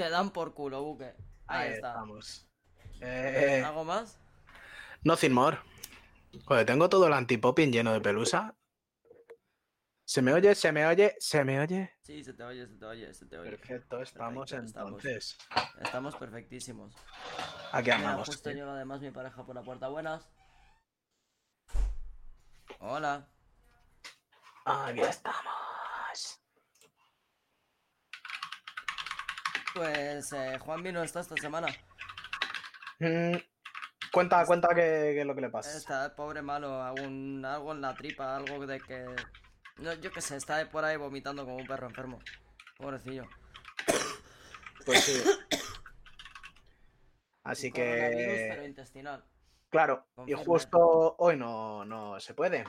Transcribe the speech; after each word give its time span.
Te 0.00 0.08
dan 0.08 0.30
por 0.30 0.54
culo, 0.54 0.82
buque. 0.82 1.14
Ahí, 1.46 1.68
Ahí 1.68 1.72
está. 1.74 1.88
estamos. 1.88 2.48
Eh, 3.02 3.62
¿Algo 3.62 3.84
más? 3.84 4.18
nothing 5.04 5.30
more. 5.32 5.58
Joder, 6.46 6.64
tengo 6.64 6.88
todo 6.88 7.06
el 7.06 7.12
antipopping 7.12 7.70
lleno 7.70 7.92
de 7.92 8.00
pelusa. 8.00 8.56
¿Se 10.06 10.22
me 10.22 10.32
oye? 10.32 10.54
¿Se 10.54 10.72
me 10.72 10.86
oye? 10.86 11.16
¿Se 11.18 11.44
me 11.44 11.60
oye? 11.60 11.92
Sí, 12.00 12.24
se 12.24 12.32
te 12.32 12.42
oye, 12.44 12.66
se 12.66 12.76
te 12.76 12.86
oye, 12.86 13.12
se 13.12 13.26
te 13.26 13.38
oye. 13.38 13.50
Perfecto, 13.50 14.00
estamos 14.00 14.50
Perfecto, 14.50 14.80
entonces. 14.80 15.36
Estamos 15.82 16.16
perfectísimos. 16.16 16.94
Aquí 17.70 17.90
Mira, 17.90 17.96
andamos. 17.96 18.26
justo 18.28 18.50
llega 18.52 18.72
además 18.72 19.02
mi 19.02 19.10
pareja 19.10 19.44
por 19.44 19.54
la 19.54 19.62
puerta. 19.62 19.88
Buenas. 19.88 20.26
Hola. 22.78 23.28
Aquí 24.64 25.00
estamos. 25.02 25.59
Pues 29.80 30.30
eh, 30.34 30.58
Juan 30.58 30.82
vino 30.82 31.02
está 31.02 31.20
esta 31.20 31.34
semana. 31.38 31.66
Mm, 32.98 33.32
cuenta, 34.12 34.44
cuenta 34.44 34.74
qué, 34.74 35.18
es 35.18 35.26
lo 35.26 35.34
que 35.34 35.40
le 35.40 35.48
pasa. 35.48 35.74
Está 35.74 36.14
pobre 36.14 36.42
malo, 36.42 36.82
algún, 36.82 37.42
algo 37.46 37.72
en 37.72 37.80
la 37.80 37.94
tripa, 37.94 38.36
algo 38.36 38.66
de 38.66 38.78
que... 38.78 39.06
No, 39.78 39.94
yo 39.94 40.12
qué 40.12 40.20
sé, 40.20 40.36
está 40.36 40.68
por 40.68 40.84
ahí 40.84 40.98
vomitando 40.98 41.46
como 41.46 41.56
un 41.56 41.66
perro 41.66 41.86
enfermo. 41.86 42.18
Pobrecillo. 42.76 43.24
Pues 44.84 45.02
sí. 45.02 45.22
Así 47.42 47.70
pero 47.70 48.60
que, 48.60 48.66
intestinal. 48.66 49.24
claro, 49.70 50.06
y 50.26 50.34
justo 50.34 51.16
hoy 51.16 51.38
no, 51.38 51.86
no 51.86 52.20
se 52.20 52.34
puede. 52.34 52.64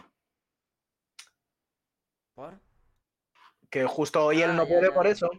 ¿Por? 2.35 2.57
Que 3.69 3.83
justo 3.83 4.27
hoy 4.27 4.43
él 4.43 4.51
Ah, 4.51 4.53
no 4.53 4.63
ya, 4.63 4.69
puede 4.69 4.87
ya, 4.87 4.93
por 4.93 5.05
ya. 5.07 5.11
eso. 5.11 5.29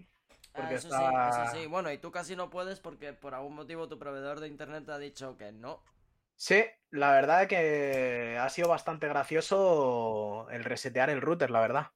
Ah, 0.55 0.59
Porque 0.61 0.75
eso 0.75 0.89
está... 0.89 1.33
sí, 1.33 1.41
eso 1.43 1.57
sí. 1.57 1.67
Bueno, 1.67 1.91
y 1.91 1.99
tú 1.99 2.11
casi 2.11 2.37
no 2.37 2.51
puedes 2.51 2.79
porque 2.79 3.13
por 3.15 3.35
algún 3.35 3.55
motivo 3.55 3.89
tu 3.89 3.99
proveedor 3.99 4.41
de 4.41 4.49
internet 4.49 4.85
te 4.85 4.93
ha 4.93 4.99
dicho 4.99 5.37
que 5.39 5.51
no. 5.51 5.83
Sí, 6.37 6.65
la 6.91 7.13
verdad 7.13 7.47
que 7.47 8.37
ha 8.39 8.49
sido 8.51 8.69
bastante 8.69 9.09
gracioso 9.09 10.49
el 10.51 10.65
resetear 10.65 11.09
el 11.09 11.21
router, 11.21 11.51
la 11.51 11.61
verdad. 11.61 11.87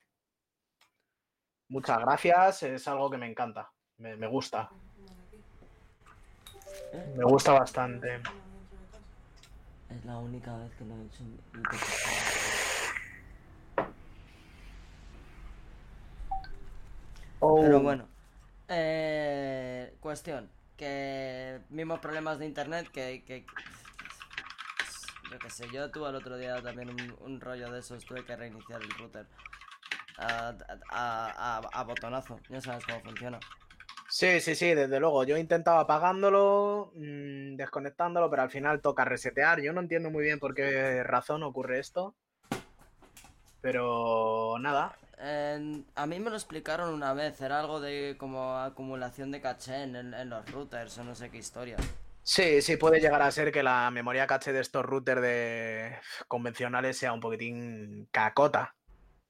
Muchas 1.69 1.99
gracias, 1.99 2.63
es 2.63 2.87
algo 2.89 3.11
que 3.11 3.19
me 3.19 3.29
encanta, 3.29 3.73
me, 3.99 4.17
me 4.17 4.27
gusta. 4.29 4.71
Me 7.17 7.25
gusta 7.25 7.53
bastante. 7.53 8.23
Es 9.91 10.05
la 10.05 10.19
única 10.19 10.57
vez 10.57 10.73
que 10.77 10.85
lo 10.85 10.95
he 10.95 11.05
hecho. 11.05 11.25
Oh, 17.41 17.61
Pero 17.61 17.81
bueno. 17.81 18.09
Eh, 18.69 19.95
cuestión. 20.01 20.51
Que 20.77 21.61
mismos 21.71 22.01
problemas 22.01 22.39
de 22.39 22.47
internet 22.47 22.89
que... 22.93 23.25
que- 23.25 23.47
yo 25.31 25.39
qué 25.41 25.51
sé, 25.51 25.67
yo 25.73 25.91
tuve 25.91 26.09
el 26.09 26.15
otro 26.15 26.37
día 26.37 26.63
también 26.63 26.91
un, 27.21 27.41
rollo 27.41 27.71
de 27.73 27.81
esos, 27.81 28.05
tuve 28.05 28.25
que 28.25 28.37
reiniciar 28.37 28.81
el 28.81 28.91
router. 28.91 29.27
A, 30.19 30.55
a- 30.91 31.59
a- 31.59 31.81
a 31.81 31.85
botonazo, 31.85 32.39
ya 32.49 32.61
sabes 32.61 32.85
cómo 32.87 33.01
funciona. 33.01 33.41
Sí, 34.09 34.41
sí, 34.41 34.55
sí, 34.55 34.73
desde 34.75 35.01
luego. 35.01 35.25
Yo 35.25 35.37
intentaba 35.37 35.81
apagándolo, 35.81 36.93
mm, 36.95 37.57
desconectándolo, 37.57 38.31
pero 38.31 38.43
al 38.43 38.51
final 38.51 38.81
toca 38.81 39.05
resetear. 39.05 39.61
Yo 39.61 39.73
no 39.73 39.81
entiendo 39.81 40.11
muy 40.11 40.23
bien 40.23 40.39
por 40.39 40.55
qué 40.55 41.03
razón 41.03 41.43
ocurre 41.43 41.81
esto. 41.81 42.15
Pero 43.61 44.57
nada, 44.61 44.97
A 45.19 46.07
mí 46.07 46.21
me 46.21 46.31
lo 46.31 46.37
explicaron 46.37 46.93
una 46.93 47.15
vez, 47.15 47.41
era 47.41 47.61
algo 47.61 47.81
de 47.81 48.17
como 48.19 48.59
acumulación 48.59 49.31
de 49.31 49.41
caché 49.41 49.83
en 49.85 50.31
los 50.31 50.51
routers 50.51 50.99
o 50.99 51.05
no 51.05 51.15
sé 51.15 51.31
qué 51.31 51.39
historia. 51.39 51.77
Sí, 52.23 52.61
sí 52.61 52.77
puede 52.77 52.99
llegar 52.99 53.23
a 53.23 53.31
ser 53.31 53.53
que 53.53 53.63
la 53.63 53.89
memoria 53.91 54.27
caché 54.27 54.53
de 54.53 54.61
estos 54.61 54.85
routers 54.85 55.23
de 55.23 55.97
convencionales 56.27 56.99
sea 56.99 57.13
un 57.13 57.21
poquitín 57.21 58.09
cacota. 58.11 58.75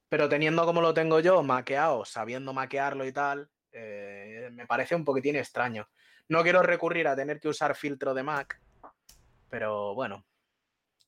Pero 0.09 0.29
teniendo 0.29 0.65
como 0.65 0.81
lo 0.81 0.95
tengo 0.95 1.21
yo, 1.21 1.43
maqueado, 1.43 2.05
sabiendo 2.05 2.55
maquearlo 2.55 3.05
y 3.05 3.13
tal, 3.13 3.51
eh, 3.73 4.49
me 4.53 4.67
parece 4.67 4.95
un 4.95 5.05
poquitín 5.05 5.37
extraño. 5.37 5.91
No 6.29 6.43
quiero 6.43 6.63
recurrir 6.63 7.07
a 7.07 7.17
tener 7.17 7.39
que 7.39 7.49
usar 7.49 7.77
filtro 7.77 8.15
de 8.15 8.23
Mac, 8.23 8.61
pero 9.51 9.95
bueno, 9.95 10.25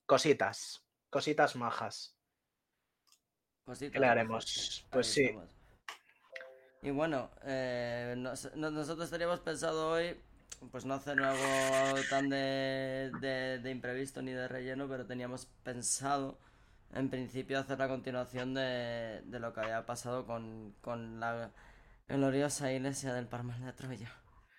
cositas, 0.05 0.85
cositas 1.09 1.55
majas. 1.55 2.18
Cositas 3.69 3.93
¿Qué 3.93 3.99
le 3.99 4.07
haremos? 4.07 4.87
Pues 4.89 5.05
sí. 5.05 5.25
estamos. 5.25 5.49
Y 6.81 6.89
bueno, 6.89 7.29
eh, 7.43 8.15
nos- 8.17 8.55
no- 8.55 8.71
nosotros 8.71 9.11
teníamos 9.11 9.41
pensado 9.41 9.91
hoy, 9.91 10.19
pues 10.71 10.85
no 10.85 10.95
hacer 10.95 11.21
algo 11.21 12.01
tan 12.09 12.29
de, 12.29 13.11
de, 13.21 13.59
de 13.59 13.69
imprevisto 13.69 14.23
ni 14.23 14.31
de 14.31 14.47
relleno, 14.47 14.87
pero 14.89 15.05
teníamos 15.05 15.45
pensado 15.61 16.39
en 16.95 17.11
principio 17.11 17.59
hacer 17.59 17.77
la 17.77 17.87
continuación 17.87 18.55
de, 18.55 19.21
de 19.23 19.39
lo 19.39 19.53
que 19.53 19.59
había 19.59 19.85
pasado 19.85 20.25
con, 20.25 20.73
con 20.81 21.19
la 21.19 21.51
gloriosa 22.07 22.71
iglesia 22.73 23.13
del 23.13 23.27
Parmal 23.27 23.63
de 23.63 23.73
Troya. 23.73 24.11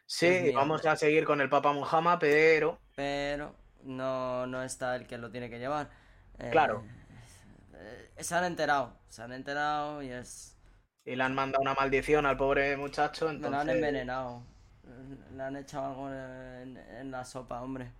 Sí, 0.06 0.52
vamos 0.54 0.86
a 0.86 0.94
seguir 0.94 1.24
con 1.24 1.40
el 1.40 1.48
Papa 1.48 1.72
Muhammad, 1.72 2.18
pero 2.20 2.78
Pero 2.94 3.56
no, 3.82 4.46
no 4.46 4.62
está 4.62 4.94
el 4.94 5.08
que 5.08 5.18
lo 5.18 5.32
tiene 5.32 5.50
que 5.50 5.58
llevar. 5.58 5.90
Eh, 6.38 6.50
Claro. 6.52 6.84
Eh, 7.80 8.12
se 8.18 8.34
han 8.34 8.44
enterado, 8.44 8.96
se 9.08 9.22
han 9.22 9.32
enterado 9.32 10.02
y 10.02 10.10
es... 10.10 10.56
y 11.04 11.16
le 11.16 11.22
han 11.22 11.34
mandado 11.34 11.62
una 11.62 11.74
maldición 11.74 12.26
al 12.26 12.36
pobre 12.36 12.76
muchacho, 12.76 13.26
Me 13.26 13.32
lo 13.32 13.46
han 13.46 13.46
entonces 13.46 13.74
envenenado. 13.74 14.42
Le 15.34 15.42
han 15.42 15.56
echado 15.56 15.86
algo 15.86 16.08
en, 16.10 16.76
en 16.76 17.10
la 17.10 17.24
sopa, 17.24 17.62
hombre. 17.62 17.92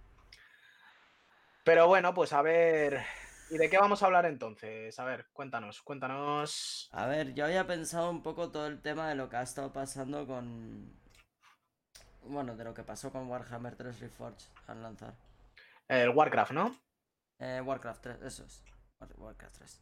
Pero 1.64 1.86
bueno, 1.86 2.12
pues 2.14 2.32
a 2.32 2.42
ver. 2.42 3.02
¿Y 3.50 3.58
de 3.58 3.68
qué 3.68 3.78
vamos 3.78 4.02
a 4.02 4.06
hablar 4.06 4.26
entonces? 4.26 4.98
A 4.98 5.04
ver, 5.04 5.26
cuéntanos, 5.32 5.82
cuéntanos. 5.82 6.88
A 6.92 7.06
ver, 7.06 7.34
yo 7.34 7.44
había 7.44 7.66
pensado 7.66 8.10
un 8.10 8.22
poco 8.22 8.50
todo 8.50 8.66
el 8.66 8.80
tema 8.80 9.08
de 9.08 9.16
lo 9.16 9.28
que 9.28 9.36
ha 9.36 9.42
estado 9.42 9.72
pasando 9.72 10.26
con... 10.26 10.92
Bueno, 12.22 12.56
de 12.56 12.64
lo 12.64 12.74
que 12.74 12.84
pasó 12.84 13.10
con 13.10 13.28
Warhammer 13.28 13.74
3 13.74 13.98
Reforged 14.00 14.46
al 14.68 14.82
lanzar. 14.82 15.14
El 15.88 16.10
Warcraft, 16.10 16.52
¿no? 16.52 16.76
Eh, 17.40 17.60
Warcraft 17.64 18.02
3, 18.02 18.22
eso 18.22 18.44
es. 18.44 18.62
War- 19.00 19.08
Warcraft 19.18 19.54
3. 19.58 19.80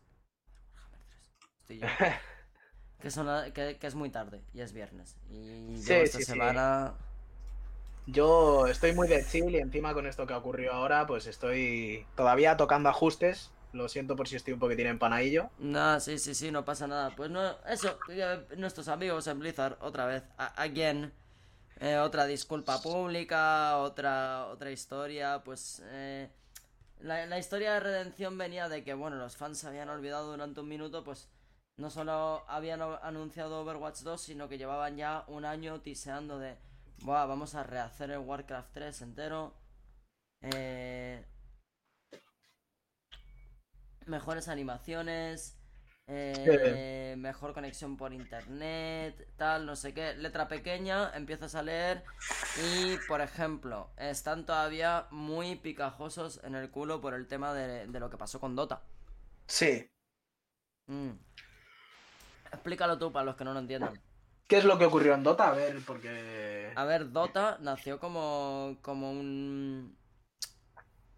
Warhammer 0.75 1.01
3. 1.09 1.31
Estoy 1.61 1.79
yo. 1.81 1.87
que, 3.01 3.11
son 3.11 3.27
la- 3.27 3.53
que, 3.53 3.77
que 3.79 3.87
es 3.87 3.95
muy 3.95 4.11
tarde 4.11 4.43
y 4.55 4.61
es 4.61 4.73
viernes. 4.73 5.17
Y 5.31 5.77
Sí, 5.77 5.93
esta 5.95 6.19
sí, 6.19 6.25
sí. 6.25 6.33
semana... 6.33 6.95
Yo 8.07 8.67
estoy 8.67 8.95
muy 8.95 9.07
de 9.07 9.23
chill 9.27 9.51
y 9.55 9.59
encima 9.59 9.93
con 9.93 10.07
esto 10.07 10.27
que 10.27 10.33
ocurrió 10.33 10.73
ahora, 10.73 11.07
pues 11.07 11.27
estoy 11.27 12.07
todavía 12.17 12.57
tocando 12.57 12.89
ajustes. 12.89 13.51
Lo 13.75 13.87
siento 13.91 14.17
por 14.17 14.27
si 14.29 14.37
estoy 14.37 14.55
un 14.55 14.61
poquitín 14.61 14.87
empanadillo. 14.87 15.51
Nah, 15.59 15.99
sí, 16.01 16.19
sí, 16.19 16.35
sí, 16.35 16.51
no 16.51 16.65
pasa 16.65 16.87
nada. 16.87 17.15
Pues 17.15 17.31
no, 17.31 17.43
eso, 17.67 17.99
nuestros 18.57 18.89
amigos 18.89 19.27
en 19.27 19.41
Blizzard, 19.41 19.77
otra 19.83 20.07
vez, 20.07 20.23
again, 20.39 21.13
eh, 21.81 21.99
otra 21.99 22.25
disculpa 22.25 22.81
pública, 22.81 23.77
otra, 23.77 24.47
otra 24.47 24.71
historia, 24.71 25.43
pues 25.45 25.83
eh, 25.85 26.31
la, 27.01 27.27
la 27.27 27.39
historia 27.39 27.75
de 27.75 27.81
redención 27.81 28.39
venía 28.39 28.69
de 28.69 28.85
que, 28.85 28.95
bueno, 28.95 29.17
los 29.17 29.37
fans 29.37 29.59
se 29.59 29.69
habían 29.69 29.89
olvidado 29.89 30.31
durante 30.31 30.61
un 30.61 30.69
minuto, 30.69 31.05
pues 31.05 31.29
no 31.77 31.91
solo 31.91 32.45
habían 32.49 32.83
anunciado 32.83 33.61
Overwatch 33.61 34.01
2, 34.01 34.21
sino 34.21 34.49
que 34.49 34.59
llevaban 34.59 34.97
ya 34.97 35.25
un 35.29 35.45
año 35.45 35.81
tiseando 35.81 36.39
de, 36.39 36.57
Buah, 37.03 37.27
vamos 37.27 37.55
a 37.55 37.63
rehacer 37.63 38.11
el 38.11 38.19
Warcraft 38.19 38.73
3 38.73 39.03
entero. 39.03 39.55
Eh, 40.41 41.25
mejores 44.07 44.49
animaciones, 44.49 45.58
eh, 46.09 47.15
mejor 47.19 47.53
conexión 47.53 47.97
por 47.97 48.13
internet, 48.13 49.29
tal, 49.37 49.67
no 49.67 49.77
sé 49.77 49.93
qué. 49.93 50.15
Letra 50.15 50.49
pequeña, 50.49 51.11
empiezas 51.15 51.55
a 51.55 51.63
leer 51.63 52.03
y, 52.65 52.97
por 53.07 53.21
ejemplo, 53.21 53.91
están 53.99 54.47
todavía 54.47 55.07
muy 55.11 55.57
picajosos 55.57 56.41
en 56.45 56.55
el 56.55 56.71
culo 56.71 57.01
por 57.01 57.15
el 57.15 57.27
tema 57.27 57.53
de, 57.53 57.87
de 57.87 58.01
lo 58.01 58.09
que 58.09 58.17
pasó 58.17 58.41
con 58.41 58.57
Dota. 58.57 58.83
Sí. 59.47 59.91
Mm. 60.87 61.11
Explícalo 62.53 62.99
tú 62.99 63.13
para 63.13 63.27
los 63.27 63.37
que 63.37 63.45
no 63.45 63.53
lo 63.53 63.61
entiendan. 63.61 64.01
¿Qué 64.47 64.57
es 64.57 64.65
lo 64.65 64.79
que 64.79 64.87
ocurrió 64.87 65.13
en 65.13 65.23
Dota? 65.23 65.49
A 65.49 65.53
ver, 65.53 65.77
porque. 65.87 66.73
A 66.75 66.85
ver, 66.85 67.13
Dota 67.13 67.59
nació 67.61 68.01
como, 68.01 68.79
como 68.81 69.11
un, 69.11 69.95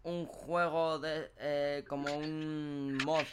un 0.03 0.25
juego 0.25 0.99
de, 0.99 1.31
eh, 1.37 1.85
como 1.87 2.13
un 2.13 2.97
mod 3.05 3.23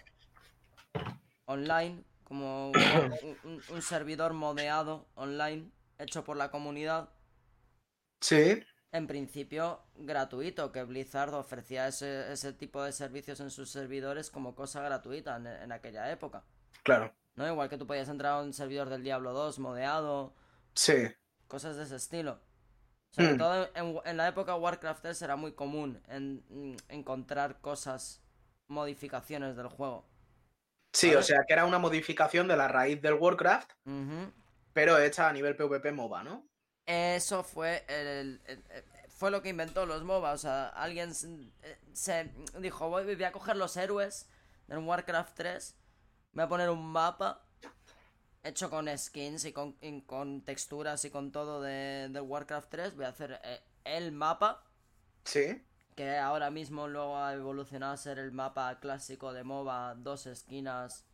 online, 1.49 2.05
como 2.25 2.69
un, 2.71 3.37
un- 3.45 3.63
un 3.71 3.83
servidor 3.83 4.35
modeado 4.35 5.09
online 5.15 5.71
hecho 5.99 6.23
por 6.23 6.37
la 6.37 6.51
comunidad, 6.51 7.09
Sí. 8.21 8.63
en 8.93 9.07
principio 9.07 9.81
gratuito, 9.97 10.71
que 10.73 10.85
Blizzard 10.85 11.33
ofrecía 11.35 11.89
ese, 11.89 12.33
ese 12.33 12.53
tipo 12.53 12.83
de 12.83 12.93
servicios 12.93 13.41
en 13.41 13.51
sus 13.51 13.71
servidores 13.71 14.31
como 14.31 14.55
cosa 14.55 14.83
gratuita 14.83 15.37
en, 15.37 15.47
en 15.47 15.73
aquella 15.73 16.11
época. 16.13 16.45
Claro. 16.83 17.13
¿No? 17.37 17.47
Igual 17.47 17.69
que 17.69 17.79
tú 17.79 17.87
podías 17.87 18.09
entrar 18.09 18.33
a 18.35 18.43
un 18.43 18.53
servidor 18.53 18.89
del 18.91 19.03
Diablo 19.05 19.33
2 19.33 19.59
modeado, 19.59 20.35
Sí. 20.75 20.95
cosas 21.47 21.77
de 21.77 21.85
ese 21.85 21.97
estilo. 21.97 22.41
Sobre 23.11 23.35
Hmm. 23.35 23.39
todo 23.39 23.71
en, 23.75 24.01
en 24.05 24.17
la 24.19 24.29
época 24.29 24.55
Warcraft 24.55 25.03
3 25.03 25.23
era 25.23 25.37
muy 25.37 25.53
común 25.53 26.03
en, 26.09 26.45
en 26.51 26.77
encontrar 26.89 27.61
cosas, 27.61 28.21
modificaciones 28.67 29.57
del 29.57 29.69
juego. 29.69 30.05
Sí, 30.93 31.15
o 31.15 31.23
sea 31.23 31.45
que 31.47 31.53
era 31.53 31.65
una 31.65 31.79
modificación 31.79 32.49
de 32.49 32.57
la 32.57 32.67
raíz 32.69 33.01
del 33.01 33.15
Warcraft, 33.15 33.71
pero 34.73 34.99
hecha 34.99 35.29
a 35.29 35.33
nivel 35.33 35.57
PvP 35.57 35.93
MOBA, 35.93 36.25
¿no? 36.25 36.45
Eso 36.87 37.43
fue 37.45 37.85
el, 37.89 38.41
el- 38.47 38.65
el- 38.71 38.85
fue 39.09 39.31
lo 39.31 39.43
que 39.43 39.49
inventó 39.51 39.85
los 39.85 40.05
MOBA. 40.05 40.33
O 40.33 40.39
sea, 40.39 40.69
alguien 40.69 41.15
se, 41.15 41.29
eh, 41.63 41.79
se 41.93 42.31
dijo, 42.61 42.89
voy, 42.89 43.05
voy 43.05 43.25
a 43.25 43.33
coger 43.33 43.57
los 43.57 43.77
héroes 43.77 44.29
del 44.69 44.79
Warcraft 44.79 45.35
3, 45.35 45.77
voy 46.33 46.45
a 46.45 46.49
poner 46.49 46.71
un 46.71 46.85
mapa 46.93 47.45
hecho 48.45 48.71
con 48.71 48.89
skins 48.97 49.45
y 49.45 49.53
con, 49.53 49.77
y 49.81 50.03
con 50.03 50.43
texturas 50.45 51.05
y 51.05 51.11
con 51.11 51.33
todo 51.33 51.61
de, 51.61 52.09
del 52.11 52.23
Warcraft 52.23 52.71
3. 52.71 52.97
Voy 52.97 53.05
a 53.05 53.09
hacer 53.09 53.41
eh, 53.45 53.61
el 53.85 54.13
mapa, 54.13 54.65
Sí. 55.25 55.63
Que 55.99 56.17
ahora 56.17 56.49
mismo 56.53 56.87
luego 56.87 57.17
ha 57.19 57.35
evolucionado 57.35 57.93
a 57.93 57.97
ser 57.97 58.21
el 58.21 58.31
mapa 58.31 58.79
clásico 58.79 59.33
de 59.33 59.43
MOBA, 59.43 59.97
dos 59.97 60.29
esquinas, 60.29 61.05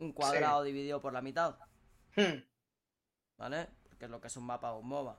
un 0.00 0.12
cuadrado 0.12 0.64
dividido 0.64 1.00
por 1.00 1.12
la 1.12 1.22
mitad, 1.22 1.54
Hmm, 2.16 2.42
¿vale? 3.38 3.68
Porque 3.84 4.06
es 4.06 4.10
lo 4.10 4.20
que 4.20 4.26
es 4.26 4.36
un 4.36 4.44
mapa 4.44 4.72
o 4.72 4.80
un 4.80 4.88
MOBA. 4.88 5.16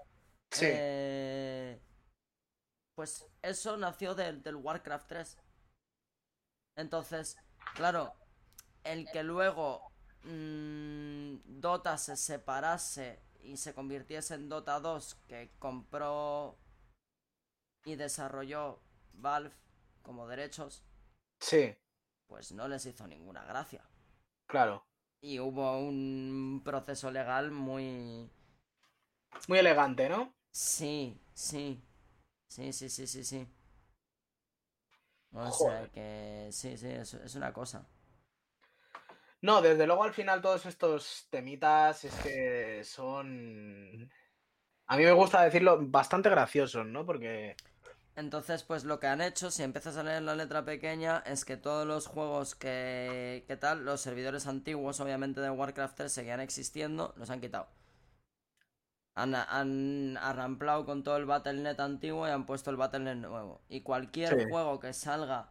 Sí. 0.52 0.66
Eh, 0.68 1.82
pues 2.94 3.26
eso 3.42 3.78
nació 3.78 4.14
del, 4.16 4.44
del 4.44 4.58
Warcraft 4.58 5.08
3. 5.08 5.38
Entonces, 6.76 7.38
claro, 7.74 8.16
el 8.84 9.10
que 9.14 9.24
luego 9.24 9.94
mm, 10.24 11.62
Dota 11.62 11.98
se 11.98 12.18
separase 12.18 13.22
y 13.44 13.56
se 13.56 13.74
convirtiese 13.74 14.34
en 14.34 14.50
Dota 14.50 14.82
2, 14.82 15.16
que 15.26 15.52
compró 15.58 16.58
y 17.88 17.96
desarrolló 17.96 18.80
Valve 19.14 19.56
como 20.04 20.28
derechos, 20.28 20.84
Sí, 21.40 21.78
pues 22.28 22.52
no 22.52 22.68
les 22.68 22.86
hizo 22.86 23.08
ninguna 23.08 23.44
gracia. 23.44 23.82
claro. 24.48 24.86
Y 25.22 25.40
hubo 25.40 25.78
un 25.80 26.62
proceso 26.66 27.12
legal 27.12 27.52
muy... 27.52 28.32
Muy 29.48 29.60
elegante, 29.60 30.08
¿no? 30.10 30.34
Sí, 30.52 31.22
sí. 31.34 31.82
Sí, 32.50 32.74
sí, 32.74 32.90
sí, 32.90 33.08
sí, 33.08 33.24
sí. 33.24 33.48
O 35.32 35.52
Joder. 35.52 35.52
sea 35.52 35.90
que 35.90 36.50
sí, 36.52 36.78
sí, 36.78 36.88
es, 36.88 37.14
es 37.14 37.36
una 37.36 37.54
cosa. 37.54 37.88
No, 39.42 39.62
desde 39.62 39.86
luego 39.86 40.04
al 40.04 40.14
final 40.14 40.42
todos 40.42 40.66
estos 40.66 41.28
temitas 41.30 42.04
es 42.06 42.20
que 42.20 42.84
son... 42.84 44.12
A 44.88 44.98
mí 44.98 45.04
me 45.04 45.12
gusta 45.14 45.44
decirlo 45.44 45.80
bastante 45.82 46.30
graciosos, 46.30 46.86
¿no? 46.86 47.06
Porque... 47.06 47.56
Entonces, 48.18 48.64
pues 48.64 48.84
lo 48.84 49.00
que 49.00 49.08
han 49.08 49.22
hecho, 49.22 49.50
si 49.50 49.64
empiezas 49.64 49.96
a 49.96 50.04
leer 50.04 50.22
la 50.24 50.36
letra 50.36 50.66
pequeña, 50.66 51.20
es 51.26 51.46
que 51.46 51.56
todos 51.56 51.88
los 51.88 52.06
juegos 52.08 52.54
que, 52.54 53.46
que 53.48 53.56
tal, 53.56 53.86
los 53.86 54.02
servidores 54.02 54.46
antiguos, 54.48 55.00
obviamente, 55.00 55.40
de 55.40 55.50
Warcraft 55.52 55.96
3 55.96 56.12
seguían 56.12 56.42
existiendo, 56.42 57.14
los 57.16 57.30
han 57.30 57.40
quitado. 57.40 57.70
Han, 59.16 59.36
han 59.36 60.18
arramplado 60.18 60.86
con 60.86 61.04
todo 61.04 61.18
el 61.18 61.26
Battle.net 61.26 61.80
antiguo 61.82 62.26
y 62.28 62.32
han 62.32 62.46
puesto 62.46 62.70
el 62.70 62.78
Battle.net 62.78 63.16
nuevo. 63.16 63.62
Y 63.68 63.82
cualquier 63.82 64.38
Sí. 64.38 64.46
juego 64.50 64.80
que 64.80 64.94
salga 64.94 65.50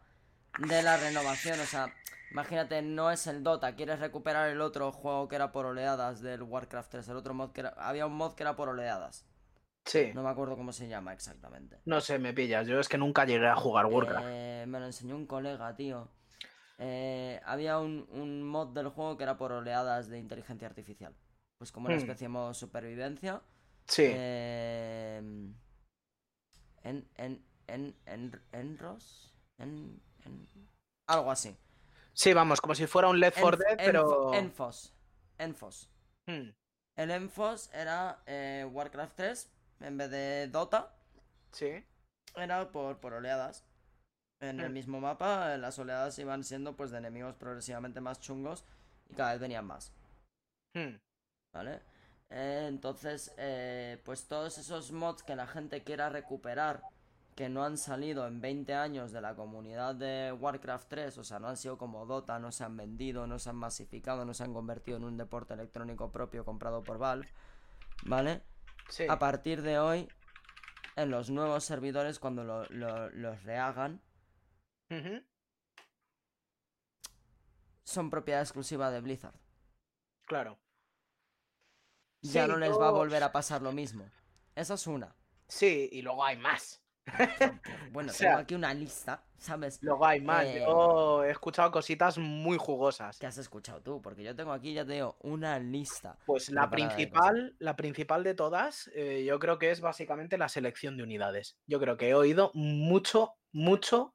de 0.57 0.83
la 0.83 0.97
renovación, 0.97 1.59
o 1.61 1.67
sea, 1.67 1.93
imagínate, 2.31 2.81
no 2.83 3.11
es 3.11 3.27
el 3.27 3.43
Dota, 3.43 3.75
quieres 3.75 3.99
recuperar 4.01 4.49
el 4.49 4.61
otro 4.61 4.91
juego 4.93 5.27
que 5.29 5.35
era 5.37 5.51
por 5.53 5.67
oleadas 5.67 6.21
del 6.21 6.43
Warcraft 6.43 6.91
3, 6.91 7.09
el 7.09 7.17
otro 7.17 7.35
mod 7.35 7.51
que 7.53 7.61
era, 7.61 7.71
había 7.77 8.07
un 8.07 8.15
mod 8.17 8.35
que 8.35 8.43
era 8.43 8.55
por 8.57 8.69
oleadas. 8.69 9.26
Sí. 9.87 10.11
No 10.13 10.21
me 10.21 10.29
acuerdo 10.29 10.55
cómo 10.55 10.71
se 10.71 10.87
llama 10.87 11.13
exactamente. 11.13 11.79
No 11.85 11.99
sé, 12.01 12.19
me 12.19 12.33
pillas. 12.33 12.67
Yo 12.67 12.79
es 12.79 12.87
que 12.89 12.97
nunca 12.99 13.25
llegué 13.25 13.47
a 13.47 13.55
jugar 13.55 13.85
Warcraft. 13.87 14.25
Eh, 14.29 14.65
me 14.67 14.79
lo 14.79 14.85
enseñó 14.85 15.15
un 15.15 15.25
colega, 15.25 15.75
tío. 15.75 16.09
Eh, 16.77 17.41
había 17.45 17.79
un, 17.79 18.07
un 18.11 18.43
mod 18.43 18.73
del 18.73 18.89
juego 18.89 19.17
que 19.17 19.23
era 19.23 19.37
por 19.37 19.51
oleadas 19.51 20.09
de 20.09 20.19
inteligencia 20.19 20.67
artificial. 20.67 21.15
Pues 21.57 21.71
como 21.71 21.87
una 21.87 21.95
Hmm. 21.95 21.99
especie 21.99 22.25
de 22.25 22.29
modo 22.29 22.53
supervivencia. 22.53 23.41
Sí. 23.87 24.03
Eh, 24.05 25.17
en, 26.83 27.09
en, 27.15 27.41
en, 27.67 27.95
en, 28.05 28.41
Enros. 28.51 29.33
En, 29.57 29.99
en- 30.25 30.47
algo 31.07 31.31
así. 31.31 31.55
Sí, 32.13 32.33
vamos, 32.33 32.59
como 32.61 32.75
si 32.75 32.85
fuera 32.87 33.07
un 33.07 33.19
Left 33.19 33.39
4 33.39 33.57
Enf- 33.59 33.67
Dead, 33.67 33.77
pero... 33.85 34.33
Enfos. 34.33 34.93
Enfos. 35.37 35.89
Hmm, 36.27 36.49
El 36.97 37.11
Enfos 37.11 37.69
era 37.73 38.21
eh, 38.25 38.67
Warcraft 38.69 39.15
3 39.15 39.51
en 39.79 39.97
vez 39.97 40.09
de 40.11 40.47
Dota. 40.49 40.93
Sí. 41.51 41.83
Era 42.35 42.71
por, 42.71 42.99
por 43.01 43.13
oleadas. 43.13 43.65
En 44.41 44.59
el 44.61 44.69
Hmm. 44.69 44.73
mismo 44.73 44.99
mapa, 45.01 45.57
las 45.57 45.79
oleadas 45.79 46.19
iban 46.19 46.43
siendo 46.43 46.75
pues 46.75 46.91
de 46.91 46.99
enemigos 46.99 47.35
progresivamente 47.35 48.01
más 48.01 48.19
chungos 48.21 48.65
y 49.09 49.15
cada 49.15 49.31
vez 49.33 49.41
venían 49.41 49.65
más, 49.65 49.93
Hmm, 50.75 50.97
¿vale? 51.53 51.81
Eh, 52.29 52.65
entonces, 52.67 53.33
eh, 53.37 54.01
pues 54.05 54.27
todos 54.27 54.57
esos 54.57 54.91
mods 54.91 55.23
que 55.23 55.35
la 55.35 55.47
gente 55.47 55.83
quiera 55.83 56.09
recuperar, 56.09 56.85
que 57.35 57.49
no 57.49 57.63
han 57.63 57.77
salido 57.77 58.27
en 58.27 58.41
20 58.41 58.73
años 58.73 59.11
de 59.11 59.21
la 59.21 59.35
comunidad 59.35 59.95
de 59.95 60.31
Warcraft 60.33 60.87
3, 60.89 61.17
o 61.19 61.23
sea, 61.23 61.39
no 61.39 61.47
han 61.47 61.57
sido 61.57 61.77
como 61.77 62.05
Dota, 62.05 62.39
no 62.39 62.51
se 62.51 62.63
han 62.63 62.75
vendido, 62.77 63.27
no 63.27 63.39
se 63.39 63.49
han 63.51 63.55
masificado, 63.57 64.25
no 64.25 64.33
se 64.33 64.43
han 64.43 64.53
convertido 64.53 64.97
en 64.97 65.03
un 65.05 65.17
deporte 65.17 65.53
electrónico 65.53 66.11
propio 66.11 66.45
comprado 66.45 66.83
por 66.83 66.97
Valve, 66.97 67.29
¿vale? 68.05 68.43
Sí. 68.89 69.05
A 69.09 69.19
partir 69.19 69.61
de 69.61 69.79
hoy, 69.79 70.09
en 70.95 71.11
los 71.11 71.29
nuevos 71.29 71.63
servidores, 71.65 72.19
cuando 72.19 72.43
lo- 72.43 72.65
lo- 72.69 73.09
los 73.11 73.43
rehagan, 73.43 74.01
son 77.83 78.09
propiedad 78.09 78.41
exclusiva 78.41 78.91
de 78.91 79.01
Blizzard. 79.01 79.35
Claro. 80.25 80.59
Ya 82.21 82.43
Sí, 82.45 82.49
no 82.51 82.57
les 82.57 82.71
va 82.71 82.87
a 82.89 82.91
volver 82.91 83.23
a 83.23 83.31
pasar 83.31 83.61
lo 83.61 83.71
mismo. 83.71 84.09
Esa 84.55 84.73
es 84.73 84.87
una. 84.87 85.15
Sí, 85.47 85.89
y 85.91 86.01
luego 86.01 86.23
hay 86.25 86.37
más. 86.37 86.81
Bueno, 87.91 88.11
O 88.11 88.13
sea- 88.13 88.29
tengo 88.31 88.41
aquí 88.41 88.55
una 88.55 88.73
lista, 88.73 89.23
¿sabes? 89.37 89.79
Luego 89.81 90.05
hay 90.05 90.21
más. 90.21 90.45
Eh. 90.45 90.63
Yo 90.65 91.23
he 91.23 91.31
escuchado 91.31 91.71
cositas 91.71 92.17
muy 92.17 92.57
jugosas. 92.57 93.17
¿Qué 93.19 93.25
has 93.25 93.37
escuchado 93.37 93.81
tú? 93.81 94.01
Porque 94.01 94.23
yo 94.23 94.35
tengo 94.35 94.51
aquí, 94.51 94.73
ya 94.73 94.85
te 94.85 94.93
digo, 94.93 95.17
una 95.21 95.57
lista. 95.59 96.17
Pues 96.25 96.49
la 96.49 96.69
principal, 96.69 97.55
la 97.59 97.75
principal 97.75 98.23
de 98.23 98.33
todas, 98.35 98.89
eh, 98.93 99.23
yo 99.25 99.39
creo 99.39 99.57
que 99.57 99.71
es 99.71 99.81
básicamente 99.81 100.37
la 100.37 100.49
selección 100.49 100.97
de 100.97 101.03
unidades. 101.03 101.57
Yo 101.65 101.79
creo 101.79 101.97
que 101.97 102.09
he 102.09 102.13
oído 102.13 102.51
mucho, 102.53 103.33
mucho 103.51 104.13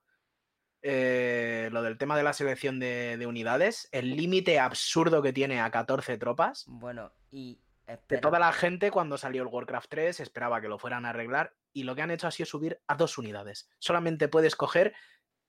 eh, 0.83 1.69
lo 1.73 1.83
del 1.83 1.97
tema 1.99 2.17
de 2.17 2.25
la 2.25 2.33
selección 2.33 2.79
de, 2.81 3.17
de 3.17 3.27
unidades, 3.27 3.89
el 3.93 4.17
límite 4.17 4.59
absurdo 4.59 5.23
que 5.23 5.33
tiene 5.33 5.61
a 5.61 5.71
14 5.71 6.19
tropas. 6.19 6.65
Bueno, 6.67 7.13
y 7.31 7.61
De 8.09 8.19
toda 8.19 8.39
la 8.41 8.53
gente 8.53 8.91
cuando 8.91 9.17
salió 9.17 9.43
el 9.43 9.49
Warcraft 9.49 9.89
3 9.89 10.21
esperaba 10.21 10.61
que 10.61 10.69
lo 10.69 10.79
fueran 10.79 11.05
a 11.07 11.11
arreglar 11.11 11.55
y 11.73 11.85
lo 11.85 11.95
que 11.95 12.03
han 12.03 12.11
hecho 12.11 12.27
ha 12.27 12.31
sido 12.31 12.47
subir 12.47 12.81
a 12.87 12.95
dos 12.97 13.19
unidades. 13.19 13.69
Solamente 13.79 14.29
puedes 14.29 14.57
coger 14.57 14.95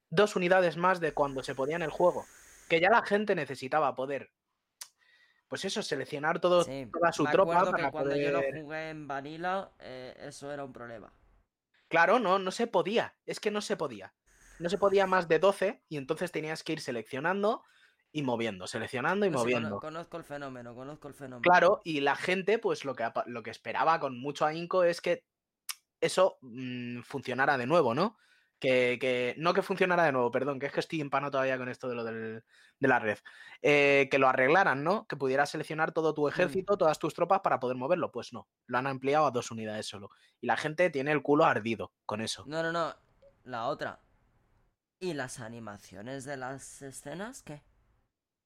dos 0.09 0.35
unidades 0.35 0.77
más 0.77 0.99
de 0.99 1.13
cuando 1.13 1.43
se 1.43 1.55
podía 1.55 1.75
en 1.75 1.81
el 1.81 1.89
juego. 1.89 2.25
Que 2.69 2.79
ya 2.79 2.89
la 2.89 3.03
gente 3.03 3.35
necesitaba 3.35 3.93
poder, 3.95 4.31
pues 5.47 5.65
eso, 5.65 5.83
seleccionar 5.83 6.39
todo, 6.39 6.63
sí, 6.63 6.89
toda 6.91 7.11
su 7.11 7.25
tropa 7.25 7.65
para 7.69 7.85
que 7.85 7.91
cuando 7.91 8.15
yo 8.15 8.31
poder... 8.31 8.53
lo 8.55 8.61
jugué 8.63 8.89
en 8.89 9.07
Vanilla, 9.07 9.71
eh, 9.79 10.15
eso 10.19 10.51
era 10.51 10.63
un 10.63 10.73
problema. 10.73 11.13
Claro, 11.89 12.19
no, 12.19 12.39
no 12.39 12.51
se 12.51 12.67
podía. 12.67 13.15
Es 13.25 13.39
que 13.39 13.51
no 13.51 13.61
se 13.61 13.77
podía. 13.77 14.13
No 14.59 14.69
se 14.69 14.77
podía 14.77 15.05
más 15.07 15.27
de 15.27 15.39
12 15.39 15.83
y 15.89 15.97
entonces 15.97 16.31
tenías 16.31 16.63
que 16.63 16.73
ir 16.73 16.79
seleccionando 16.81 17.63
y 18.11 18.21
moviendo, 18.21 18.67
seleccionando 18.67 19.25
y 19.25 19.29
cono- 19.29 19.39
moviendo. 19.39 19.79
conozco 19.79 20.17
el 20.17 20.23
fenómeno, 20.23 20.73
conozco 20.75 21.07
el 21.07 21.15
fenómeno. 21.15 21.41
Claro, 21.41 21.81
y 21.83 21.99
la 22.01 22.15
gente, 22.15 22.59
pues 22.59 22.85
lo 22.85 22.95
que, 22.95 23.11
lo 23.25 23.43
que 23.43 23.49
esperaba 23.51 23.99
con 23.99 24.17
mucho 24.19 24.45
ahínco 24.45 24.83
es 24.83 25.01
que 25.01 25.23
eso 26.05 26.37
mm, 26.41 27.01
funcionara 27.01 27.57
de 27.57 27.65
nuevo, 27.67 27.93
¿no? 27.93 28.17
Que, 28.59 28.97
que- 28.99 29.35
no 29.37 29.53
que 29.53 29.61
funcionara 29.61 30.03
de 30.05 30.11
nuevo, 30.13 30.31
perdón, 30.31 30.59
que 30.59 30.67
es 30.67 30.71
que 30.71 30.79
estoy 30.79 31.01
empano 31.01 31.29
todavía 31.29 31.57
con 31.57 31.67
esto 31.69 31.89
de 31.89 31.95
lo 31.95 32.03
del- 32.03 32.43
de 32.79 32.87
la 32.87 32.99
red. 32.99 33.17
Eh, 33.61 34.07
que 34.11 34.17
lo 34.19 34.27
arreglaran, 34.27 34.83
¿no? 34.83 35.05
Que 35.07 35.15
pudieras 35.17 35.49
seleccionar 35.49 35.91
todo 35.91 36.13
tu 36.13 36.27
ejército, 36.27 36.77
todas 36.77 36.99
tus 36.99 37.13
tropas 37.13 37.41
para 37.41 37.59
poder 37.59 37.75
moverlo. 37.77 38.11
Pues 38.11 38.31
no, 38.33 38.47
lo 38.67 38.77
han 38.77 38.87
ampliado 38.87 39.25
a 39.25 39.31
dos 39.31 39.51
unidades 39.51 39.85
solo. 39.87 40.09
Y 40.41 40.47
la 40.47 40.57
gente 40.57 40.89
tiene 40.89 41.11
el 41.11 41.21
culo 41.21 41.45
ardido 41.45 41.93
con 42.05 42.21
eso. 42.21 42.43
No, 42.47 42.61
no, 42.63 42.71
no. 42.71 42.95
La 43.43 43.67
otra. 43.67 43.99
¿Y 44.99 45.13
las 45.13 45.39
animaciones 45.41 46.23
de 46.23 46.37
las 46.37 46.81
escenas? 46.81 47.43
¿Qué? 47.43 47.61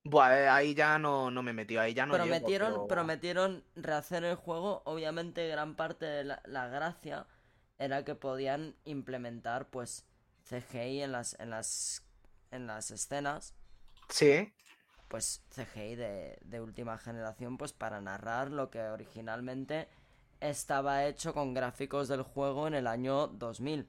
Buah, 0.03 0.39
eh, 0.39 0.47
ahí 0.47 0.73
ya 0.73 0.97
no, 0.97 1.29
no 1.29 1.43
me 1.43 1.53
metí, 1.53 1.77
ahí 1.77 1.93
ya 1.93 2.05
no 2.05 2.13
llego, 2.13 2.25
prometieron, 2.25 2.71
pero- 2.73 2.87
prometieron 2.87 3.63
rehacer 3.75 4.23
el 4.23 4.35
juego. 4.35 4.81
Obviamente, 4.85 5.47
gran 5.49 5.75
parte 5.75 6.05
de 6.05 6.23
la, 6.23 6.41
la 6.45 6.67
gracia 6.67 7.27
era 7.79 8.03
que 8.05 8.15
podían 8.15 8.75
implementar, 8.85 9.69
pues, 9.69 10.05
CGI 10.43 11.01
en 11.03 11.11
las, 11.13 11.35
en 11.39 11.49
las, 11.51 12.03
en 12.51 12.67
las 12.67 12.91
escenas. 12.91 13.55
Sí, 14.09 14.51
Pues 15.07 15.41
CGI 15.49 15.95
de, 15.95 16.37
de 16.43 16.61
última 16.61 16.97
generación, 16.97 17.57
pues 17.57 17.71
para 17.73 18.01
narrar 18.01 18.51
lo 18.51 18.69
que 18.69 18.81
originalmente 18.81 19.87
estaba 20.41 21.05
hecho 21.05 21.33
con 21.33 21.53
gráficos 21.53 22.07
del 22.09 22.23
juego 22.23 22.67
en 22.67 22.73
el 22.75 22.87
año 22.87 23.27
2000. 23.27 23.87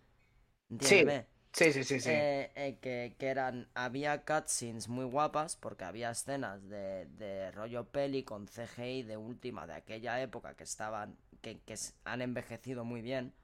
Sí, 0.80 1.04
Entiéndeme. 1.04 1.26
sí, 1.52 1.72
sí, 1.72 1.84
sí, 1.84 2.00
sí. 2.00 2.12
Eh, 2.12 2.52
eh, 2.56 2.78
que, 2.82 3.16
que 3.18 3.28
eran. 3.28 3.68
Había 3.74 4.24
cutscenes 4.24 4.88
muy 4.88 5.04
guapas, 5.06 5.56
porque 5.56 5.84
había 5.84 6.10
escenas 6.12 6.68
de, 6.68 7.06
de 7.18 7.50
rollo 7.52 7.84
peli 7.90 8.24
con 8.24 8.46
CGI 8.48 9.02
de 9.04 9.16
última 9.16 9.66
de 9.66 9.74
aquella 9.74 10.20
época 10.22 10.54
que 10.56 10.64
estaban. 10.64 11.18
que, 11.42 11.60
que 11.62 11.76
han 12.04 12.22
envejecido 12.22 12.84
muy 12.84 13.02
bien, 13.02 13.34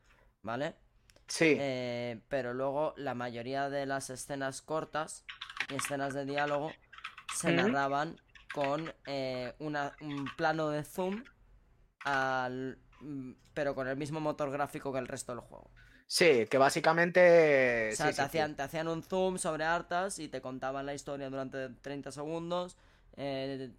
¿vale? 0.45 0.77
sí. 1.29 1.67
Eh, 1.67 2.21
pero 2.29 2.55
luego 2.55 2.95
la 2.97 3.15
mayoría 3.15 3.71
de 3.71 3.87
las 3.87 4.11
escenas 4.11 4.63
cortas 4.63 5.25
y 5.69 5.77
escenas 5.77 6.15
de 6.15 6.27
diálogo 6.27 6.79
se 7.27 7.53
narraban 7.53 8.21
con 8.53 8.95
eh, 9.07 9.55
una- 9.61 9.97
un 10.01 10.27
plano 10.37 10.71
de 10.71 10.85
zoom, 10.85 11.25
al, 12.05 12.79
mm, 13.01 13.33
pero 13.55 13.75
con 13.75 13.89
el 13.89 13.97
mismo 13.97 14.21
motor 14.21 14.51
gráfico 14.53 14.93
que 14.93 15.01
el 15.01 15.09
resto 15.09 15.33
del 15.33 15.41
juego. 15.43 15.71
Sí, 16.07 16.47
que 16.51 16.59
básicamente. 16.59 17.93
O 17.93 17.97
sea, 17.97 18.13
sí, 18.13 18.15
te, 18.15 18.23
sí, 18.23 18.29
sí. 18.29 18.29
hacían, 18.29 18.57
te 18.57 18.63
hacían 18.63 18.89
un 18.89 19.03
zoom 19.03 19.39
sobre 19.39 19.65
hartas 19.65 20.19
y 20.19 20.29
te 20.29 20.41
contaban 20.41 20.87
la 20.87 20.95
historia 20.95 21.31
durante 21.31 21.69
30 21.71 22.11
segundos. 22.13 22.77
eh, 23.17 23.71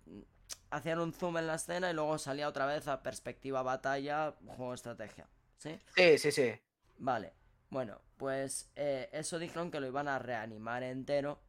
hacían 0.72 1.00
un 1.00 1.14
zoom 1.14 1.38
en 1.38 1.48
la 1.48 1.56
escena 1.56 1.90
y 1.92 1.94
luego 1.94 2.18
salía 2.18 2.48
otra 2.48 2.66
vez 2.66 2.88
a 2.88 3.04
perspectiva 3.04 3.64
batalla, 3.64 4.36
juego 4.46 4.74
estrategia. 4.74 5.28
¿Sí? 5.58 5.80
Sí, 5.96 6.18
sí, 6.18 6.32
sí. 6.32 6.54
Vale. 6.98 7.34
Bueno, 7.70 8.00
pues 8.18 8.72
eh, 8.76 9.10
eso 9.12 9.40
dijeron 9.40 9.72
que 9.72 9.80
lo 9.80 9.88
iban 9.88 10.08
a 10.08 10.20
reanimar 10.20 10.84
entero 10.84 11.42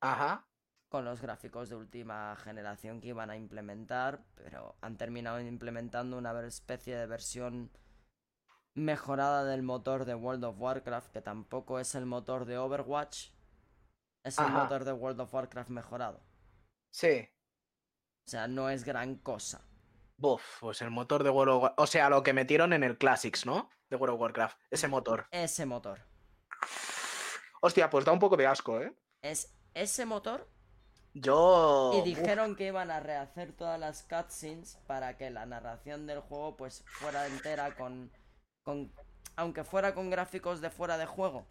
Ajá. 0.00 0.46
con 0.88 1.04
los 1.04 1.20
gráficos 1.20 1.68
de 1.68 1.76
última 1.76 2.34
generación 2.36 3.00
que 3.00 3.08
iban 3.08 3.30
a 3.30 3.36
implementar, 3.36 4.24
pero 4.34 4.76
han 4.80 4.96
terminado 4.96 5.40
implementando 5.40 6.18
una 6.18 6.38
especie 6.46 6.96
de 6.96 7.06
versión 7.06 7.70
mejorada 8.74 9.44
del 9.44 9.62
motor 9.62 10.04
de 10.04 10.14
World 10.14 10.44
of 10.44 10.60
Warcraft, 10.60 11.12
que 11.12 11.20
tampoco 11.20 11.78
es 11.78 11.94
el 11.94 12.06
motor 12.06 12.44
de 12.44 12.58
Overwatch, 12.58 13.30
es 14.24 14.38
el 14.38 14.50
motor 14.50 14.84
de 14.84 14.92
World 14.92 15.20
of 15.20 15.32
Warcraft 15.32 15.70
mejorado. 15.70 16.20
Sí. 16.90 17.28
O 18.26 18.30
sea, 18.30 18.48
no 18.48 18.70
es 18.70 18.84
gran 18.84 19.16
cosa. 19.16 19.62
Buf, 20.16 20.58
pues 20.60 20.80
el 20.82 20.90
motor 20.90 21.24
de 21.24 21.30
World 21.30 21.52
of 21.54 21.62
Warcraft. 21.62 21.80
O 21.80 21.86
sea, 21.86 22.08
lo 22.08 22.22
que 22.22 22.32
metieron 22.32 22.72
en 22.72 22.84
el 22.84 22.96
Classics, 22.98 23.44
¿no? 23.46 23.70
De 23.90 23.96
World 23.96 24.14
of 24.14 24.20
Warcraft. 24.20 24.58
Ese 24.70 24.88
motor. 24.88 25.26
Ese 25.30 25.66
motor. 25.66 26.00
Hostia, 27.60 27.90
pues 27.90 28.04
da 28.04 28.12
un 28.12 28.18
poco 28.18 28.36
de 28.36 28.46
asco, 28.46 28.80
¿eh? 28.80 28.94
Es 29.22 29.54
ese 29.74 30.04
motor 30.06 30.48
Yo. 31.14 31.92
Y 31.94 31.98
uf, 31.98 32.04
dijeron 32.04 32.56
que 32.56 32.66
iban 32.66 32.90
a 32.90 33.00
rehacer 33.00 33.52
todas 33.52 33.78
las 33.78 34.02
cutscenes 34.02 34.78
para 34.86 35.16
que 35.16 35.30
la 35.30 35.46
narración 35.46 36.06
del 36.06 36.20
juego 36.20 36.56
pues 36.56 36.84
fuera 36.86 37.26
entera 37.26 37.74
con, 37.74 38.12
con 38.62 38.92
aunque 39.36 39.64
fuera 39.64 39.94
con 39.94 40.10
gráficos 40.10 40.60
de 40.60 40.70
fuera 40.70 40.98
de 40.98 41.06
juego. 41.06 41.46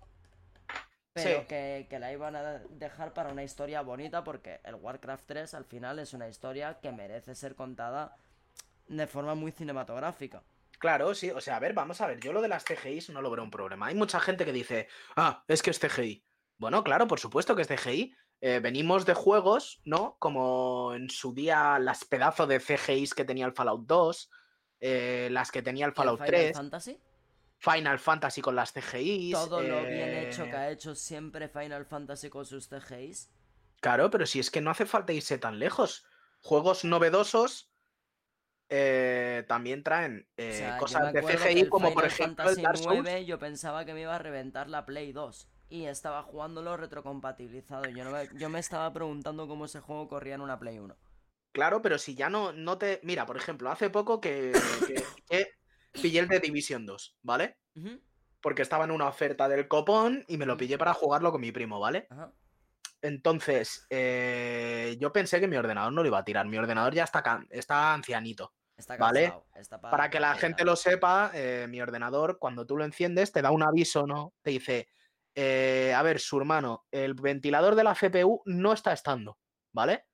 Pero 1.13 1.41
Sí. 1.41 1.45
que, 1.47 1.87
que 1.89 1.99
la 1.99 2.11
iban 2.11 2.35
a 2.35 2.59
dejar 2.69 3.13
para 3.13 3.31
una 3.31 3.43
historia 3.43 3.81
bonita 3.81 4.23
porque 4.23 4.59
el 4.63 4.75
Warcraft 4.75 5.25
3 5.27 5.53
al 5.53 5.65
final 5.65 5.99
es 5.99 6.13
una 6.13 6.27
historia 6.27 6.79
que 6.79 6.91
merece 6.91 7.35
ser 7.35 7.55
contada 7.55 8.17
de 8.87 9.07
forma 9.07 9.35
muy 9.35 9.51
cinematográfica. 9.51 10.43
Claro, 10.79 11.15
sí. 11.15 11.31
O 11.31 11.39
sea, 11.39 11.55
a 11.55 11.59
ver, 11.59 11.73
vamos 11.73 12.01
a 12.01 12.07
ver. 12.07 12.19
Yo 12.19 12.33
lo 12.33 12.41
de 12.41 12.49
las 12.49 12.65
CGIs 12.65 13.09
no 13.09 13.21
lo 13.21 13.31
veo 13.31 13.43
un 13.43 13.51
problema. 13.51 13.87
Hay 13.87 13.95
mucha 13.95 14.19
gente 14.19 14.45
que 14.45 14.51
dice, 14.51 14.87
ah, 15.15 15.43
es 15.47 15.61
que 15.61 15.69
es 15.69 15.79
CGI. 15.79 16.25
Bueno, 16.57 16.83
claro, 16.83 17.07
por 17.07 17.19
supuesto 17.19 17.55
que 17.55 17.61
es 17.61 17.67
CGI. 17.67 18.13
Eh, 18.41 18.59
venimos 18.59 19.05
de 19.05 19.13
juegos, 19.13 19.79
¿no? 19.85 20.17
Como 20.19 20.93
en 20.93 21.09
su 21.09 21.33
día 21.33 21.79
las 21.79 22.03
pedazos 22.03 22.49
de 22.49 22.59
CGIs 22.59 23.13
que 23.13 23.23
tenía 23.23 23.45
el 23.45 23.53
Fallout 23.53 23.85
2, 23.85 24.29
eh, 24.81 25.29
las 25.31 25.49
que 25.49 25.61
tenía 25.61 25.85
el 25.85 25.91
¿Y 25.91 25.91
el 25.91 25.95
Fallout 25.95 26.19
Final 26.19 26.29
3, 26.29 26.57
Fantasy? 26.57 26.99
Final 27.59 27.99
Fantasy 27.99 28.41
con 28.41 28.55
las 28.55 28.73
CGIs. 28.73 29.31
Todo 29.31 29.61
lo 29.61 29.83
bien 29.83 30.13
hecho 30.15 30.43
eh, 30.43 30.49
que 30.49 30.55
ha 30.57 30.69
hecho 30.69 30.95
siempre 30.95 31.47
Final 31.47 31.85
Fantasy 31.85 32.29
con 32.29 32.45
sus 32.45 32.67
CGIs. 32.67 33.31
Claro, 33.79 34.09
pero 34.09 34.25
si 34.25 34.41
es 34.41 34.51
que 34.51 34.59
no 34.59 34.71
hace 34.71 34.85
falta 34.85 35.13
irse 35.13 35.37
tan 35.37 35.59
lejos. 35.59 36.05
Juegos 36.41 36.83
novedosos 36.83 37.72
eh, 38.75 39.45
también 39.47 39.83
traen 39.83 40.27
O 40.31 40.41
eh, 40.41 40.53
sea, 40.53 40.77
cosas 40.79 41.13
de 41.13 41.21
CGI, 41.21 41.59
el 41.59 41.69
como 41.69 41.93
por 41.93 42.05
ejemplo 42.05 42.49
el 42.49 42.55
Fantasy 42.55 42.61
Dark 42.63 42.77
Souls. 42.79 43.03
9 43.03 43.25
yo 43.25 43.37
pensaba 43.37 43.85
que 43.85 43.93
me 43.93 44.01
iba 44.01 44.15
a 44.15 44.17
reventar 44.17 44.67
la 44.67 44.83
Play 44.83 45.11
2 45.11 45.47
y 45.69 45.85
estaba 45.85 46.23
jugándolo 46.23 46.75
retrocompatibilizado. 46.75 47.87
Yo, 47.89 48.03
no 48.03 48.09
me, 48.09 48.27
yo 48.33 48.49
me 48.49 48.57
estaba 48.57 48.91
preguntando 48.91 49.47
cómo 49.47 49.65
ese 49.65 49.79
juego 49.79 50.07
corría 50.07 50.33
en 50.33 50.41
una 50.41 50.57
Play 50.57 50.79
1. 50.79 50.97
Claro, 51.51 51.83
pero 51.83 51.99
si 51.99 52.15
ya 52.15 52.29
no, 52.29 52.51
no 52.51 52.79
te. 52.79 52.99
Mira, 53.03 53.27
por 53.27 53.37
ejemplo, 53.37 53.69
hace 53.69 53.91
poco 53.91 54.19
que, 54.19 54.53
que 54.87 54.93
pillé, 55.29 55.47
pillé 55.91 56.19
el 56.21 56.27
de 56.27 56.39
Division 56.39 56.87
2, 56.87 57.17
¿vale? 57.21 57.57
Porque 58.41 58.63
estaba 58.63 58.85
en 58.85 58.91
una 58.91 59.07
oferta 59.07 59.47
del 59.47 59.67
copón 59.67 60.25
y 60.27 60.37
me 60.37 60.47
lo 60.47 60.57
pillé 60.57 60.79
para 60.79 60.95
jugarlo 60.95 61.31
con 61.31 61.41
mi 61.41 61.51
primo, 61.51 61.79
¿vale? 61.79 62.07
Ajá. 62.09 62.33
Entonces, 63.03 63.85
eh, 63.89 64.95
yo 64.97 65.11
pensé 65.11 65.41
que 65.41 65.47
mi 65.47 65.57
ordenador 65.57 65.91
no 65.91 66.01
lo 66.01 66.07
iba 66.07 66.19
a 66.19 66.23
tirar. 66.23 66.47
Mi 66.47 66.57
ordenador 66.57 66.95
ya 66.95 67.03
está, 67.03 67.45
está 67.49 67.93
ancianito. 67.93 68.53
Está 68.75 68.97
Vale. 68.97 69.33
Está 69.55 69.79
Para 69.79 70.09
que 70.09 70.19
la 70.19 70.35
gente 70.35 70.65
lo 70.65 70.75
sepa, 70.75 71.31
eh, 71.33 71.67
mi 71.69 71.79
ordenador, 71.81 72.39
cuando 72.39 72.65
tú 72.65 72.75
lo 72.75 72.83
enciendes, 72.85 73.31
te 73.31 73.41
da 73.41 73.51
un 73.51 73.63
aviso, 73.63 74.07
¿no? 74.07 74.33
Te 74.41 74.49
dice, 74.51 74.87
eh, 75.35 75.93
a 75.95 76.01
ver, 76.01 76.19
su 76.19 76.37
hermano, 76.39 76.85
el 76.91 77.13
ventilador 77.13 77.75
de 77.75 77.83
la 77.83 77.93
CPU 77.95 78.41
no 78.45 78.73
está 78.73 78.91
estando, 78.93 79.37
¿vale? 79.71 80.05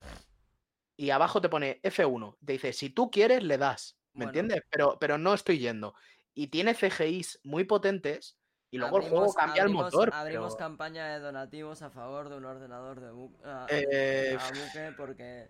Y 0.98 1.10
abajo 1.12 1.39
te 1.39 1.48
pone 1.50 1.80
F1. 1.84 2.38
Te 2.46 2.54
dice, 2.54 2.74
si 2.74 2.89
tú 2.89 3.10
quieres, 3.10 3.44
le 3.44 3.58
das. 3.58 3.98
¿Me 4.13 4.25
Bueno. 4.25 4.30
entiendes? 4.32 4.63
Pero, 4.70 4.98
pero 5.00 5.18
no 5.18 5.34
estoy 5.34 5.60
yendo. 5.60 5.96
Y 6.34 6.48
tiene 6.48 6.74
CGIs 6.74 7.39
muy 7.44 7.63
potentes. 7.63 8.38
Y 8.72 8.78
luego 8.78 8.98
el 8.98 9.10
juego 9.10 9.34
cambia 9.34 9.63
abrimos- 9.63 9.88
el 9.88 9.98
motor. 9.98 10.12
Abrimos 10.13 10.54
pero- 10.56 10.58
campaña 10.68 11.08
de 11.08 11.20
donativos 11.20 11.82
a 11.82 11.89
favor 11.89 12.30
de 12.30 12.36
un 12.36 12.46
ordenador 12.46 13.00
de 13.00 13.12
bu- 13.12 13.36
a, 13.46 13.66
Eh, 13.70 14.38
a 14.39 14.48
buque 14.50 14.94
porque 14.98 15.50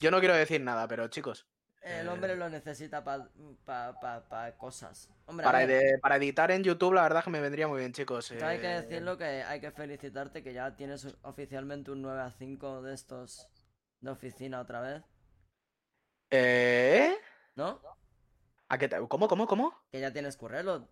Yo 0.00 0.10
no 0.10 0.20
quiero 0.20 0.34
decir 0.34 0.60
nada, 0.60 0.86
pero 0.88 1.08
chicos, 1.08 1.46
el 1.84 2.06
Eh, 2.06 2.08
hombre 2.10 2.34
lo 2.36 2.48
necesita 2.48 3.04
para 3.04 3.28
pa, 3.64 3.98
pa- 4.00 4.28
pa 4.28 4.52
cosas. 4.56 5.08
Hombre, 5.26 5.44
para, 5.44 5.66
para 6.00 6.16
editar 6.16 6.50
en 6.50 6.62
YouTube, 6.64 6.94
la 6.94 7.02
verdad 7.02 7.22
que 7.22 7.30
me 7.30 7.40
vendría 7.40 7.68
muy 7.68 7.78
bien, 7.80 7.92
chicos. 7.92 8.28
Todo 8.28 8.46
hay 8.46 8.58
que 8.58 8.72
eh, 8.72 8.80
decirlo 8.82 9.16
que 9.18 9.24
hay 9.24 9.60
que 9.60 9.70
felicitarte 9.70 10.42
que 10.42 10.52
ya 10.52 10.74
tienes 10.76 11.06
oficialmente 11.22 11.90
un 11.90 12.02
9 12.02 12.20
a 12.22 12.30
5 12.30 12.82
de 12.82 12.94
estos 12.94 13.48
de 14.00 14.10
oficina 14.10 14.60
otra 14.60 14.80
vez, 14.80 15.02
¿Eh? 16.30 17.16
¿no? 17.54 17.80
¿A 18.68 18.78
qué 18.78 18.88
te- 18.88 18.96
¿Cómo, 19.08 19.28
cómo, 19.28 19.46
cómo? 19.46 19.78
Que 19.92 20.00
ya 20.00 20.12
tienes 20.12 20.36
currelo. 20.36 20.88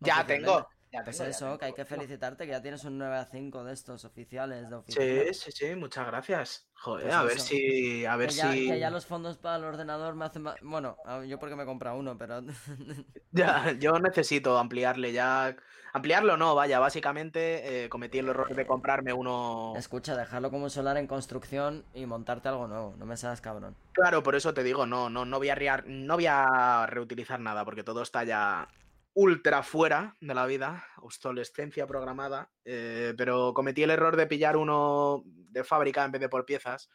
Ya 0.00 0.26
tengo. 0.26 0.68
Ya 0.94 1.02
Pues 1.02 1.18
tengo, 1.18 1.30
eso, 1.30 1.58
que 1.58 1.64
hay 1.64 1.72
que 1.72 1.84
felicitarte 1.84 2.44
que 2.46 2.52
ya 2.52 2.62
tienes 2.62 2.84
un 2.84 2.98
9 2.98 3.16
a 3.16 3.24
5 3.24 3.64
de 3.64 3.72
estos 3.72 4.04
oficiales 4.04 4.70
de 4.70 4.76
oficina. 4.76 5.04
Sí, 5.04 5.34
sí, 5.34 5.50
sí, 5.50 5.74
muchas 5.74 6.06
gracias. 6.06 6.68
Joder, 6.74 7.06
Pues 7.06 7.14
a 7.16 7.22
ver 7.24 7.40
si. 7.40 8.06
A 8.06 8.14
ver 8.14 8.28
Que 8.28 8.34
ya, 8.36 8.52
si. 8.52 8.68
que 8.68 8.78
ya 8.78 8.90
los 8.90 9.04
fondos 9.04 9.36
para 9.38 9.56
el 9.56 9.64
ordenador 9.64 10.14
me 10.14 10.24
hacen 10.26 10.42
más... 10.42 10.54
Bueno, 10.62 10.96
yo 11.26 11.40
porque 11.40 11.56
me 11.56 11.64
he 11.64 11.66
comprado 11.66 11.96
uno, 11.98 12.16
pero... 12.16 12.42
Ya, 13.32 13.72
yo 13.72 13.98
necesito 13.98 14.56
ampliarle 14.56 15.12
ya. 15.12 15.56
Ampliarlo 15.92 16.36
no, 16.36 16.54
vaya, 16.54 16.78
básicamente 16.78 17.84
eh, 17.84 17.88
cometí 17.88 18.18
el 18.18 18.28
error 18.28 18.54
de 18.54 18.64
comprarme 18.64 19.12
uno. 19.12 19.72
Escucha, 19.76 20.16
dejarlo 20.16 20.52
como 20.52 20.70
solar 20.70 20.96
en 20.96 21.08
construcción 21.08 21.84
y 21.92 22.06
montarte 22.06 22.48
algo 22.48 22.68
nuevo, 22.68 22.94
no 22.96 23.06
me 23.06 23.16
seas 23.16 23.40
cabrón. 23.40 23.74
Claro, 23.92 24.22
por 24.22 24.36
eso 24.36 24.54
te 24.54 24.62
digo, 24.62 24.86
no, 24.86 25.10
no, 25.10 25.24
no 25.24 25.38
voy 25.38 25.48
a 25.50 25.56
riar- 25.56 25.84
no 25.86 26.14
voy 26.14 26.26
a 26.26 26.86
reutilizar 26.86 27.40
nada, 27.40 27.64
porque 27.64 27.82
todo 27.82 28.02
está 28.02 28.22
ya 28.22 28.68
ultra 29.14 29.62
fuera 29.62 30.16
de 30.20 30.34
la 30.34 30.44
vida, 30.46 30.84
obsolescencia 30.98 31.86
programada. 31.86 32.50
eh, 32.64 33.14
pero 33.16 33.54
cometí 33.54 33.82
el 33.82 33.90
error 33.90 34.16
de 34.16 34.26
pillar 34.26 34.56
uno 34.56 35.22
de 35.24 35.62
fábrica 35.64 36.04
en 36.04 36.12
vez 36.12 36.20
de 36.20 36.28
por 36.28 36.44
piezas. 36.44 36.90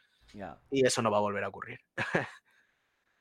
Y 0.70 0.86
eso 0.86 1.02
no 1.02 1.10
va 1.10 1.16
a 1.18 1.20
volver 1.22 1.42
a 1.44 1.48
ocurrir. 1.48 1.80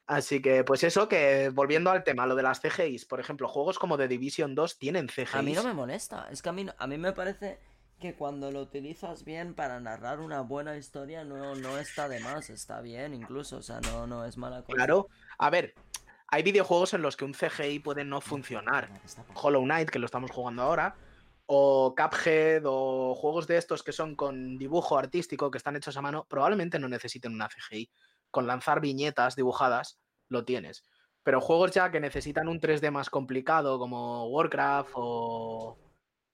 Así 0.06 0.42
que, 0.42 0.64
pues 0.64 0.84
eso, 0.84 1.08
que 1.08 1.50
volviendo 1.54 1.92
al 1.92 2.04
tema, 2.04 2.26
lo 2.26 2.36
de 2.36 2.42
las 2.42 2.60
CGIs, 2.62 3.06
por 3.06 3.20
ejemplo, 3.20 3.48
juegos 3.48 3.78
como 3.78 3.96
The 3.98 4.08
Division 4.08 4.56
2 4.56 4.80
tienen 4.80 5.08
CGIs. 5.08 5.36
A 5.36 5.42
mí 5.44 5.54
no 5.54 5.64
me 5.64 5.74
molesta, 5.74 6.28
es 6.32 6.42
que 6.42 6.50
a 6.50 6.52
mí, 6.52 6.64
no- 6.64 6.74
a 6.78 6.88
mí 6.88 6.98
me 6.98 7.14
parece 7.14 7.60
que 8.00 8.16
cuando 8.16 8.50
lo 8.52 8.62
utilizas 8.62 9.24
bien 9.24 9.54
para 9.54 9.80
narrar 9.80 10.20
una 10.20 10.42
buena 10.42 10.78
historia 10.78 11.24
no, 11.26 11.54
no 11.56 11.78
está 11.78 12.08
de 12.10 12.20
más, 12.22 12.50
está 12.50 12.82
bien 12.82 13.14
incluso, 13.14 13.58
o 13.58 13.62
sea, 13.62 13.82
no, 13.82 14.08
no 14.08 14.26
es 14.26 14.36
mala 14.38 14.64
cosa. 14.64 14.74
Claro, 14.76 15.10
a 15.38 15.50
ver, 15.52 15.76
hay 16.32 16.44
videojuegos 16.44 16.94
en 16.94 17.02
los 17.02 17.18
que 17.18 17.26
un 17.26 17.34
CGI 17.34 17.80
puede 17.80 18.04
no 18.04 18.22
funcionar. 18.22 18.90
Hollow 19.34 19.64
Knight, 19.64 19.90
que 19.90 20.00
lo 20.00 20.06
estamos 20.06 20.32
jugando 20.32 20.62
ahora, 20.64 20.96
o 21.46 21.96
Cuphead, 21.96 22.64
o 22.66 23.16
juegos 23.16 23.48
de 23.48 23.58
estos 23.58 23.82
que 23.84 23.92
son 23.92 24.16
con 24.16 24.58
dibujo 24.58 24.98
artístico, 24.98 25.50
que 25.50 25.58
están 25.58 25.76
hechos 25.76 25.98
a 25.98 26.02
mano, 26.02 26.26
probablemente 26.30 26.78
no 26.80 26.88
necesiten 26.88 27.34
una 27.34 27.50
CGI. 27.50 27.90
Con 28.32 28.46
lanzar 28.46 28.80
viñetas 28.80 29.36
dibujadas, 29.36 30.00
lo 30.28 30.46
tienes. 30.46 30.84
Pero 31.24 31.42
juegos 31.42 31.72
ya 31.72 31.90
que 31.92 32.00
necesitan 32.00 32.48
un 32.48 32.60
3D 32.60 32.92
más 32.92 33.10
complicado, 33.10 33.80
como 33.80 34.28
Warcraft 34.28 34.92
o 34.96 35.78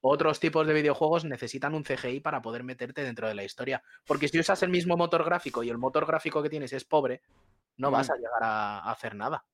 otros 0.02 0.40
tipos 0.40 0.68
de 0.68 0.74
videojuegos, 0.74 1.24
necesitan 1.26 1.74
un 1.74 1.84
CGI 1.84 2.20
para 2.20 2.42
poder 2.42 2.64
meterte 2.64 3.02
dentro 3.04 3.28
de 3.28 3.34
la 3.36 3.44
historia. 3.44 3.82
Porque 4.06 4.28
si 4.28 4.38
usas 4.40 4.62
el 4.62 4.70
mismo 4.70 4.98
motor 4.98 5.24
gráfico 5.24 5.64
y 5.64 5.70
el 5.70 5.78
motor 5.78 6.06
gráfico 6.06 6.44
que 6.44 6.50
tienes 6.50 6.74
es 6.74 6.84
pobre, 6.84 7.22
no 7.78 7.90
vas 7.90 8.10
Mm. 8.10 8.12
a 8.12 8.16
llegar 8.18 8.44
a 8.44 8.80
a 8.80 8.92
hacer 8.92 9.16
nada. 9.16 9.46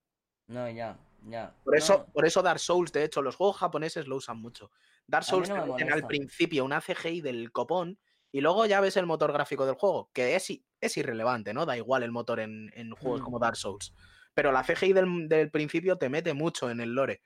No, 0.51 0.70
ya. 0.70 0.98
Ya. 1.27 1.53
Por 1.63 1.75
eso, 1.75 2.05
por 2.13 2.25
eso 2.25 2.41
Dark 2.41 2.60
Souls, 2.60 2.91
de 2.91 3.03
hecho, 3.03 3.22
los 3.22 3.36
juegos 3.36 3.58
japoneses 3.58 4.08
lo 4.08 4.15
usan 4.15 4.39
mucho. 4.39 4.72
Dark 5.08 5.24
Souls 5.24 5.50
no 5.50 5.55
te 5.55 5.62
me 5.62 5.67
meten 5.67 5.91
al 5.93 6.08
principio 6.08 6.65
una 6.65 6.81
CGI 6.81 7.22
del 7.22 7.51
copón 7.51 8.00
y 8.31 8.41
luego 8.41 8.65
ya 8.65 8.81
ves 8.81 8.98
el 8.98 9.05
motor 9.05 9.31
gráfico 9.31 9.65
del 9.65 9.75
juego, 9.75 10.10
que 10.13 10.36
es, 10.36 10.51
es 10.79 10.98
irrelevante, 10.98 11.53
¿no? 11.53 11.65
Da 11.65 11.77
igual 11.77 12.03
el 12.03 12.12
motor 12.12 12.39
en, 12.39 12.72
en 12.75 12.91
juegos 12.91 13.22
Mm. 13.22 13.24
como 13.24 13.39
Dark 13.39 13.55
Souls. 13.55 13.93
Pero 14.34 14.51
la 14.51 14.63
CGI 14.63 14.93
del, 14.93 15.27
del 15.27 15.51
principio 15.51 15.98
te 15.98 16.10
mete 16.10 16.34
mucho 16.34 16.70
en 16.72 16.79
el 16.79 16.93
lore. 16.96 17.22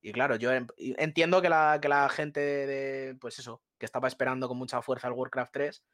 Y 0.00 0.12
claro, 0.12 0.36
yo 0.36 0.50
y 0.78 0.94
entiendo 0.98 1.42
que 1.42 1.50
la, 1.50 1.78
que 1.82 1.88
la 1.88 2.08
gente 2.08 2.40
de, 2.40 3.16
pues 3.20 3.38
eso, 3.38 3.62
que 3.76 3.84
estaba 3.84 4.08
esperando 4.08 4.48
con 4.48 4.56
mucha 4.56 4.80
fuerza 4.80 5.08
el 5.08 5.14
Warcraft 5.14 5.52
3, 5.52 5.84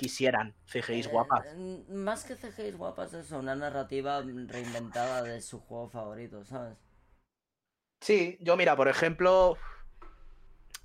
quisieran 0.00 0.54
CGIs 0.64 1.06
eh, 1.06 1.10
guapas. 1.10 1.44
eh, 1.46 1.84
Más 1.90 2.24
que 2.24 2.34
CGIs 2.34 2.76
guapas, 2.76 3.12
es 3.12 3.30
una 3.32 3.54
narrativa 3.54 4.22
reinventada 4.22 5.22
de 5.22 5.40
su 5.42 5.60
juego 5.60 5.88
favorito, 5.90 6.42
¿sabes? 6.44 6.78
Sí, 8.00 8.38
yo 8.40 8.56
mira, 8.56 8.74
por 8.76 8.88
ejemplo, 8.88 9.58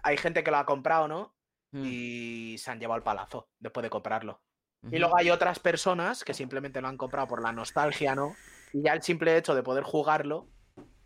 hay 0.04 0.18
gente 0.18 0.44
que 0.44 0.52
lo 0.52 0.58
ha 0.58 0.66
comprado, 0.66 1.08
¿no? 1.08 1.34
Mm, 1.72 1.84
y 1.86 2.58
se 2.58 2.72
han 2.72 2.80
llevado 2.80 2.98
al 2.98 3.04
palazo 3.04 3.48
después 3.58 3.84
de 3.84 3.90
comprarlo. 3.90 4.42
Y 4.92 5.00
luego 5.00 5.18
hay 5.18 5.32
otras 5.32 5.58
personas 5.60 6.24
que 6.24 6.34
simplemente 6.36 6.80
lo 6.80 6.90
han 6.90 6.98
comprado 6.98 7.28
por 7.28 7.42
la 7.42 7.52
nostalgia, 7.52 8.14
¿no? 8.14 8.36
Y 8.72 8.84
ya 8.84 8.94
el 8.94 9.02
simple 9.02 9.36
hecho 9.38 9.56
de 9.56 9.64
poder 9.64 9.84
jugarlo, 9.84 10.48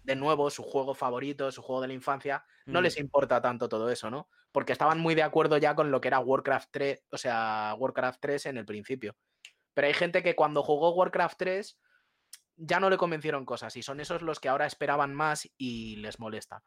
de 0.09 0.15
nuevo, 0.15 0.49
su 0.49 0.63
juego 0.63 0.95
favorito, 0.95 1.51
su 1.51 1.61
juego 1.61 1.81
de 1.81 1.87
la 1.89 1.93
infancia, 1.93 2.43
no 2.65 2.79
Mm. 2.79 2.83
les 2.83 2.97
importa 2.97 3.39
tanto 3.41 3.69
todo 3.69 3.89
eso, 3.91 4.09
¿no? 4.09 4.27
Porque 4.51 4.73
estaban 4.73 4.99
muy 4.99 5.13
de 5.13 5.21
acuerdo 5.21 5.57
ya 5.57 5.75
con 5.75 5.91
lo 5.91 6.01
que 6.01 6.07
era 6.07 6.19
Warcraft 6.19 6.69
3, 6.71 7.05
o 7.11 7.17
sea, 7.17 7.75
Warcraft 7.77 8.19
3 8.19 8.45
en 8.47 8.57
el 8.57 8.65
principio. 8.65 9.15
Pero 9.75 9.85
hay 9.87 9.93
gente 9.93 10.23
que 10.23 10.35
cuando 10.35 10.63
jugó 10.63 10.89
Warcraft 10.95 11.37
3 11.37 11.79
ya 12.57 12.79
no 12.79 12.89
le 12.89 12.97
convencieron 12.97 13.45
cosas 13.45 13.75
y 13.77 13.83
son 13.83 13.99
esos 13.99 14.23
los 14.23 14.39
que 14.39 14.49
ahora 14.49 14.65
esperaban 14.65 15.13
más 15.13 15.47
y 15.57 15.97
les 15.97 16.19
molesta. 16.19 16.63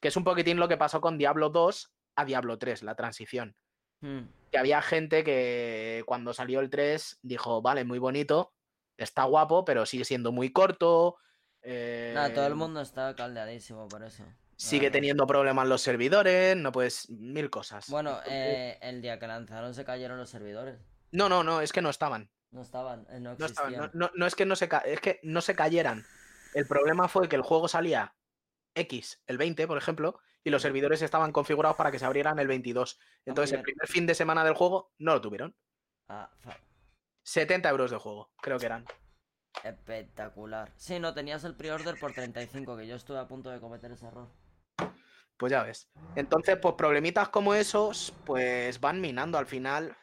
Que 0.00 0.08
es 0.08 0.16
un 0.16 0.24
poquitín 0.24 0.58
lo 0.58 0.66
que 0.66 0.76
pasó 0.76 1.00
con 1.00 1.16
Diablo 1.16 1.48
2 1.50 1.94
a 2.16 2.24
Diablo 2.24 2.58
3, 2.58 2.82
la 2.82 2.96
transición 2.96 3.54
Mm. 4.02 4.22
que 4.50 4.58
había 4.58 4.82
gente 4.82 5.22
que 5.22 6.02
cuando 6.06 6.32
salió 6.32 6.58
el 6.60 6.70
3 6.70 7.18
dijo, 7.22 7.62
vale, 7.62 7.84
muy 7.84 7.98
bonito, 8.00 8.52
está 8.96 9.24
guapo, 9.24 9.64
pero 9.64 9.86
sigue 9.86 10.04
siendo 10.04 10.32
muy 10.32 10.50
corto. 10.52 11.16
Nada, 11.64 12.32
todo 12.34 12.46
el 12.46 12.52
eh, 12.52 12.56
mundo 12.56 12.80
está 12.80 13.14
caldeadísimo 13.14 13.88
por 13.88 14.02
eso. 14.02 14.24
Sigue 14.56 14.90
teniendo 14.90 15.26
problemas 15.26 15.66
los 15.66 15.80
servidores, 15.80 16.56
no 16.56 16.70
puedes, 16.72 17.08
mil 17.10 17.48
cosas. 17.48 17.88
Bueno, 17.88 18.20
eh, 18.26 18.78
el 18.82 19.00
día 19.00 19.18
que 19.18 19.26
lanzaron 19.26 19.72
se 19.74 19.84
cayeron 19.84 20.18
los 20.18 20.28
servidores. 20.28 20.78
No, 21.12 21.28
no, 21.28 21.42
no, 21.42 21.60
es 21.60 21.72
que 21.72 21.80
no 21.80 21.88
estaban. 21.90 22.30
No 22.50 22.62
estaban, 22.62 23.06
eh, 23.10 23.20
no 23.20 23.34
No, 23.38 23.46
estaban, 23.46 23.72
existían. 23.72 23.90
no, 23.94 24.06
no- 24.06 24.12
no 24.14 24.26
es 24.26 24.34
que 24.34 24.44
no 24.44 24.56
se 24.56 24.68
ca- 24.68 24.78
es 24.84 25.00
que 25.00 25.20
no 25.22 25.40
se 25.40 25.54
cayeran. 25.54 26.04
El 26.54 26.66
problema 26.66 27.08
fue 27.08 27.28
que 27.28 27.36
el 27.36 27.42
juego 27.42 27.68
salía 27.68 28.14
X, 28.74 29.22
el 29.26 29.38
20, 29.38 29.66
por 29.66 29.78
ejemplo, 29.78 30.20
y 30.44 30.50
los 30.50 30.62
servidores 30.62 31.00
estaban 31.02 31.32
configurados 31.32 31.76
para 31.76 31.90
que 31.90 31.98
se 31.98 32.04
abrieran 32.04 32.38
el 32.38 32.48
22. 32.48 32.98
Entonces, 33.24 33.56
el 33.56 33.62
primer 33.62 33.86
fin 33.88 34.06
de 34.06 34.14
semana 34.14 34.44
del 34.44 34.54
juego 34.54 34.92
no 34.98 35.14
lo 35.14 35.20
tuvieron. 35.20 35.54
Ah, 36.08 36.30
fa- 36.40 36.56
70 37.22 37.68
euros 37.70 37.90
de 37.90 37.98
juego, 37.98 38.30
creo 38.42 38.58
que 38.58 38.66
eran. 38.66 38.84
Espectacular. 39.64 40.72
Sí, 40.76 40.98
no, 40.98 41.14
tenías 41.14 41.44
el 41.44 41.54
pre-order 41.54 41.98
por 41.98 42.12
35, 42.12 42.76
que 42.76 42.86
yo 42.86 42.96
estuve 42.96 43.18
a 43.18 43.28
punto 43.28 43.50
de 43.50 43.60
cometer 43.60 43.92
ese 43.92 44.06
error. 44.06 44.28
Pues 45.36 45.52
ya 45.52 45.62
ves. 45.62 45.88
Entonces, 46.16 46.58
pues 46.60 46.74
problemitas 46.74 47.30
como 47.30 47.54
esos, 47.54 48.12
pues 48.26 48.80
van 48.80 49.00
minando 49.00 49.38
al 49.38 49.46
final. 49.46 49.96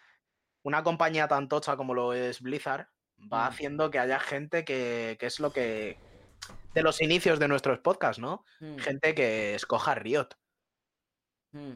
Una 0.64 0.84
compañía 0.84 1.28
tan 1.28 1.48
tocha 1.48 1.78
como 1.78 1.94
lo 1.94 2.14
es 2.14 2.42
Blizzard 2.42 2.88
va 3.32 3.46
Mm. 3.46 3.48
haciendo 3.50 3.92
que 3.92 4.00
haya 4.00 4.20
gente 4.20 4.66
que, 4.66 5.18
que 5.20 5.26
es 5.28 5.40
lo 5.40 5.52
que... 5.52 5.98
De 6.74 6.84
los 6.84 7.02
inicios 7.02 7.40
de 7.40 7.48
nuestros 7.48 7.80
podcasts, 7.80 8.22
¿no? 8.22 8.44
Mm, 8.60 8.78
Gente 8.78 9.16
que 9.16 9.56
escoja 9.56 9.96
Riot 9.96 10.30
mm. 11.52 11.74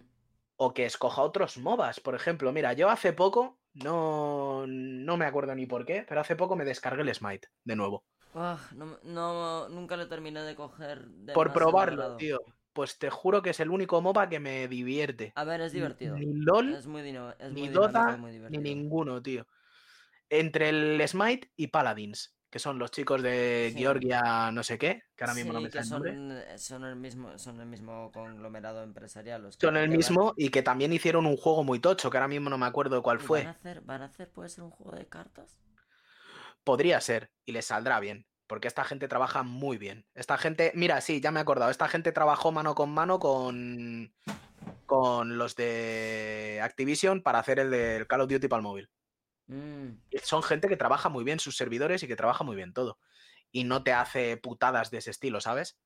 o 0.58 0.74
que 0.74 0.86
escoja 0.86 1.22
otros 1.22 1.58
MOBAs. 1.58 2.00
Por 2.00 2.16
ejemplo, 2.16 2.52
mira, 2.52 2.74
yo 2.74 2.90
hace 2.90 3.14
poco, 3.14 3.60
no, 3.74 4.66
no 4.68 5.18
me 5.18 5.26
acuerdo 5.26 5.56
ni 5.56 5.66
por 5.66 5.86
qué, 5.86 6.06
pero 6.08 6.22
hace 6.22 6.36
poco 6.36 6.56
me 6.56 6.66
descargué 6.66 7.02
el 7.02 7.14
Smite 7.14 7.48
de 7.64 7.76
nuevo. 7.76 8.06
Ah, 8.34 8.60
no, 8.76 8.98
no, 9.04 9.68
nunca 9.70 9.98
le 9.98 10.06
terminé 10.06 10.42
de 10.42 10.56
coger 10.56 11.00
Por 11.34 11.48
demasiado 11.50 11.54
probarlo, 11.54 12.18
tío. 12.18 12.40
Pues 12.74 12.98
te 12.98 13.10
juro 13.10 13.42
que 13.42 13.50
es 13.50 13.60
el 13.60 13.70
único 13.70 14.02
MOBA 14.02 14.30
que 14.30 14.40
me 14.40 14.68
divierte. 14.70 15.34
A 15.36 15.44
ver, 15.44 15.60
es 15.62 15.74
divertido. 15.74 16.16
Ni 16.16 16.26
LOL 16.34 16.74
Es 16.74 16.88
muy, 16.88 17.02
es 17.02 17.52
ni 17.52 17.62
muy 17.64 17.70
Dota, 17.70 18.18
muy 18.18 18.32
ni 18.32 18.38
divertido. 18.38 18.64
ninguno, 18.64 19.22
tío. 19.22 19.46
Entre 20.30 20.70
el 20.70 21.06
Smite 21.08 21.52
y 21.58 21.68
Paladins, 21.68 22.34
que 22.52 22.60
son 22.60 22.78
los 22.78 22.92
chicos 22.92 23.24
de 23.24 23.72
Sí. 23.74 23.80
Georgia, 23.80 24.52
no 24.52 24.62
sé 24.62 24.78
qué, 24.78 25.04
que 25.16 25.24
ahora 25.24 25.34
mismo 25.34 25.54
no 25.54 25.60
Sí, 25.60 25.64
me 25.64 25.70
que 25.72 25.84
son, 25.84 26.06
eh, 26.06 26.58
son 26.58 26.84
el 26.84 26.98
mismo, 26.98 27.38
son 27.40 27.62
el 27.62 27.66
mismo 27.66 28.12
conglomerado 28.12 28.84
empresarial. 28.84 29.42
Los 29.42 29.56
que 29.58 29.66
Son 29.66 29.78
el 29.78 29.90
mismo 29.90 30.34
y 30.36 30.50
que 30.50 30.62
también 30.62 30.92
hicieron 30.92 31.26
un 31.26 31.38
juego 31.38 31.64
muy 31.64 31.80
tocho, 31.80 32.10
que 32.10 32.18
ahora 32.18 32.28
mismo 32.28 32.50
no 32.50 32.58
me 32.58 32.66
acuerdo 32.66 33.02
cuál 33.02 33.22
fue. 33.22 33.40
Van 33.40 33.48
a 33.48 33.52
hacer, 33.52 33.82
van 33.82 34.02
a 34.02 34.06
hacer, 34.06 34.30
puede 34.30 34.50
ser 34.50 34.66
un 34.66 34.70
juego 34.72 34.98
de 34.98 35.08
cartas. 35.08 35.58
Podría 36.66 37.00
ser, 37.00 37.32
y 37.46 37.54
les 37.54 37.66
saldrá 37.66 38.02
bien, 38.02 38.28
porque 38.48 38.68
esta 38.68 38.84
gente 38.84 39.08
trabaja 39.08 39.44
muy 39.44 39.78
bien. 39.78 40.06
Esta 40.14 40.38
gente, 40.38 40.74
mira, 40.76 41.00
sí, 41.00 41.22
ya 41.22 41.32
me 41.32 41.40
he 41.40 41.44
acordado, 41.44 41.72
esta 41.72 41.88
gente 41.88 42.12
trabajó 42.12 42.52
mano 42.52 42.76
con 42.76 42.92
mano 42.92 43.18
con, 43.18 44.14
con 44.86 45.38
los 45.38 45.56
de 45.56 46.60
Activision 46.62 47.24
para 47.24 47.40
hacer 47.40 47.60
el 47.60 47.72
del 47.72 48.08
Call 48.08 48.22
of 48.22 48.30
Duty 48.30 48.50
para 48.50 48.60
el 48.60 48.64
móvil. 48.64 48.90
Mm, 49.52 49.98
Son 50.24 50.42
gente 50.44 50.68
que 50.70 50.78
trabaja 50.78 51.10
muy 51.10 51.24
bien 51.26 51.40
sus 51.40 51.58
servidores 51.58 52.02
y 52.04 52.08
que 52.08 52.16
trabaja 52.16 52.44
muy 52.44 52.56
bien 52.56 52.74
todo. 52.74 53.00
Y 53.52 53.66
no 53.66 53.84
te 53.84 53.92
hace 53.92 54.38
putadas 54.38 54.92
de 54.92 55.00
ese 55.00 55.12
estilo, 55.12 55.42
¿sabes? 55.42 55.78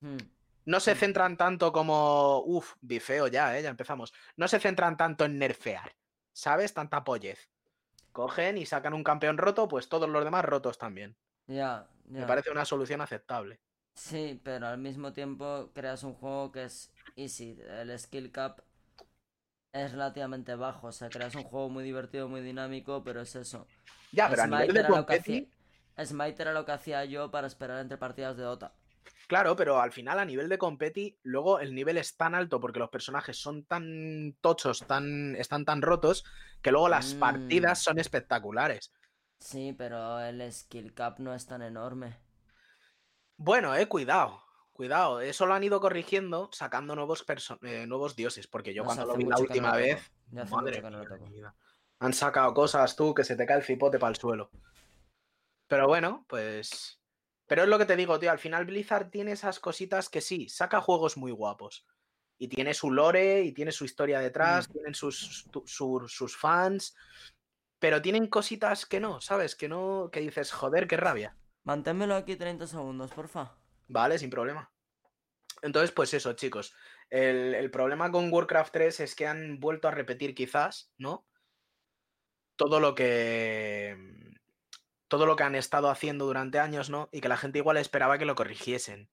mm. 0.00 0.16
No 0.64 0.80
se 0.80 0.94
Mm. 0.94 0.98
centran 0.98 1.36
tanto 1.36 1.72
como. 1.72 2.42
Uf, 2.44 2.74
bifeo 2.80 3.26
ya, 3.28 3.58
¿eh? 3.58 3.62
Ya 3.62 3.70
empezamos. 3.70 4.12
No 4.36 4.48
se 4.48 4.58
centran 4.60 4.96
tanto 4.96 5.24
en 5.24 5.38
nerfear, 5.38 5.96
¿sabes? 6.32 6.74
Tanta 6.74 7.04
pollez. 7.04 7.50
Cogen 8.12 8.58
y 8.58 8.66
sacan 8.66 8.94
un 8.94 9.04
campeón 9.04 9.38
roto, 9.38 9.66
pues 9.68 9.88
todos 9.88 10.08
los 10.08 10.24
demás 10.24 10.44
rotos 10.44 10.76
también. 10.78 11.16
Ya, 11.46 11.88
Me 12.04 12.26
parece 12.26 12.50
una 12.50 12.64
solución 12.64 13.00
aceptable. 13.00 13.60
Sí, 13.94 14.40
pero 14.44 14.66
al 14.66 14.78
mismo 14.78 15.12
tiempo 15.12 15.70
creas 15.74 16.02
un 16.04 16.14
juego 16.14 16.52
que 16.52 16.64
es 16.64 16.92
easy. 17.16 17.58
El 17.68 17.98
skill 17.98 18.30
cap 18.30 18.60
es 19.72 19.92
relativamente 19.92 20.54
bajo. 20.56 20.88
O 20.88 20.92
sea, 20.92 21.10
creas 21.10 21.34
un 21.34 21.44
juego 21.44 21.68
muy 21.70 21.84
divertido, 21.84 22.28
muy 22.28 22.40
dinámico, 22.42 23.02
pero 23.04 23.20
es 23.22 23.34
eso. 23.36 23.66
Ya, 24.10 24.28
pero 24.30 24.42
a 24.42 24.46
nivel 24.46 24.72
de 24.74 24.80
era 24.80 24.90
lo 24.90 25.06
que 25.06 25.18
competi, 25.18 25.50
hacía... 25.96 26.06
Smite 26.06 26.42
era 26.42 26.52
lo 26.52 26.64
que 26.64 26.72
hacía 26.72 27.04
yo 27.04 27.30
para 27.30 27.46
esperar 27.46 27.80
entre 27.80 27.98
partidas 27.98 28.36
de 28.36 28.44
Dota. 28.44 28.74
claro, 29.26 29.54
pero 29.56 29.80
al 29.80 29.92
final 29.92 30.18
a 30.18 30.24
nivel 30.24 30.48
de 30.48 30.58
competi, 30.58 31.18
luego 31.22 31.60
el 31.60 31.74
nivel 31.74 31.98
es 31.98 32.16
tan 32.16 32.34
alto 32.34 32.60
porque 32.60 32.78
los 32.80 32.90
personajes 32.90 33.36
son 33.38 33.64
tan 33.64 34.36
tochos, 34.40 34.86
tan, 34.86 35.36
están 35.36 35.64
tan 35.64 35.82
rotos, 35.82 36.24
que 36.62 36.72
luego 36.72 36.88
las 36.88 37.14
Mm. 37.14 37.18
partidas 37.18 37.82
son 37.82 37.98
espectaculares. 37.98 38.92
Sí, 39.40 39.72
pero 39.76 40.20
el 40.20 40.52
skill 40.52 40.94
cap 40.94 41.18
no 41.18 41.34
es 41.34 41.44
tan 41.46 41.62
enorme. 41.62 42.20
Bueno, 43.36 43.74
eh, 43.74 43.88
cuidado, 43.88 44.42
cuidado. 44.78 45.20
Eso 45.20 45.44
lo 45.44 45.54
han 45.54 45.64
ido 45.64 45.80
corrigiendo 45.80 46.48
sacando 46.52 46.94
nuevos, 46.94 47.24
eh, 47.62 47.84
nuevos 47.88 48.14
dioses, 48.14 48.46
porque 48.46 48.72
yo 48.72 48.84
No 48.84 48.86
cuando 48.86 49.06
lo 49.06 49.16
vi 49.16 49.24
la 49.24 49.34
no 49.34 49.40
última 49.42 49.70
lo 49.72 49.76
vez, 49.76 50.12
Ya 50.30 50.44
madre 50.44 50.80
no 50.80 50.90
lo. 50.90 51.54
Han 51.98 52.12
sacado 52.14 52.54
cosas 52.54 52.94
tú 52.94 53.12
que 53.12 53.24
se 53.24 53.34
te 53.34 53.44
cae 53.44 53.56
el 53.56 53.64
cipote 53.64 53.98
para 53.98 54.10
el 54.10 54.16
suelo. 54.16 54.50
Pero 55.66 55.88
bueno, 55.88 56.24
pues... 56.28 57.00
Pero 57.48 57.64
es 57.64 57.68
lo 57.68 57.76
que 57.78 57.86
te 57.86 57.96
digo, 57.96 58.20
tío, 58.20 58.30
al 58.30 58.38
final 58.38 58.66
Blizzard 58.66 59.10
tiene 59.10 59.32
esas 59.32 59.58
cositas 59.58 60.08
que 60.08 60.20
sí, 60.20 60.48
saca 60.48 60.80
juegos 60.80 61.16
muy 61.16 61.32
guapos. 61.32 61.84
Y 62.38 62.46
tiene 62.46 62.72
su 62.72 62.92
lore, 62.92 63.42
y 63.42 63.50
tiene 63.52 63.72
su 63.72 63.84
historia 63.84 64.20
detrás, 64.20 64.68
Mm. 64.68 64.72
tienen 64.72 64.94
sus, 64.94 65.48
su- 65.66 66.04
sus 66.06 66.36
fans, 66.36 66.94
pero 67.80 68.00
tienen 68.00 68.28
cositas 68.28 68.86
que 68.86 69.00
no, 69.00 69.20
¿sabes? 69.20 69.56
Que 69.56 69.68
no, 69.68 70.08
que 70.12 70.20
dices, 70.20 70.52
joder, 70.52 70.86
qué 70.86 70.96
rabia. 70.96 71.36
Manténmelo 71.64 72.14
aquí 72.14 72.36
30 72.36 72.68
segundos, 72.68 73.10
porfa. 73.10 73.56
Vale, 73.88 74.18
sin 74.18 74.30
problema. 74.30 74.70
Entonces, 75.62 75.92
pues 75.92 76.14
eso, 76.14 76.34
chicos. 76.34 76.74
El, 77.10 77.54
el 77.54 77.70
problema 77.70 78.10
con 78.12 78.32
Warcraft 78.32 78.72
3 78.72 79.00
es 79.00 79.14
que 79.16 79.26
han 79.26 79.60
vuelto 79.60 79.88
a 79.88 79.92
repetir 79.92 80.34
quizás, 80.34 80.92
¿no? 80.98 81.26
Todo 82.56 82.80
lo 82.80 82.94
que. 82.94 83.96
Todo 85.08 85.26
lo 85.26 85.36
que 85.36 85.44
han 85.44 85.54
estado 85.54 85.90
haciendo 85.90 86.26
durante 86.26 86.58
años, 86.58 86.90
¿no? 86.90 87.08
Y 87.12 87.20
que 87.20 87.28
la 87.28 87.36
gente 87.36 87.58
igual 87.58 87.76
esperaba 87.78 88.18
que 88.18 88.24
lo 88.26 88.34
corrigiesen. 88.34 89.08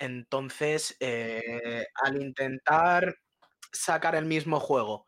Entonces, 0.00 0.96
eh, 1.00 1.86
al 2.04 2.20
intentar 2.20 3.16
sacar 3.72 4.14
el 4.16 4.26
mismo 4.26 4.60
juego 4.60 5.06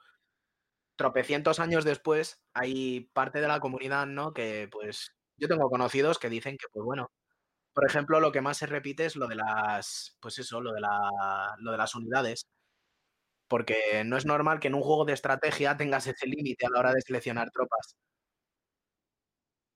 tropecientos 0.97 1.61
años 1.61 1.85
después, 1.85 2.43
hay 2.55 3.03
parte 3.13 3.41
de 3.41 3.47
la 3.49 3.61
comunidad, 3.61 4.07
¿no? 4.07 4.33
Que 4.35 4.69
pues 4.71 5.15
yo 5.37 5.47
tengo 5.49 5.71
conocidos 5.71 6.19
que 6.19 6.29
dicen 6.29 6.57
que, 6.59 6.67
pues 6.73 6.85
bueno, 6.85 7.09
por 7.79 7.89
ejemplo, 7.89 8.19
lo 8.19 8.33
que 8.33 8.41
más 8.41 8.57
se 8.57 8.67
repite 8.67 9.05
es 9.05 9.15
lo 9.15 9.29
de 9.29 9.37
las, 9.37 10.17
pues 10.21 10.37
eso, 10.41 10.61
lo 10.61 10.73
de, 10.73 10.81
la, 10.81 11.55
lo 11.61 11.71
de 11.71 11.79
las 11.79 11.95
unidades. 11.95 12.49
Porque 13.47 14.03
no 14.05 14.17
es 14.17 14.27
normal 14.27 14.59
que 14.59 14.67
en 14.67 14.75
un 14.75 14.83
juego 14.83 15.05
de 15.05 15.13
estrategia 15.13 15.77
tengas 15.77 16.09
ese 16.09 16.27
límite 16.27 16.67
a 16.67 16.71
la 16.71 16.81
hora 16.81 16.93
de 16.93 17.01
seleccionar 17.03 17.51
tropas. 17.53 17.97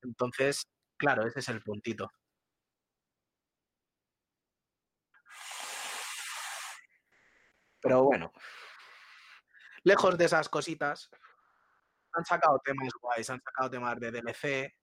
Entonces, 0.02 0.66
claro, 0.96 1.26
ese 1.28 1.38
es 1.38 1.48
el 1.48 1.62
puntito. 1.62 2.10
Pero 7.80 8.02
bueno, 8.02 8.32
lejos 9.84 10.18
de 10.18 10.24
esas 10.24 10.48
cositas, 10.48 11.08
han 12.14 12.24
sacado 12.24 12.60
temas 12.64 12.90
guays, 13.00 13.30
han 13.30 13.40
sacado 13.40 13.70
temas 13.70 14.00
de 14.00 14.10
DLC, 14.10 14.74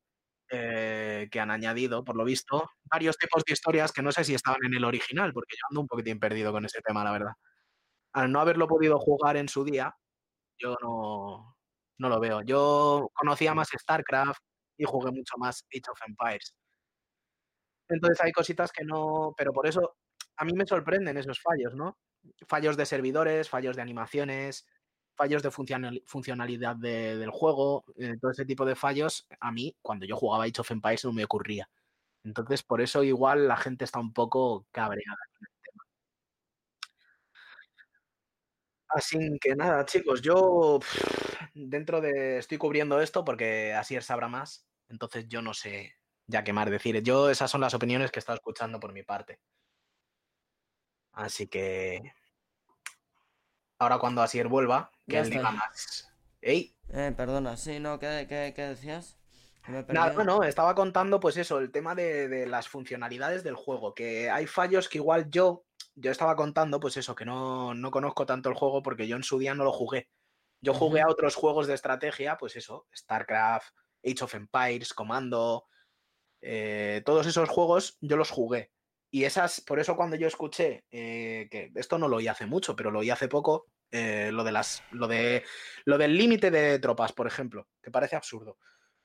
eh, 0.51 1.27
que 1.31 1.39
han 1.39 1.51
añadido, 1.51 2.03
por 2.03 2.15
lo 2.15 2.23
visto, 2.25 2.69
varios 2.91 3.17
tipos 3.17 3.43
de 3.45 3.53
historias 3.53 3.91
que 3.91 4.01
no 4.01 4.11
sé 4.11 4.23
si 4.23 4.33
estaban 4.33 4.63
en 4.65 4.73
el 4.73 4.83
original, 4.83 5.33
porque 5.33 5.55
yo 5.55 5.65
ando 5.69 5.81
un 5.81 5.87
poquitín 5.87 6.19
perdido 6.19 6.51
con 6.51 6.65
ese 6.65 6.81
tema, 6.81 7.03
la 7.03 7.11
verdad. 7.11 7.33
Al 8.13 8.31
no 8.31 8.41
haberlo 8.41 8.67
podido 8.67 8.99
jugar 8.99 9.37
en 9.37 9.49
su 9.49 9.63
día, 9.63 9.93
yo 10.59 10.75
no, 10.81 11.55
no 11.99 12.09
lo 12.09 12.19
veo. 12.19 12.41
Yo 12.43 13.09
conocía 13.13 13.53
más 13.53 13.69
StarCraft 13.69 14.41
y 14.77 14.85
jugué 14.85 15.11
mucho 15.11 15.37
más 15.37 15.65
Age 15.73 15.91
of 15.91 15.99
Empires. 16.07 16.55
Entonces 17.89 18.21
hay 18.21 18.31
cositas 18.31 18.71
que 18.71 18.85
no, 18.85 19.33
pero 19.37 19.51
por 19.51 19.67
eso 19.67 19.95
a 20.37 20.45
mí 20.45 20.53
me 20.53 20.65
sorprenden 20.65 21.17
esos 21.17 21.41
fallos, 21.41 21.75
¿no? 21.75 21.97
Fallos 22.47 22.77
de 22.77 22.85
servidores, 22.85 23.49
fallos 23.49 23.75
de 23.75 23.81
animaciones, 23.81 24.65
fallos 25.19 25.43
de 25.43 25.51
funcionalidad 26.05 26.77
del 26.77 27.29
juego, 27.29 27.83
eh, 27.97 28.15
todo 28.21 28.31
ese 28.31 28.45
tipo 28.45 28.65
de 28.65 28.77
fallos, 28.77 29.27
a 29.41 29.51
mí, 29.51 29.75
cuando 29.81 30.05
yo 30.05 30.15
jugaba 30.15 30.45
Age 30.45 30.61
of 30.61 30.71
Empires, 30.71 31.03
no 31.03 31.11
me 31.11 31.25
ocurría. 31.25 31.69
Entonces, 32.23 32.63
por 32.63 32.79
eso 32.79 33.03
igual 33.03 33.45
la 33.49 33.57
gente 33.57 33.83
está 33.83 33.99
un 33.99 34.13
poco 34.13 34.65
cabreada 34.71 35.17
con 35.33 35.41
el 35.45 35.53
tema. 35.61 35.83
Así 38.87 39.17
que 39.41 39.55
nada, 39.55 39.85
chicos, 39.85 40.21
yo 40.21 40.79
dentro 41.53 41.99
de. 42.01 42.37
Estoy 42.39 42.57
cubriendo 42.57 43.01
esto 43.01 43.25
porque 43.25 43.73
así 43.73 43.99
sabrá 44.01 44.27
más. 44.29 44.65
Entonces 44.87 45.27
yo 45.27 45.41
no 45.41 45.53
sé 45.53 45.95
ya 46.27 46.43
qué 46.45 46.53
más 46.53 46.69
decir. 46.69 47.01
Yo, 47.03 47.29
esas 47.29 47.51
son 47.51 47.61
las 47.61 47.73
opiniones 47.73 48.11
que 48.11 48.19
he 48.19 48.21
estado 48.21 48.37
escuchando 48.37 48.79
por 48.79 48.93
mi 48.93 49.03
parte. 49.03 49.39
Así 51.11 51.47
que. 51.47 52.13
Ahora 53.79 53.97
cuando 53.97 54.21
Asier 54.21 54.47
vuelva, 54.47 54.91
que 55.09 55.21
diga 55.23 55.51
más. 55.51 56.11
¡Ey! 56.41 56.75
Eh, 56.93 57.13
perdona, 57.15 57.57
sí, 57.57 57.79
no, 57.79 57.99
¿qué, 57.99 58.25
decías? 58.55 59.17
Nada, 59.67 60.23
no, 60.23 60.43
estaba 60.43 60.73
contando, 60.73 61.19
pues 61.19 61.37
eso, 61.37 61.59
el 61.59 61.71
tema 61.71 61.93
de, 61.93 62.27
de, 62.27 62.47
las 62.47 62.67
funcionalidades 62.67 63.43
del 63.43 63.55
juego. 63.55 63.93
Que 63.93 64.29
hay 64.29 64.47
fallos 64.47 64.87
que 64.89 64.97
igual 64.97 65.29
yo, 65.29 65.65
yo 65.95 66.11
estaba 66.11 66.35
contando, 66.35 66.79
pues 66.79 66.97
eso, 66.97 67.13
que 67.13 67.25
no, 67.25 67.73
no 67.73 67.91
conozco 67.91 68.25
tanto 68.25 68.49
el 68.49 68.55
juego 68.55 68.81
porque 68.81 69.07
yo 69.07 69.15
en 69.15 69.23
su 69.23 69.37
día 69.37 69.53
no 69.53 69.63
lo 69.63 69.71
jugué. 69.71 70.09
Yo 70.61 70.73
jugué 70.73 71.01
a 71.01 71.09
otros 71.09 71.35
juegos 71.35 71.67
de 71.67 71.73
estrategia, 71.73 72.37
pues 72.37 72.55
eso, 72.55 72.87
StarCraft, 72.95 73.73
Age 74.03 74.23
of 74.23 74.35
Empires, 74.35 74.93
Comando, 74.93 75.65
eh, 76.41 77.01
todos 77.05 77.27
esos 77.27 77.49
juegos 77.49 77.97
yo 78.01 78.17
los 78.17 78.29
jugué. 78.29 78.71
Y 79.11 79.23
esas, 79.23 79.61
por 79.61 79.79
eso 79.79 79.95
cuando 79.95 80.15
yo 80.15 80.27
escuché, 80.27 80.85
eh, 80.91 81.47
que 81.49 81.71
esto 81.75 81.97
no 81.97 82.07
lo 82.07 82.17
oí 82.17 82.27
hace 82.27 82.45
mucho, 82.45 82.75
pero 82.75 82.91
lo 82.91 82.99
oí 82.99 83.09
hace 83.09 83.27
poco, 83.27 83.67
eh, 83.91 84.31
lo 84.31 84.43
de 84.43 84.51
las. 84.51 84.83
lo 84.91 85.07
de. 85.07 85.43
lo 85.85 85.97
del 85.97 86.17
límite 86.17 86.51
de 86.51 86.79
tropas, 86.79 87.11
por 87.13 87.27
ejemplo, 87.27 87.67
que 87.81 87.91
parece 87.91 88.15
absurdo. 88.15 88.57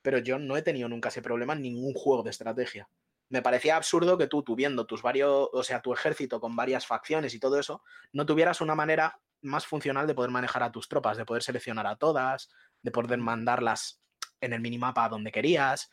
Pero 0.03 0.19
yo 0.19 0.39
no 0.39 0.57
he 0.57 0.63
tenido 0.63 0.89
nunca 0.89 1.09
ese 1.09 1.23
problema 1.23 1.55
en 1.55 1.63
ningún 1.63 1.95
juego 1.95 2.23
de 2.23 2.31
estrategia. 2.31 2.89
Me 3.31 3.41
parecía 3.41 3.77
absurdo 3.77 4.19
que 4.19 4.27
tú, 4.27 4.43
tuviendo 4.43 4.87
tus 4.87 5.03
varios. 5.03 5.49
o 5.53 5.63
sea, 5.63 5.81
tu 5.81 5.93
ejército 5.93 6.41
con 6.41 6.55
varias 6.55 6.87
facciones 6.87 7.35
y 7.35 7.41
todo 7.41 7.59
eso, 7.59 7.83
no 8.13 8.27
tuvieras 8.27 8.61
una 8.61 8.75
manera 8.75 9.19
más 9.41 9.67
funcional 9.67 10.07
de 10.07 10.15
poder 10.15 10.31
manejar 10.31 10.63
a 10.63 10.73
tus 10.73 10.89
tropas, 10.89 11.17
de 11.17 11.25
poder 11.25 11.43
seleccionar 11.43 11.87
a 11.87 11.97
todas, 11.97 12.51
de 12.83 12.91
poder 12.91 13.19
mandarlas 13.19 14.03
en 14.41 14.53
el 14.53 14.61
minimapa 14.61 15.09
donde 15.09 15.33
querías. 15.33 15.91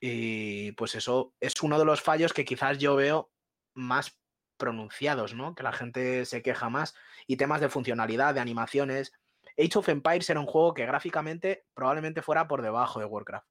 Y 0.00 0.72
pues 0.72 0.94
eso 0.94 1.34
es 1.40 1.54
uno 1.62 1.78
de 1.78 1.84
los 1.84 2.00
fallos 2.00 2.32
que 2.32 2.44
quizás 2.44 2.78
yo 2.78 2.96
veo 2.96 3.30
más 3.74 4.17
pronunciados, 4.58 5.34
¿no? 5.34 5.54
Que 5.54 5.62
la 5.62 5.72
gente 5.72 6.26
se 6.26 6.42
queja 6.42 6.68
más. 6.68 6.94
Y 7.26 7.36
temas 7.36 7.60
de 7.60 7.70
funcionalidad, 7.70 8.34
de 8.34 8.40
animaciones. 8.40 9.12
Age 9.58 9.78
of 9.78 9.88
Empires 9.88 10.28
era 10.28 10.40
un 10.40 10.46
juego 10.46 10.74
que 10.74 10.84
gráficamente 10.84 11.64
probablemente 11.74 12.22
fuera 12.22 12.46
por 12.46 12.60
debajo 12.62 13.00
de 13.00 13.06
Warcraft. 13.06 13.46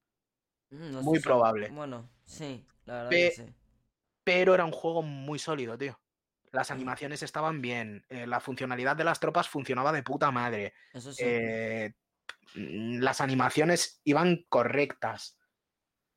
Mm, 0.69 0.99
muy 0.99 1.19
probable. 1.19 1.69
Bueno, 1.69 2.09
sí, 2.25 2.65
la 2.85 2.93
verdad 2.93 3.09
que 3.09 3.31
sí. 3.31 3.45
Pero 4.23 4.53
era 4.53 4.65
un 4.65 4.71
juego 4.71 5.01
muy 5.01 5.39
sólido, 5.39 5.77
tío. 5.77 5.99
Las 6.51 6.71
animaciones 6.71 7.23
estaban 7.23 7.61
bien. 7.61 8.05
Eh, 8.09 8.27
la 8.27 8.39
funcionalidad 8.39 8.95
de 8.95 9.03
las 9.03 9.19
tropas 9.19 9.47
funcionaba 9.47 9.91
de 9.91 10.03
puta 10.03 10.31
madre. 10.31 10.73
Eso 10.93 11.13
sí. 11.13 11.23
Eh, 11.25 11.93
mm, 12.55 12.99
las 12.99 13.21
animaciones 13.21 14.01
iban 14.03 14.45
correctas. 14.49 15.36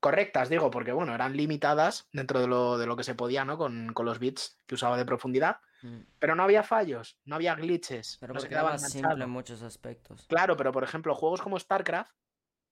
Correctas, 0.00 0.48
digo, 0.48 0.70
porque 0.70 0.92
bueno, 0.92 1.14
eran 1.14 1.36
limitadas 1.36 2.08
dentro 2.12 2.40
de 2.40 2.46
lo, 2.46 2.78
de 2.78 2.86
lo 2.86 2.96
que 2.96 3.04
se 3.04 3.14
podía, 3.14 3.44
¿no? 3.44 3.58
Con, 3.58 3.92
los 3.94 4.18
bits 4.18 4.58
que 4.66 4.74
usaba 4.74 4.96
de 4.96 5.04
profundidad. 5.04 5.60
Mm. 5.82 6.00
Pero 6.18 6.34
no 6.34 6.42
había 6.42 6.62
fallos, 6.62 7.18
no 7.26 7.36
había 7.36 7.54
glitches. 7.54 8.16
Pero 8.18 8.32
no 8.32 8.40
se 8.40 8.48
quedaba 8.48 8.78
simple 8.78 9.22
en 9.22 9.30
muchos 9.30 9.62
aspectos. 9.62 10.26
Claro, 10.26 10.56
pero 10.56 10.72
por 10.72 10.84
ejemplo, 10.84 11.14
juegos 11.14 11.42
como 11.42 11.58
StarCraft 11.58 12.12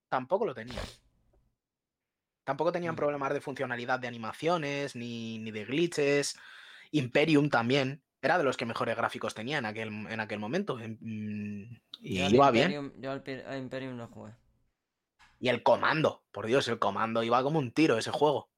tampoco 0.09 0.45
lo 0.45 0.55
tenían. 0.55 0.83
Tampoco 2.43 2.71
tenían 2.71 2.93
mm. 2.93 2.97
problemas 2.97 3.31
de 3.31 3.41
funcionalidad 3.41 3.99
de 3.99 4.07
animaciones, 4.07 4.95
ni, 4.95 5.37
ni 5.37 5.51
de 5.51 5.65
glitches. 5.65 6.35
Imperium 6.91 7.49
también. 7.49 8.01
Era 8.21 8.39
de 8.39 8.43
los 8.43 8.57
que 8.57 8.65
mejores 8.65 8.97
gráficos 8.97 9.35
tenía 9.35 9.59
en 9.59 9.65
aquel, 9.65 9.89
en 9.89 10.19
aquel 10.19 10.39
momento. 10.39 10.77
Mm, 10.77 11.63
y 12.01 12.21
iba 12.21 12.49
bien. 12.49 12.91
Yo 12.97 13.11
al 13.11 13.59
Imperium 13.59 13.95
no 13.95 14.07
jugué. 14.07 14.33
Y 15.39 15.49
el 15.49 15.63
comando, 15.63 16.23
por 16.31 16.47
Dios, 16.47 16.67
el 16.67 16.79
comando 16.79 17.23
iba 17.23 17.41
como 17.41 17.59
un 17.59 17.71
tiro 17.71 17.97
ese 17.97 18.11
juego. 18.11 18.49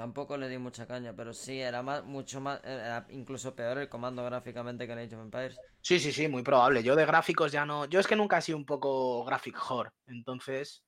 Tampoco 0.00 0.38
le 0.38 0.48
di 0.48 0.56
mucha 0.56 0.86
caña, 0.86 1.14
pero 1.14 1.34
sí, 1.34 1.60
era 1.60 1.82
más, 1.82 2.04
mucho 2.04 2.40
más, 2.40 2.64
era 2.64 3.06
incluso 3.10 3.54
peor 3.54 3.76
el 3.76 3.88
comando 3.90 4.24
gráficamente 4.24 4.86
que 4.86 4.94
en 4.94 5.00
Age 5.00 5.16
of 5.16 5.22
Empires. 5.22 5.60
Sí, 5.82 5.98
sí, 5.98 6.10
sí, 6.10 6.26
muy 6.26 6.42
probable. 6.42 6.82
Yo 6.82 6.96
de 6.96 7.04
gráficos 7.04 7.52
ya 7.52 7.66
no. 7.66 7.84
Yo 7.84 8.00
es 8.00 8.06
que 8.06 8.16
nunca 8.16 8.38
he 8.38 8.42
sido 8.42 8.56
un 8.56 8.64
poco 8.64 9.22
graphic 9.26 9.58
whore, 9.68 9.90
entonces. 10.06 10.82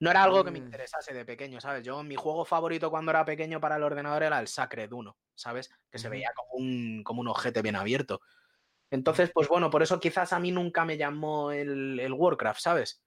No 0.00 0.10
era 0.10 0.24
algo 0.24 0.42
que 0.42 0.50
me 0.50 0.60
mm. 0.60 0.64
interesase 0.64 1.14
de 1.14 1.24
pequeño, 1.24 1.60
¿sabes? 1.60 1.84
Yo, 1.84 2.02
mi 2.02 2.16
juego 2.16 2.44
favorito 2.44 2.90
cuando 2.90 3.12
era 3.12 3.24
pequeño 3.24 3.60
para 3.60 3.76
el 3.76 3.84
ordenador 3.84 4.24
era 4.24 4.40
el 4.40 4.48
Sacred 4.48 4.90
1, 4.90 5.16
¿sabes? 5.36 5.70
Que 5.88 5.98
se 5.98 6.08
veía 6.08 6.32
como 6.34 6.64
un, 6.64 7.04
como 7.04 7.20
un 7.20 7.28
ojete 7.28 7.62
bien 7.62 7.76
abierto. 7.76 8.20
Entonces, 8.90 9.30
pues 9.32 9.46
bueno, 9.46 9.70
por 9.70 9.84
eso 9.84 10.00
quizás 10.00 10.32
a 10.32 10.40
mí 10.40 10.50
nunca 10.50 10.84
me 10.84 10.96
llamó 10.96 11.52
el, 11.52 12.00
el 12.00 12.12
Warcraft, 12.12 12.60
¿sabes? 12.60 13.03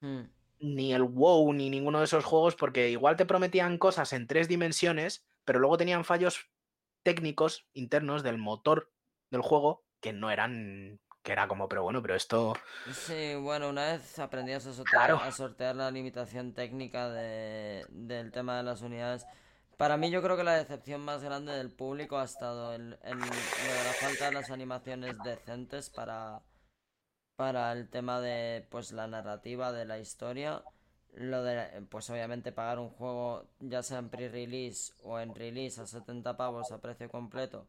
Mm. 0.00 0.22
Ni 0.60 0.92
el 0.92 1.02
WoW, 1.02 1.52
ni 1.52 1.70
ninguno 1.70 1.98
de 1.98 2.04
esos 2.04 2.24
juegos, 2.24 2.54
porque 2.54 2.90
igual 2.90 3.16
te 3.16 3.26
prometían 3.26 3.78
cosas 3.78 4.12
en 4.12 4.26
tres 4.26 4.48
dimensiones, 4.48 5.26
pero 5.44 5.58
luego 5.58 5.78
tenían 5.78 6.04
fallos 6.04 6.50
técnicos 7.02 7.66
internos 7.72 8.22
del 8.22 8.36
motor 8.36 8.92
del 9.30 9.40
juego 9.40 9.84
que 10.00 10.12
no 10.12 10.30
eran 10.30 11.00
que 11.22 11.32
era 11.32 11.48
como, 11.48 11.68
pero 11.68 11.82
bueno, 11.82 12.00
pero 12.00 12.14
esto... 12.14 12.54
Sí, 12.92 13.34
bueno, 13.34 13.68
una 13.68 13.92
vez 13.92 14.18
aprendías 14.18 14.66
a 14.66 14.72
sortear, 14.72 15.12
a 15.12 15.30
sortear 15.32 15.76
la 15.76 15.90
limitación 15.90 16.54
técnica 16.54 17.10
de, 17.10 17.84
del 17.90 18.32
tema 18.32 18.56
de 18.56 18.62
las 18.62 18.80
unidades, 18.80 19.26
para 19.76 19.96
mí 19.96 20.10
yo 20.10 20.22
creo 20.22 20.36
que 20.36 20.44
la 20.44 20.56
decepción 20.56 21.02
más 21.02 21.22
grande 21.22 21.52
del 21.52 21.70
público 21.70 22.18
ha 22.18 22.24
estado 22.24 22.74
en, 22.74 22.98
en, 23.02 23.20
la 23.20 23.92
falta 23.98 24.26
de 24.26 24.32
las 24.32 24.50
animaciones 24.50 25.16
decentes 25.24 25.90
para, 25.90 26.40
para 27.40 27.72
el 27.72 27.88
tema 27.88 28.20
de 28.20 28.66
pues 28.68 28.92
la 28.92 29.06
narrativa 29.06 29.72
de 29.72 29.86
la 29.86 29.98
historia. 29.98 30.62
Lo 31.14 31.42
de, 31.42 31.86
pues 31.88 32.10
obviamente 32.10 32.52
pagar 32.52 32.78
un 32.78 32.90
juego 32.90 33.48
ya 33.60 33.82
sea 33.82 33.98
en 33.98 34.10
pre-release 34.10 34.92
o 35.04 35.18
en 35.18 35.34
release 35.34 35.80
a 35.80 35.86
70 35.86 36.36
pavos 36.36 36.70
a 36.70 36.82
precio 36.82 37.08
completo 37.08 37.66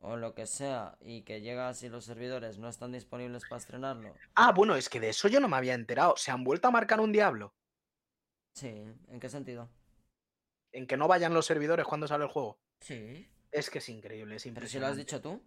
o 0.00 0.16
lo 0.16 0.34
que 0.34 0.46
sea 0.46 0.98
y 1.00 1.22
que 1.22 1.40
llega 1.40 1.72
si 1.74 1.88
los 1.88 2.04
servidores 2.04 2.58
no 2.58 2.68
están 2.68 2.90
disponibles 2.90 3.44
para 3.48 3.60
estrenarlo. 3.60 4.12
Ah, 4.34 4.50
bueno, 4.50 4.74
es 4.74 4.88
que 4.88 4.98
de 4.98 5.10
eso 5.10 5.28
yo 5.28 5.38
no 5.38 5.46
me 5.46 5.56
había 5.56 5.74
enterado. 5.74 6.16
¿Se 6.16 6.32
han 6.32 6.42
vuelto 6.42 6.66
a 6.66 6.72
marcar 6.72 6.98
un 6.98 7.12
diablo? 7.12 7.54
Sí, 8.54 8.92
¿en 9.06 9.20
qué 9.20 9.28
sentido? 9.28 9.68
En 10.72 10.88
que 10.88 10.96
no 10.96 11.06
vayan 11.06 11.32
los 11.32 11.46
servidores 11.46 11.86
cuando 11.86 12.08
sale 12.08 12.24
el 12.24 12.30
juego. 12.30 12.58
Sí. 12.80 13.30
Es 13.52 13.70
que 13.70 13.78
es 13.78 13.88
increíble, 13.88 14.34
es 14.34 14.46
impresionante. 14.46 14.60
¿Pero 14.60 14.68
si 14.68 14.78
lo 14.80 14.86
has 14.88 14.96
dicho 14.96 15.20
tú? 15.20 15.40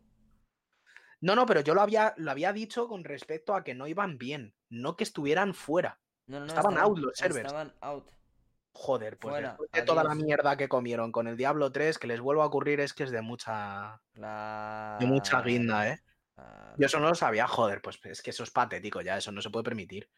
No, 1.21 1.35
no, 1.35 1.45
pero 1.45 1.61
yo 1.61 1.73
lo 1.73 1.81
había, 1.81 2.13
lo 2.17 2.31
había 2.31 2.53
dicho 2.53 2.87
con 2.87 3.03
respecto 3.03 3.53
a 3.53 3.63
que 3.63 3.75
no 3.75 3.87
iban 3.87 4.17
bien, 4.17 4.53
no 4.69 4.95
que 4.95 5.03
estuvieran 5.03 5.53
fuera. 5.53 5.99
No, 6.27 6.39
no, 6.39 6.45
estaban, 6.45 6.77
out 6.77 6.97
los 6.97 7.17
servers. 7.17 7.47
Estaban 7.47 7.73
out. 7.81 8.09
Joder, 8.71 9.17
pues 9.17 9.41
después 9.43 9.71
de 9.71 9.81
toda 9.81 10.03
la 10.03 10.15
mierda 10.15 10.55
que 10.55 10.69
comieron 10.69 11.11
con 11.11 11.27
el 11.27 11.35
Diablo 11.35 11.71
3, 11.71 11.97
que 11.97 12.07
les 12.07 12.21
vuelvo 12.21 12.43
a 12.43 12.45
ocurrir 12.45 12.79
es 12.79 12.93
que 12.93 13.03
es 13.03 13.11
de 13.11 13.21
mucha. 13.21 13.99
De 14.13 15.05
mucha 15.05 15.41
guinda, 15.41 15.89
¿eh? 15.89 15.99
Yo 16.77 16.85
eso 16.85 16.99
no 16.99 17.09
lo 17.09 17.15
sabía, 17.15 17.47
joder, 17.47 17.81
pues 17.81 17.99
es 18.05 18.21
que 18.21 18.29
eso 18.29 18.43
es 18.43 18.51
patético 18.51 19.01
ya, 19.01 19.17
eso 19.17 19.31
no 19.31 19.41
se 19.41 19.49
puede 19.49 19.63
permitir. 19.63 20.09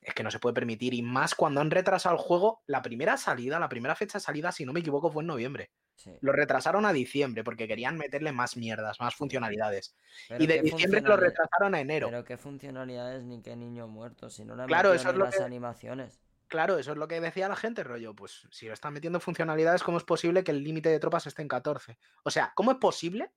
Es 0.00 0.14
que 0.14 0.22
no 0.22 0.30
se 0.30 0.38
puede 0.38 0.54
permitir, 0.54 0.94
y 0.94 1.02
más 1.02 1.34
cuando 1.34 1.60
han 1.60 1.70
retrasado 1.70 2.14
el 2.14 2.20
juego, 2.20 2.62
la 2.66 2.82
primera 2.82 3.16
salida, 3.16 3.58
la 3.58 3.68
primera 3.68 3.96
fecha 3.96 4.18
de 4.18 4.24
salida, 4.24 4.52
si 4.52 4.64
no 4.64 4.72
me 4.72 4.80
equivoco, 4.80 5.10
fue 5.10 5.24
en 5.24 5.28
noviembre. 5.28 5.72
Lo 6.20 6.32
retrasaron 6.32 6.84
a 6.86 6.92
diciembre 6.92 7.42
porque 7.42 7.66
querían 7.66 7.96
meterle 7.96 8.32
más 8.32 8.56
mierdas, 8.56 9.00
más 9.00 9.14
funcionalidades. 9.14 9.96
y 10.38 10.46
de 10.46 10.60
diciembre 10.62 11.00
lo 11.00 11.16
retrasaron 11.16 11.74
a 11.74 11.80
enero. 11.80 12.08
Pero 12.08 12.24
qué 12.24 12.36
funcionalidades 12.36 13.24
ni 13.24 13.42
qué 13.42 13.56
niño 13.56 13.88
muerto, 13.88 14.28
si 14.30 14.44
no 14.44 14.54
la 14.56 14.66
claro, 14.66 14.92
eso 14.92 15.10
es 15.10 15.16
lo 15.16 15.24
las 15.24 15.40
animaciones. 15.40 16.20
Claro, 16.48 16.78
eso 16.78 16.92
es 16.92 16.98
lo 16.98 17.08
que 17.08 17.20
decía 17.20 17.48
la 17.48 17.56
gente, 17.56 17.82
rollo. 17.82 18.14
Pues 18.14 18.46
si 18.50 18.66
lo 18.66 18.72
están 18.72 18.92
metiendo 18.92 19.18
funcionalidades, 19.18 19.82
¿cómo 19.82 19.98
es 19.98 20.04
posible 20.04 20.44
que 20.44 20.52
el 20.52 20.62
límite 20.62 20.88
de 20.88 21.00
tropas 21.00 21.26
esté 21.26 21.42
en 21.42 21.48
14? 21.48 21.98
O 22.22 22.30
sea, 22.30 22.52
¿cómo 22.54 22.70
es 22.70 22.78
posible 22.78 23.32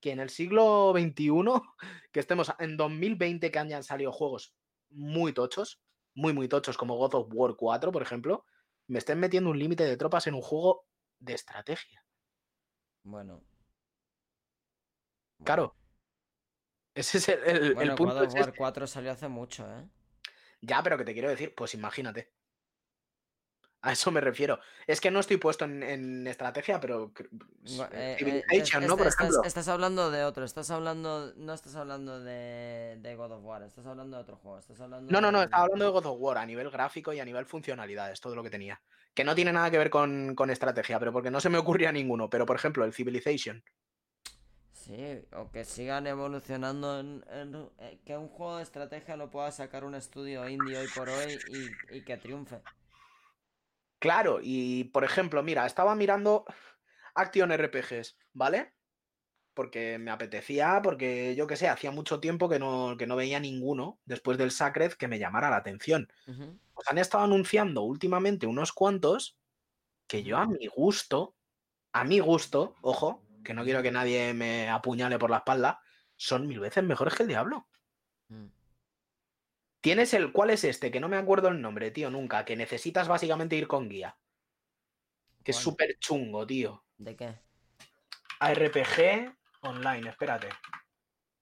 que 0.00 0.12
en 0.12 0.20
el 0.20 0.30
siglo 0.30 0.92
XXI, 0.96 1.32
que 2.12 2.20
estemos 2.20 2.52
en 2.58 2.76
2020 2.76 3.50
que 3.50 3.58
hayan 3.58 3.82
salido 3.82 4.12
juegos 4.12 4.54
muy 4.90 5.32
tochos, 5.32 5.80
muy, 6.14 6.32
muy 6.32 6.48
tochos, 6.48 6.76
como 6.76 6.96
God 6.96 7.14
of 7.14 7.28
War 7.32 7.54
4, 7.56 7.90
por 7.90 8.02
ejemplo, 8.02 8.44
me 8.86 8.98
estén 8.98 9.18
metiendo 9.18 9.50
un 9.50 9.58
límite 9.58 9.84
de 9.84 9.96
tropas 9.96 10.26
en 10.26 10.34
un 10.34 10.42
juego 10.42 10.86
de 11.22 11.34
estrategia. 11.34 12.04
Bueno. 13.04 13.42
Claro. 15.44 15.76
Ese 16.94 17.18
es 17.18 17.28
el, 17.28 17.42
el, 17.44 17.74
Bueno, 17.74 17.92
el 17.92 17.96
punto. 17.96 18.14
God 18.14 18.24
of 18.24 18.34
War 18.34 18.48
este. 18.48 18.58
4 18.58 18.86
salió 18.86 19.12
hace 19.12 19.28
mucho, 19.28 19.64
¿eh? 19.78 19.88
Ya, 20.60 20.82
pero 20.82 20.98
que 20.98 21.04
te 21.04 21.12
quiero 21.12 21.30
decir, 21.30 21.54
pues 21.54 21.74
imagínate. 21.74 22.32
A 23.84 23.92
eso 23.92 24.12
me 24.12 24.20
refiero. 24.20 24.60
Es 24.86 25.00
que 25.00 25.10
no 25.10 25.18
estoy 25.18 25.38
puesto 25.38 25.64
en, 25.64 25.82
en 25.82 26.26
estrategia, 26.28 26.78
pero 26.80 27.12
cre- 27.12 27.28
Gua- 27.64 27.88
eh, 27.92 28.12
eh, 28.12 28.12
eh, 28.12 28.16
Civilization, 28.18 28.82
es- 28.84 28.88
¿no? 28.88 28.96
Por 28.96 29.08
este- 29.08 29.24
estás, 29.24 29.26
ejemplo. 29.30 29.48
estás 29.48 29.68
hablando 29.68 30.10
de 30.12 30.24
otro, 30.24 30.44
estás 30.44 30.70
hablando, 30.70 31.32
no 31.36 31.52
estás 31.52 31.74
hablando 31.74 32.20
de, 32.20 32.96
de 33.00 33.16
God 33.16 33.32
of 33.32 33.44
War, 33.44 33.62
estás 33.64 33.84
hablando 33.86 34.16
de 34.16 34.22
otro 34.22 34.36
juego, 34.36 34.58
estás 34.60 34.80
hablando 34.80 35.10
No, 35.10 35.20
no, 35.20 35.32
no, 35.32 35.42
estaba 35.42 35.64
hablando 35.64 35.84
de 35.84 35.90
God 35.90 36.06
of 36.06 36.16
War 36.20 36.38
a 36.38 36.46
nivel 36.46 36.70
gráfico 36.70 37.12
y 37.12 37.18
a 37.18 37.24
nivel 37.24 37.44
funcionalidad, 37.44 38.12
es 38.12 38.20
todo 38.20 38.36
lo 38.36 38.42
que 38.44 38.50
tenía. 38.50 38.80
Que 39.14 39.24
no 39.24 39.34
tiene 39.34 39.52
nada 39.52 39.68
que 39.70 39.78
ver 39.78 39.90
con, 39.90 40.34
con 40.36 40.48
estrategia, 40.50 41.00
pero 41.00 41.12
porque 41.12 41.30
no 41.32 41.40
se 41.40 41.50
me 41.50 41.58
ocurría 41.58 41.90
ninguno. 41.90 42.30
Pero, 42.30 42.46
por 42.46 42.54
ejemplo, 42.56 42.84
el 42.84 42.92
Civilization. 42.94 43.62
Sí, 44.72 45.22
o 45.36 45.50
que 45.50 45.64
sigan 45.64 46.06
evolucionando 46.06 46.98
en, 47.00 47.24
en- 47.30 47.68
eh, 47.78 47.98
que 48.06 48.16
un 48.16 48.28
juego 48.28 48.56
de 48.58 48.62
estrategia 48.62 49.16
lo 49.16 49.28
pueda 49.30 49.50
sacar 49.52 49.84
un 49.84 49.94
estudio 49.94 50.48
indie 50.48 50.78
hoy 50.78 50.88
por 50.94 51.08
hoy 51.08 51.38
y, 51.90 51.96
y 51.98 52.04
que 52.04 52.16
triunfe. 52.16 52.60
Claro, 54.02 54.40
y 54.42 54.82
por 54.82 55.04
ejemplo, 55.04 55.44
mira, 55.44 55.64
estaba 55.64 55.94
mirando 55.94 56.44
Action 57.14 57.52
RPGs, 57.52 58.16
¿vale? 58.32 58.72
Porque 59.54 59.96
me 60.00 60.10
apetecía, 60.10 60.80
porque 60.82 61.36
yo 61.36 61.46
qué 61.46 61.54
sé, 61.54 61.68
hacía 61.68 61.92
mucho 61.92 62.18
tiempo 62.18 62.48
que 62.48 62.58
no, 62.58 62.96
que 62.98 63.06
no 63.06 63.14
veía 63.14 63.38
ninguno 63.38 64.00
después 64.04 64.38
del 64.38 64.50
Sacred 64.50 64.94
que 64.94 65.06
me 65.06 65.20
llamara 65.20 65.50
la 65.50 65.58
atención. 65.58 66.12
Pues 66.74 66.88
han 66.88 66.98
estado 66.98 67.22
anunciando 67.22 67.82
últimamente 67.82 68.48
unos 68.48 68.72
cuantos 68.72 69.38
que 70.08 70.24
yo 70.24 70.36
a 70.36 70.46
mi 70.46 70.66
gusto, 70.66 71.36
a 71.92 72.02
mi 72.02 72.18
gusto, 72.18 72.74
ojo, 72.80 73.22
que 73.44 73.54
no 73.54 73.62
quiero 73.62 73.82
que 73.82 73.92
nadie 73.92 74.34
me 74.34 74.68
apuñale 74.68 75.16
por 75.16 75.30
la 75.30 75.36
espalda, 75.36 75.80
son 76.16 76.48
mil 76.48 76.58
veces 76.58 76.82
mejores 76.82 77.14
que 77.14 77.22
el 77.22 77.28
Diablo. 77.28 77.68
Mm. 78.30 78.46
Tienes 79.82 80.14
el, 80.14 80.30
¿cuál 80.32 80.50
es 80.50 80.62
este? 80.62 80.92
Que 80.92 81.00
no 81.00 81.08
me 81.08 81.16
acuerdo 81.16 81.48
el 81.48 81.60
nombre, 81.60 81.90
tío, 81.90 82.08
nunca, 82.08 82.44
que 82.44 82.54
necesitas 82.54 83.08
básicamente 83.08 83.56
ir 83.56 83.66
con 83.66 83.88
guía. 83.88 84.16
Que 85.42 85.50
es 85.50 85.56
súper 85.56 85.98
chungo, 85.98 86.46
tío. 86.46 86.84
¿De 86.96 87.16
qué? 87.16 87.40
ARPG 88.38 89.36
online, 89.62 90.08
espérate. 90.08 90.48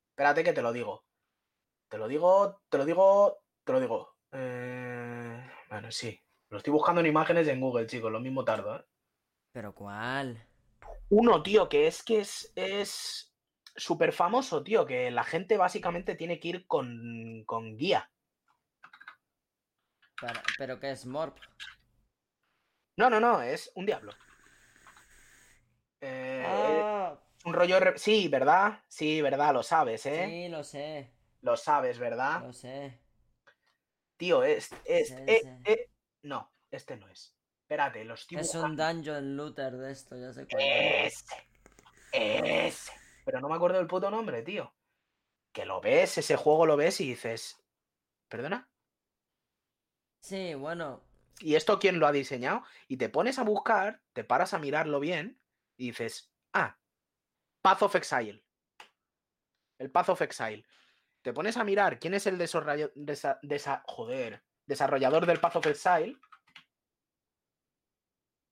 Espérate 0.09 0.43
que 0.43 0.55
te 0.55 0.63
lo 0.63 0.73
digo. 0.73 1.05
Te 1.91 1.99
lo 1.99 2.09
digo, 2.09 2.63
te 2.71 2.79
lo 2.79 2.87
digo, 2.87 3.43
te 3.63 3.73
lo 3.73 3.81
digo. 3.81 4.17
Eh, 4.33 5.51
Bueno, 5.69 5.93
sí. 5.93 6.19
Lo 6.49 6.57
estoy 6.57 6.73
buscando 6.73 7.03
en 7.03 7.09
imágenes 7.09 7.47
en 7.47 7.61
Google, 7.61 7.87
chicos, 7.87 8.11
lo 8.11 8.21
mismo 8.21 8.43
tardo, 8.43 8.77
¿eh? 8.77 8.85
¿Pero 9.53 9.75
cuál? 9.75 10.49
Uno, 11.11 11.43
tío, 11.43 11.69
que 11.69 11.87
es 11.87 12.03
que 12.03 12.21
es, 12.21 12.53
es 12.57 13.35
súper 13.77 14.13
famoso, 14.13 14.65
tío, 14.65 14.87
que 14.87 15.11
la 15.11 15.25
gente 15.25 15.59
básicamente 15.59 16.15
tiene 16.15 16.41
que 16.41 16.49
ir 16.49 16.67
con, 16.67 17.45
con 17.45 17.77
guía. 17.77 18.11
¿Pero 20.59 20.79
qué 20.81 20.91
es 20.91 21.07
Morp? 21.07 21.37
No, 22.97 23.09
no, 23.09 23.21
no, 23.21 23.41
es 23.43 23.71
un 23.75 23.87
diablo. 23.87 24.13
Eh, 26.01 26.45
Ah, 26.47 27.19
un 27.45 27.55
rollo... 27.55 27.79
Sí, 27.97 28.29
¿verdad? 28.29 28.83
Sí, 28.89 29.21
¿verdad? 29.23 29.53
Lo 29.55 29.63
sabes, 29.63 30.05
¿eh? 30.07 30.27
sí, 30.29 30.49
lo 30.49 30.63
sé, 30.65 31.11
Lo 31.43 31.57
sabes, 31.57 31.99
¿verdad? 31.99 32.43
lo 32.43 32.53
sé. 32.53 32.99
Tío, 34.17 34.43
es... 34.43 34.71
es 34.85 35.09
Sí, 35.09 35.15
eh, 35.27 35.41
sí. 35.43 35.73
eh, 35.73 35.91
No, 36.23 36.53
este 36.71 36.97
no 36.97 37.09
es. 37.09 37.35
Espérate, 37.63 38.05
lo 38.05 38.15
estoy 38.15 38.39
Es 38.39 38.55
un 38.55 38.77
dungeon 38.77 39.37
looter 39.37 39.73
de 39.77 39.93
esto, 39.93 40.17
ya 40.17 40.33
sé 40.33 40.47
cuál. 40.47 40.63
es. 40.63 41.25
Ese. 42.13 42.67
Ese. 42.67 42.93
Pero 43.25 43.41
no 43.41 43.49
me 43.49 43.55
acuerdo 43.55 43.79
del 43.79 43.87
puto 43.87 44.11
nombre, 44.11 44.43
tío. 44.43 44.75
Que 45.53 45.65
lo 45.65 45.81
ves, 45.81 46.19
ese 46.19 46.37
juego 46.37 46.67
lo 46.67 46.77
ves 46.77 47.01
y 47.01 47.09
dices... 47.09 47.57
¿Perdona? 48.29 48.69
Sí, 50.21 50.55
bueno, 50.55 51.03
¿Y 51.43 51.55
esto 51.55 51.79
quién 51.79 51.99
lo 51.99 52.07
ha 52.07 52.13
diseñado? 52.13 52.63
Y 52.87 52.99
te 52.99 53.09
pones 53.09 53.39
a 53.39 53.45
buscar, 53.45 54.03
te 54.13 54.25
paras 54.25 54.53
a 54.53 54.59
mirarlo 54.59 55.01
bien 55.01 55.41
y 55.79 55.87
dices, 55.87 56.31
ah, 56.53 56.79
Path 57.63 57.83
of 57.83 57.95
Exile. 57.95 58.45
El 59.79 59.91
Path 59.91 60.11
of 60.11 60.21
Exile. 60.21 60.67
Te 61.23 61.33
pones 61.33 61.57
a 61.57 61.65
mirar 61.65 61.99
quién 61.99 62.13
es 62.13 62.27
el 62.27 62.37
desa- 62.39 63.41
desa- 63.43 63.83
joder, 63.87 64.45
desarrollador 64.67 65.25
del 65.25 65.41
Path 65.41 65.57
of 65.57 65.67
Exile. 65.67 66.17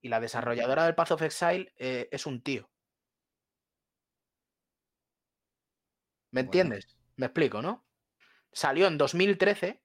Y 0.01 0.09
la 0.09 0.21
desarrolladora 0.21 0.87
del 0.87 0.95
Path 0.95 1.11
of 1.13 1.23
Exile 1.23 1.71
eh, 1.77 2.09
es 2.11 2.25
un 2.25 2.41
tío. 2.43 2.71
¿Me 6.31 6.43
Bueno. 6.43 6.47
entiendes? 6.47 6.97
Me 7.17 7.27
explico, 7.27 7.61
¿no? 7.61 7.85
Salió 8.53 8.87
en 8.87 8.97
2013 8.97 9.83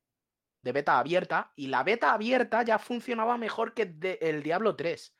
de 0.63 0.71
beta 0.71 0.97
abierta 0.97 1.51
y 1.55 1.67
la 1.67 1.83
beta 1.83 2.13
abierta 2.13 2.63
ya 2.63 2.79
funcionaba 2.79 3.37
mejor 3.37 3.73
que 3.73 3.85
de- 3.85 4.17
el 4.21 4.41
Diablo 4.43 4.75
3. 4.75 5.15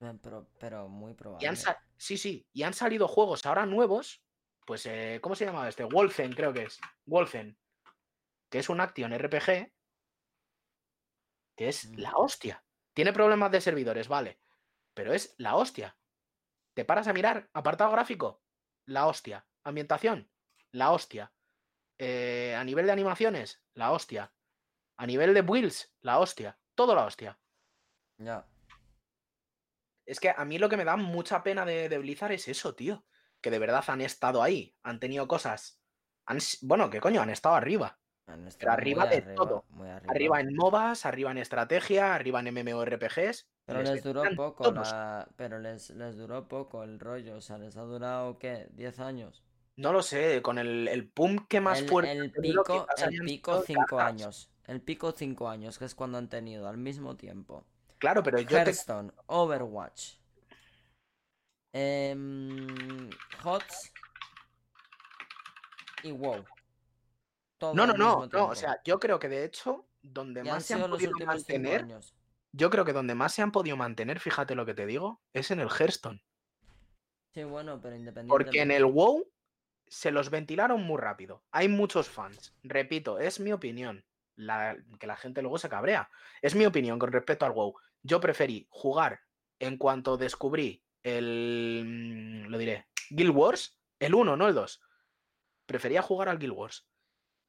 eh, 0.00 0.16
pero, 0.22 0.48
pero 0.60 0.88
muy 0.88 1.12
Y 1.12 1.14
probable. 1.16 1.48
han 1.48 1.56
sí, 1.96 2.16
sí, 2.16 2.46
y 2.52 2.62
han 2.62 2.72
salido 2.74 3.08
juegos 3.08 3.44
ahora 3.46 3.66
nuevos, 3.66 4.22
pues, 4.64 4.86
eh, 4.86 5.18
¿cómo 5.20 5.34
se 5.34 5.44
llama 5.46 5.68
este? 5.68 5.82
Wolfen, 5.84 6.32
creo 6.34 6.52
que 6.52 6.62
es. 6.64 6.78
Wolfen, 7.06 7.58
que 8.48 8.60
es 8.60 8.68
un 8.68 8.80
action 8.80 9.12
RPG, 9.12 9.72
que 11.56 11.68
es 11.68 11.86
Mm. 11.90 11.94
la 11.98 12.12
hostia. 12.16 12.64
Tiene 12.94 13.12
problemas 13.12 13.50
de 13.50 13.60
servidores, 13.60 14.06
vale, 14.06 14.40
pero 14.94 15.12
es 15.12 15.34
la 15.38 15.56
hostia. 15.56 15.96
Te 16.74 16.84
paras 16.84 17.08
a 17.08 17.12
mirar, 17.12 17.48
apartado 17.52 17.90
gráfico, 17.90 18.42
la 18.84 19.06
hostia. 19.06 19.46
Ambientación, 19.64 20.30
la 20.70 20.92
hostia. 20.92 21.32
Eh, 21.98 22.54
a 22.56 22.62
nivel 22.62 22.86
de 22.86 22.92
animaciones, 22.92 23.64
la 23.74 23.90
hostia. 23.90 24.32
A 24.98 25.06
nivel 25.06 25.32
de 25.32 25.42
builds, 25.42 25.94
la 26.00 26.18
hostia. 26.18 26.58
Todo 26.74 26.94
la 26.94 27.06
hostia. 27.06 27.38
Ya. 28.18 28.46
Es 30.04 30.20
que 30.20 30.30
a 30.30 30.44
mí 30.44 30.58
lo 30.58 30.68
que 30.68 30.76
me 30.76 30.84
da 30.84 30.96
mucha 30.96 31.42
pena 31.42 31.64
de, 31.64 31.88
de 31.88 31.98
Blizzard 31.98 32.32
es 32.32 32.48
eso, 32.48 32.74
tío. 32.74 33.04
Que 33.40 33.50
de 33.50 33.58
verdad 33.58 33.84
han 33.88 34.00
estado 34.00 34.42
ahí, 34.42 34.74
han 34.82 34.98
tenido 34.98 35.28
cosas. 35.28 35.80
Han 36.26 36.38
bueno, 36.62 36.90
¿qué 36.90 37.00
coño? 37.00 37.22
Han 37.22 37.30
estado 37.30 37.54
arriba. 37.54 37.98
han 38.26 38.46
estado 38.48 38.58
Pero 38.58 38.72
arriba 38.72 39.06
de 39.06 39.22
todo. 39.22 39.64
muy 39.68 39.88
arriba. 39.88 40.12
Arriba 40.12 40.40
en 40.40 40.56
MOBAs, 40.56 41.06
arriba 41.06 41.30
en 41.30 41.38
estrategia, 41.38 42.14
arriba 42.14 42.40
en 42.40 42.52
MMORPGs. 42.52 43.48
Pero 43.66 43.82
les 43.82 44.02
duró 44.02 44.22
poco 44.34 44.72
la... 44.72 45.28
Pero 45.36 45.58
les, 45.58 45.90
les 45.90 46.16
duró 46.16 46.48
poco 46.48 46.82
el 46.82 46.98
rollo, 46.98 47.36
o 47.36 47.40
sea, 47.40 47.58
les 47.58 47.76
ha 47.76 47.82
durado, 47.82 48.38
¿qué? 48.38 48.68
¿10 48.74 48.98
años? 49.00 49.44
No 49.76 49.92
lo 49.92 50.02
sé, 50.02 50.42
con 50.42 50.58
el, 50.58 50.88
el 50.88 51.08
pum 51.08 51.46
que 51.46 51.60
más 51.60 51.80
el, 51.80 51.88
fuerte. 51.88 52.12
el 52.12 52.32
pico, 52.32 52.86
el 52.96 53.20
pico 53.20 53.62
sido 53.62 53.84
5 53.84 53.96
cartas. 53.96 54.08
años. 54.08 54.50
El 54.68 54.82
pico 54.82 55.12
5 55.12 55.48
años, 55.48 55.78
que 55.78 55.86
es 55.86 55.94
cuando 55.94 56.18
han 56.18 56.28
tenido 56.28 56.68
al 56.68 56.76
mismo 56.76 57.16
tiempo. 57.16 57.64
Claro, 57.98 58.22
pero 58.22 58.38
yo 58.38 58.48
te. 58.48 58.56
Hearthstone, 58.56 59.10
Overwatch, 59.26 60.16
em, 61.72 63.08
HOTS 63.42 63.92
y 66.02 66.12
WoW. 66.12 66.44
Todo 67.56 67.74
No, 67.74 67.86
no, 67.86 67.94
no, 67.94 68.26
no. 68.26 68.46
O 68.46 68.54
sea, 68.54 68.80
yo 68.84 69.00
creo 69.00 69.18
que 69.18 69.28
de 69.28 69.44
hecho, 69.44 69.88
donde 70.02 70.44
más 70.44 70.66
se 70.66 70.74
han 70.74 70.88
podido 70.90 71.12
últimos 71.12 71.42
5 71.44 71.58
mantener, 71.58 71.86
yo 72.52 72.68
creo 72.68 72.84
que 72.84 72.92
donde 72.92 73.14
más 73.14 73.32
se 73.32 73.40
han 73.40 73.50
podido 73.50 73.76
mantener, 73.78 74.20
fíjate 74.20 74.54
lo 74.54 74.66
que 74.66 74.74
te 74.74 74.84
digo, 74.84 75.22
es 75.32 75.50
en 75.50 75.60
el 75.60 75.70
Hearthstone. 75.70 76.22
Sí, 77.32 77.42
bueno, 77.42 77.80
pero 77.80 77.96
independientemente. 77.96 78.28
Porque 78.28 78.60
en 78.60 78.70
el 78.70 78.84
WoW 78.84 79.32
se 79.86 80.10
los 80.10 80.28
ventilaron 80.28 80.82
muy 80.82 80.98
rápido. 80.98 81.42
Hay 81.52 81.68
muchos 81.68 82.10
fans. 82.10 82.54
Repito, 82.62 83.18
es 83.18 83.40
mi 83.40 83.52
opinión. 83.52 84.04
La, 84.38 84.76
que 85.00 85.06
la 85.06 85.16
gente 85.16 85.42
luego 85.42 85.58
se 85.58 85.68
cabrea. 85.68 86.10
Es 86.42 86.54
mi 86.54 86.64
opinión 86.64 86.98
con 86.98 87.12
respecto 87.12 87.44
al 87.44 87.52
WoW. 87.52 87.74
Yo 88.02 88.20
preferí 88.20 88.66
jugar 88.70 89.20
en 89.58 89.76
cuanto 89.76 90.16
descubrí 90.16 90.84
el. 91.02 91.84
mm, 91.84 92.50
Lo 92.50 92.58
diré. 92.58 92.86
Guild 93.10 93.34
Wars. 93.34 93.78
El 93.98 94.14
1, 94.14 94.36
no 94.36 94.46
el 94.46 94.54
2. 94.54 94.80
Prefería 95.66 96.02
jugar 96.02 96.28
al 96.28 96.38
Guild 96.38 96.52
Wars. 96.52 96.88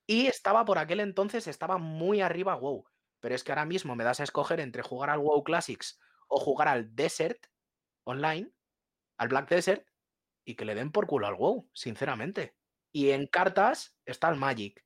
Y 0.07 0.25
estaba 0.25 0.65
por 0.65 0.79
aquel 0.79 0.99
entonces, 0.99 1.47
estaba 1.47 1.77
muy 1.77 2.21
arriba 2.21 2.55
WoW. 2.55 2.85
Pero 3.19 3.35
es 3.35 3.43
que 3.43 3.51
ahora 3.51 3.65
mismo 3.65 3.95
me 3.95 4.03
das 4.03 4.19
a 4.19 4.23
escoger 4.23 4.59
entre 4.59 4.81
jugar 4.81 5.11
al 5.11 5.19
WoW 5.19 5.43
Classics 5.43 5.99
o 6.27 6.39
jugar 6.39 6.67
al 6.67 6.95
Desert 6.95 7.45
online, 8.05 8.51
al 9.17 9.27
Black 9.27 9.49
Desert, 9.49 9.85
y 10.43 10.55
que 10.55 10.65
le 10.65 10.73
den 10.73 10.91
por 10.91 11.05
culo 11.05 11.27
al 11.27 11.35
WoW, 11.35 11.69
sinceramente. 11.73 12.55
Y 12.91 13.11
en 13.11 13.27
cartas 13.27 13.95
está 14.05 14.29
el 14.29 14.37
Magic. 14.37 14.83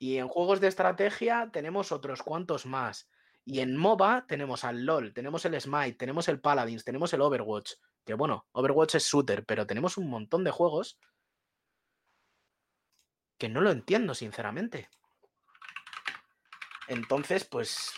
Y 0.00 0.16
en 0.16 0.28
juegos 0.28 0.60
de 0.60 0.68
estrategia 0.68 1.50
tenemos 1.52 1.92
otros 1.92 2.22
cuantos 2.22 2.64
más. 2.64 3.10
Y 3.44 3.60
en 3.60 3.76
MOBA 3.76 4.24
tenemos 4.26 4.64
al 4.64 4.86
LOL, 4.86 5.12
tenemos 5.12 5.44
el 5.44 5.60
Smite, 5.60 5.98
tenemos 5.98 6.26
el 6.28 6.40
Paladins, 6.40 6.84
tenemos 6.84 7.12
el 7.12 7.20
Overwatch. 7.20 7.74
Que 8.06 8.14
bueno, 8.14 8.46
Overwatch 8.52 8.94
es 8.94 9.04
shooter, 9.04 9.44
pero 9.44 9.66
tenemos 9.66 9.98
un 9.98 10.08
montón 10.08 10.42
de 10.42 10.52
juegos 10.52 10.98
que 13.36 13.50
no 13.50 13.60
lo 13.60 13.70
entiendo, 13.70 14.14
sinceramente. 14.14 14.88
Entonces, 16.88 17.44
pues 17.44 17.92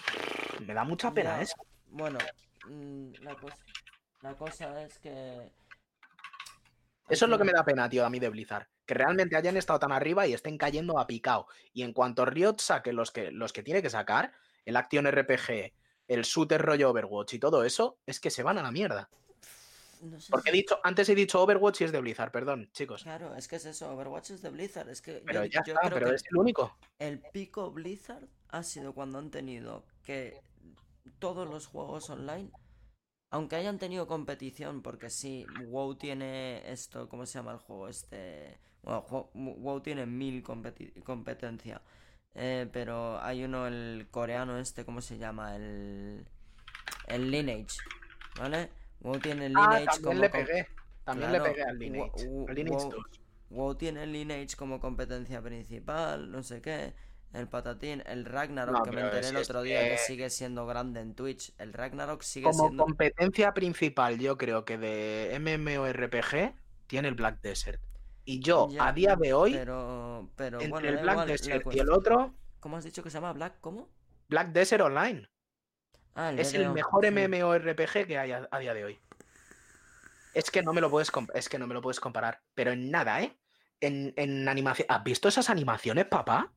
me 0.66 0.74
da 0.74 0.82
mucha 0.82 1.14
pena 1.14 1.36
Ya, 1.36 1.42
eso. 1.42 1.54
Bueno, 1.86 2.18
mm, 2.66 3.12
la 3.20 3.36
cosa, 3.36 3.56
la 4.22 4.34
cosa 4.34 4.82
es 4.82 4.98
que... 4.98 5.52
Eso 7.08 7.24
es 7.26 7.30
lo 7.30 7.36
que 7.38 7.44
me 7.44 7.52
da 7.52 7.64
pena, 7.64 7.88
tío, 7.88 8.06
a 8.06 8.10
mí 8.10 8.18
de 8.18 8.28
Blizzard. 8.30 8.68
Que 8.86 8.94
realmente 8.94 9.36
hayan 9.36 9.56
estado 9.56 9.78
tan 9.80 9.92
arriba 9.92 10.26
y 10.26 10.32
estén 10.32 10.56
cayendo 10.56 10.98
a 10.98 11.06
picado. 11.06 11.46
Y 11.72 11.82
en 11.82 11.92
cuanto 11.92 12.24
Riot 12.24 12.56
saque 12.58 12.92
los 12.92 13.10
que, 13.10 13.30
los 13.30 13.52
que 13.52 13.62
tiene 13.62 13.82
que 13.82 13.90
sacar, 13.90 14.32
el 14.64 14.76
Action 14.76 15.06
RPG, 15.10 15.72
el 16.08 16.22
shooter 16.22 16.62
rollo 16.62 16.90
Overwatch 16.90 17.34
y 17.34 17.38
todo 17.38 17.64
eso, 17.64 17.98
es 18.06 18.20
que 18.20 18.30
se 18.30 18.42
van 18.42 18.58
a 18.58 18.62
la 18.62 18.70
mierda. 18.70 19.10
No 20.00 20.18
sé 20.20 20.30
Porque 20.30 20.50
he 20.50 20.52
dicho, 20.52 20.80
antes 20.82 21.08
he 21.08 21.14
dicho 21.14 21.40
Overwatch 21.42 21.82
y 21.82 21.84
es 21.84 21.92
de 21.92 22.00
Blizzard, 22.00 22.32
perdón, 22.32 22.70
chicos. 22.72 23.02
Claro, 23.04 23.34
es 23.36 23.46
que 23.46 23.56
es 23.56 23.66
eso, 23.66 23.92
Overwatch 23.92 24.30
es 24.30 24.42
de 24.42 24.50
Blizzard, 24.50 24.88
es 24.88 25.00
que 25.00 25.22
Pero 25.24 25.44
yo, 25.44 25.50
ya 25.50 25.62
yo 25.64 25.74
está, 25.74 25.88
creo 25.88 25.94
pero 25.94 26.10
que 26.10 26.14
es 26.16 26.24
el 26.30 26.36
único. 26.36 26.76
el 26.98 27.20
pico 27.20 27.70
Blizzard 27.70 28.26
ha 28.48 28.62
sido 28.64 28.94
cuando 28.94 29.18
han 29.18 29.30
tenido 29.30 29.84
que 30.04 30.40
todos 31.20 31.48
los 31.48 31.66
juegos 31.66 32.10
online, 32.10 32.50
aunque 33.32 33.56
hayan 33.56 33.78
tenido 33.78 34.06
competición, 34.06 34.82
porque 34.82 35.10
sí, 35.10 35.44
WoW 35.70 35.96
tiene 35.96 36.70
esto, 36.70 37.08
¿cómo 37.08 37.26
se 37.26 37.38
llama 37.38 37.52
el 37.52 37.58
juego? 37.58 37.88
Este, 37.88 38.58
bueno, 38.82 39.04
WoW 39.34 39.80
tiene 39.80 40.06
mil 40.06 40.42
competencia, 41.04 41.80
eh, 42.34 42.68
pero 42.72 43.20
hay 43.22 43.42
uno, 43.44 43.66
el 43.66 44.06
coreano 44.10 44.58
este, 44.58 44.84
¿cómo 44.84 45.00
se 45.00 45.18
llama? 45.18 45.56
El, 45.56 46.26
el 47.08 47.30
Lineage, 47.30 47.78
¿vale? 48.38 48.68
WoW 49.00 49.18
tiene 49.18 49.46
el 49.46 49.54
Ah, 49.56 49.62
Lineage 49.62 49.84
también 49.86 50.02
como 50.02 50.22
le 50.22 50.28
pegué. 50.30 50.66
También 51.04 51.30
Claro, 51.30 51.44
le 51.44 51.50
pegué 51.52 51.64
al 51.64 51.78
Lineage. 51.78 52.26
wo- 52.28 52.48
al 52.48 52.54
Lineage 52.54 52.84
wow. 52.84 52.90
2. 52.90 53.20
WoW 53.50 53.74
tiene 53.76 54.02
el 54.04 54.12
Lineage 54.12 54.56
como 54.56 54.78
competencia 54.80 55.40
principal, 55.42 56.30
no 56.30 56.42
sé 56.42 56.60
qué. 56.62 56.94
El 57.32 57.48
patatín, 57.48 58.02
el 58.06 58.24
Ragnarok, 58.26 58.76
No, 58.76 58.82
que 58.82 58.90
me 58.92 59.00
enteré 59.02 59.28
el 59.28 59.36
otro 59.38 59.62
día 59.62 59.82
que 59.84 59.90
que- 59.92 59.98
sigue 59.98 60.28
siendo 60.30 60.66
grande 60.66 61.00
en 61.00 61.14
Twitch. 61.14 61.54
El 61.58 61.72
Ragnarok 61.72 62.22
sigue 62.22 62.44
Como 62.50 62.64
siendo. 62.66 62.84
competencia 62.84 63.52
principal, 63.54 64.18
yo 64.18 64.36
creo 64.36 64.64
que 64.66 64.76
de 64.76 65.34
MMORPG 65.40 66.54
tiene 66.86 67.08
el 67.08 67.14
Black 67.14 67.40
Desert. 67.40 67.80
Y 68.24 68.40
yo, 68.40 68.68
Ya, 68.70 68.86
a 68.88 68.92
día 68.92 69.16
de 69.16 69.32
hoy, 69.32 69.52
Pero, 69.54 70.30
pero 70.36 70.58
entre 70.58 70.70
bueno, 70.70 70.88
el 70.88 70.98
Black 70.98 71.14
igual, 71.14 71.28
Desert 71.28 71.66
y 71.74 71.78
el 71.78 71.90
otro, 71.90 72.34
¿Cómo 72.60 72.76
has 72.76 72.84
dicho 72.84 73.02
que 73.02 73.10
se 73.10 73.14
llama 73.14 73.32
Black? 73.32 73.54
¿Cómo? 73.60 73.88
Black 74.28 74.52
Desert 74.52 74.82
Online. 74.82 75.28
Ah, 76.14 76.30
el 76.30 76.38
Es 76.38 76.54
el 76.54 76.70
mejor. 76.70 77.04
MMORPG 77.10 78.06
que 78.06 78.18
hay 78.18 78.30
a, 78.32 78.46
a 78.50 78.58
día 78.58 78.74
de 78.74 78.84
hoy. 78.84 79.00
Es 80.34 80.50
que 80.50 80.62
no 80.62 80.72
me 80.72 80.80
lo 80.80 80.90
puedes 80.90 81.10
es 81.34 81.48
que 81.48 81.58
no 81.58 81.66
me 81.66 81.74
lo 81.74 81.82
puedes 81.82 81.98
comparar, 81.98 82.40
pero 82.54 82.70
en 82.72 82.90
nada, 82.90 83.22
¿eh? 83.22 83.36
En, 83.80 84.12
en 84.16 84.48
animación. 84.48 84.86
¿Has 84.88 85.02
visto 85.02 85.28
esas 85.28 85.50
animaciones, 85.50 86.04
papá? 86.04 86.52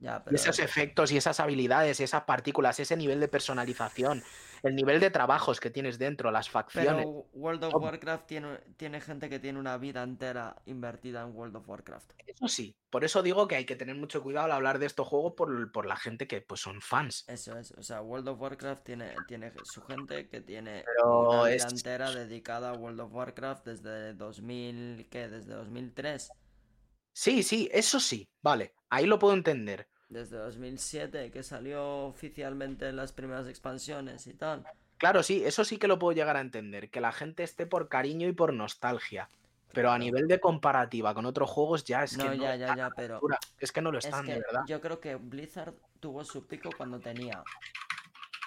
Ya, 0.00 0.16
Y 0.16 0.20
pero. 0.24 0.36
esos 0.36 0.58
efectos 0.58 1.12
y 1.12 1.18
esas 1.18 1.40
habilidades 1.40 2.00
y 2.00 2.04
esas 2.04 2.22
partículas, 2.24 2.80
ese 2.80 2.96
nivel 2.96 3.20
de 3.20 3.28
personalización, 3.28 4.22
el 4.62 4.74
nivel 4.74 4.98
de 4.98 5.10
trabajos 5.10 5.60
que 5.60 5.68
tienes 5.70 5.98
dentro, 5.98 6.30
las 6.30 6.48
facciones. 6.48 7.04
Pero 7.06 7.26
World 7.34 7.64
of. 7.64 7.74
Warcraft 7.74 8.26
tiene, 8.26 8.58
tiene 8.78 9.00
gente 9.02 9.28
que 9.28 9.38
tiene 9.38 9.58
una 9.58 9.76
vida 9.76 10.02
entera 10.02 10.56
invertida 10.66 11.20
en 11.22 11.34
World 11.36 11.56
of 11.56 11.68
Warcraft. 11.68 12.12
Eso 12.26 12.48
sí, 12.48 12.74
por 12.88 13.04
eso 13.04 13.22
digo 13.22 13.46
que 13.46 13.56
hay 13.56 13.66
que 13.66 13.76
tener 13.76 13.94
mucho 13.94 14.22
cuidado 14.22 14.46
al 14.46 14.52
hablar 14.52 14.78
de 14.78 14.86
estos 14.86 15.06
juegos 15.06 15.34
por, 15.36 15.70
por 15.70 15.84
la 15.86 15.96
gente 15.96 16.26
que 16.26 16.40
pues 16.40 16.60
son 16.62 16.80
fans. 16.80 17.24
Eso 17.28 17.58
es, 17.58 17.72
o 17.72 17.82
sea, 17.82 18.00
World 18.00 18.28
of 18.28 18.40
Warcraft 18.40 18.82
tiene, 18.84 19.14
tiene 19.28 19.52
su 19.64 19.82
gente 19.82 20.28
que 20.28 20.40
tiene 20.40 20.82
Pero 20.96 21.28
una 21.28 21.44
vida 21.44 21.54
es- 21.56 21.64
entera 21.72 22.10
dedicada 22.10 22.70
a 22.70 22.72
World 22.74 23.00
of 23.00 23.12
Warcraft 23.12 23.66
desde 23.66 24.14
2000, 24.14 25.08
¿qué? 25.10 25.28
Desde 25.28 25.52
2003, 25.54 26.30
Sí, 27.20 27.42
sí, 27.42 27.68
eso 27.70 28.00
sí, 28.00 28.30
vale, 28.40 28.72
ahí 28.88 29.04
lo 29.04 29.18
puedo 29.18 29.34
entender. 29.34 29.86
desde 30.08 30.38
2007 30.38 31.30
que 31.30 31.42
salió 31.42 32.06
oficialmente 32.06 32.88
en 32.88 32.96
las 32.96 33.12
primeras 33.12 33.46
expansiones 33.46 34.26
y 34.26 34.32
tal. 34.32 34.64
Claro, 34.96 35.22
sí, 35.22 35.44
eso 35.44 35.62
sí 35.66 35.76
que 35.76 35.86
lo 35.86 35.98
puedo 35.98 36.12
llegar 36.16 36.38
a 36.38 36.40
entender, 36.40 36.88
que 36.88 37.02
la 37.02 37.12
gente 37.12 37.42
esté 37.42 37.66
por 37.66 37.90
cariño 37.90 38.26
y 38.26 38.32
por 38.32 38.54
nostalgia. 38.54 39.28
Pero 39.74 39.90
a 39.92 39.98
nivel 39.98 40.28
de 40.28 40.40
comparativa 40.40 41.12
con 41.12 41.26
otros 41.26 41.50
juegos 41.50 41.84
ya 41.84 42.04
es 42.04 42.16
que 42.16 42.24
No, 42.24 42.34
no 42.34 42.42
ya, 42.42 42.56
ya, 42.56 42.74
ya, 42.74 42.90
pero. 42.96 43.20
Es 43.58 43.70
que 43.70 43.82
no 43.82 43.92
lo 43.92 43.98
es 43.98 44.06
están, 44.06 44.24
de 44.24 44.38
verdad. 44.38 44.62
yo 44.66 44.80
creo 44.80 44.98
que 44.98 45.16
Blizzard 45.16 45.74
tuvo 46.00 46.24
su 46.24 46.46
pico 46.46 46.70
cuando 46.74 47.00
tenía 47.00 47.44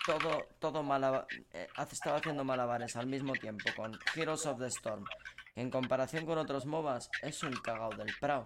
todo, 0.07 0.47
todo 0.57 0.81
malaba- 0.81 1.27
eh, 1.53 1.67
estaba 1.91 2.17
haciendo 2.17 2.43
malabares 2.43 2.95
al 2.95 3.05
mismo 3.05 3.33
tiempo 3.33 3.69
con 3.75 3.91
Heroes 4.15 4.47
of 4.47 4.57
the 4.57 4.65
Storm. 4.65 5.05
En 5.55 5.69
comparación 5.69 6.25
con 6.25 6.37
otros 6.37 6.65
MOBAs, 6.65 7.09
es 7.21 7.43
un 7.43 7.53
cagao 7.53 7.91
del 7.95 8.11
prao. 8.19 8.43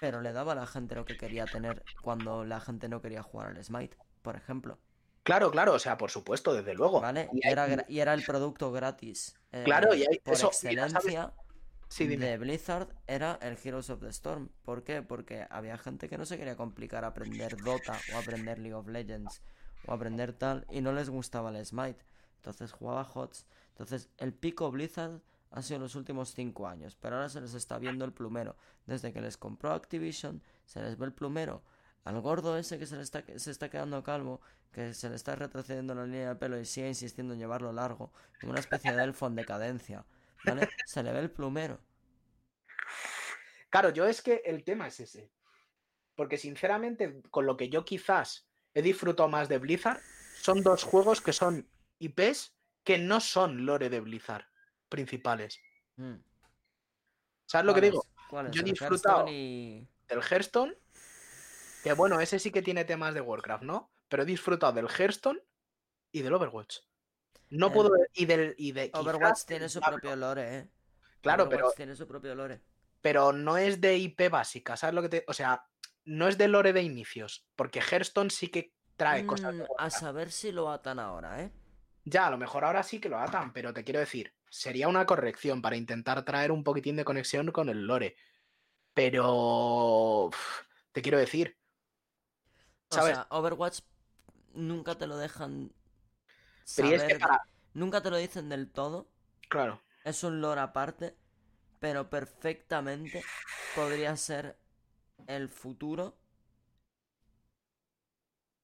Pero 0.00 0.20
le 0.20 0.32
daba 0.32 0.52
a 0.52 0.54
la 0.56 0.66
gente 0.66 0.94
lo 0.94 1.06
que 1.06 1.16
quería 1.16 1.46
tener 1.46 1.82
cuando 2.02 2.44
la 2.44 2.60
gente 2.60 2.88
no 2.88 3.00
quería 3.00 3.22
jugar 3.22 3.48
al 3.48 3.64
Smite, 3.64 3.96
por 4.20 4.36
ejemplo. 4.36 4.78
Claro, 5.22 5.50
claro, 5.50 5.72
o 5.72 5.78
sea, 5.78 5.96
por 5.96 6.10
supuesto, 6.10 6.52
desde 6.54 6.74
luego. 6.74 7.00
¿Vale? 7.00 7.30
Y 7.32 7.46
hay- 7.46 7.52
era, 7.52 7.84
y 7.88 8.00
era 8.00 8.14
el 8.14 8.22
producto 8.24 8.70
gratis. 8.72 9.34
eh, 9.52 9.62
Claro, 9.64 9.94
y 9.94 10.02
hay- 10.02 10.18
por 10.18 10.34
eso- 10.34 10.48
excelencia 10.48 11.32
Sí, 11.88 12.06
de 12.08 12.36
Blizzard 12.36 12.88
era 13.06 13.38
el 13.40 13.56
Heroes 13.62 13.88
of 13.90 14.00
the 14.00 14.08
Storm. 14.08 14.50
¿Por 14.64 14.82
qué? 14.84 15.02
Porque 15.02 15.46
había 15.48 15.78
gente 15.78 16.08
que 16.08 16.18
no 16.18 16.26
se 16.26 16.36
quería 16.36 16.56
complicar 16.56 17.04
a 17.04 17.08
aprender 17.08 17.56
Dota 17.56 17.96
o 18.12 18.18
aprender 18.18 18.58
League 18.58 18.74
of 18.74 18.88
Legends 18.88 19.40
o 19.86 19.92
aprender 19.92 20.32
tal 20.32 20.66
y 20.68 20.80
no 20.80 20.92
les 20.92 21.08
gustaba 21.08 21.56
el 21.56 21.64
Smite. 21.64 22.04
Entonces 22.36 22.72
jugaba 22.72 23.02
HOTS. 23.02 23.46
Entonces 23.70 24.10
el 24.18 24.34
pico 24.34 24.70
Blizzard 24.72 25.20
ha 25.50 25.62
sido 25.62 25.80
los 25.80 25.94
últimos 25.94 26.34
5 26.34 26.66
años, 26.66 26.96
pero 26.96 27.16
ahora 27.16 27.28
se 27.28 27.40
les 27.40 27.54
está 27.54 27.78
viendo 27.78 28.04
el 28.04 28.12
plumero. 28.12 28.56
Desde 28.86 29.12
que 29.12 29.20
les 29.20 29.36
compró 29.36 29.72
Activision, 29.72 30.42
se 30.64 30.80
les 30.82 30.98
ve 30.98 31.06
el 31.06 31.12
plumero. 31.12 31.62
Al 32.04 32.20
gordo 32.20 32.56
ese 32.56 32.78
que 32.78 32.86
se 32.86 32.96
le 32.96 33.02
está, 33.02 33.24
se 33.36 33.50
está 33.50 33.68
quedando 33.68 34.02
calvo, 34.02 34.40
que 34.72 34.94
se 34.94 35.08
le 35.08 35.16
está 35.16 35.34
retrocediendo 35.34 35.94
la 35.94 36.04
línea 36.04 36.28
de 36.28 36.36
pelo 36.36 36.58
y 36.58 36.64
sigue 36.64 36.88
insistiendo 36.88 37.34
en 37.34 37.40
llevarlo 37.40 37.72
largo, 37.72 38.12
como 38.40 38.52
una 38.52 38.60
especie 38.60 38.92
de 38.92 39.02
elfo 39.02 39.26
en 39.26 39.34
decadencia. 39.34 40.04
¿Vale? 40.44 40.68
Se 40.86 41.02
le 41.02 41.12
ve 41.12 41.20
el 41.20 41.30
plumero. 41.30 41.80
Claro, 43.70 43.90
yo 43.90 44.06
es 44.06 44.22
que 44.22 44.42
el 44.44 44.62
tema 44.62 44.86
es 44.86 45.00
ese. 45.00 45.32
Porque 46.14 46.38
sinceramente, 46.38 47.22
con 47.30 47.46
lo 47.46 47.56
que 47.56 47.68
yo 47.68 47.84
quizás 47.84 48.48
he 48.74 48.82
disfrutado 48.82 49.28
más 49.28 49.48
de 49.48 49.58
Blizzard, 49.58 50.00
son 50.40 50.62
dos 50.62 50.84
juegos 50.84 51.20
que 51.20 51.32
son 51.32 51.68
IPs 51.98 52.54
que 52.84 52.98
no 52.98 53.20
son 53.20 53.66
lore 53.66 53.90
de 53.90 54.00
Blizzard 54.00 54.46
principales. 54.88 55.60
Mm. 55.96 56.16
¿Sabes 57.46 57.66
lo 57.66 57.74
que 57.74 57.80
digo? 57.80 58.04
Yo 58.50 58.60
he 58.60 58.64
disfrutado- 58.64 59.28
y... 59.28 59.86
Del 60.08 60.22
Hearthstone, 60.22 60.76
que 61.82 61.92
bueno, 61.92 62.20
ese 62.20 62.38
sí 62.38 62.52
que 62.52 62.62
tiene 62.62 62.84
temas 62.84 63.12
de 63.14 63.20
Warcraft, 63.20 63.64
¿no? 63.64 63.90
Pero 64.08 64.22
he 64.22 64.26
disfrutado 64.26 64.72
del 64.72 64.88
Hearthstone 64.88 65.40
y 66.12 66.22
del 66.22 66.32
Overwatch. 66.34 66.78
No 67.50 67.72
puedo. 67.72 67.90
Y 68.14 68.26
del. 68.26 68.54
Y 68.56 68.72
de, 68.72 68.90
Overwatch 68.94 69.44
tiene 69.46 69.68
su 69.68 69.80
propio 69.80 70.14
lore, 70.14 70.58
¿eh? 70.58 70.70
Claro, 71.20 71.44
Overwatch 71.44 71.60
pero, 71.64 71.72
tiene 71.76 71.96
su 71.96 72.06
propio 72.06 72.34
lore. 72.34 72.60
pero 73.00 73.32
no 73.32 73.56
es 73.56 73.80
de 73.80 73.96
IP 73.96 74.28
básica, 74.30 74.76
¿sabes 74.76 74.94
lo 74.94 75.02
que 75.02 75.08
te.? 75.08 75.24
O 75.26 75.32
sea, 75.32 75.64
no 76.04 76.28
es 76.28 76.38
de 76.38 76.48
lore 76.48 76.72
de 76.72 76.82
inicios. 76.82 77.46
Porque 77.56 77.80
Hearthstone 77.80 78.30
sí 78.30 78.48
que 78.48 78.74
trae 78.96 79.26
cosas 79.26 79.56
de 79.56 79.64
Mm, 79.64 79.66
a 79.78 79.90
saber 79.90 80.30
si 80.30 80.52
lo 80.52 80.70
atan 80.70 80.98
ahora, 80.98 81.42
¿eh? 81.42 81.52
Ya, 82.04 82.28
a 82.28 82.30
lo 82.30 82.38
mejor 82.38 82.64
ahora 82.64 82.82
sí 82.84 83.00
que 83.00 83.08
lo 83.08 83.18
atan, 83.18 83.52
pero 83.52 83.72
te 83.74 83.82
quiero 83.82 84.00
decir, 84.00 84.32
sería 84.50 84.88
una 84.88 85.06
corrección 85.06 85.62
para 85.62 85.76
intentar 85.76 86.24
traer 86.24 86.52
un 86.52 86.64
poquitín 86.64 86.96
de 86.96 87.04
conexión 87.04 87.50
con 87.52 87.68
el 87.68 87.86
lore. 87.86 88.16
Pero. 88.94 90.30
Te 90.92 91.02
quiero 91.02 91.18
decir. 91.18 91.58
O 92.90 92.94
¿Sabes? 92.94 93.14
sea, 93.14 93.26
Overwatch 93.30 93.80
nunca 94.54 94.96
te 94.96 95.06
lo 95.06 95.16
dejan 95.18 95.72
Pero 96.76 96.88
y 96.88 96.94
es 96.94 97.02
que 97.02 97.08
saber, 97.10 97.20
para. 97.20 97.42
nunca 97.74 98.02
te 98.02 98.10
lo 98.10 98.16
dicen 98.16 98.48
del 98.48 98.70
todo. 98.70 99.08
Claro. 99.48 99.82
Es 100.04 100.22
un 100.24 100.40
lore 100.40 100.60
aparte, 100.60 101.16
pero 101.80 102.08
perfectamente 102.08 103.22
podría 103.74 104.16
ser 104.16 104.56
el 105.26 105.48
futuro 105.48 106.16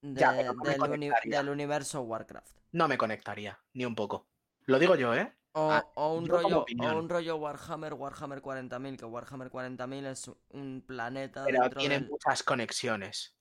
de- 0.00 0.44
no 0.44 0.86
uni- 0.86 1.11
del 1.24 1.48
universo 1.48 2.00
Warcraft. 2.02 2.57
No 2.72 2.88
me 2.88 2.96
conectaría, 2.96 3.61
ni 3.74 3.84
un 3.84 3.94
poco. 3.94 4.28
Lo 4.66 4.78
digo 4.78 4.94
yo, 4.96 5.14
¿eh? 5.14 5.32
O, 5.55 5.70
Ah, 5.70 5.86
o 5.96 6.14
un 6.14 6.26
rollo, 6.26 6.64
o 6.64 6.98
un 6.98 7.09
rollo 7.11 7.36
Warhammer, 7.36 7.92
Warhammer 7.92 8.40
40.000, 8.40 8.96
que 8.96 9.05
Warhammer 9.05 9.50
40.000 9.50 10.07
es 10.07 10.30
un 10.48 10.82
planeta 10.86 11.44
Pero 11.44 11.68
tiene 11.70 12.00
del... 12.00 12.09
muchas 12.09 12.42
conexiones. 12.42 13.36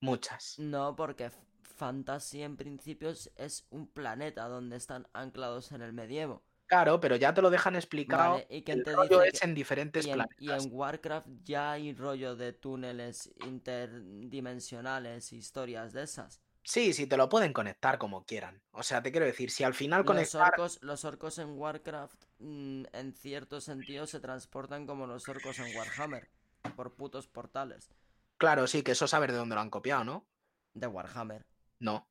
Muchas. 0.00 0.58
No, 0.58 0.94
porque 0.96 1.30
Fantasy 1.62 2.42
en 2.42 2.56
principio 2.58 3.08
es, 3.08 3.66
un 3.70 3.86
planeta 3.86 4.48
donde 4.48 4.76
están 4.76 5.08
anclados 5.14 5.72
en 5.72 5.80
el 5.80 5.92
medievo. 5.94 6.42
Claro, 6.66 7.00
pero 7.00 7.16
ya 7.16 7.32
te 7.34 7.40
lo 7.42 7.48
dejan 7.50 7.74
explicado. 7.74 8.34
Vale, 8.34 8.46
¿y 8.50 8.62
el 8.70 8.84
te 8.84 8.92
rollo 8.94 9.20
dice 9.20 9.28
es 9.34 9.40
que- 9.40 9.46
en 9.46 9.54
diferentes 9.54 10.06
Y 10.06 10.10
en, 10.10 10.14
y 10.38 10.46
planetas. 10.46 10.66
en 10.66 10.72
Warcraft 10.74 11.26
ya 11.42 11.72
hay 11.72 11.92
rollo 11.94 12.36
de 12.36 12.52
túneles 12.52 13.32
interdimensionales, 13.46 15.32
historias 15.32 15.92
de 15.94 16.02
esas. 16.02 16.40
Sí, 16.62 16.92
sí, 16.94 17.06
te 17.06 17.16
lo 17.18 17.28
pueden 17.28 17.52
conectar 17.52 17.98
como 17.98 18.24
quieran. 18.24 18.62
O 18.70 18.82
sea, 18.82 19.02
te 19.02 19.10
quiero 19.10 19.26
decir, 19.26 19.50
si 19.50 19.64
al 19.64 19.74
final 19.74 20.04
Los 20.04 20.06
conectar. 20.06 20.32
orcos, 20.34 20.82
los 20.82 21.04
orcos 21.06 21.38
en 21.38 21.56
Warcraft, 21.58 22.24
mm, 22.38 22.84
en 22.92 23.14
cierto 23.14 23.60
sentido, 23.62 24.06
se 24.06 24.20
transportan 24.20 24.86
como 24.86 25.06
los 25.06 25.28
orcos 25.28 25.58
en 25.60 25.74
Warhammer, 25.76 26.28
por 26.76 26.96
putos 26.96 27.28
portales. 27.28 27.94
Claro, 28.38 28.66
sí, 28.66 28.82
que 28.82 28.90
eso 28.92 29.06
saber 29.06 29.30
de 29.32 29.38
dónde 29.38 29.54
lo 29.54 29.60
han 29.60 29.70
copiado, 29.70 30.02
¿no? 30.04 30.28
De 30.74 30.88
Warhammer. 30.88 31.46
No. 31.80 32.08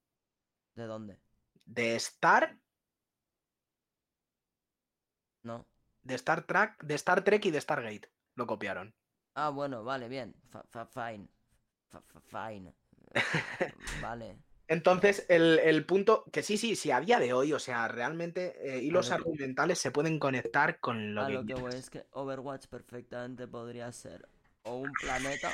¿De 0.76 0.86
dónde? 0.88 1.20
De 1.66 1.96
Star, 1.96 2.60
¿No? 5.44 5.66
de 6.04 6.16
Star 6.16 6.42
Trek, 6.46 6.84
de 6.84 6.96
Star 6.96 7.24
Trek 7.24 7.46
y 7.46 7.52
de 7.52 7.62
Stargate. 7.62 8.12
Lo 8.36 8.46
copiaron. 8.48 8.94
Ah, 9.36 9.50
bueno, 9.50 9.84
vale, 9.84 10.08
bien. 10.08 10.36
Fine. 10.94 11.30
Fine. 12.32 12.76
Eh, 13.14 13.74
vale. 14.02 14.38
Entonces, 14.68 15.26
el, 15.30 15.58
el 15.60 15.84
punto, 15.86 16.26
que 16.32 16.44
sí, 16.44 16.58
sí, 16.58 16.76
sí, 16.76 16.92
a 16.92 17.00
día 17.00 17.20
de 17.20 17.34
hoy, 17.34 17.54
o 17.54 17.60
sea, 17.60 17.88
realmente 17.88 18.56
eh, 18.62 18.84
hilos 18.84 19.10
argumentales 19.10 19.80
se 19.80 19.90
pueden 19.90 20.20
conectar 20.20 20.80
con 20.80 21.16
lo 21.16 21.26
que 21.26 21.34
lo 21.34 21.46
que 21.46 21.78
es 21.78 21.90
que 21.90 22.06
Overwatch 22.12 22.68
perfectamente 22.68 23.48
podría 23.48 23.92
ser 23.92 24.30
o 24.64 24.76
un 24.76 24.92
planeta 24.94 25.52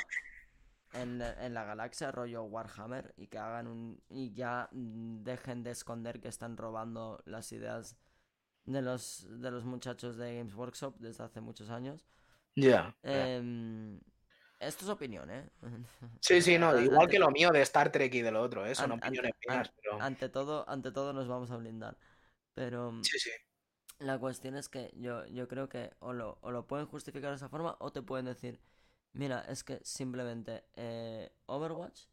en, 0.92 1.22
en 1.22 1.54
la 1.54 1.64
galaxia 1.64 2.10
rollo 2.10 2.44
Warhammer 2.44 3.14
y 3.16 3.28
que 3.28 3.38
hagan 3.38 3.66
un 3.68 4.02
y 4.10 4.32
ya 4.34 4.68
mm, 4.72 5.22
dejen 5.22 5.62
de 5.62 5.70
esconder 5.70 6.20
que 6.20 6.28
están 6.28 6.58
robando 6.58 7.22
las 7.24 7.50
ideas 7.52 7.96
de 8.66 8.82
los 8.82 9.26
de 9.30 9.50
los 9.50 9.64
muchachos 9.64 10.16
de 10.16 10.36
Games 10.36 10.54
Workshop 10.54 10.96
desde 10.98 11.24
hace 11.24 11.40
muchos 11.40 11.70
años. 11.70 12.06
Ya. 12.54 12.94
Em, 13.02 14.00
esto 14.60 14.84
es 14.84 14.90
opinión, 14.90 15.30
¿eh? 15.30 15.48
Sí, 16.20 16.42
sí, 16.42 16.58
no, 16.58 16.70
Ante- 16.70 16.84
igual 16.84 17.08
que 17.08 17.18
lo 17.18 17.30
mío 17.30 17.50
de 17.50 17.62
Star 17.62 17.92
Trek 17.92 18.12
y 18.14 18.22
de 18.22 18.30
lo 18.32 18.42
otro, 18.42 18.66
¿eh? 18.66 18.74
son 18.74 18.90
an- 18.90 18.98
opiniones 18.98 19.32
ante- 19.32 19.48
mías, 19.48 19.70
pero... 19.82 19.98
ante 19.98 20.28
todo, 20.28 20.68
ante 20.68 20.90
todo 20.92 21.12
nos 21.12 21.28
vamos 21.28 21.50
a 21.50 21.56
blindar. 21.56 21.96
Pero 22.54 22.92
Sí, 23.02 23.18
sí. 23.18 23.30
La 23.98 24.18
cuestión 24.18 24.56
es 24.56 24.68
que 24.68 24.92
yo, 24.96 25.26
yo 25.26 25.48
creo 25.48 25.68
que 25.68 25.92
o 26.00 26.12
lo, 26.12 26.38
o 26.42 26.50
lo 26.50 26.66
pueden 26.66 26.86
justificar 26.86 27.30
de 27.30 27.36
esa 27.36 27.48
forma 27.48 27.76
o 27.80 27.92
te 27.92 28.02
pueden 28.02 28.26
decir, 28.26 28.60
mira, 29.12 29.40
es 29.48 29.64
que 29.64 29.80
simplemente 29.84 30.64
eh, 30.76 31.32
Overwatch 31.46 32.04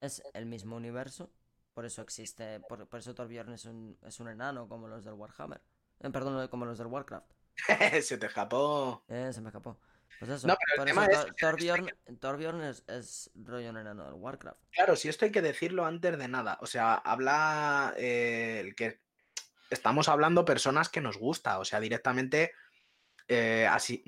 es 0.00 0.22
el 0.34 0.46
mismo 0.46 0.76
universo, 0.76 1.32
por 1.74 1.84
eso 1.86 2.02
existe, 2.02 2.60
por, 2.60 2.88
por 2.88 3.00
eso 3.00 3.14
Torbjorn 3.14 3.52
es 3.54 3.66
un, 3.66 3.98
es 4.02 4.20
un 4.20 4.28
enano 4.28 4.68
como 4.68 4.88
los 4.88 5.04
del 5.04 5.14
Warhammer, 5.14 5.62
Eh, 6.00 6.10
perdón, 6.10 6.48
como 6.48 6.66
los 6.66 6.78
del 6.78 6.88
Warcraft, 6.88 7.32
Se 8.02 8.18
te 8.18 8.26
escapó. 8.26 9.02
Eh, 9.08 9.32
se 9.32 9.40
me 9.40 9.48
escapó. 9.48 9.78
Pues 10.18 10.30
eso, 10.30 10.46
No, 10.46 10.56
pero 10.56 10.82
el 10.84 10.88
tema 10.88 11.06
eso 11.06 11.26
es- 11.26 11.34
Torbjorn, 11.36 11.90
Torbjorn 12.20 12.62
es, 12.62 12.84
es 12.86 13.30
rollo 13.34 13.70
enano 13.70 14.04
del 14.04 14.14
Warcraft. 14.14 14.58
Claro, 14.70 14.94
si 14.96 15.08
esto 15.08 15.24
hay 15.24 15.32
que 15.32 15.42
decirlo 15.42 15.84
antes 15.84 16.16
de 16.16 16.28
nada. 16.28 16.58
O 16.60 16.66
sea, 16.66 16.94
habla 16.94 17.92
eh, 17.96 18.60
el 18.60 18.74
que 18.76 19.00
estamos 19.70 20.08
hablando 20.08 20.44
personas 20.44 20.88
que 20.88 21.00
nos 21.00 21.18
gusta. 21.18 21.58
O 21.58 21.64
sea, 21.64 21.80
directamente 21.80 22.52
eh, 23.28 23.66
así. 23.70 24.04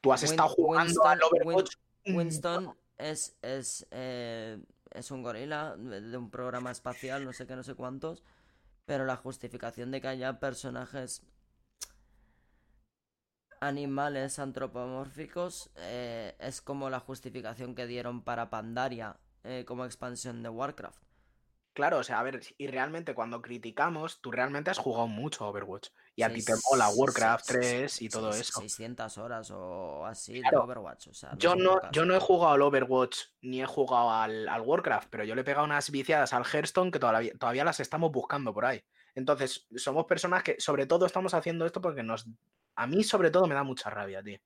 Tú 0.00 0.12
has 0.12 0.22
Win- 0.22 0.30
estado 0.30 0.48
jugando 0.50 0.92
Winston- 1.02 1.10
al 1.10 1.22
Overwatch. 1.22 1.74
Win- 2.06 2.16
Winston 2.16 2.76
es, 2.98 3.36
es, 3.42 3.86
eh, 3.90 4.58
es 4.92 5.10
un 5.10 5.22
gorila 5.22 5.76
de 5.76 6.16
un 6.16 6.30
programa 6.30 6.70
espacial, 6.70 7.24
no 7.24 7.32
sé 7.32 7.46
qué, 7.46 7.56
no 7.56 7.62
sé 7.64 7.74
cuántos. 7.74 8.22
Pero 8.86 9.04
la 9.04 9.16
justificación 9.16 9.90
de 9.90 10.00
que 10.00 10.08
haya 10.08 10.40
personajes 10.40 11.22
animales 13.60 14.38
antropomórficos 14.38 15.70
eh, 15.76 16.34
es 16.38 16.60
como 16.60 16.90
la 16.90 17.00
justificación 17.00 17.74
que 17.74 17.86
dieron 17.86 18.22
para 18.22 18.50
Pandaria 18.50 19.16
eh, 19.44 19.64
como 19.66 19.84
expansión 19.84 20.42
de 20.42 20.48
Warcraft. 20.48 21.02
Claro, 21.72 21.98
o 21.98 22.02
sea, 22.02 22.18
a 22.18 22.22
ver, 22.24 22.40
y 22.58 22.66
realmente 22.66 23.14
cuando 23.14 23.40
criticamos, 23.40 24.20
tú 24.20 24.32
realmente 24.32 24.70
has 24.70 24.78
jugado 24.78 25.06
mucho 25.06 25.44
a 25.44 25.48
Overwatch. 25.48 25.90
Y 26.16 26.22
a 26.24 26.32
ti 26.32 26.44
te 26.44 26.52
mola 26.68 26.88
Warcraft 26.88 27.44
seis- 27.44 27.58
3 27.60 28.02
y 28.02 28.08
todo 28.08 28.30
eso. 28.30 28.60
600 28.60 29.18
horas 29.18 29.50
o 29.52 30.04
así 30.04 30.34
de 30.34 30.40
Claro, 30.40 30.64
Overwatch. 30.64 31.08
O 31.08 31.14
sea, 31.14 31.30
no 31.30 31.38
Yo 31.38 31.54
no, 31.54 31.78
yo 31.92 32.04
no 32.04 32.14
he 32.16 32.18
jugado 32.20 32.54
al 32.54 32.62
Overwatch 32.62 33.18
ni 33.42 33.62
he 33.62 33.66
jugado 33.66 34.10
al, 34.10 34.48
al 34.48 34.60
Warcraft, 34.62 35.08
pero 35.10 35.22
yo 35.24 35.34
le 35.36 35.42
he 35.42 35.44
pegado 35.44 35.64
unas 35.64 35.90
viciadas 35.90 36.32
al 36.32 36.44
Hearthstone 36.44 36.90
que 36.90 36.98
todavía, 36.98 37.32
todavía 37.38 37.64
las 37.64 37.78
estamos 37.78 38.10
buscando 38.10 38.52
por 38.52 38.64
ahí. 38.66 38.82
Entonces, 39.14 39.68
somos 39.76 40.06
personas 40.06 40.42
que 40.42 40.56
sobre 40.58 40.86
todo 40.86 41.06
estamos 41.06 41.34
haciendo 41.34 41.66
esto 41.66 41.80
porque 41.80 42.02
nos... 42.02 42.26
A 42.76 42.86
mí 42.86 43.04
sobre 43.04 43.30
todo 43.30 43.46
me 43.46 43.54
da 43.54 43.62
mucha 43.62 43.90
rabia, 43.90 44.22
tío. 44.22 44.38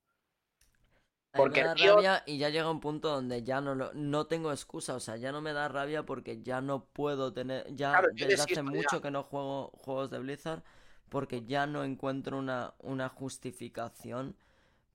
Porque, 1.32 1.62
me 1.62 1.66
da 1.66 1.74
tío- 1.74 1.94
rabia 1.96 2.22
y 2.26 2.38
ya 2.38 2.48
llega 2.48 2.70
un 2.70 2.80
punto 2.80 3.08
donde 3.08 3.42
ya 3.42 3.60
no 3.60 3.74
no 3.92 4.26
tengo 4.26 4.52
excusa, 4.52 4.94
o 4.94 5.00
sea, 5.00 5.16
ya 5.16 5.32
no 5.32 5.40
me 5.40 5.52
da 5.52 5.68
rabia 5.68 6.04
porque 6.04 6.42
ya 6.42 6.60
no 6.60 6.84
puedo 6.86 7.32
tener, 7.32 7.74
ya 7.74 7.90
Claro, 7.90 8.08
desde 8.12 8.42
hace 8.42 8.54
ya. 8.54 8.62
mucho 8.62 9.00
que 9.02 9.10
no 9.10 9.24
juego 9.24 9.70
juegos 9.82 10.10
de 10.10 10.20
Blizzard 10.20 10.62
porque 11.08 11.44
ya 11.44 11.66
no 11.66 11.82
encuentro 11.84 12.38
una, 12.38 12.74
una 12.80 13.08
justificación 13.08 14.36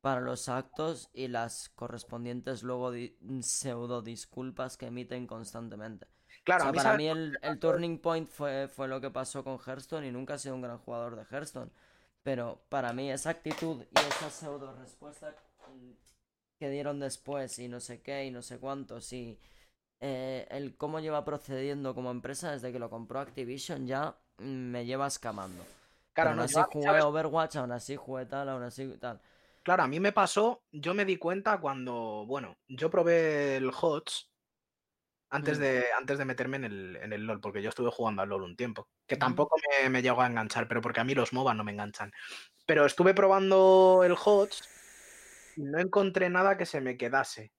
para 0.01 0.21
los 0.21 0.47
actos 0.49 1.09
y 1.13 1.27
las 1.27 1.69
correspondientes 1.75 2.63
luego 2.63 2.91
di- 2.91 3.17
pseudo 3.41 4.01
disculpas 4.01 4.77
que 4.77 4.87
emiten 4.87 5.27
constantemente. 5.27 6.07
Claro, 6.43 6.63
o 6.63 6.65
sea, 6.65 6.71
mí, 6.71 6.77
para 6.77 6.83
¿sabes 6.91 6.97
mí 6.99 7.07
el, 7.09 7.37
el 7.41 7.59
turning 7.59 7.99
point 7.99 8.29
fue, 8.29 8.67
fue 8.69 8.87
lo 8.87 9.01
que 9.01 9.11
pasó 9.11 9.43
con 9.43 9.59
Hearthstone 9.59 10.07
y 10.07 10.11
nunca 10.11 10.35
he 10.35 10.39
sido 10.39 10.55
un 10.55 10.61
gran 10.61 10.77
jugador 10.77 11.15
de 11.17 11.23
Hearthstone. 11.29 11.71
Pero 12.23 12.61
para 12.69 12.93
mí 12.93 13.11
esa 13.11 13.31
actitud 13.31 13.83
y 13.83 13.99
esa 13.99 14.29
pseudo 14.29 14.73
respuesta 14.73 15.35
que 16.59 16.69
dieron 16.69 16.99
después 16.99 17.57
y 17.59 17.67
no 17.67 17.79
sé 17.79 18.01
qué 18.01 18.25
y 18.25 18.31
no 18.31 18.41
sé 18.41 18.59
cuántos 18.59 19.11
y 19.13 19.39
eh, 20.01 20.47
el 20.51 20.75
cómo 20.75 20.99
lleva 20.99 21.23
procediendo 21.25 21.95
como 21.95 22.11
empresa 22.11 22.51
desde 22.51 22.71
que 22.71 22.79
lo 22.79 22.89
compró 22.89 23.19
Activision 23.19 23.87
ya 23.87 24.17
me 24.37 24.85
lleva 24.85 25.07
escamando. 25.07 25.63
Claro, 26.13 26.31
Pero 26.31 26.31
aún 26.31 26.39
así 26.39 26.61
jugué 26.71 26.85
¿sabes? 26.85 27.03
Overwatch, 27.03 27.55
aún 27.57 27.71
así 27.71 27.95
jugué 27.95 28.25
tal, 28.25 28.49
aún 28.49 28.63
así 28.63 28.87
tal. 28.97 29.21
Claro, 29.63 29.83
a 29.83 29.87
mí 29.87 29.99
me 29.99 30.11
pasó, 30.11 30.63
yo 30.71 30.93
me 30.93 31.05
di 31.05 31.17
cuenta 31.17 31.59
cuando, 31.59 32.25
bueno, 32.25 32.57
yo 32.67 32.89
probé 32.89 33.57
el 33.57 33.69
HOTS 33.69 34.28
antes 35.29 35.57
Mm. 35.57 35.61
de, 35.61 35.85
antes 35.97 36.17
de 36.17 36.25
meterme 36.25 36.57
en 36.57 36.63
el, 36.63 36.95
en 36.97 37.13
el 37.13 37.25
LOL, 37.25 37.39
porque 37.39 37.61
yo 37.61 37.69
estuve 37.69 37.91
jugando 37.91 38.21
al 38.21 38.29
LOL 38.29 38.43
un 38.43 38.55
tiempo, 38.55 38.87
que 39.05 39.15
tampoco 39.15 39.55
me, 39.81 39.89
me 39.89 40.01
llegó 40.01 40.21
a 40.21 40.27
enganchar, 40.27 40.67
pero 40.67 40.81
porque 40.81 40.99
a 40.99 41.03
mí 41.03 41.13
los 41.13 41.33
MOBA 41.33 41.53
no 41.53 41.63
me 41.63 41.71
enganchan. 41.71 42.11
Pero 42.65 42.85
estuve 42.85 43.13
probando 43.13 44.01
el 44.03 44.13
HOTS 44.13 44.69
y 45.57 45.63
no 45.63 45.79
encontré 45.79 46.29
nada 46.29 46.57
que 46.57 46.65
se 46.65 46.81
me 46.81 46.97
quedase 46.97 47.51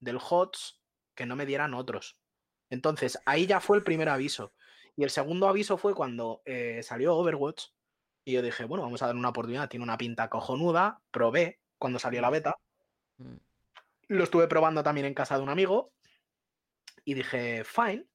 del 0.00 0.18
HOTS 0.18 0.80
que 1.14 1.26
no 1.26 1.36
me 1.36 1.46
dieran 1.46 1.74
otros. 1.74 2.18
Entonces, 2.70 3.20
ahí 3.26 3.46
ya 3.46 3.60
fue 3.60 3.76
el 3.76 3.84
primer 3.84 4.08
aviso. 4.08 4.52
Y 4.96 5.04
el 5.04 5.10
segundo 5.10 5.48
aviso 5.48 5.76
fue 5.76 5.94
cuando 5.94 6.42
eh, 6.44 6.82
salió 6.82 7.16
Overwatch 7.16 7.66
y 8.24 8.32
yo 8.32 8.42
dije, 8.42 8.64
bueno, 8.64 8.84
vamos 8.84 9.02
a 9.02 9.06
dar 9.06 9.16
una 9.16 9.30
oportunidad, 9.30 9.68
tiene 9.68 9.84
una 9.84 9.96
pinta 9.96 10.28
cojonuda, 10.28 11.00
probé 11.10 11.60
cuando 11.78 11.98
salió 11.98 12.20
la 12.20 12.30
beta, 12.30 12.56
lo 14.08 14.24
estuve 14.24 14.46
probando 14.46 14.82
también 14.82 15.06
en 15.06 15.14
casa 15.14 15.36
de 15.36 15.42
un 15.42 15.48
amigo 15.48 15.92
y 17.10 17.14
dije, 17.14 17.64
fine, 17.64 18.08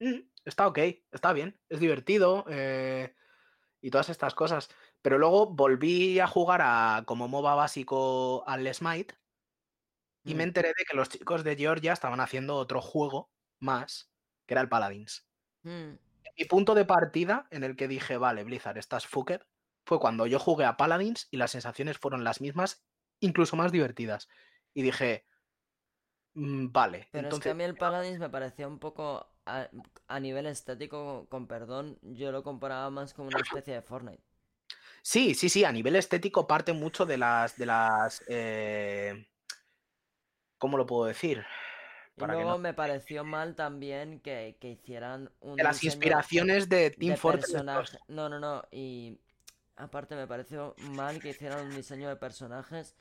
mm, 0.00 0.20
está 0.44 0.66
ok, 0.68 0.78
está 1.12 1.32
bien, 1.32 1.60
es 1.68 1.80
divertido 1.80 2.44
eh, 2.48 3.14
y 3.82 3.90
todas 3.90 4.10
estas 4.10 4.34
cosas. 4.34 4.70
Pero 5.02 5.18
luego 5.18 5.48
volví 5.54 6.20
a 6.20 6.28
jugar 6.28 6.60
a, 6.64 7.04
como 7.06 7.28
MOBA 7.28 7.56
básico 7.56 8.44
al 8.48 8.72
Smite 8.74 9.16
y 10.24 10.34
me 10.34 10.42
Mm. 10.42 10.48
enteré 10.48 10.68
de 10.76 10.84
que 10.84 10.96
los 10.96 11.08
chicos 11.08 11.44
de 11.44 11.56
Georgia 11.56 11.92
estaban 11.92 12.20
haciendo 12.20 12.56
otro 12.56 12.80
juego 12.82 13.32
más, 13.60 14.12
que 14.46 14.54
era 14.54 14.60
el 14.60 14.68
Paladins. 14.68 15.28
Mm. 15.64 15.98
Mi 16.38 16.44
punto 16.46 16.74
de 16.74 16.84
partida 16.84 17.46
en 17.50 17.64
el 17.64 17.76
que 17.76 17.88
dije, 17.88 18.16
vale, 18.16 18.44
Blizzard, 18.44 18.78
estás 18.78 19.06
fucked, 19.06 19.42
fue 19.86 20.00
cuando 20.00 20.26
yo 20.26 20.38
jugué 20.38 20.64
a 20.64 20.76
Paladins 20.76 21.28
y 21.30 21.36
las 21.36 21.52
sensaciones 21.52 21.98
fueron 21.98 22.24
las 22.24 22.40
mismas, 22.40 22.84
incluso 23.20 23.56
más 23.56 23.70
divertidas. 23.72 24.28
Y 24.72 24.82
dije, 24.82 25.26
"Mm, 25.26 25.33
vale, 26.34 27.08
Pero 27.10 27.28
es 27.30 27.40
que 27.40 27.48
entonces, 27.48 27.50
a 27.50 27.54
mí 27.54 27.64
el 27.64 27.76
Paladins 27.78 28.18
me 28.18 28.28
parecía 28.28 28.68
un 28.68 28.78
poco 28.78 29.26
a, 29.46 29.70
a 30.08 30.20
nivel 30.20 30.44
estético, 30.46 31.26
con 31.30 31.46
perdón, 31.46 31.98
yo 32.02 32.30
lo 32.32 32.42
comparaba 32.42 32.90
más 32.90 33.14
con 33.14 33.26
una 33.26 33.40
especie 33.40 33.72
de 33.74 33.80
Fortnite. 33.82 34.22
sí, 35.02 35.34
sí, 35.34 35.48
sí, 35.48 35.64
a 35.64 35.72
nivel 35.72 35.96
estético 35.96 36.46
parte 36.46 36.72
mucho 36.72 37.06
de 37.06 37.18
las, 37.18 37.56
de 37.56 37.66
las, 37.66 38.22
eh, 38.28 39.26
¿cómo 40.58 40.76
lo 40.76 40.86
puedo 40.86 41.04
decir? 41.06 41.44
Para 42.16 42.36
luego 42.36 42.46
no- 42.46 42.58
me 42.58 42.74
pareció 42.74 43.24
mal 43.24 43.54
también 43.56 44.20
que, 44.20 44.56
que 44.60 44.70
hicieran 44.70 45.32
un 45.40 45.58
de 45.58 45.64
las 45.64 45.82
inspiraciones 45.82 46.68
de 46.68 46.90
Team 46.90 47.16
de 47.16 47.16
Fortress 47.16 47.64
2. 47.72 47.90
personaje. 47.90 48.00
No, 48.08 48.28
no, 48.28 48.38
no. 48.40 48.62
Y 48.72 49.20
aparte 49.76 50.16
me 50.16 50.26
pareció 50.28 50.74
mal 50.78 51.20
que 51.22 51.30
hicieran 51.30 51.66
un 51.66 51.74
diseño 51.74 52.08
de 52.08 52.16
personajes. 52.16 52.96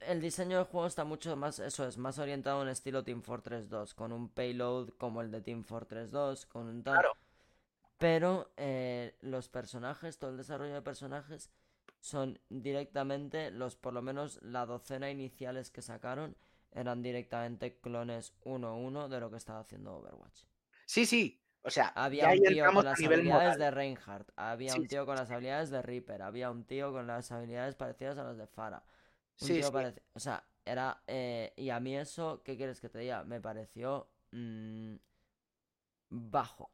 El 0.00 0.20
diseño 0.20 0.56
del 0.56 0.66
juego 0.66 0.86
está 0.86 1.04
mucho 1.04 1.36
más, 1.36 1.58
eso 1.60 1.86
es, 1.86 1.98
más 1.98 2.18
orientado 2.18 2.62
en 2.62 2.68
estilo 2.68 3.04
Team 3.04 3.22
Fortress 3.22 3.68
2, 3.68 3.94
con 3.94 4.12
un 4.12 4.28
payload 4.28 4.90
como 4.98 5.20
el 5.22 5.30
de 5.30 5.40
Team 5.40 5.62
Fortress 5.64 6.10
2, 6.10 6.46
con 6.46 6.66
un 6.66 6.82
tal. 6.82 6.94
Claro. 6.94 7.12
Pero 7.98 8.50
eh, 8.56 9.16
los 9.20 9.48
personajes, 9.48 10.18
todo 10.18 10.30
el 10.30 10.36
desarrollo 10.36 10.74
de 10.74 10.82
personajes, 10.82 11.50
son 12.00 12.38
directamente 12.48 13.50
los, 13.50 13.76
por 13.76 13.92
lo 13.92 14.02
menos 14.02 14.40
la 14.42 14.66
docena 14.66 15.10
iniciales 15.10 15.70
que 15.70 15.82
sacaron, 15.82 16.36
eran 16.72 17.02
directamente 17.02 17.78
clones 17.80 18.34
1-1 18.44 19.08
de 19.08 19.20
lo 19.20 19.30
que 19.30 19.36
estaba 19.36 19.60
haciendo 19.60 19.96
Overwatch. 19.96 20.42
Sí, 20.86 21.06
sí. 21.06 21.42
O 21.62 21.70
sea, 21.70 21.88
Había 21.88 22.28
un 22.30 22.42
tío 22.42 22.72
con 22.72 22.84
las 22.84 22.98
habilidades 22.98 23.24
moral. 23.26 23.58
de 23.58 23.70
Reinhardt, 23.72 24.30
había 24.36 24.72
Sí, 24.72 24.78
un 24.78 24.84
sí, 24.84 24.88
tío 24.88 25.06
con 25.06 25.16
sí. 25.16 25.20
las 25.22 25.30
habilidades 25.30 25.70
de 25.70 25.82
Reaper, 25.82 26.22
había 26.22 26.50
un 26.50 26.64
tío 26.64 26.92
con 26.92 27.06
las 27.06 27.30
habilidades 27.32 27.74
parecidas 27.74 28.16
a 28.18 28.24
las 28.24 28.36
de 28.38 28.46
Farah. 28.46 28.84
Sí, 29.38 29.60
O 30.14 30.20
sea, 30.20 30.44
era... 30.64 31.02
eh, 31.06 31.52
y 31.56 31.70
a 31.70 31.80
mí 31.80 31.96
eso, 31.96 32.42
¿qué 32.44 32.56
quieres 32.56 32.80
que 32.80 32.88
te 32.88 32.98
diga? 32.98 33.24
Me 33.24 33.40
pareció... 33.40 34.08
mm, 34.32 34.96
bajo. 36.10 36.70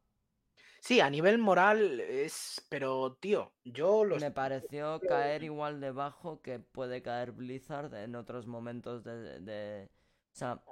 Sí, 0.81 1.01
a 1.01 1.09
nivel 1.09 1.39
moral 1.39 2.01
es. 2.01 2.65
Pero, 2.69 3.17
tío, 3.21 3.53
yo 3.65 4.05
los. 4.05 4.21
Me 4.21 4.31
pareció 4.31 5.01
caer 5.09 5.43
igual 5.43 5.81
de 5.81 5.93
bajo 5.93 6.43
que 6.43 6.59
puede 6.59 7.03
caer 7.03 7.33
Blizzard 7.33 7.95
en 7.95 8.17
otros 8.17 8.47
momentos 8.47 9.05
de... 9.05 9.41
de- 9.41 9.89
O 10.33 10.37
sea... 10.37 10.63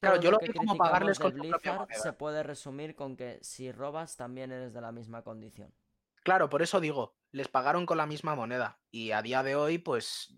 Claro, 0.00 0.20
yo 0.20 0.32
lo 0.32 0.38
que 0.40 0.46
vi 0.46 0.54
como 0.54 0.76
pagarles 0.76 1.18
con 1.18 1.32
Blizzard 1.32 1.86
se 1.92 2.12
puede 2.12 2.42
resumir 2.42 2.96
con 2.96 3.16
que 3.16 3.38
si 3.42 3.70
robas 3.70 4.16
también 4.16 4.50
eres 4.50 4.72
de 4.72 4.80
la 4.80 4.90
misma 4.90 5.22
condición. 5.22 5.72
Claro, 6.22 6.48
por 6.48 6.62
eso 6.62 6.80
digo, 6.80 7.16
les 7.32 7.48
pagaron 7.48 7.86
con 7.86 7.98
la 7.98 8.06
misma 8.06 8.34
moneda. 8.34 8.80
Y 8.90 9.12
a 9.12 9.22
día 9.22 9.42
de 9.42 9.56
hoy, 9.56 9.78
pues. 9.78 10.34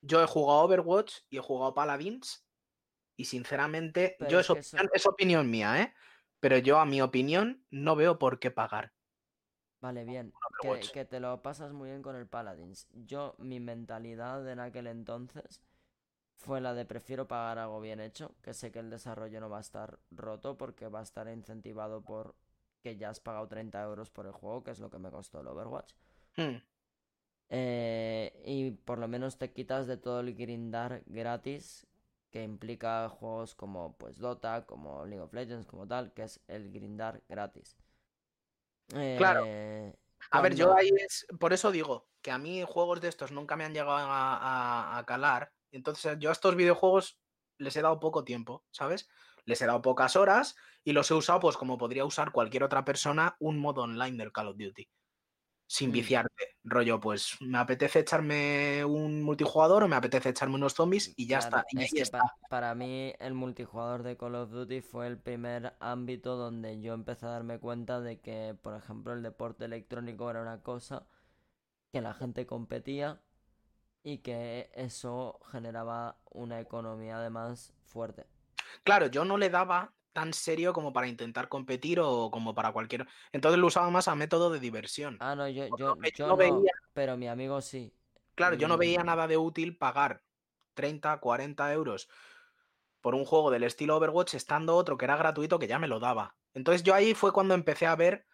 Yo 0.00 0.22
he 0.22 0.26
jugado 0.26 0.60
Overwatch 0.64 1.20
y 1.30 1.38
he 1.38 1.40
jugado 1.40 1.74
Paladins. 1.74 2.46
Y 3.16 3.24
sinceramente, 3.26 4.16
Pero 4.18 4.30
yo 4.30 4.40
es 4.40 4.46
que 4.48 4.58
eso- 4.58 4.76
opinión, 4.76 4.90
es 4.94 5.06
opinión 5.06 5.50
mía, 5.50 5.80
¿eh? 5.80 5.94
Pero 6.40 6.58
yo, 6.58 6.78
a 6.78 6.84
mi 6.84 7.00
opinión, 7.00 7.64
no 7.70 7.96
veo 7.96 8.18
por 8.18 8.38
qué 8.38 8.50
pagar. 8.50 8.92
Vale, 9.80 10.04
bien, 10.04 10.32
que 10.92 11.04
te 11.04 11.20
lo 11.20 11.42
pasas 11.42 11.72
muy 11.72 11.90
bien 11.90 12.02
con 12.02 12.16
el 12.16 12.26
Paladins. 12.26 12.88
Yo, 12.90 13.34
mi 13.38 13.60
mentalidad 13.60 14.46
en 14.48 14.58
aquel 14.60 14.86
entonces 14.86 15.62
fue 16.36 16.60
la 16.60 16.74
de 16.74 16.84
prefiero 16.86 17.28
pagar 17.28 17.58
algo 17.58 17.80
bien 17.80 18.00
hecho, 18.00 18.34
que 18.42 18.54
sé 18.54 18.72
que 18.72 18.78
el 18.78 18.90
desarrollo 18.90 19.40
no 19.40 19.48
va 19.50 19.58
a 19.58 19.60
estar 19.60 19.98
roto 20.10 20.56
porque 20.56 20.88
va 20.88 21.00
a 21.00 21.02
estar 21.02 21.28
incentivado 21.28 22.02
por 22.02 22.34
que 22.84 22.96
ya 22.98 23.08
has 23.10 23.18
pagado 23.20 23.48
30 23.48 23.82
euros 23.82 24.10
por 24.10 24.26
el 24.26 24.32
juego, 24.32 24.62
que 24.62 24.70
es 24.72 24.78
lo 24.78 24.90
que 24.90 24.98
me 24.98 25.10
costó 25.10 25.40
el 25.40 25.48
Overwatch. 25.48 25.94
Hmm, 26.36 26.56
Eh, 27.48 28.42
y 28.44 28.70
por 28.72 28.98
lo 28.98 29.08
menos 29.08 29.38
te 29.38 29.52
quitas 29.52 29.86
de 29.86 29.96
todo 29.96 30.20
el 30.20 30.34
grindar 30.34 31.02
gratis 31.06 31.86
que 32.30 32.42
implica 32.42 33.08
juegos 33.08 33.54
como 33.54 33.96
pues 33.96 34.18
Dota, 34.18 34.66
como 34.66 35.04
League 35.06 35.22
of 35.22 35.32
Legends, 35.32 35.66
como 35.66 35.86
tal, 35.86 36.12
que 36.12 36.24
es 36.24 36.40
el 36.48 36.70
grindar 36.72 37.22
gratis. 37.28 37.76
Claro. 39.16 39.44
Eh, 39.46 39.92
A 40.30 40.40
ver, 40.40 40.54
yo 40.54 40.76
ahí 40.76 40.90
es. 41.06 41.26
Por 41.38 41.52
eso 41.52 41.70
digo 41.70 42.08
que 42.22 42.30
a 42.30 42.38
mí 42.38 42.64
juegos 42.66 43.00
de 43.00 43.08
estos 43.08 43.30
nunca 43.30 43.56
me 43.56 43.64
han 43.64 43.72
llegado 43.74 43.92
a, 43.92 44.36
a- 44.36 44.98
a 44.98 45.04
calar. 45.06 45.52
Entonces, 45.70 46.18
yo 46.18 46.30
a 46.30 46.32
estos 46.32 46.56
videojuegos 46.56 47.18
les 47.58 47.76
he 47.76 47.82
dado 47.82 48.00
poco 48.00 48.24
tiempo, 48.24 48.64
¿sabes? 48.70 49.08
Les 49.46 49.60
he 49.60 49.66
dado 49.66 49.82
pocas 49.82 50.16
horas 50.16 50.56
y 50.82 50.92
los 50.92 51.10
he 51.10 51.14
usado, 51.14 51.40
pues 51.40 51.56
como 51.56 51.78
podría 51.78 52.04
usar 52.04 52.32
cualquier 52.32 52.62
otra 52.64 52.84
persona, 52.84 53.36
un 53.40 53.58
modo 53.58 53.82
online 53.82 54.16
del 54.16 54.32
Call 54.32 54.48
of 54.48 54.56
Duty. 54.56 54.88
Sin 55.66 55.90
Mm. 55.90 55.92
viciarte. 55.92 56.44
Rollo, 56.62 57.00
pues 57.00 57.36
me 57.40 57.58
apetece 57.58 58.00
echarme 58.00 58.84
un 58.84 59.22
multijugador 59.22 59.82
o 59.82 59.88
me 59.88 59.96
apetece 59.96 60.28
echarme 60.30 60.54
unos 60.56 60.74
zombies 60.74 61.12
y 61.16 61.26
ya 61.26 61.38
Claro, 61.38 61.58
está. 61.58 61.66
Y 61.70 61.82
es 61.84 61.92
que 61.92 62.02
está. 62.02 62.18
pa- 62.18 62.34
para 62.48 62.74
mí 62.74 63.14
el 63.18 63.34
multijugador 63.34 64.02
de 64.02 64.16
Call 64.16 64.34
of 64.34 64.50
Duty 64.50 64.82
fue 64.82 65.06
el 65.06 65.18
primer 65.18 65.74
ámbito 65.80 66.36
donde 66.36 66.80
yo 66.80 66.92
empecé 66.94 67.26
a 67.26 67.30
darme 67.30 67.58
cuenta 67.58 68.00
de 68.00 68.20
que, 68.20 68.54
por 68.62 68.74
ejemplo, 68.76 69.12
el 69.14 69.22
deporte 69.22 69.64
electrónico 69.64 70.30
era 70.30 70.42
una 70.42 70.62
cosa 70.62 71.06
que 71.92 72.00
la 72.02 72.12
gente 72.14 72.46
competía 72.46 73.20
y 74.02 74.18
que 74.18 74.70
eso 74.74 75.40
generaba 75.50 76.18
una 76.30 76.60
economía 76.60 77.16
además 77.16 77.72
fuerte. 77.84 78.26
Claro, 78.84 79.06
yo 79.06 79.24
no 79.24 79.38
le 79.38 79.50
daba 79.50 79.94
tan 80.12 80.32
serio 80.32 80.72
como 80.72 80.92
para 80.92 81.08
intentar 81.08 81.48
competir 81.48 82.00
o 82.00 82.30
como 82.30 82.54
para 82.54 82.72
cualquier. 82.72 83.06
Entonces 83.32 83.58
lo 83.58 83.66
usaba 83.66 83.90
más 83.90 84.08
a 84.08 84.14
método 84.14 84.50
de 84.50 84.60
diversión. 84.60 85.18
Ah, 85.20 85.34
no, 85.34 85.48
yo, 85.48 85.66
yo, 85.76 85.96
yo 86.16 86.28
no 86.28 86.36
veía- 86.36 86.72
pero 86.92 87.16
mi 87.16 87.28
amigo 87.28 87.60
sí. 87.60 87.92
Claro, 88.34 88.56
yo 88.56 88.68
no 88.68 88.78
veía 88.78 89.02
nada 89.04 89.26
de 89.26 89.36
útil 89.36 89.76
pagar 89.76 90.22
30, 90.74 91.18
40 91.18 91.72
euros 91.72 92.08
por 93.00 93.14
un 93.14 93.24
juego 93.24 93.50
del 93.50 93.64
estilo 93.64 93.96
Overwatch, 93.96 94.34
estando 94.34 94.76
otro 94.76 94.96
que 94.96 95.04
era 95.04 95.16
gratuito 95.16 95.58
que 95.58 95.66
ya 95.66 95.78
me 95.78 95.88
lo 95.88 96.00
daba. 96.00 96.36
Entonces 96.54 96.82
yo 96.82 96.94
ahí 96.94 97.14
fue 97.14 97.32
cuando 97.32 97.54
empecé 97.54 97.86
a 97.86 97.96
ver 97.96 98.26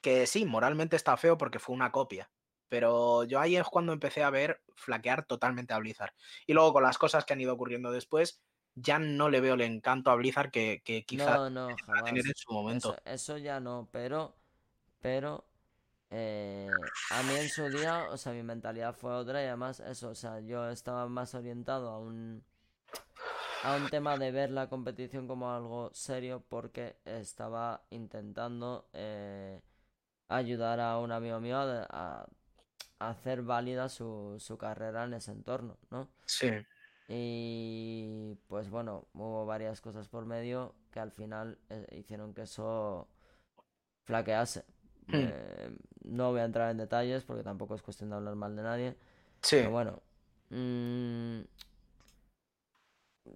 que 0.00 0.26
sí, 0.26 0.44
moralmente 0.44 0.96
está 0.96 1.16
feo 1.16 1.38
porque 1.38 1.58
fue 1.58 1.74
una 1.74 1.90
copia. 1.92 2.30
Pero 2.68 3.24
yo 3.24 3.40
ahí 3.40 3.56
es 3.56 3.64
cuando 3.64 3.92
empecé 3.92 4.22
a 4.22 4.30
ver 4.30 4.62
flaquear 4.76 5.24
totalmente 5.24 5.72
a 5.72 5.78
Blizzard. 5.78 6.12
Y 6.46 6.52
luego 6.52 6.74
con 6.74 6.82
las 6.82 6.98
cosas 6.98 7.24
que 7.24 7.32
han 7.32 7.40
ido 7.40 7.54
ocurriendo 7.54 7.90
después, 7.90 8.42
ya 8.82 8.98
no 8.98 9.28
le 9.28 9.40
veo 9.40 9.54
el 9.54 9.62
encanto 9.62 10.10
a 10.10 10.16
Blizzard 10.16 10.50
que, 10.50 10.82
que 10.84 11.04
quizás 11.04 11.26
No, 11.28 11.50
no, 11.50 11.76
va 11.88 12.00
a 12.00 12.04
tener 12.04 12.26
en 12.26 12.34
su 12.34 12.52
momento. 12.52 12.94
Eso, 12.94 13.02
eso 13.04 13.38
ya 13.38 13.60
no, 13.60 13.88
pero, 13.92 14.34
pero, 15.00 15.44
eh, 16.10 16.70
a 17.10 17.22
mí 17.22 17.34
en 17.34 17.48
su 17.48 17.68
día, 17.70 18.04
o 18.10 18.16
sea, 18.16 18.32
mi 18.32 18.42
mentalidad 18.42 18.94
fue 18.94 19.12
otra 19.12 19.42
y 19.42 19.46
además 19.46 19.80
eso, 19.80 20.10
o 20.10 20.14
sea, 20.14 20.40
yo 20.40 20.68
estaba 20.70 21.08
más 21.08 21.34
orientado 21.34 21.90
a 21.90 21.98
un, 21.98 22.42
a 23.64 23.74
un 23.76 23.88
tema 23.90 24.16
de 24.16 24.30
ver 24.30 24.50
la 24.50 24.68
competición 24.68 25.26
como 25.26 25.52
algo 25.52 25.90
serio 25.92 26.42
porque 26.48 26.96
estaba 27.04 27.82
intentando 27.90 28.88
eh, 28.92 29.60
ayudar 30.28 30.80
a 30.80 30.98
un 30.98 31.12
amigo 31.12 31.40
mío 31.40 31.58
a, 31.58 31.86
a- 31.90 32.26
a 33.00 33.10
hacer 33.10 33.42
válida 33.42 33.88
su, 33.88 34.36
su 34.40 34.58
carrera 34.58 35.04
en 35.04 35.14
ese 35.14 35.32
entorno, 35.32 35.76
¿no? 35.90 36.08
Sí. 36.26 36.48
Y 37.08 38.36
pues 38.48 38.70
bueno, 38.70 39.06
hubo 39.14 39.46
varias 39.46 39.80
cosas 39.80 40.08
por 40.08 40.26
medio 40.26 40.74
que 40.90 41.00
al 41.00 41.10
final 41.12 41.58
eh, 41.70 41.86
hicieron 41.98 42.34
que 42.34 42.42
eso 42.42 43.08
flaquease. 44.04 44.64
Hmm. 45.08 45.14
Eh, 45.14 45.76
no 46.04 46.30
voy 46.32 46.40
a 46.40 46.44
entrar 46.44 46.70
en 46.70 46.78
detalles 46.78 47.24
porque 47.24 47.42
tampoco 47.42 47.74
es 47.74 47.82
cuestión 47.82 48.10
de 48.10 48.16
hablar 48.16 48.34
mal 48.36 48.56
de 48.56 48.62
nadie. 48.62 48.96
Sí. 49.42 49.56
Pero 49.58 49.70
bueno, 49.70 50.02
mm, 50.50 51.40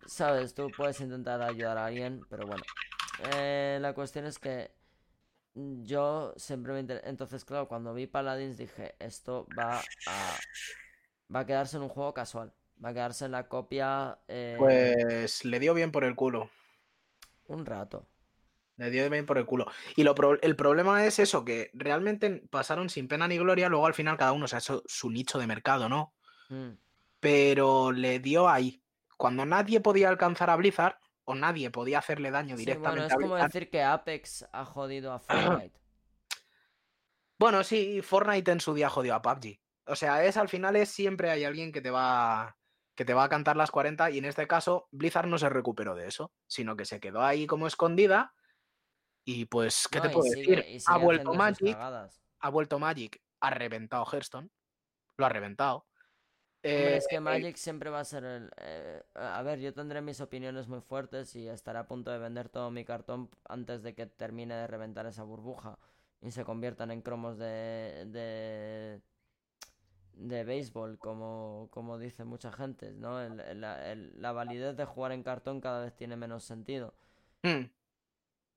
sabes, 0.06 0.54
tú 0.54 0.70
puedes 0.76 1.00
intentar 1.00 1.40
ayudar 1.42 1.78
a 1.78 1.86
alguien, 1.86 2.24
pero 2.28 2.46
bueno. 2.46 2.62
Eh, 3.34 3.78
la 3.80 3.94
cuestión 3.94 4.26
es 4.26 4.38
que 4.38 4.72
yo 5.54 6.32
siempre 6.36 6.72
me 6.72 6.80
inter- 6.80 7.02
Entonces, 7.04 7.44
claro, 7.44 7.68
cuando 7.68 7.94
vi 7.94 8.06
Paladins 8.06 8.58
dije, 8.58 8.94
esto 8.98 9.46
va 9.58 9.80
a... 10.06 10.38
Va 11.34 11.40
a 11.40 11.46
quedarse 11.46 11.76
en 11.78 11.82
un 11.82 11.88
juego 11.88 12.14
casual. 12.14 12.52
Va 12.84 12.90
a 12.90 12.92
quedarse 12.94 13.24
en 13.26 13.32
la 13.32 13.48
copia 13.48 14.18
eh, 14.28 14.56
Pues 14.58 15.44
le 15.44 15.58
dio 15.60 15.74
bien 15.74 15.92
por 15.92 16.04
el 16.04 16.14
culo. 16.16 16.50
un 17.46 17.64
rato. 17.66 18.08
Le 18.76 18.90
dio 18.90 19.08
bien 19.10 19.26
por 19.26 19.38
el 19.38 19.44
culo. 19.46 19.66
Y 19.96 20.02
lo 20.02 20.14
pro- 20.14 20.40
el 20.40 20.56
problema 20.56 21.04
es 21.06 21.18
eso, 21.18 21.44
que 21.44 21.70
realmente 21.74 22.42
pasaron 22.50 22.88
sin 22.90 23.06
pena 23.06 23.28
ni 23.28 23.38
gloria, 23.38 23.68
luego 23.68 23.86
al 23.86 23.94
final 23.94 24.16
cada 24.16 24.32
uno 24.32 24.48
se 24.48 24.56
ha 24.56 24.58
hecho 24.58 24.82
su 24.86 25.10
nicho 25.10 25.38
de 25.38 25.46
mercado, 25.46 25.88
¿no? 25.88 26.14
Mm. 26.48 26.70
Pero 27.20 27.92
le 27.92 28.18
dio 28.18 28.48
ahí. 28.48 28.82
Cuando 29.16 29.44
nadie 29.46 29.80
podía 29.80 30.08
alcanzar 30.08 30.50
a 30.50 30.56
Blizzard, 30.56 30.96
o 31.24 31.36
nadie 31.36 31.70
podía 31.70 32.00
hacerle 32.00 32.32
daño 32.32 32.56
Sí, 32.56 32.62
directamente 32.64 33.14
bueno, 33.14 33.24
es 33.24 33.30
como 33.30 33.36
decir 33.44 33.70
que 33.70 33.82
Apex 33.82 34.46
ha 34.52 34.64
jodido 34.64 35.12
a 35.12 35.20
Fortnite. 35.20 35.78
Bueno, 37.38 37.64
sí, 37.64 38.02
Fortnite 38.02 38.52
en 38.52 38.60
su 38.60 38.72
día 38.72 38.88
jodió 38.88 39.14
a 39.16 39.22
PUBG. 39.22 39.58
O 39.86 39.96
sea, 39.96 40.24
es 40.24 40.36
al 40.36 40.48
final 40.48 40.76
es 40.76 40.90
siempre 40.90 41.28
hay 41.30 41.42
alguien 41.44 41.72
que 41.72 41.80
te 41.80 41.90
va 41.90 42.56
que 42.94 43.04
te 43.04 43.14
va 43.14 43.24
a 43.24 43.28
cantar 43.28 43.56
las 43.56 43.70
40 43.70 44.10
y 44.10 44.18
en 44.18 44.24
este 44.26 44.46
caso 44.46 44.88
Blizzard 44.90 45.26
no 45.26 45.38
se 45.38 45.48
recuperó 45.48 45.94
de 45.94 46.06
eso, 46.08 46.32
sino 46.46 46.76
que 46.76 46.84
se 46.84 47.00
quedó 47.00 47.22
ahí 47.22 47.46
como 47.46 47.66
escondida 47.66 48.34
y 49.24 49.46
pues, 49.46 49.88
¿qué 49.88 49.98
No, 49.98 50.02
te 50.04 50.10
puedo 50.10 50.30
sigue- 50.30 50.56
decir? 50.56 50.82
Ha 50.86 50.98
vuelto 50.98 51.32
Magic, 51.32 51.76
ha 52.40 52.48
vuelto 52.50 52.78
Magic, 52.78 53.22
ha 53.40 53.50
reventado 53.50 54.04
Hearthstone, 54.04 54.50
lo 55.16 55.26
ha 55.26 55.28
reventado. 55.28 55.86
Hombre, 56.64 56.94
Eh, 56.94 56.96
es 56.96 57.06
que 57.08 57.18
Magic 57.18 57.56
siempre 57.56 57.90
va 57.90 58.00
a 58.00 58.04
ser 58.04 58.24
el... 58.24 58.50
eh, 58.58 59.02
a 59.14 59.42
ver, 59.42 59.58
yo 59.58 59.72
tendré 59.74 60.00
mis 60.00 60.20
opiniones 60.20 60.68
muy 60.68 60.80
fuertes 60.80 61.34
y 61.34 61.48
estaré 61.48 61.78
a 61.80 61.86
punto 61.88 62.10
de 62.12 62.18
vender 62.18 62.48
todo 62.50 62.70
mi 62.70 62.84
cartón 62.84 63.30
antes 63.48 63.82
de 63.82 63.94
que 63.94 64.06
termine 64.06 64.54
de 64.54 64.66
reventar 64.68 65.06
esa 65.06 65.22
burbuja 65.24 65.76
y 66.20 66.30
se 66.30 66.44
conviertan 66.44 66.90
en 66.92 67.02
cromos 67.02 67.36
de... 67.38 68.04
de... 68.06 69.00
de 70.28 70.44
béisbol, 70.44 70.98
como, 70.98 71.68
como 71.70 71.98
dice 71.98 72.24
mucha 72.24 72.52
gente, 72.52 72.92
¿no? 72.92 73.20
El- 73.20 73.40
el- 73.40 73.60
la, 73.60 73.92
el- 73.92 74.12
la 74.20 74.32
validez 74.32 74.76
de 74.76 74.84
jugar 74.84 75.12
en 75.12 75.22
cartón 75.22 75.60
cada 75.60 75.82
vez 75.84 75.94
tiene 75.96 76.16
menos 76.16 76.44
sentido. 76.44 76.94
hmm, 77.44 77.64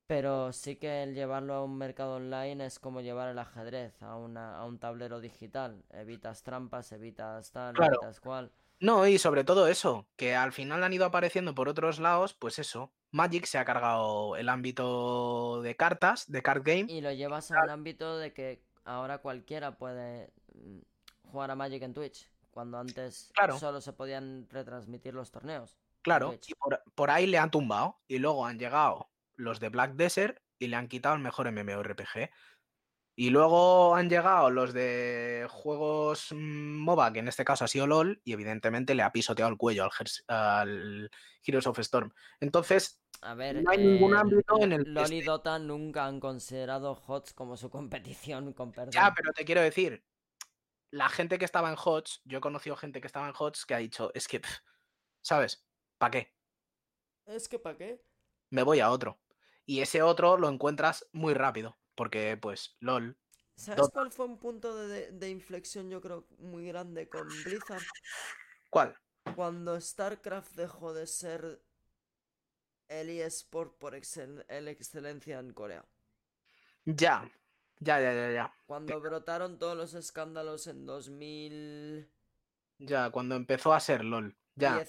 Pero 0.06 0.52
sí 0.52 0.76
que 0.76 1.02
el 1.02 1.14
llevarlo 1.14 1.54
a 1.54 1.64
un 1.64 1.76
mercado 1.76 2.16
online 2.16 2.64
es 2.66 2.78
como 2.78 3.00
llevar 3.00 3.28
el 3.28 3.38
ajedrez 3.38 4.00
a, 4.02 4.16
una, 4.16 4.56
a 4.56 4.64
un 4.64 4.78
tablero 4.78 5.20
digital. 5.20 5.82
Evitas 5.90 6.42
trampas, 6.44 6.92
evitas 6.92 7.50
tal, 7.50 7.74
Claro. 7.74 7.92
evitas 7.94 8.20
cual. 8.20 8.52
No, 8.78 9.06
y 9.06 9.18
sobre 9.18 9.42
todo 9.42 9.66
eso, 9.68 10.06
que 10.16 10.34
al 10.34 10.52
final 10.52 10.84
han 10.84 10.92
ido 10.92 11.06
apareciendo 11.06 11.54
por 11.54 11.68
otros 11.68 11.98
lados, 11.98 12.34
pues 12.34 12.58
eso, 12.58 12.92
Magic 13.10 13.46
se 13.46 13.58
ha 13.58 13.64
cargado 13.64 14.36
el 14.36 14.48
ámbito 14.48 15.62
de 15.62 15.74
cartas, 15.76 16.30
de 16.30 16.42
card 16.42 16.62
game. 16.62 16.86
Y 16.88 17.00
lo 17.00 17.10
llevas 17.10 17.50
a 17.50 17.62
un 17.64 17.70
ámbito 17.70 18.18
de 18.18 18.32
que 18.32 18.62
ahora 18.84 19.18
cualquiera 19.18 19.78
puede 19.78 20.30
mm, 20.54 20.78
jugar 21.36 21.50
a 21.50 21.54
Magic 21.54 21.82
en 21.82 21.92
Twitch. 21.94 22.28
cuando 22.50 22.78
antes 22.78 23.30
Claro. 23.34 23.58
solo 23.58 23.82
se 23.82 23.92
podían 23.92 24.48
retransmitir 24.48 25.12
los 25.12 25.30
torneos. 25.30 25.76
Claro, 26.00 26.38
y 26.46 26.54
por, 26.54 26.82
por 26.94 27.10
ahí 27.10 27.26
le 27.26 27.36
han 27.36 27.50
tumbado. 27.50 28.00
Y 28.08 28.18
luego 28.18 28.46
han 28.46 28.58
llegado 28.58 29.10
los 29.34 29.60
de 29.60 29.68
Black 29.68 29.92
Desert 29.96 30.38
y 30.58 30.68
le 30.68 30.76
han 30.76 30.88
quitado 30.88 31.14
el 31.16 31.20
mejor 31.20 31.50
MMORPG. 31.52 32.30
Y 33.18 33.28
luego 33.30 33.94
han 33.94 34.08
llegado 34.08 34.48
los 34.50 34.72
de 34.72 35.46
juegos 35.50 36.28
mm, 36.32 36.78
MOBA, 36.78 37.12
que 37.12 37.18
en 37.18 37.28
este 37.28 37.44
caso 37.44 37.64
ha 37.64 37.68
sido 37.68 37.86
LOL, 37.86 38.20
y 38.24 38.32
evidentemente 38.32 38.94
le 38.94 39.02
ha 39.02 39.12
pisoteado 39.12 39.50
el 39.50 39.58
cuello 39.58 39.84
al, 39.84 39.90
al 40.28 41.10
Heroes 41.44 41.66
of 41.66 41.78
Storm. 41.80 42.12
Entonces, 42.40 43.02
A 43.20 43.34
ver, 43.34 43.62
No 43.62 43.70
hay 43.70 43.78
ningún 43.78 44.14
eh, 44.14 44.18
ámbito 44.18 44.58
en 44.60 44.72
el 44.72 44.94
LoL 44.94 45.12
y 45.12 45.18
esté. 45.18 45.30
Dota 45.30 45.58
nunca 45.58 46.06
han 46.06 46.20
considerado 46.20 46.92
HOTS 47.06 47.34
como 47.34 47.56
su 47.58 47.68
competición, 47.70 48.52
con 48.54 48.72
perdón. 48.72 48.92
ya, 48.92 49.12
pero 49.14 49.32
te 49.34 49.44
quiero 49.44 49.60
decir, 49.62 50.02
la 50.96 51.08
gente 51.08 51.38
que 51.38 51.44
estaba 51.44 51.70
en 51.70 51.76
HOTS, 51.78 52.22
yo 52.24 52.38
he 52.38 52.40
conocido 52.40 52.76
gente 52.76 53.00
que 53.00 53.06
estaba 53.06 53.28
en 53.28 53.34
HOTS 53.38 53.66
que 53.66 53.74
ha 53.74 53.78
dicho, 53.78 54.10
es 54.14 54.26
que, 54.28 54.40
¿sabes? 55.22 55.66
¿Para 55.98 56.10
qué? 56.10 56.34
Es 57.26 57.48
que 57.48 57.58
¿para 57.58 57.76
qué? 57.76 58.02
me 58.50 58.62
voy 58.62 58.80
a 58.80 58.90
otro. 58.90 59.20
Y 59.66 59.80
ese 59.80 60.00
otro 60.02 60.36
lo 60.38 60.48
encuentras 60.48 61.06
muy 61.12 61.34
rápido, 61.34 61.76
porque 61.94 62.36
pues 62.40 62.76
LOL. 62.80 63.18
¿Sabes 63.56 63.78
Dota. 63.80 63.92
cuál 63.92 64.12
fue 64.12 64.26
un 64.26 64.38
punto 64.38 64.74
de, 64.76 64.86
de- 64.88 65.10
de 65.12 65.28
inflexión, 65.30 65.90
yo 65.90 66.00
creo, 66.00 66.26
muy 66.38 66.66
grande 66.66 67.08
con 67.08 67.26
Blizzard? 67.44 67.82
¿Cuál? 68.70 68.96
Cuando 69.34 69.80
StarCraft 69.80 70.52
dejó 70.52 70.94
de 70.94 71.06
ser 71.06 71.62
el 72.88 73.10
eSport 73.10 73.76
por 73.78 73.94
excel- 73.94 74.44
el 74.48 74.68
excelencia 74.68 75.40
en 75.40 75.52
Corea. 75.52 75.84
Ya, 76.84 77.28
ya, 77.80 78.00
ya, 78.00 78.12
ya, 78.12 78.30
ya. 78.32 78.52
Cuando 78.66 79.00
brotaron 79.00 79.58
todos 79.58 79.76
los 79.76 79.94
escándalos 79.94 80.66
en 80.66 80.86
2017, 80.86 82.16
Ya, 82.78 83.10
cuando 83.10 83.34
empezó 83.36 83.72
a 83.72 83.80
ser 83.80 84.04
LOL. 84.04 84.34
Ya, 84.56 84.82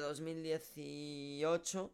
2018, 0.00 1.90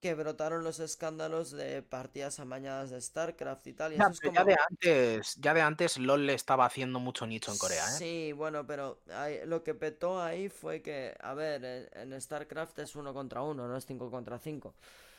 que 0.00 0.14
brotaron 0.14 0.62
los 0.64 0.78
escándalos 0.80 1.50
de 1.50 1.82
partidas 1.82 2.38
amañadas 2.40 2.90
de 2.90 3.00
StarCraft 3.00 3.66
y 3.66 3.72
tal. 3.72 3.92
Y 3.92 3.96
ya, 3.96 4.04
eso 4.04 4.12
es 4.12 4.20
pero 4.20 4.32
como... 4.32 4.34
ya 4.34 4.44
de 4.44 4.56
antes, 4.70 5.34
ya 5.36 5.54
de 5.54 5.60
antes 5.60 5.98
LOL 5.98 6.26
le 6.26 6.34
estaba 6.34 6.64
haciendo 6.66 7.00
mucho 7.00 7.26
nicho 7.26 7.52
en 7.52 7.58
Corea, 7.58 7.84
¿eh? 7.84 7.98
Sí, 7.98 8.32
bueno, 8.32 8.66
pero 8.66 9.00
lo 9.46 9.64
que 9.64 9.74
petó 9.74 10.20
ahí 10.22 10.48
fue 10.48 10.82
que, 10.82 11.16
a 11.20 11.34
ver, 11.34 11.64
en, 11.64 12.12
en 12.12 12.20
StarCraft 12.20 12.78
es 12.80 12.94
uno 12.96 13.12
contra 13.12 13.42
uno, 13.42 13.66
no 13.66 13.76
es 13.76 13.86
cinco 13.86 14.10
contra 14.10 14.38
cinco. 14.38 14.74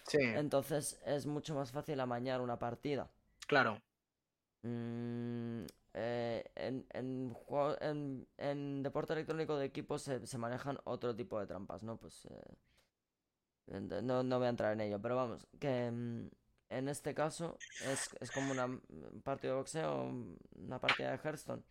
Sí, 0.08 0.18
Entonces 0.34 1.00
es 1.06 1.26
mucho 1.26 1.56
más 1.56 1.72
fácil 1.72 2.00
amañar 2.00 2.42
una 2.42 2.58
partida. 2.60 3.10
Claro. 3.50 3.82
Mm, 4.64 5.66
eh, 5.94 6.44
en, 6.56 6.86
en, 6.94 7.34
juego- 7.34 7.78
en, 7.82 8.28
en 8.38 8.84
deporte 8.84 9.14
electrónico 9.14 9.58
de 9.58 9.66
equipos 9.66 10.02
se, 10.04 10.26
se 10.28 10.38
manejan 10.38 10.80
otro 10.86 11.16
tipo 11.16 11.40
de 11.40 11.48
trampas, 11.48 11.84
¿no? 11.84 11.98
Pues 11.98 12.26
eh, 12.26 12.42
no, 13.68 14.24
no 14.24 14.38
voy 14.38 14.48
a 14.48 14.50
entrar 14.50 14.74
en 14.74 14.82
ello, 14.82 15.02
pero 15.02 15.16
vamos, 15.16 15.48
que 15.60 15.92
mm, 15.92 16.28
en 16.70 16.90
este 16.90 17.14
caso 17.14 17.62
es, 17.80 18.10
es 18.20 18.32
como 18.32 18.52
una, 18.52 18.66
un 18.66 19.22
partido 19.24 19.54
de 19.54 19.58
boxeo, 19.60 20.14
una 20.56 20.80
partida 20.80 21.12
de 21.12 21.18
Hearthstone. 21.18 21.64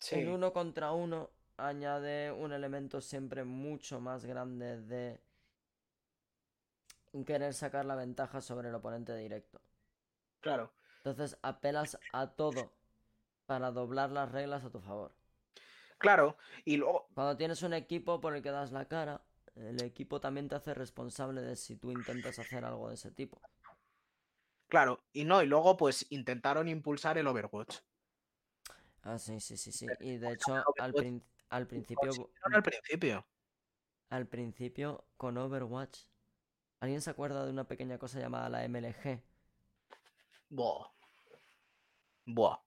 Sí, 0.00 0.16
El 0.16 0.28
uno 0.28 0.52
contra 0.52 0.92
uno 0.92 1.30
añade 1.56 2.30
un 2.30 2.52
elemento 2.52 3.00
siempre 3.00 3.42
mucho 3.42 4.00
más 4.00 4.24
grande 4.24 4.80
de 4.80 5.20
querer 7.26 7.54
sacar 7.54 7.84
la 7.86 7.94
ventaja 7.94 8.40
sobre 8.42 8.68
el 8.68 8.74
oponente 8.74 9.16
directo. 9.16 9.60
Claro. 10.42 10.72
Entonces 10.98 11.38
apelas 11.42 11.98
a 12.12 12.28
todo 12.34 12.72
para 13.46 13.72
doblar 13.72 14.10
las 14.10 14.32
reglas 14.32 14.64
a 14.64 14.70
tu 14.70 14.80
favor. 14.80 15.12
Claro, 15.98 16.36
y 16.64 16.76
luego, 16.76 17.06
Cuando 17.14 17.38
tienes 17.38 17.62
un 17.62 17.72
equipo 17.72 18.20
por 18.20 18.36
el 18.36 18.42
que 18.42 18.50
das 18.50 18.70
la 18.72 18.86
cara, 18.86 19.22
el 19.54 19.80
equipo 19.80 20.20
también 20.20 20.48
te 20.48 20.54
hace 20.56 20.74
responsable 20.74 21.40
de 21.42 21.56
si 21.56 21.76
tú 21.76 21.90
intentas 21.90 22.38
hacer 22.38 22.64
algo 22.66 22.88
de 22.88 22.94
ese 22.96 23.10
tipo. 23.10 23.40
claro, 24.68 25.04
y 25.12 25.24
no, 25.24 25.40
y 25.42 25.46
luego 25.46 25.76
pues 25.76 26.06
intentaron 26.10 26.68
impulsar 26.68 27.16
el 27.18 27.28
Overwatch. 27.28 27.78
Ah, 29.02 29.18
sí, 29.18 29.40
sí, 29.40 29.56
sí, 29.56 29.72
sí. 29.72 29.96
Y 30.00 30.16
de 30.18 30.32
hecho, 30.32 30.54
al, 30.78 30.94
prin- 30.94 31.22
al 31.50 31.66
principio, 31.66 32.30
al 32.42 32.62
principio. 32.62 33.26
al 34.10 34.28
principio 34.28 35.08
con 35.16 35.36
Overwatch, 35.38 36.02
¿alguien 36.80 37.00
se 37.02 37.10
acuerda 37.10 37.44
de 37.44 37.50
una 37.52 37.68
pequeña 37.68 37.98
cosa 37.98 38.20
llamada 38.20 38.48
la 38.48 38.64
MLG? 38.64 39.22
Buah. 40.52 40.86
Buah. 42.26 42.58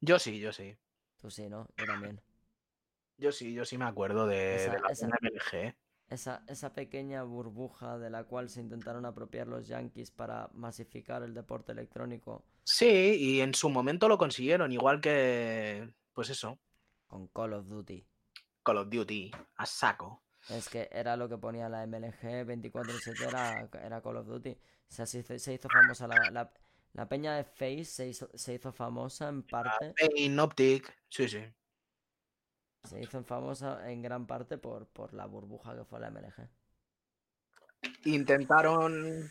Yo 0.00 0.18
sí, 0.18 0.40
yo 0.40 0.52
sí. 0.52 0.76
Tú 1.20 1.30
sí, 1.30 1.48
¿no? 1.48 1.66
Yo 1.76 1.86
también. 1.86 2.20
Yo 3.16 3.30
sí, 3.30 3.54
yo 3.54 3.64
sí 3.64 3.78
me 3.78 3.84
acuerdo 3.84 4.26
de, 4.26 4.56
Esa- 4.56 4.72
de 4.72 4.80
la 4.80 4.88
esa- 4.88 5.06
MLG. 5.06 5.54
¿eh? 5.54 5.76
Esa, 6.08 6.42
esa 6.48 6.72
pequeña 6.72 7.22
burbuja 7.22 7.96
de 7.96 8.10
la 8.10 8.24
cual 8.24 8.50
se 8.50 8.60
intentaron 8.60 9.06
apropiar 9.06 9.46
los 9.46 9.68
yankees 9.68 10.10
para 10.10 10.48
masificar 10.52 11.22
el 11.22 11.32
deporte 11.32 11.70
electrónico 11.70 12.44
Sí, 12.64 13.14
y 13.16 13.40
en 13.40 13.54
su 13.54 13.70
momento 13.70 14.08
lo 14.08 14.18
consiguieron, 14.18 14.72
igual 14.72 15.00
que, 15.00 15.94
pues 16.12 16.28
eso, 16.28 16.58
con 17.06 17.28
Call 17.28 17.52
of 17.52 17.68
Duty. 17.68 18.04
Call 18.64 18.78
of 18.78 18.88
Duty, 18.90 19.30
a 19.58 19.64
saco. 19.64 20.24
Es 20.50 20.68
que 20.68 20.88
era 20.90 21.16
lo 21.16 21.28
que 21.28 21.38
ponía 21.38 21.68
la 21.68 21.86
MLG 21.86 22.44
24-7, 22.46 23.28
era, 23.28 23.68
era 23.80 24.02
Call 24.02 24.16
of 24.16 24.26
Duty. 24.26 24.50
O 24.50 24.92
sea, 24.92 25.06
se 25.06 25.20
hizo, 25.20 25.38
se 25.38 25.54
hizo 25.54 25.68
famosa 25.68 26.08
la, 26.08 26.16
la, 26.32 26.52
la 26.94 27.08
peña 27.08 27.36
de 27.36 27.44
Face, 27.44 27.84
se 27.84 28.08
hizo, 28.08 28.30
se 28.34 28.54
hizo 28.54 28.72
famosa 28.72 29.28
en 29.28 29.42
parte. 29.42 29.94
Pain, 29.98 30.38
Optic, 30.38 30.96
sí, 31.08 31.28
sí. 31.28 31.44
Se 32.84 33.00
hizo 33.00 33.22
famosa 33.24 33.90
en 33.90 34.00
gran 34.00 34.26
parte 34.26 34.58
por, 34.58 34.86
por 34.86 35.12
la 35.12 35.26
burbuja 35.26 35.74
que 35.74 35.84
fue 35.84 36.00
la 36.00 36.10
MLG. 36.10 36.48
Intentaron 38.04 39.30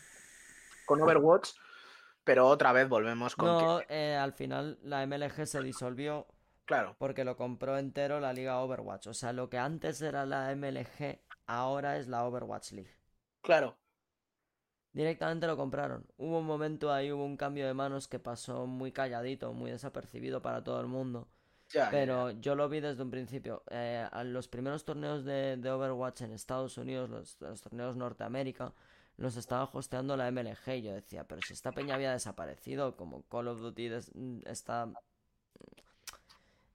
con 0.84 1.00
Overwatch, 1.00 1.50
pero 2.22 2.46
otra 2.46 2.72
vez 2.72 2.88
volvemos 2.88 3.34
con 3.34 3.46
No, 3.46 3.80
que, 3.80 4.12
eh, 4.12 4.16
al 4.16 4.34
final 4.34 4.78
la 4.82 5.06
MLG 5.06 5.46
se 5.46 5.62
disolvió 5.62 6.26
claro, 6.66 6.96
porque 6.98 7.24
lo 7.24 7.36
compró 7.36 7.78
entero 7.78 8.20
la 8.20 8.34
liga 8.34 8.58
Overwatch. 8.58 9.06
O 9.06 9.14
sea, 9.14 9.32
lo 9.32 9.48
que 9.48 9.58
antes 9.58 10.02
era 10.02 10.26
la 10.26 10.54
MLG, 10.54 11.18
ahora 11.46 11.96
es 11.96 12.08
la 12.08 12.24
Overwatch 12.24 12.72
League. 12.72 12.94
claro, 13.40 13.78
Directamente 14.94 15.46
lo 15.46 15.56
compraron. 15.56 16.06
Hubo 16.16 16.38
un 16.38 16.46
momento 16.46 16.90
ahí, 16.92 17.12
hubo 17.12 17.24
un 17.24 17.36
cambio 17.36 17.66
de 17.66 17.74
manos 17.74 18.08
que 18.08 18.18
pasó 18.18 18.66
muy 18.66 18.92
calladito, 18.92 19.52
muy 19.52 19.70
desapercibido 19.72 20.40
para 20.40 20.64
todo 20.64 20.80
el 20.80 20.86
mundo. 20.86 21.28
Pero 21.90 22.30
yo 22.30 22.54
lo 22.54 22.68
vi 22.68 22.80
desde 22.80 23.02
un 23.02 23.10
principio. 23.10 23.62
Eh, 23.70 24.06
a 24.10 24.24
los 24.24 24.48
primeros 24.48 24.84
torneos 24.84 25.24
de, 25.24 25.56
de 25.58 25.70
Overwatch 25.70 26.22
en 26.22 26.32
Estados 26.32 26.78
Unidos, 26.78 27.10
los, 27.10 27.36
los 27.40 27.60
torneos 27.60 27.96
Norteamérica, 27.96 28.72
los 29.16 29.36
estaba 29.36 29.68
hosteando 29.72 30.16
la 30.16 30.28
MLG. 30.30 30.76
Y 30.76 30.82
yo 30.82 30.92
decía, 30.94 31.24
pero 31.26 31.42
si 31.42 31.52
esta 31.54 31.72
peña 31.72 31.96
había 31.96 32.12
desaparecido, 32.12 32.96
como 32.96 33.22
Call 33.28 33.48
of 33.48 33.60
Duty 33.60 33.88
des- 33.88 34.12
está. 34.46 34.88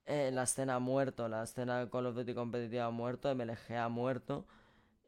eh, 0.05 0.31
la 0.33 0.43
escena 0.43 0.75
ha 0.75 0.79
muerto, 0.79 1.27
la 1.29 1.43
escena 1.43 1.79
de 1.79 1.89
Call 1.89 2.07
of 2.07 2.15
Duty 2.15 2.33
competitiva 2.33 2.85
ha 2.85 2.89
muerto, 2.91 3.29
MLG 3.33 3.75
ha 3.77 3.89
muerto. 3.89 4.45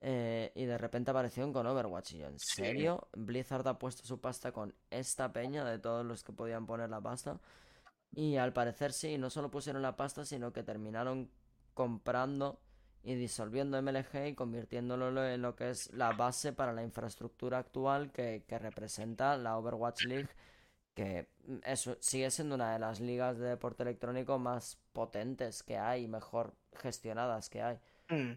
Eh, 0.01 0.51
y 0.55 0.65
de 0.65 0.77
repente 0.77 1.11
aparecieron 1.11 1.53
con 1.53 1.65
Overwatch. 1.67 2.13
Y 2.13 2.17
yo, 2.19 2.27
¿en 2.27 2.39
Sí. 2.39 2.55
serio? 2.55 3.07
Blizzard 3.13 3.67
ha 3.67 3.77
puesto 3.79 4.03
su 4.05 4.19
pasta 4.19 4.51
con 4.51 4.73
esta 4.89 5.31
peña 5.31 5.63
de 5.63 5.79
todos 5.79 6.05
los 6.05 6.23
que 6.23 6.33
podían 6.33 6.65
poner 6.65 6.89
la 6.89 6.99
pasta. 7.01 7.39
Y 8.13 8.35
al 8.37 8.51
parecer 8.51 8.91
sí, 8.93 9.17
no 9.17 9.29
solo 9.29 9.49
pusieron 9.51 9.81
la 9.81 9.95
pasta, 9.95 10.25
sino 10.25 10.51
que 10.51 10.63
terminaron 10.63 11.29
comprando 11.73 12.59
y 13.03 13.15
disolviendo 13.15 13.77
MLG 13.77 14.27
y 14.27 14.35
convirtiéndolo 14.35 15.11
lo- 15.11 15.25
en 15.25 15.41
lo 15.41 15.55
que 15.55 15.69
es 15.69 15.91
la 15.93 16.11
base 16.11 16.51
para 16.53 16.73
la 16.73 16.83
infraestructura 16.83 17.59
actual 17.59 18.11
que, 18.11 18.43
que 18.47 18.59
representa 18.59 19.37
la 19.37 19.57
Overwatch 19.57 20.03
League, 20.05 20.29
que 20.93 21.29
mm, 21.47 21.57
eso 21.63 21.95
sigue 21.99 22.29
siendo 22.29 22.55
una 22.55 22.73
de 22.73 22.79
las 22.79 22.99
ligas 22.99 23.37
de 23.39 23.47
deporte 23.47 23.83
electrónico 23.83 24.37
más 24.37 24.77
potentes 24.93 25.63
que 25.63 25.77
hay, 25.77 26.07
mejor 26.07 26.53
gestionadas 26.73 27.49
que 27.49 27.61
hay. 27.61 27.79
Mm. 28.09 28.33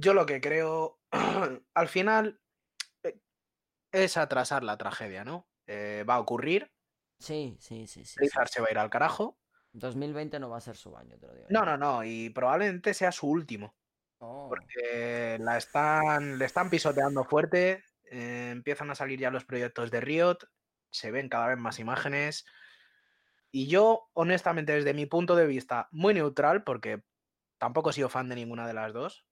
Yo 0.00 0.14
lo 0.14 0.26
que 0.26 0.40
creo, 0.40 1.00
al 1.74 1.88
final, 1.88 2.40
eh, 3.02 3.20
es 3.92 4.16
atrasar 4.16 4.64
la 4.64 4.78
tragedia, 4.78 5.24
¿no? 5.24 5.48
Eh, 5.66 6.04
va 6.08 6.14
a 6.14 6.20
ocurrir, 6.20 6.72
Sí, 7.18 7.56
sí, 7.58 7.86
sí, 7.86 8.04
sí. 8.04 8.26
se 8.28 8.60
va 8.60 8.68
a 8.68 8.70
ir 8.70 8.78
al 8.78 8.90
carajo. 8.90 9.38
2020 9.72 10.38
no 10.38 10.48
va 10.48 10.58
a 10.58 10.60
ser 10.60 10.76
su 10.76 10.96
año, 10.96 11.18
te 11.18 11.26
lo 11.26 11.34
digo. 11.34 11.46
No, 11.50 11.64
no, 11.64 11.76
no, 11.76 12.04
y 12.04 12.30
probablemente 12.30 12.94
sea 12.94 13.12
su 13.12 13.28
último. 13.28 13.74
Oh, 14.20 14.48
porque 14.48 15.36
la 15.40 15.56
están, 15.58 16.38
le 16.38 16.44
están 16.44 16.70
pisoteando 16.70 17.24
fuerte, 17.24 17.84
eh, 18.10 18.50
empiezan 18.52 18.90
a 18.90 18.94
salir 18.94 19.18
ya 19.18 19.30
los 19.30 19.44
proyectos 19.44 19.90
de 19.90 20.00
Riot, 20.00 20.38
se 20.90 21.10
ven 21.10 21.28
cada 21.28 21.48
vez 21.48 21.58
más 21.58 21.78
imágenes. 21.78 22.44
Y 23.50 23.68
yo, 23.68 24.08
honestamente, 24.14 24.72
desde 24.72 24.94
mi 24.94 25.06
punto 25.06 25.36
de 25.36 25.46
vista, 25.46 25.88
muy 25.90 26.14
neutral, 26.14 26.64
porque 26.64 27.02
tampoco 27.58 27.90
he 27.90 27.92
sido 27.92 28.08
fan 28.08 28.28
de 28.28 28.36
ninguna 28.36 28.66
de 28.66 28.74
las 28.74 28.92
dos, 28.92 29.26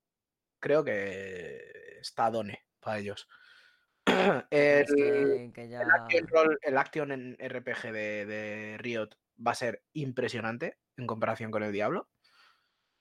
creo 0.66 0.82
que 0.82 1.98
está 2.00 2.28
Done 2.28 2.58
para 2.80 2.98
ellos. 2.98 3.28
¿tú 4.04 4.12
crees 4.50 4.90
El, 4.90 4.96
que, 4.96 5.50
que 5.54 5.64
el 5.76 5.90
action, 5.90 6.26
role- 6.28 6.58
el 6.62 6.76
action 6.78 7.12
en 7.12 7.36
RPG 7.38 7.92
de, 7.92 8.26
de 8.26 8.78
Riot 8.78 9.10
va 9.46 9.52
a 9.52 9.54
ser 9.54 9.84
impresionante 9.92 10.78
en 10.96 11.06
comparación 11.06 11.52
con 11.52 11.62
el 11.62 11.70
Diablo. 11.72 12.08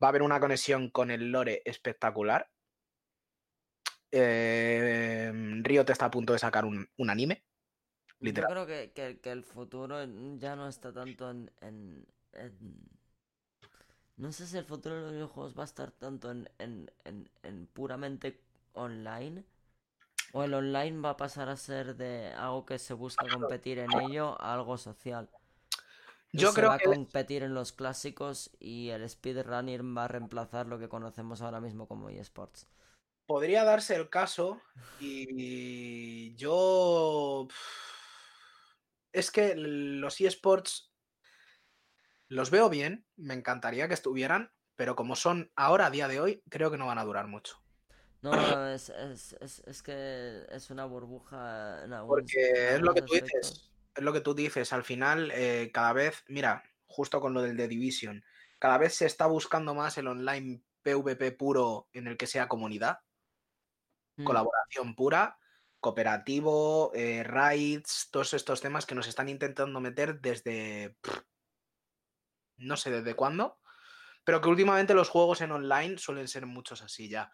Va 0.03 0.07
a 0.07 0.09
haber 0.09 0.21
una 0.21 0.39
conexión 0.39 0.91
con 0.91 1.09
el 1.09 1.31
lore 1.31 1.63
espectacular. 1.65 2.51
Eh, 4.11 5.31
Riot 5.63 5.89
está 5.89 6.05
a 6.05 6.11
punto 6.11 6.33
de 6.33 6.39
sacar 6.39 6.65
un, 6.65 6.87
un 6.97 7.09
anime. 7.09 7.43
Literal. 8.19 8.49
Yo 8.49 8.53
creo 8.53 8.67
que, 8.67 8.91
que- 8.93 9.19
que 9.19 9.31
el 9.31 9.43
futuro 9.43 10.03
ya 10.37 10.55
no 10.55 10.67
está 10.67 10.93
tanto 10.93 11.31
en, 11.31 11.51
en- 11.61 12.05
en- 12.33 12.89
No 14.17 14.31
sé 14.31 14.47
si 14.47 14.57
el 14.57 14.65
futuro 14.65 14.95
de 14.95 15.01
los 15.01 15.11
videojuegos 15.11 15.57
va 15.57 15.63
a 15.63 15.65
estar 15.65 15.91
tanto 15.91 16.31
en, 16.31 16.49
en, 16.57 16.91
en, 17.03 17.29
en 17.43 17.67
puramente 17.67 18.41
online. 18.73 19.43
O 20.33 20.43
el 20.43 20.53
online 20.53 21.01
va 21.01 21.11
a 21.11 21.17
pasar 21.17 21.49
a 21.49 21.55
ser 21.55 21.95
de 21.95 22.33
algo 22.33 22.65
que 22.65 22.79
se 22.79 22.93
busca 22.93 23.25
competir 23.27 23.79
en 23.79 23.91
ello 24.01 24.41
a 24.41 24.53
algo 24.53 24.77
social. 24.77 25.29
Yo 26.33 26.49
se 26.49 26.55
creo 26.55 26.69
va 26.69 26.75
a 26.75 26.77
que 26.77 26.85
competir 26.85 27.43
en 27.43 27.53
los 27.53 27.71
clásicos 27.71 28.51
y 28.59 28.89
el 28.89 29.07
speedrunning 29.09 29.95
va 29.95 30.05
a 30.05 30.07
reemplazar 30.09 30.67
lo 30.67 30.77
que 30.77 30.89
conocemos 30.89 31.41
ahora 31.41 31.61
mismo 31.61 31.87
como 31.87 32.09
eSports. 32.09 32.67
podría 33.25 33.63
darse 33.63 33.95
el 33.95 34.09
caso 34.09 34.61
y 34.99 36.35
yo... 36.35 37.47
Es 39.13 39.31
que 39.31 39.55
los 39.55 40.19
eSports 40.19 40.91
los 42.27 42.49
veo 42.49 42.69
bien, 42.69 43.05
me 43.15 43.33
encantaría 43.33 43.87
que 43.87 43.93
estuvieran, 43.93 44.51
pero 44.75 44.95
como 44.95 45.15
son 45.15 45.51
ahora, 45.55 45.87
a 45.87 45.91
día 45.91 46.07
de 46.07 46.19
hoy, 46.19 46.43
creo 46.49 46.71
que 46.71 46.77
no 46.77 46.87
van 46.87 46.97
a 46.97 47.03
durar 47.05 47.27
mucho. 47.27 47.61
No, 48.21 48.31
no, 48.31 48.67
es, 48.69 48.89
es, 48.89 49.33
es, 49.39 49.59
es 49.59 49.83
que 49.83 50.45
es 50.49 50.69
una 50.69 50.85
burbuja 50.85 51.83
en 51.83 51.91
Porque 52.07 52.69
en 52.69 52.75
es 52.75 52.81
lo 52.81 52.93
que 52.93 53.03
tú 53.03 53.13
dices, 53.13 53.71
es 53.95 54.03
lo 54.03 54.13
que 54.13 54.21
tú 54.21 54.33
dices, 54.33 54.73
al 54.73 54.83
final 54.83 55.31
eh, 55.33 55.69
cada 55.73 55.93
vez, 55.93 56.23
mira, 56.27 56.63
justo 56.87 57.21
con 57.21 57.33
lo 57.33 57.41
del 57.41 57.55
The 57.55 57.67
Division, 57.67 58.23
cada 58.57 58.77
vez 58.77 58.95
se 58.95 59.05
está 59.05 59.27
buscando 59.27 59.75
más 59.75 59.97
el 59.97 60.07
online 60.07 60.63
PvP 60.81 61.31
puro 61.33 61.87
en 61.93 62.07
el 62.07 62.17
que 62.17 62.27
sea 62.27 62.47
comunidad, 62.47 62.99
Mm. 64.17 64.23
colaboración 64.23 64.95
pura, 64.95 65.37
cooperativo, 65.79 66.91
eh, 66.95 67.23
raids, 67.23 68.07
todos 68.11 68.33
estos 68.33 68.61
temas 68.61 68.85
que 68.85 68.95
nos 68.95 69.07
están 69.07 69.29
intentando 69.29 69.79
meter 69.79 70.19
desde, 70.21 70.95
pff, 71.01 71.19
no 72.57 72.77
sé 72.77 72.91
desde 72.91 73.15
cuándo, 73.15 73.59
pero 74.23 74.41
que 74.41 74.49
últimamente 74.49 74.93
los 74.93 75.09
juegos 75.09 75.41
en 75.41 75.51
online 75.51 75.97
suelen 75.97 76.27
ser 76.27 76.45
muchos 76.45 76.81
así 76.81 77.09
ya. 77.09 77.31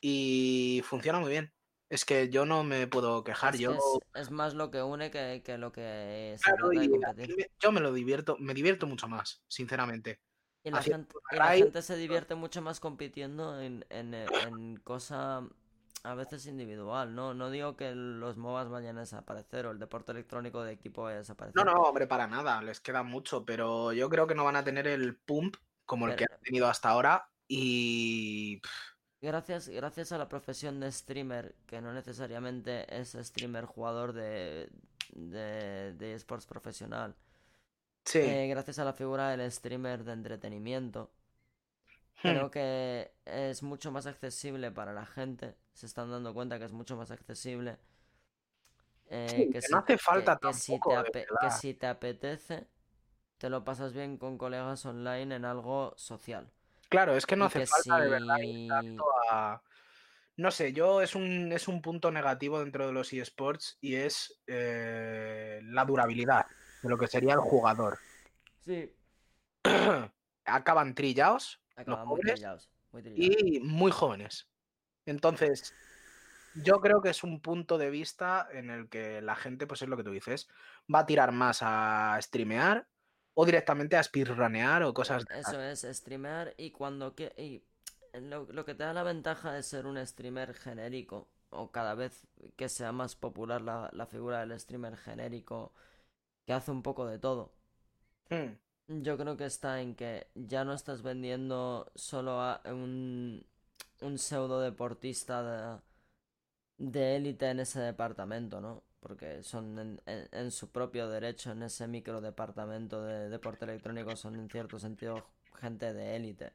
Y 0.00 0.82
funciona 0.84 1.18
muy 1.18 1.30
bien. 1.30 1.52
Es 1.90 2.04
que 2.04 2.28
yo 2.28 2.44
no 2.44 2.64
me 2.64 2.86
puedo 2.86 3.24
quejar, 3.24 3.54
Es 3.54 3.60
yo... 3.60 3.72
que 3.72 3.78
es, 3.78 4.26
es 4.26 4.30
más 4.30 4.54
lo 4.54 4.70
que 4.70 4.82
une 4.82 5.10
que, 5.10 5.42
que 5.44 5.56
lo 5.56 5.72
que 5.72 6.36
se 6.38 6.44
Claro, 6.44 6.72
y 6.72 6.88
competir. 6.88 7.50
yo 7.58 7.72
me 7.72 7.80
lo 7.80 7.92
divierto, 7.92 8.36
me 8.38 8.52
divierto 8.52 8.86
mucho 8.86 9.08
más, 9.08 9.42
sinceramente. 9.48 10.20
Y 10.62 10.70
la 10.70 10.82
gente, 10.82 11.14
y 11.32 11.36
la 11.36 11.48
gente 11.56 11.80
se 11.82 11.96
divierte 11.96 12.34
mucho 12.34 12.60
más 12.60 12.78
compitiendo 12.78 13.60
en, 13.60 13.86
en, 13.88 14.12
en 14.12 14.76
cosa 14.76 15.48
a 16.02 16.14
veces 16.14 16.46
individual, 16.46 17.14
¿no? 17.14 17.34
No 17.34 17.50
digo 17.50 17.76
que 17.76 17.94
los 17.94 18.36
MOBAs 18.36 18.68
vayan 18.68 18.96
a 18.98 19.00
desaparecer 19.02 19.66
o 19.66 19.70
el 19.72 19.78
deporte 19.78 20.12
electrónico 20.12 20.62
de 20.64 20.72
equipo 20.72 21.02
vaya 21.04 21.16
a 21.16 21.18
No, 21.54 21.64
desaparecer. 21.64 21.64
no, 21.64 21.72
hombre, 21.82 22.06
para 22.06 22.26
nada, 22.26 22.62
les 22.62 22.80
queda 22.80 23.02
mucho, 23.02 23.44
pero 23.44 23.92
yo 23.92 24.08
creo 24.08 24.26
que 24.26 24.34
no 24.34 24.44
van 24.44 24.56
a 24.56 24.64
tener 24.64 24.86
el 24.86 25.16
pump 25.18 25.56
como 25.84 26.06
el 26.06 26.14
que 26.14 26.24
han 26.30 26.40
tenido 26.42 26.68
hasta 26.68 26.90
ahora 26.90 27.32
y 27.48 28.60
Gracias, 29.20 29.68
gracias 29.68 30.12
a 30.12 30.18
la 30.18 30.28
profesión 30.28 30.78
de 30.78 30.92
streamer, 30.92 31.56
que 31.66 31.80
no 31.80 31.92
necesariamente 31.92 33.00
es 33.00 33.16
streamer 33.20 33.64
jugador 33.64 34.12
de, 34.12 34.70
de, 35.10 35.92
de 35.94 36.14
esports 36.14 36.46
profesional. 36.46 37.16
sí. 38.04 38.20
Eh, 38.20 38.48
gracias 38.48 38.78
a 38.80 38.84
la 38.84 38.92
figura 38.94 39.30
del 39.30 39.50
streamer 39.52 40.04
de 40.04 40.12
entretenimiento. 40.12 41.12
Creo 42.22 42.50
que 42.50 43.12
es 43.24 43.62
mucho 43.62 43.90
más 43.90 44.06
accesible 44.06 44.70
para 44.70 44.92
la 44.92 45.06
gente. 45.06 45.54
Se 45.72 45.86
están 45.86 46.10
dando 46.10 46.34
cuenta 46.34 46.58
que 46.58 46.64
es 46.64 46.72
mucho 46.72 46.96
más 46.96 47.10
accesible. 47.10 47.78
eh, 49.10 49.26
Sí, 49.46 49.52
que 49.52 49.62
si, 49.62 49.72
no 49.72 49.78
hace 49.78 49.92
que- 49.94 49.98
falta 49.98 50.38
que 50.40 50.52
si 50.52 50.78
te 51.12 51.26
que 51.40 51.50
si 51.50 51.78
apetece, 51.86 52.66
te 53.38 53.48
lo 53.48 53.64
pasas 53.64 53.92
bien 53.92 54.18
con 54.18 54.36
colegas 54.36 54.84
online 54.84 55.34
en 55.36 55.44
algo 55.44 55.94
social. 55.96 56.50
Claro, 56.88 57.16
es 57.16 57.24
que 57.26 57.36
no 57.36 57.44
y 57.44 57.46
hace 57.48 57.60
que 57.60 57.66
falta 57.66 58.00
de 58.00 58.10
verdad 58.10 58.38
ir 58.38 58.54
si- 58.54 58.68
tanto 58.68 59.04
a... 59.30 59.62
No 60.36 60.50
sé, 60.52 60.72
yo 60.72 61.00
es 61.02 61.14
un, 61.14 61.50
es 61.52 61.66
un 61.68 61.82
punto 61.82 62.10
negativo 62.12 62.60
dentro 62.60 62.86
de 62.86 62.92
los 62.92 63.12
eSports 63.12 63.76
y 63.80 63.96
es 63.96 64.40
eh, 64.46 65.60
la 65.64 65.84
durabilidad 65.84 66.46
de 66.82 66.88
lo 66.88 66.96
que 66.96 67.08
sería 67.08 67.34
el 67.34 67.40
jugador. 67.40 67.98
Sí, 68.64 68.92
Acaban 70.44 70.94
trillados 70.94 71.60
acaban 71.82 72.00
los 72.00 72.08
muy 72.08 72.16
pobres 72.16 72.34
trillados, 72.34 72.70
muy 72.92 73.02
trillados. 73.02 73.36
y 73.42 73.60
muy 73.60 73.90
jóvenes. 73.90 74.48
Entonces, 75.06 75.74
yo 76.54 76.80
creo 76.80 77.00
que 77.00 77.10
es 77.10 77.22
un 77.22 77.40
punto 77.40 77.78
de 77.78 77.90
vista 77.90 78.48
en 78.52 78.70
el 78.70 78.88
que 78.88 79.22
la 79.22 79.36
gente, 79.36 79.66
pues 79.66 79.82
es 79.82 79.88
lo 79.88 79.96
que 79.96 80.04
tú 80.04 80.10
dices, 80.10 80.48
va 80.92 81.00
a 81.00 81.06
tirar 81.06 81.32
más 81.32 81.60
a 81.62 82.18
streamear 82.20 82.86
o 83.34 83.46
directamente 83.46 83.96
a 83.96 84.02
speedrunear 84.02 84.82
o 84.82 84.92
cosas 84.92 85.24
de 85.24 85.38
Eso 85.38 85.62
es, 85.62 85.86
streamear 85.96 86.54
y 86.56 86.72
cuando 86.72 87.14
que 87.14 87.32
y 87.36 87.62
lo, 88.20 88.46
lo 88.50 88.64
que 88.64 88.74
te 88.74 88.84
da 88.84 88.92
la 88.92 89.02
ventaja 89.02 89.52
de 89.52 89.62
ser 89.62 89.86
un 89.86 90.04
streamer 90.04 90.54
genérico, 90.54 91.28
o 91.50 91.70
cada 91.70 91.94
vez 91.94 92.26
que 92.56 92.68
sea 92.68 92.92
más 92.92 93.14
popular 93.14 93.62
la, 93.62 93.88
la 93.92 94.06
figura 94.06 94.40
del 94.40 94.58
streamer 94.58 94.96
genérico 94.96 95.72
que 96.46 96.52
hace 96.52 96.70
un 96.70 96.82
poco 96.82 97.06
de 97.06 97.18
todo. 97.18 97.52
Hmm, 98.30 98.56
Yo 98.88 99.16
creo 99.18 99.36
que 99.36 99.44
está 99.46 99.80
en 99.82 99.94
que 99.94 100.26
ya 100.34 100.64
no 100.64 100.72
estás 100.74 101.02
vendiendo 101.02 101.90
solo 101.94 102.40
a 102.40 102.60
un, 102.66 103.44
un 104.00 104.18
pseudo 104.18 104.60
deportista 104.60 105.82
de, 106.78 107.16
élite 107.16 107.50
en 107.50 107.60
ese 107.60 107.80
departamento, 107.80 108.60
¿no? 108.60 108.82
Porque 109.00 109.42
son 109.42 109.78
en, 109.78 110.00
en- 110.06 110.28
en 110.32 110.50
su 110.50 110.70
propio 110.70 111.08
derecho, 111.08 111.52
en 111.52 111.62
ese 111.62 111.86
micro 111.88 112.20
departamento 112.20 113.02
de 113.02 113.28
deporte 113.28 113.64
electrónico, 113.64 114.16
son 114.16 114.36
en 114.36 114.48
cierto 114.50 114.78
sentido 114.78 115.26
gente 115.60 115.92
de 115.92 116.16
élite. 116.16 116.52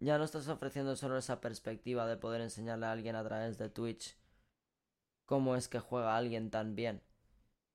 Ya 0.00 0.18
no 0.18 0.24
estás 0.24 0.48
ofreciendo 0.48 0.96
solo 0.96 1.18
esa 1.18 1.40
perspectiva 1.40 2.06
de 2.08 2.16
poder 2.18 2.42
enseñarle 2.42 2.86
a 2.86 2.92
alguien 2.92 3.16
a 3.16 3.24
través 3.24 3.58
de 3.58 3.70
Twitch 3.70 4.16
cómo 5.26 5.56
es 5.56 5.66
que 5.68 5.80
juega 5.80 6.16
alguien 6.16 6.48
tan 6.50 6.76
bien 6.76 7.02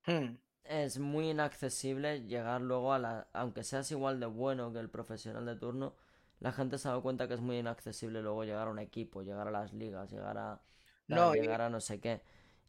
hmm. 0.08 0.36
Es 0.70 1.00
muy 1.00 1.30
inaccesible 1.32 2.24
llegar 2.28 2.62
luego 2.62 2.94
a 2.94 3.00
la... 3.00 3.28
Aunque 3.34 3.64
seas 3.64 3.92
igual 3.92 4.20
de 4.20 4.26
bueno 4.28 4.74
que 4.74 4.80
el 4.80 4.90
profesional 4.90 5.46
de 5.46 5.56
turno, 5.56 5.96
la 6.40 6.52
gente 6.52 6.78
se 6.78 6.88
ha 6.88 6.92
dado 6.92 7.04
cuenta 7.04 7.28
que 7.28 7.34
es 7.36 7.42
muy 7.42 7.58
inaccesible 7.58 8.22
luego 8.22 8.44
llegar 8.44 8.68
a 8.68 8.72
un 8.72 8.80
equipo, 8.80 9.24
llegar 9.24 9.48
a 9.48 9.52
las 9.52 9.74
ligas, 9.74 10.12
llegar 10.12 10.38
a... 10.38 10.62
No, 11.08 11.36
y- 11.36 11.42
llegar 11.42 11.62
a 11.62 11.70
no 11.70 11.82
sé 11.82 12.00
qué. 12.00 12.22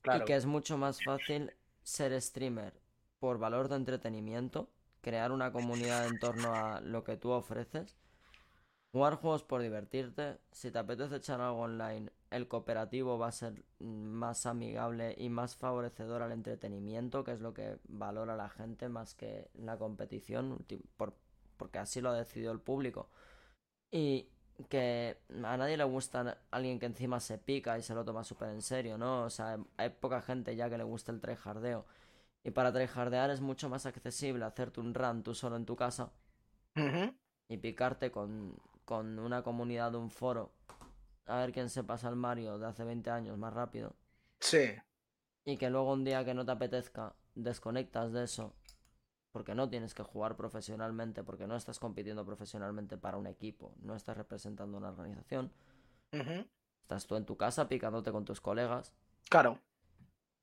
Claro. 0.03 0.25
Y 0.25 0.27
que 0.27 0.37
es 0.37 0.47
mucho 0.47 0.79
más 0.79 1.03
fácil 1.03 1.53
ser 1.83 2.21
streamer 2.23 2.75
por 3.19 3.39
valor 3.39 3.69
de 3.69 3.77
entretenimiento, 3.77 4.71
crear 5.03 5.33
una 5.33 5.53
comunidad 5.53 6.07
en 6.07 6.19
torno 6.19 6.55
a 6.55 6.81
lo 6.81 7.05
que 7.05 7.17
tú 7.17 7.31
ofreces, 7.31 7.98
jugar 8.93 9.17
juegos 9.17 9.43
por 9.45 9.63
divertirte, 9.63 10.39
si 10.53 10.71
te 10.71 10.79
apetece 10.79 11.17
echar 11.17 11.41
algo 11.41 11.61
online, 11.61 12.11
el 12.31 12.49
cooperativo 12.49 13.19
va 13.19 13.29
a 13.29 13.33
ser 13.33 13.65
más 13.81 14.47
amigable 14.47 15.15
y 15.19 15.29
más 15.29 15.57
favorecedor 15.57 16.23
al 16.23 16.33
entretenimiento, 16.33 17.25
que 17.25 17.33
es 17.33 17.41
lo 17.41 17.55
que 17.55 17.79
valora 17.89 18.37
la 18.37 18.49
gente 18.49 18.89
más 18.89 19.15
que 19.15 19.51
la 19.55 19.77
competición, 19.79 20.65
por- 20.97 21.15
porque 21.57 21.79
así 21.79 22.01
lo 22.01 22.11
ha 22.11 22.15
decidido 22.17 22.53
el 22.53 22.61
público. 22.61 23.09
Y 23.91 24.29
que 24.69 25.19
a 25.45 25.57
nadie 25.57 25.77
le 25.77 25.85
gusta 25.85 26.39
alguien 26.51 26.79
que 26.79 26.87
encima 26.87 27.21
se 27.21 27.39
pica 27.39 27.79
y 27.79 27.83
se 27.83 27.95
lo 27.95 28.05
toma 28.05 28.25
súper 28.25 28.51
en 28.51 28.63
serio, 28.63 28.99
¿no? 28.99 29.25
O 29.25 29.31
sea, 29.31 29.59
hay 29.77 29.91
poca 29.91 30.21
gente 30.23 30.57
ya 30.57 30.69
que 30.71 30.79
le 30.79 30.85
gusta 30.85 31.13
el 31.13 31.21
tryhardeo. 31.21 31.87
Y 32.45 32.51
para 32.53 32.73
tryhardear 32.73 33.31
es 33.31 33.41
mucho 33.43 33.69
más 33.71 33.87
accesible 33.87 34.45
hacerte 34.47 34.81
un 34.81 34.95
run 34.95 35.23
tú 35.25 35.35
solo 35.35 35.57
en 35.57 35.67
tu 35.67 35.77
casa 35.77 36.13
y 37.49 37.57
picarte 37.59 38.11
con, 38.11 38.57
con 38.89 39.19
una 39.19 39.43
comunidad 39.43 39.93
de 39.93 39.99
un 39.99 40.09
foro 40.11 40.51
a 41.27 41.37
ver 41.37 41.53
quién 41.53 41.69
se 41.69 41.85
pasa 41.85 42.09
el 42.09 42.17
Mario 42.17 42.59
de 42.59 42.65
hace 42.65 42.85
20 42.85 43.11
años 43.11 43.37
más 43.37 43.53
rápido. 43.53 43.95
Sí. 44.41 44.77
Y 45.45 45.59
que 45.59 45.69
luego 45.69 45.93
un 45.93 46.05
día 46.05 46.25
que 46.25 46.33
no 46.33 46.47
te 46.47 46.53
apetezca, 46.53 47.15
desconectas 47.35 48.15
de 48.15 48.25
eso. 48.25 48.55
Porque 49.31 49.55
no 49.55 49.69
tienes 49.69 49.93
que 49.93 50.03
jugar 50.03 50.37
profesionalmente, 50.37 51.23
porque 51.23 51.47
no 51.47 51.55
estás 51.55 51.79
compitiendo 51.79 52.25
profesionalmente 52.25 52.97
para 52.97 53.19
un 53.19 53.27
equipo, 53.27 53.75
no 53.83 53.95
estás 53.95 54.17
representando 54.17 54.79
una 54.79 54.89
organización. 54.89 55.53
Estás 56.81 57.07
tú 57.07 57.17
en 57.17 57.27
tu 57.27 57.37
casa 57.37 57.69
picándote 57.69 58.11
con 58.11 58.25
tus 58.25 58.41
colegas. 58.41 58.95
Claro. 59.29 59.61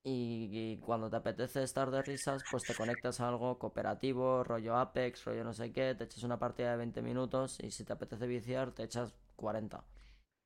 Y, 0.07 0.77
cuando 0.81 1.09
te 1.09 1.15
apetece 1.15 1.63
estar 1.63 1.89
de 1.89 2.03
risas, 2.03 2.43
pues 2.51 2.63
te 2.63 2.75
conectas 2.75 3.19
a 3.19 3.27
algo 3.27 3.57
cooperativo, 3.57 4.43
rollo 4.43 4.77
Apex, 4.77 5.25
rollo 5.25 5.43
no 5.43 5.51
sé 5.51 5.73
qué, 5.73 5.95
te 5.95 6.03
echas 6.03 6.21
una 6.21 6.37
partida 6.37 6.69
de 6.69 6.77
20 6.77 7.01
minutos 7.01 7.57
y 7.59 7.71
si 7.71 7.83
te 7.85 7.93
apetece 7.93 8.27
viciar, 8.27 8.71
te 8.71 8.83
echas 8.83 9.15
40. 9.35 9.83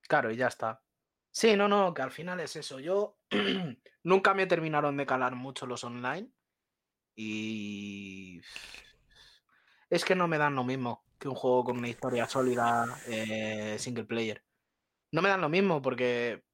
Claro, 0.08 0.32
y 0.32 0.38
ya 0.38 0.48
está. 0.48 0.82
Sí, 1.30 1.58
no, 1.58 1.68
no, 1.68 1.94
que 1.94 2.02
al 2.02 2.12
final 2.12 2.40
es 2.40 2.56
eso. 2.56 2.80
Yo 2.80 3.18
nunca 4.04 4.34
me 4.34 4.48
terminaron 4.48 4.96
de 4.96 5.06
calar 5.06 5.36
mucho 5.36 5.66
los 5.66 5.84
online 5.84 6.32
y 7.18 8.40
es 9.90 10.06
que 10.06 10.16
no 10.16 10.30
me 10.30 10.38
dan 10.38 10.56
lo 10.56 10.64
mismo 10.64 11.04
que 11.20 11.28
un 11.28 11.36
juego 11.36 11.66
con 11.66 11.78
una 11.78 11.90
historia 11.90 12.30
sólida 12.30 12.86
eh, 13.08 13.76
single 13.78 14.06
player. 14.06 14.42
No 15.12 15.22
me 15.22 15.28
dan 15.28 15.42
lo 15.42 15.50
mismo 15.50 15.82
porque 15.82 16.46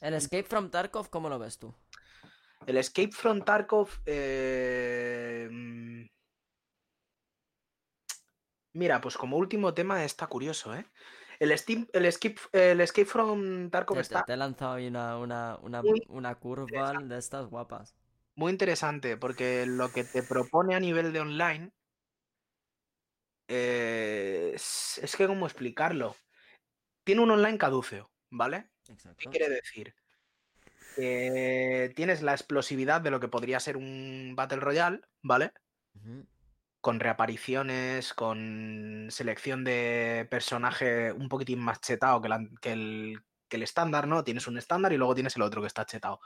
¿El 0.00 0.14
Escape 0.14 0.44
from 0.44 0.70
Tarkov 0.70 1.10
cómo 1.10 1.28
lo 1.28 1.38
ves 1.38 1.58
tú? 1.58 1.74
el 2.66 2.76
Escape 2.76 3.12
from 3.12 3.42
Tarkov... 3.42 3.88
eh, 4.06 5.48
mm, 5.50 6.06
Mira, 8.72 9.00
pues 9.00 9.16
como 9.16 9.36
último 9.36 9.74
tema 9.74 10.04
está 10.04 10.26
curioso, 10.28 10.74
¿eh? 10.74 10.86
El, 11.40 11.50
Steam- 11.52 11.88
el, 11.92 12.04
escape, 12.04 12.36
el 12.52 12.80
Escape 12.80 13.06
from 13.06 13.70
Tarkov 13.70 13.96
Te, 13.96 14.02
está 14.02 14.24
te 14.24 14.34
he 14.34 14.36
lanzado 14.36 14.74
ahí 14.74 14.86
una, 14.86 15.18
una, 15.18 15.58
una, 15.62 15.82
una 16.08 16.34
curva 16.36 16.92
de 16.92 17.18
estas 17.18 17.46
guapas. 17.46 17.96
muy 18.36 18.52
interesante 18.52 19.16
porque 19.16 19.66
lo 19.66 19.90
que 19.90 20.04
te 20.04 20.22
propone 20.22 20.74
a 20.76 20.80
nivel 20.80 21.12
de 21.12 21.20
online 21.20 21.72
eh, 23.48 24.52
es, 24.54 25.00
es 25.02 25.16
que 25.16 25.26
cómo 25.26 25.46
explicarlo. 25.46 26.14
Tiene 27.04 27.22
un 27.22 27.30
online 27.32 27.58
caduceo, 27.58 28.12
¿vale? 28.30 28.70
¿Qué 29.16 29.28
quiere 29.30 29.48
decir? 29.48 29.94
Que 30.96 31.92
tienes 31.94 32.22
la 32.22 32.32
explosividad 32.32 33.00
de 33.00 33.10
lo 33.10 33.20
que 33.20 33.28
podría 33.28 33.60
ser 33.60 33.76
un 33.76 34.34
Battle 34.36 34.60
Royale, 34.60 35.00
¿vale? 35.22 35.52
Con 36.80 36.98
reapariciones, 37.00 38.14
con 38.14 39.08
selección 39.10 39.64
de 39.64 40.26
personaje 40.30 41.12
un 41.12 41.28
poquitín 41.28 41.60
más 41.60 41.80
chetado 41.80 42.20
que, 42.20 42.28
la- 42.28 42.48
que 42.60 42.72
el, 42.72 43.20
que 43.48 43.56
el 43.56 43.62
estándar, 43.62 44.06
¿no? 44.08 44.24
Tienes 44.24 44.46
un 44.46 44.58
estándar 44.58 44.92
y 44.92 44.96
luego 44.96 45.14
tienes 45.14 45.36
el 45.36 45.42
otro 45.42 45.60
que 45.60 45.66
está 45.66 45.84
chetado. 45.86 46.20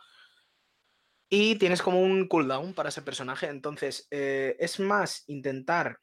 Y 1.29 1.57
tienes 1.57 1.83
como 1.83 2.01
un 2.01 2.29
cooldown 2.29 2.75
para 2.75 2.91
ese 2.91 3.03
personaje. 3.03 3.49
Entonces, 3.49 4.07
eh, 4.11 4.57
es 4.61 4.79
más 4.79 5.25
intentar. 5.27 5.99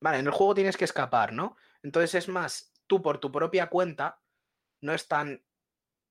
Vale, 0.00 0.18
en 0.18 0.26
el 0.26 0.32
juego 0.32 0.54
tienes 0.54 0.76
que 0.76 0.84
escapar, 0.84 1.32
¿no? 1.32 1.56
Entonces 1.82 2.14
es 2.14 2.28
más, 2.28 2.72
tú 2.86 3.02
por 3.02 3.18
tu 3.18 3.32
propia 3.32 3.68
cuenta, 3.68 4.20
no 4.86 4.94
es 4.94 5.08
tan. 5.08 5.42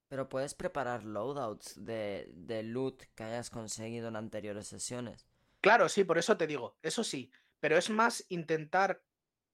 Pero 0.07 0.29
puedes 0.29 0.53
preparar 0.53 1.03
loadouts 1.03 1.83
de, 1.83 2.29
de 2.33 2.61
loot 2.61 3.01
que 3.15 3.23
hayas 3.23 3.49
conseguido 3.49 4.07
en 4.09 4.15
anteriores 4.15 4.67
sesiones. 4.67 5.25
Claro, 5.61 5.89
sí, 5.89 6.03
por 6.03 6.17
eso 6.19 6.37
te 6.37 6.45
digo, 6.45 6.77
eso 6.83 7.03
sí, 7.03 7.31
pero 7.59 7.75
es 7.77 7.89
más 7.89 8.23
intentar 8.29 9.01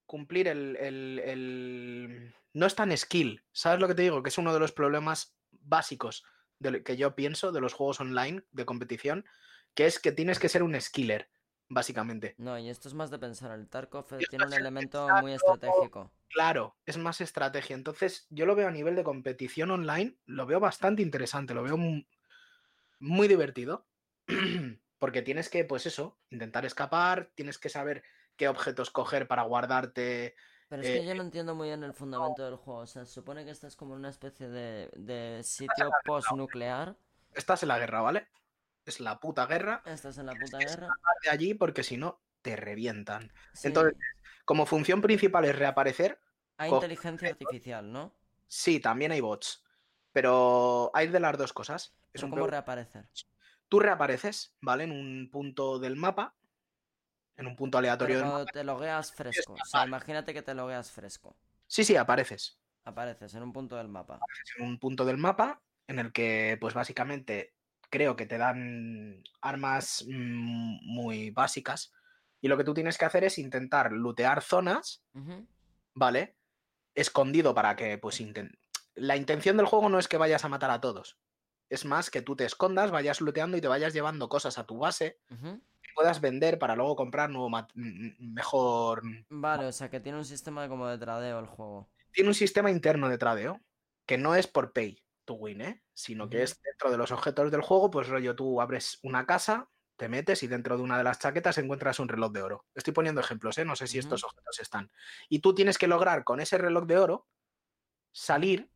cumplir 0.05 0.49
el, 0.49 0.75
el- 0.75 1.19
el- 1.23 2.35
No 2.53 2.65
es 2.65 2.75
tan 2.75 2.95
skill, 2.97 3.41
¿sabes 3.53 3.79
lo 3.79 3.87
que 3.87 3.95
te 3.95 4.01
digo? 4.01 4.21
Que 4.21 4.27
es 4.29 4.37
uno 4.37 4.53
de 4.53 4.59
los 4.59 4.73
problemas 4.73 5.37
básicos 5.51 6.25
de 6.59 6.71
lo 6.71 6.83
que 6.83 6.97
yo 6.97 7.15
pienso 7.15 7.53
de 7.53 7.61
los 7.61 7.73
juegos 7.73 8.01
online 8.01 8.43
de 8.51 8.65
competición, 8.65 9.25
que 9.73 9.85
es 9.85 9.99
que 9.99 10.11
tienes 10.11 10.37
que 10.37 10.49
ser 10.49 10.63
un 10.63 10.79
skiller, 10.79 11.29
básicamente. 11.69 12.35
No, 12.37 12.59
y 12.59 12.69
esto 12.69 12.89
es 12.89 12.93
más 12.93 13.09
de 13.09 13.19
pensar. 13.19 13.51
El 13.51 13.69
Tarkov 13.69 14.05
eh, 14.13 14.25
tiene 14.29 14.45
un 14.45 14.53
elemento 14.53 15.09
muy 15.21 15.31
estratégico. 15.31 16.11
Claro, 16.33 16.77
es 16.85 16.97
más 16.97 17.21
estrategia. 17.21 17.75
Entonces, 17.75 18.27
yo 18.29 18.45
lo 18.45 18.55
veo 18.55 18.67
a 18.67 18.71
nivel 18.71 18.95
de 18.95 19.03
competición 19.03 19.71
online, 19.71 20.17
lo 20.25 20.45
veo 20.45 20.59
bastante 20.59 21.01
interesante, 21.01 21.53
lo 21.53 21.63
veo 21.63 21.77
mu- 21.77 22.03
muy 22.99 23.27
divertido. 23.27 23.85
Porque 24.99 25.21
tienes 25.23 25.49
que, 25.49 25.65
pues 25.65 25.85
eso, 25.87 26.19
intentar 26.29 26.63
escapar, 26.65 27.31
tienes 27.35 27.57
que 27.57 27.69
saber 27.69 28.03
qué 28.37 28.47
objetos 28.47 28.91
coger 28.91 29.27
para 29.27 29.41
guardarte. 29.43 30.35
Pero 30.69 30.81
es 30.81 30.87
eh, 30.89 30.99
que 30.99 31.05
yo 31.05 31.15
no 31.15 31.23
entiendo 31.23 31.55
muy 31.55 31.69
bien 31.69 31.83
el 31.83 31.93
fundamento 31.93 32.45
del 32.45 32.55
juego. 32.55 32.81
O 32.81 32.85
sea, 32.87 33.03
se 33.05 33.13
supone 33.13 33.43
que 33.43 33.51
estás 33.51 33.75
como 33.75 33.93
en 33.93 33.99
una 33.99 34.09
especie 34.09 34.47
de, 34.47 34.89
de 34.95 35.41
sitio 35.43 35.91
post-nuclear. 36.05 36.95
Estás 37.33 37.63
en 37.63 37.69
la 37.69 37.79
guerra, 37.79 38.01
¿vale? 38.01 38.27
Es 38.85 38.99
la 38.99 39.19
puta 39.19 39.47
guerra. 39.47 39.81
Estás 39.85 40.17
en 40.17 40.27
la 40.27 40.35
puta 40.35 40.59
guerra. 40.59 40.95
de 41.23 41.29
allí 41.29 41.53
porque 41.53 41.83
si 41.83 41.97
no, 41.97 42.19
te 42.41 42.55
revientan. 42.55 43.31
Sí, 43.53 43.69
Entonces, 43.69 43.95
como 44.51 44.65
función 44.65 45.01
principal 45.01 45.45
es 45.45 45.57
reaparecer, 45.57 46.19
hay 46.57 46.71
inteligencia 46.71 47.27
artificial, 47.27 47.91
¿no? 47.91 48.13
sí, 48.47 48.79
también 48.81 49.11
hay 49.11 49.21
bots. 49.21 49.63
Pero 50.11 50.91
hay 50.93 51.07
de 51.07 51.19
las 51.21 51.37
dos 51.37 51.53
cosas. 51.53 51.95
Es 52.13 52.21
un 52.23 52.29
¿cómo 52.31 52.35
pro- 52.35 52.47
reaparecer? 52.47 53.09
Tú 53.69 53.79
reapareces, 53.79 54.57
¿vale? 54.61 54.83
En 54.83 54.91
un 54.91 55.29
punto 55.31 55.79
del 55.79 55.95
mapa, 55.95 56.35
en 57.37 57.47
un 57.47 57.55
punto 57.57 57.77
aleatorio 57.77 58.17
Pero 58.17 58.25
del 58.25 58.27
mapa. 58.33 58.51
te 58.51 58.63
logueas 58.65 59.13
fresco. 59.13 59.53
O 59.53 59.63
sea, 59.63 59.85
imagínate 59.85 60.33
que 60.33 60.41
te 60.41 60.53
logueas 60.53 60.91
fresco. 60.91 61.37
Sí, 61.67 61.83
sí, 61.83 61.95
apareces. 61.95 62.61
Apareces 62.83 63.33
en 63.33 63.41
un 63.41 63.53
punto 63.53 63.75
del 63.75 63.87
mapa. 63.87 64.19
En 64.57 64.65
un 64.67 64.79
punto 64.79 65.05
del 65.05 65.17
mapa 65.17 65.61
en 65.87 65.99
el 65.99 66.11
que, 66.11 66.57
pues 66.59 66.73
básicamente, 66.73 67.55
creo 67.89 68.15
que 68.15 68.25
te 68.25 68.37
dan 68.37 69.23
armas 69.41 70.05
mm, 70.07 70.79
muy 70.85 71.31
básicas. 71.31 71.93
Y 72.41 72.47
lo 72.47 72.57
que 72.57 72.63
tú 72.63 72.73
tienes 72.73 72.97
que 72.97 73.05
hacer 73.05 73.23
es 73.23 73.37
intentar 73.37 73.91
lootear 73.91 74.41
zonas. 74.41 75.03
¿vale? 75.93 76.37
Escondido 76.95 77.53
para 77.53 77.75
que, 77.75 77.97
pues, 77.97 78.19
inten- 78.21 78.57
la 78.95 79.15
intención 79.15 79.57
del 79.57 79.65
juego 79.65 79.87
no 79.89 79.99
es 79.99 80.07
que 80.07 80.17
vayas 80.17 80.43
a 80.43 80.49
matar 80.49 80.71
a 80.71 80.81
todos. 80.81 81.17
Es 81.69 81.85
más 81.85 82.09
que 82.09 82.21
tú 82.21 82.35
te 82.35 82.43
escondas, 82.45 82.91
vayas 82.91 83.21
looteando 83.21 83.55
y 83.57 83.61
te 83.61 83.67
vayas 83.69 83.93
llevando 83.93 84.27
cosas 84.27 84.57
a 84.57 84.65
tu 84.65 84.77
base 84.79 85.19
que 85.29 85.89
puedas 85.95 86.19
vender 86.19 86.59
para 86.59 86.75
luego 86.75 86.95
comprar 86.97 87.29
nuevo 87.29 87.49
mejor 88.19 89.03
Vale, 89.29 89.65
o 89.67 89.71
sea 89.71 89.89
que 89.89 89.99
tiene 89.99 90.17
un 90.17 90.25
sistema 90.25 90.67
como 90.67 90.87
de 90.87 90.97
tradeo 90.97 91.39
el 91.39 91.45
juego. 91.45 91.89
tiene 92.11 92.29
un 92.29 92.33
sistema 92.35 92.69
interno 92.71 93.07
de 93.09 93.17
tradeo 93.17 93.61
que 94.05 94.17
no 94.17 94.35
es 94.35 94.47
por 94.47 94.73
pay 94.73 95.01
to 95.25 95.35
win, 95.35 95.61
¿eh? 95.61 95.81
sino 95.93 96.29
que 96.29 96.43
es 96.43 96.61
dentro 96.61 96.91
de 96.91 96.97
los 96.97 97.11
objetos 97.11 97.51
del 97.51 97.61
juego, 97.61 97.89
pues 97.89 98.07
rollo, 98.09 98.35
tú 98.35 98.59
abres 98.59 98.99
una 99.03 99.25
casa, 99.25 99.69
te 100.01 100.09
metes 100.09 100.41
y 100.41 100.47
dentro 100.47 100.77
de 100.77 100.81
una 100.81 100.97
de 100.97 101.03
las 101.03 101.19
chaquetas 101.19 101.59
encuentras 101.59 101.99
un 101.99 102.09
reloj 102.09 102.31
de 102.31 102.41
oro. 102.41 102.65
Estoy 102.73 102.91
poniendo 102.91 103.21
ejemplos, 103.21 103.55
¿eh? 103.59 103.65
no 103.65 103.75
sé 103.75 103.85
si 103.85 103.99
estos 103.99 104.23
objetos 104.23 104.59
están. 104.59 104.89
Y 105.29 105.41
tú 105.41 105.53
tienes 105.53 105.77
que 105.77 105.85
lograr 105.87 106.23
con 106.23 106.39
ese 106.39 106.57
reloj 106.57 106.87
de 106.87 106.97
oro 106.97 107.27
salir 108.11 108.71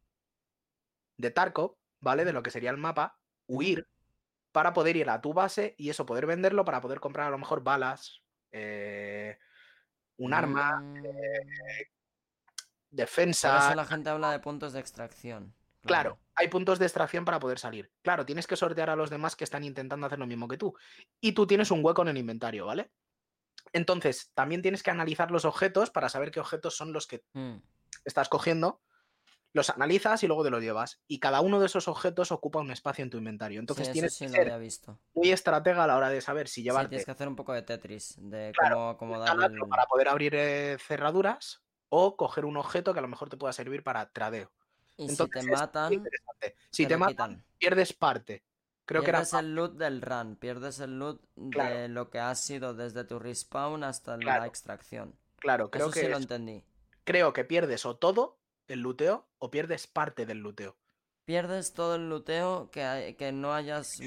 de 1.17 1.31
Tarkov, 1.31 1.77
¿vale? 1.99 2.25
De 2.25 2.31
lo 2.31 2.43
que 2.43 2.51
sería 2.51 2.69
el 2.69 2.77
mapa, 2.77 3.17
huir 3.47 3.89
para 4.51 4.71
poder 4.71 4.97
ir 4.97 5.09
a 5.09 5.19
tu 5.19 5.33
base 5.33 5.73
y 5.79 5.89
eso, 5.89 6.05
poder 6.05 6.27
venderlo 6.27 6.63
para 6.63 6.79
poder 6.79 6.99
comprar 6.99 7.25
a 7.25 7.31
lo 7.31 7.39
mejor 7.39 7.63
balas, 7.63 8.21
eh, 8.51 9.39
un 10.17 10.31
arma, 10.31 10.79
Mm, 10.79 11.01
Por 11.01 11.11
defensa. 12.91 13.65
eso 13.65 13.73
la 13.73 13.85
gente 13.85 14.11
habla 14.11 14.29
de 14.31 14.37
puntos 14.37 14.73
de 14.73 14.79
extracción. 14.79 15.55
Claro, 15.85 16.19
hay 16.35 16.47
puntos 16.47 16.79
de 16.79 16.85
extracción 16.85 17.25
para 17.25 17.39
poder 17.39 17.59
salir. 17.59 17.91
Claro, 18.01 18.25
tienes 18.25 18.47
que 18.47 18.55
sortear 18.55 18.89
a 18.89 18.95
los 18.95 19.09
demás 19.09 19.35
que 19.35 19.43
están 19.43 19.63
intentando 19.63 20.05
hacer 20.07 20.19
lo 20.19 20.27
mismo 20.27 20.47
que 20.47 20.57
tú. 20.57 20.73
Y 21.21 21.33
tú 21.33 21.47
tienes 21.47 21.71
un 21.71 21.83
hueco 21.83 22.01
en 22.01 22.09
el 22.09 22.17
inventario, 22.17 22.65
¿vale? 22.65 22.91
Entonces, 23.73 24.31
también 24.33 24.61
tienes 24.61 24.83
que 24.83 24.91
analizar 24.91 25.31
los 25.31 25.45
objetos 25.45 25.89
para 25.89 26.09
saber 26.09 26.31
qué 26.31 26.39
objetos 26.39 26.75
son 26.75 26.93
los 26.93 27.07
que 27.07 27.23
Mm, 27.33 27.57
estás 28.05 28.29
cogiendo. 28.29 28.81
Los 29.53 29.69
analizas 29.69 30.21
y 30.23 30.27
luego 30.27 30.43
te 30.43 30.49
los 30.49 30.61
llevas. 30.61 31.01
Y 31.07 31.19
cada 31.19 31.41
uno 31.41 31.59
de 31.59 31.67
esos 31.67 31.87
objetos 31.87 32.31
ocupa 32.31 32.59
un 32.59 32.71
espacio 32.71 33.03
en 33.03 33.09
tu 33.09 33.17
inventario. 33.17 33.59
Entonces 33.59 33.87
sí, 33.87 33.93
tienes 33.93 34.13
sí 34.13 34.25
que 34.25 34.31
ser 34.31 34.59
visto. 34.59 34.99
muy 35.13 35.31
estratega 35.31 35.83
a 35.85 35.87
la 35.87 35.97
hora 35.97 36.09
de 36.09 36.19
saber 36.21 36.47
si 36.49 36.55
Sí, 36.55 36.63
llevarte 36.63 36.89
tienes 36.89 37.05
que 37.05 37.11
hacer 37.11 37.27
un 37.27 37.35
poco 37.35 37.53
de 37.53 37.61
Tetris, 37.61 38.15
de 38.17 38.51
Claro, 38.57 38.97
cómo 38.97 39.15
el... 39.15 39.59
para 39.69 39.85
poder 39.85 40.09
abrir 40.09 40.35
eh, 40.35 40.77
cerraduras 40.79 41.63
o 41.89 42.17
coger 42.17 42.45
un 42.45 42.57
objeto 42.57 42.93
que 42.93 42.99
a 42.99 43.01
lo 43.01 43.07
mejor 43.07 43.29
te 43.29 43.37
pueda 43.37 43.53
servir 43.53 43.83
para 43.83 44.11
tradeo. 44.11 44.51
Y 44.97 45.09
si 45.09 45.27
te 45.29 45.43
matan. 45.43 46.03
Si 46.69 46.85
te 46.85 46.97
matan, 46.97 47.11
quitan. 47.31 47.45
pierdes 47.57 47.93
parte. 47.93 48.43
Creo 48.85 49.01
que 49.01 49.09
era 49.09 49.19
Pierdes 49.19 49.33
el 49.33 49.55
loot 49.55 49.77
del 49.77 50.01
run, 50.01 50.35
pierdes 50.35 50.79
el 50.79 50.99
loot 50.99 51.19
Claro. 51.51 51.75
de 51.75 51.87
lo 51.89 52.09
que 52.11 52.19
has 52.19 52.39
sido 52.43 52.73
desde 52.75 53.03
tu 53.03 53.17
respawn 53.19 53.83
hasta 53.83 54.17
Claro. 54.17 54.41
la 54.41 54.47
extracción. 54.47 55.15
Claro, 55.37 55.71
creo 55.71 55.85
Eso 55.87 55.93
que 55.93 56.01
sí 56.01 56.07
lo 56.07 56.17
entendí. 56.17 56.63
creo 57.03 57.33
que 57.33 57.43
pierdes 57.43 57.85
o 57.85 57.95
todo 57.97 58.37
el 58.67 58.81
luteo 58.81 59.27
o 59.39 59.49
pierdes 59.49 59.87
parte 59.87 60.25
del 60.27 60.39
luteo. 60.39 60.77
Pierdes 61.25 61.73
todo 61.73 61.95
el 61.95 62.09
looteo 62.09 62.69
que, 62.69 62.83
hay- 62.83 63.15
que 63.15 63.31
no 63.31 63.53
hayas 63.55 63.99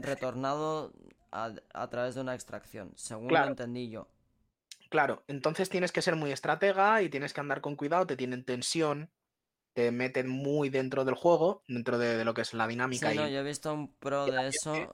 retornado 0.00 0.92
a, 1.30 1.52
a 1.74 1.88
través 1.90 2.14
de 2.14 2.20
una 2.22 2.34
extracción, 2.34 2.92
según 2.96 3.28
Claro. 3.28 3.46
lo 3.46 3.50
entendí 3.52 3.90
yo. 3.90 4.08
Claro, 4.90 5.22
entonces 5.28 5.68
tienes 5.70 5.92
que 5.92 6.02
ser 6.02 6.16
muy 6.16 6.32
estratega 6.32 7.00
y 7.02 7.08
tienes 7.08 7.32
que 7.32 7.40
andar 7.40 7.60
con 7.60 7.76
cuidado, 7.76 8.06
te 8.06 8.16
tienen 8.16 8.44
tensión, 8.44 9.10
te 9.74 9.90
meten 9.90 10.28
muy 10.28 10.68
dentro 10.68 11.04
del 11.04 11.14
juego, 11.14 11.62
dentro 11.66 11.98
de, 11.98 12.16
de 12.16 12.24
lo 12.24 12.34
que 12.34 12.42
es 12.42 12.52
la 12.54 12.64
Sí, 12.64 12.70
dinámica. 12.70 13.14
no, 13.14 13.26
y 13.26 13.32
yo 13.32 13.38
he 13.40 13.42
visto 13.42 13.72
un 13.72 13.92
pro 13.94 14.26
de 14.26 14.48
eso. 14.48 14.92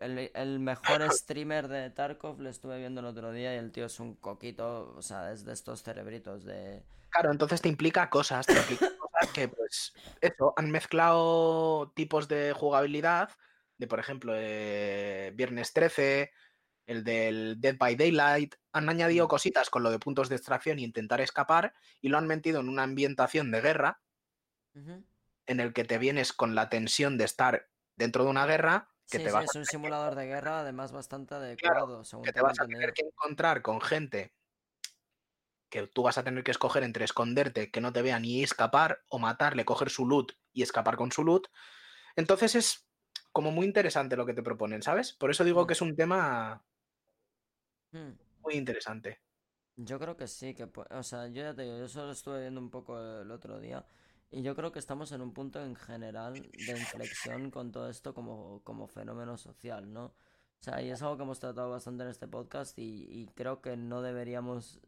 el- 0.00 0.30
el 0.34 0.58
mejor 0.60 1.10
streamer 1.12 1.68
de 1.68 1.90
Tarkov 1.90 2.40
lo 2.40 2.48
estuve 2.48 2.78
viendo 2.78 3.00
el 3.00 3.06
otro 3.06 3.32
día 3.32 3.54
y 3.54 3.58
el 3.58 3.70
tío 3.70 3.86
es 3.86 4.00
un 4.00 4.14
coquito, 4.14 4.94
o 4.96 5.02
sea, 5.02 5.32
es 5.32 5.44
de 5.44 5.52
estos 5.52 5.82
cerebritos 5.82 6.44
de... 6.44 6.82
Claro, 7.10 7.30
entonces 7.30 7.60
te 7.60 7.68
implica 7.68 8.08
cosas, 8.08 8.46
te 8.46 8.54
implica 8.54 8.88
cosas 8.96 9.32
que, 9.34 9.48
pues, 9.48 9.92
eso, 10.22 10.54
han 10.56 10.70
mezclado 10.70 11.92
tipos 11.94 12.26
de 12.28 12.54
jugabilidad, 12.54 13.28
de 13.76 13.86
por 13.86 14.00
ejemplo, 14.00 14.32
eh, 14.34 15.32
Viernes 15.34 15.74
13, 15.74 16.30
el 16.92 17.04
del 17.04 17.60
Dead 17.60 17.76
by 17.78 17.96
Daylight, 17.96 18.54
han 18.72 18.88
añadido 18.88 19.26
Mm. 19.26 19.28
cositas 19.28 19.70
con 19.70 19.82
lo 19.82 19.90
de 19.90 19.98
puntos 19.98 20.28
de 20.28 20.36
extracción 20.36 20.78
e 20.78 20.82
intentar 20.82 21.20
escapar, 21.20 21.74
y 22.00 22.08
lo 22.08 22.18
han 22.18 22.26
metido 22.28 22.60
en 22.60 22.68
una 22.68 22.84
ambientación 22.84 23.50
de 23.50 23.60
guerra, 23.62 24.02
en 25.46 25.60
el 25.60 25.72
que 25.72 25.84
te 25.84 25.98
vienes 25.98 26.32
con 26.32 26.54
la 26.54 26.68
tensión 26.68 27.16
de 27.18 27.24
estar 27.24 27.68
dentro 27.96 28.24
de 28.24 28.30
una 28.30 28.46
guerra, 28.46 28.88
Que 29.10 29.18
Sí, 29.18 29.20
te 29.20 29.30
sí, 29.30 29.40
vas 29.40 29.44
es 29.44 29.54
un 29.54 29.64
simulador 29.66 30.14
de 30.16 30.26
guerra, 30.26 30.60
además 30.60 30.90
bastante 30.92 31.34
Claro, 31.56 31.84
adecuado, 31.84 32.02
según 32.04 32.26
que 32.26 32.32
te 32.32 32.40
vas 32.42 32.58
a 32.60 32.66
tener 32.66 32.92
que 32.92 33.04
encontrar 33.06 33.62
con 33.62 33.80
gente 33.80 34.32
que 35.70 35.86
tú 35.86 36.02
vas 36.02 36.18
a 36.18 36.24
tener 36.24 36.44
que 36.44 36.50
escoger 36.50 36.82
entre 36.82 37.04
esconderte, 37.04 37.70
que 37.70 37.80
no 37.80 37.92
te 37.92 38.02
vean 38.02 38.24
y 38.24 38.42
escapar, 38.42 39.04
o 39.08 39.18
matarle, 39.18 39.64
coger 39.64 39.88
su 39.90 40.06
loot 40.06 40.32
y 40.52 40.62
escapar 40.62 40.96
con 40.96 41.12
su 41.12 41.24
loot. 41.24 41.48
Entonces 42.16 42.54
es 42.56 42.88
como 43.32 43.52
muy 43.52 43.66
interesante 43.66 44.16
lo 44.16 44.26
que 44.26 44.34
te 44.34 44.42
proponen, 44.42 44.82
¿sabes? 44.82 45.14
Por 45.14 45.30
eso 45.30 45.44
digo 45.44 45.66
que 45.66 45.74
es 45.74 45.82
un 45.82 45.96
tema 45.96 46.64
Mm. 47.92 48.12
muy 48.40 48.54
interesante. 48.54 49.20
Yo 49.76 49.98
creo 49.98 50.16
que 50.16 50.26
sí, 50.26 50.54
que 50.54 50.68
o 50.90 51.02
sea, 51.02 51.28
yo 51.28 51.42
ya 51.42 51.54
te 51.54 51.62
digo, 51.62 51.78
yo 51.78 51.88
solo 51.88 52.12
estuve 52.12 52.40
viendo 52.40 52.60
un 52.60 52.70
poco 52.70 52.98
el 53.20 53.30
otro 53.30 53.58
día 53.58 53.86
y 54.30 54.42
yo 54.42 54.54
creo 54.54 54.72
que 54.72 54.78
estamos 54.78 55.12
en 55.12 55.22
un 55.22 55.32
punto 55.32 55.62
en 55.62 55.76
general 55.76 56.34
de 56.34 56.78
inflexión 56.78 57.50
con 57.50 57.72
todo 57.72 57.88
esto 57.88 58.14
como, 58.14 58.62
como 58.64 58.86
fenómeno 58.86 59.36
social, 59.36 59.92
¿no? 59.92 60.06
O 60.06 60.64
sea, 60.64 60.80
y 60.82 60.90
es 60.90 61.02
algo 61.02 61.16
que 61.16 61.22
hemos 61.24 61.40
tratado 61.40 61.70
bastante 61.70 62.04
en 62.04 62.10
este 62.10 62.28
podcast 62.28 62.78
y, 62.78 63.06
y 63.10 63.26
creo 63.34 63.60
que 63.62 63.76
no 63.76 64.02
deberíamos 64.02 64.80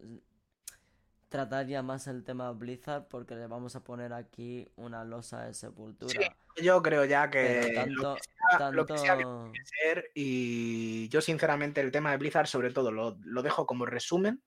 tratar 1.35 1.67
ya 1.67 1.83
más 1.83 2.07
el 2.07 2.23
tema 2.23 2.53
Blizzard 2.53 3.09
porque 3.09 3.35
le 3.35 3.49
vamos 3.49 3.75
a 3.75 3.83
poner 3.83 4.13
aquí 4.13 4.71
una 4.77 5.03
losa 5.03 5.43
de 5.47 5.53
sepultura. 5.53 6.37
Yo 6.63 6.81
creo 6.81 7.05
ya 7.05 7.29
que 7.29 7.87
lo 7.89 8.15
tanto, 8.15 8.15
que 8.15 8.57
sea, 8.57 8.71
lo 8.71 8.87
que 8.87 8.99
sea 8.99 9.17
tanto... 9.17 9.51
que 9.53 9.65
ser 9.65 10.13
y 10.15 11.09
yo 11.09 11.21
sinceramente 11.21 11.81
el 11.81 11.91
tema 11.91 12.13
de 12.13 12.19
Blizzard 12.19 12.47
sobre 12.47 12.71
todo 12.71 12.93
lo, 12.93 13.19
lo 13.25 13.43
dejo 13.43 13.67
como 13.67 13.85
resumen, 13.85 14.45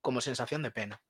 como 0.00 0.20
sensación 0.20 0.62
de 0.62 0.70
pena. 0.70 1.02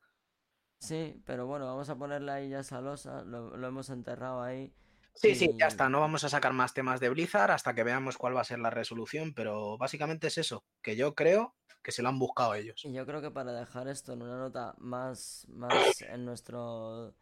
Sí, 0.78 1.20
pero 1.26 1.46
bueno, 1.46 1.66
vamos 1.66 1.90
a 1.90 1.96
ponerle 1.96 2.32
ahí 2.32 2.48
ya 2.48 2.60
esa 2.60 2.80
losa, 2.80 3.22
lo, 3.22 3.54
lo 3.54 3.68
hemos 3.68 3.90
enterrado 3.90 4.40
ahí. 4.40 4.72
Sí, 5.14 5.34
sí, 5.34 5.54
ya 5.58 5.66
está. 5.68 5.88
No 5.88 6.00
vamos 6.00 6.24
a 6.24 6.28
sacar 6.28 6.52
más 6.52 6.74
temas 6.74 7.00
de 7.00 7.08
Blizzard 7.08 7.50
hasta 7.52 7.74
que 7.74 7.84
veamos 7.84 8.18
cuál 8.18 8.36
va 8.36 8.40
a 8.42 8.44
ser 8.44 8.58
la 8.58 8.70
resolución, 8.70 9.32
pero 9.34 9.78
básicamente 9.78 10.26
es 10.26 10.38
eso, 10.38 10.64
que 10.82 10.96
yo 10.96 11.14
creo 11.14 11.54
que 11.82 11.92
se 11.92 12.02
lo 12.02 12.08
han 12.08 12.18
buscado 12.18 12.54
ellos. 12.54 12.82
Y 12.82 12.92
yo 12.92 13.06
creo 13.06 13.20
que 13.20 13.30
para 13.30 13.52
dejar 13.52 13.88
esto 13.88 14.12
en 14.12 14.22
una 14.22 14.36
nota 14.38 14.74
más, 14.78 15.46
más 15.48 16.02
en 16.02 16.24
nuestro 16.24 17.14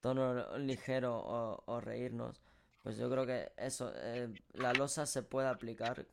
tono 0.00 0.58
ligero 0.58 1.16
o, 1.18 1.64
o 1.66 1.80
reírnos, 1.80 2.42
pues 2.82 2.98
yo 2.98 3.10
creo 3.10 3.26
que 3.26 3.52
eso, 3.58 3.92
eh, 3.96 4.30
la 4.54 4.72
losa 4.74 5.06
se 5.06 5.22
puede 5.22 5.48
aplicar. 5.48 6.06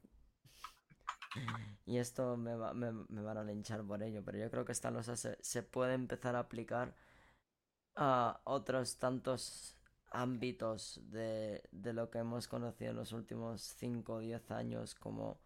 Y 1.86 1.98
esto 1.98 2.38
me, 2.38 2.56
va- 2.56 2.74
me, 2.74 2.92
me 3.10 3.22
van 3.22 3.38
a 3.38 3.44
linchar 3.44 3.84
por 3.84 4.02
ello, 4.04 4.24
pero 4.24 4.38
yo 4.38 4.50
creo 4.50 4.66
que 4.66 4.72
esta 4.72 4.92
losa 4.92 5.16
se, 5.16 5.38
se 5.42 5.64
puede 5.64 5.94
empezar 5.94 6.36
a 6.36 6.40
aplicar 6.40 6.96
a 7.96 8.42
otros 8.46 8.98
tantos 8.98 9.76
ámbitos 10.12 11.00
de, 11.12 11.64
de 11.72 11.94
lo 11.94 12.10
que 12.10 12.20
hemos 12.20 12.48
conocido 12.48 12.92
en 12.92 12.98
los 12.98 13.12
últimos 13.14 13.62
5 13.62 14.16
o 14.16 14.20
10 14.20 14.52
años 14.52 14.96
como 14.96 15.40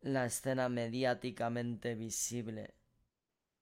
la 0.00 0.26
escena 0.26 0.68
mediáticamente 0.68 1.94
visible 1.94 2.74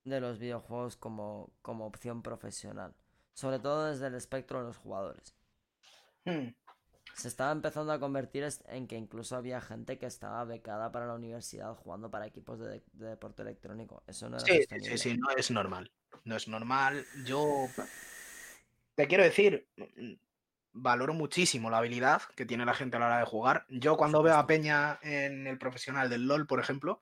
de 0.05 0.21
los 0.21 0.39
videojuegos 0.39 0.97
como, 0.97 1.53
como 1.63 1.87
opción 1.87 2.23
profesional. 2.23 2.95
Sobre 3.35 3.59
todo 3.61 3.87
desde 3.87 4.09
el 4.09 4.15
espectro 4.17 4.61
de 4.61 4.67
los 4.67 4.79
jugadores. 4.79 5.35
Hmm. 6.27 6.49
Se 7.15 7.27
estaba 7.27 7.51
empezando 7.51 7.93
a 7.93 7.99
convertir 7.99 8.47
en 8.69 8.87
que 8.87 8.97
incluso 8.97 9.35
había 9.35 9.61
gente 9.61 9.99
que 9.99 10.07
estaba 10.07 10.45
becada 10.45 10.93
para 10.93 11.07
la 11.09 11.15
universidad 11.15 11.75
jugando 11.75 12.11
para 12.13 12.27
equipos 12.29 12.61
de, 12.61 12.85
de 12.93 13.07
deporte 13.09 13.43
electrónico. 13.43 14.05
Eso 14.07 14.29
no 14.31 14.37
era 14.39 14.47
Sí, 14.47 14.61
sí, 14.69 14.77
sostenible. 14.79 14.97
sí, 14.97 14.99
sí, 14.99 15.17
no 15.19 15.31
es 15.37 15.51
normal. 15.51 15.91
No 16.25 16.37
es 16.37 16.49
normal. 16.49 17.05
Yo 17.25 17.75
te 18.97 19.07
quiero 19.07 19.23
decir, 19.23 19.69
mm, 19.77 20.15
valoro 20.73 21.15
muchísimo 21.15 21.71
la 21.71 21.79
habilidad 21.79 22.23
que 22.35 22.47
tiene 22.47 22.65
la 22.65 22.75
gente 22.75 22.97
a 22.97 23.01
la 23.01 23.07
hora 23.07 23.19
de 23.21 23.27
jugar. 23.27 23.65
Yo 23.69 23.97
cuando 23.97 24.23
veo 24.23 24.37
a. 24.37 24.47
Peña 24.47 24.99
en 25.03 25.47
el 25.47 25.59
profesional 25.59 26.11
del 26.11 26.27
LOL, 26.27 26.47
por 26.47 26.61
ejemplo, 26.61 27.01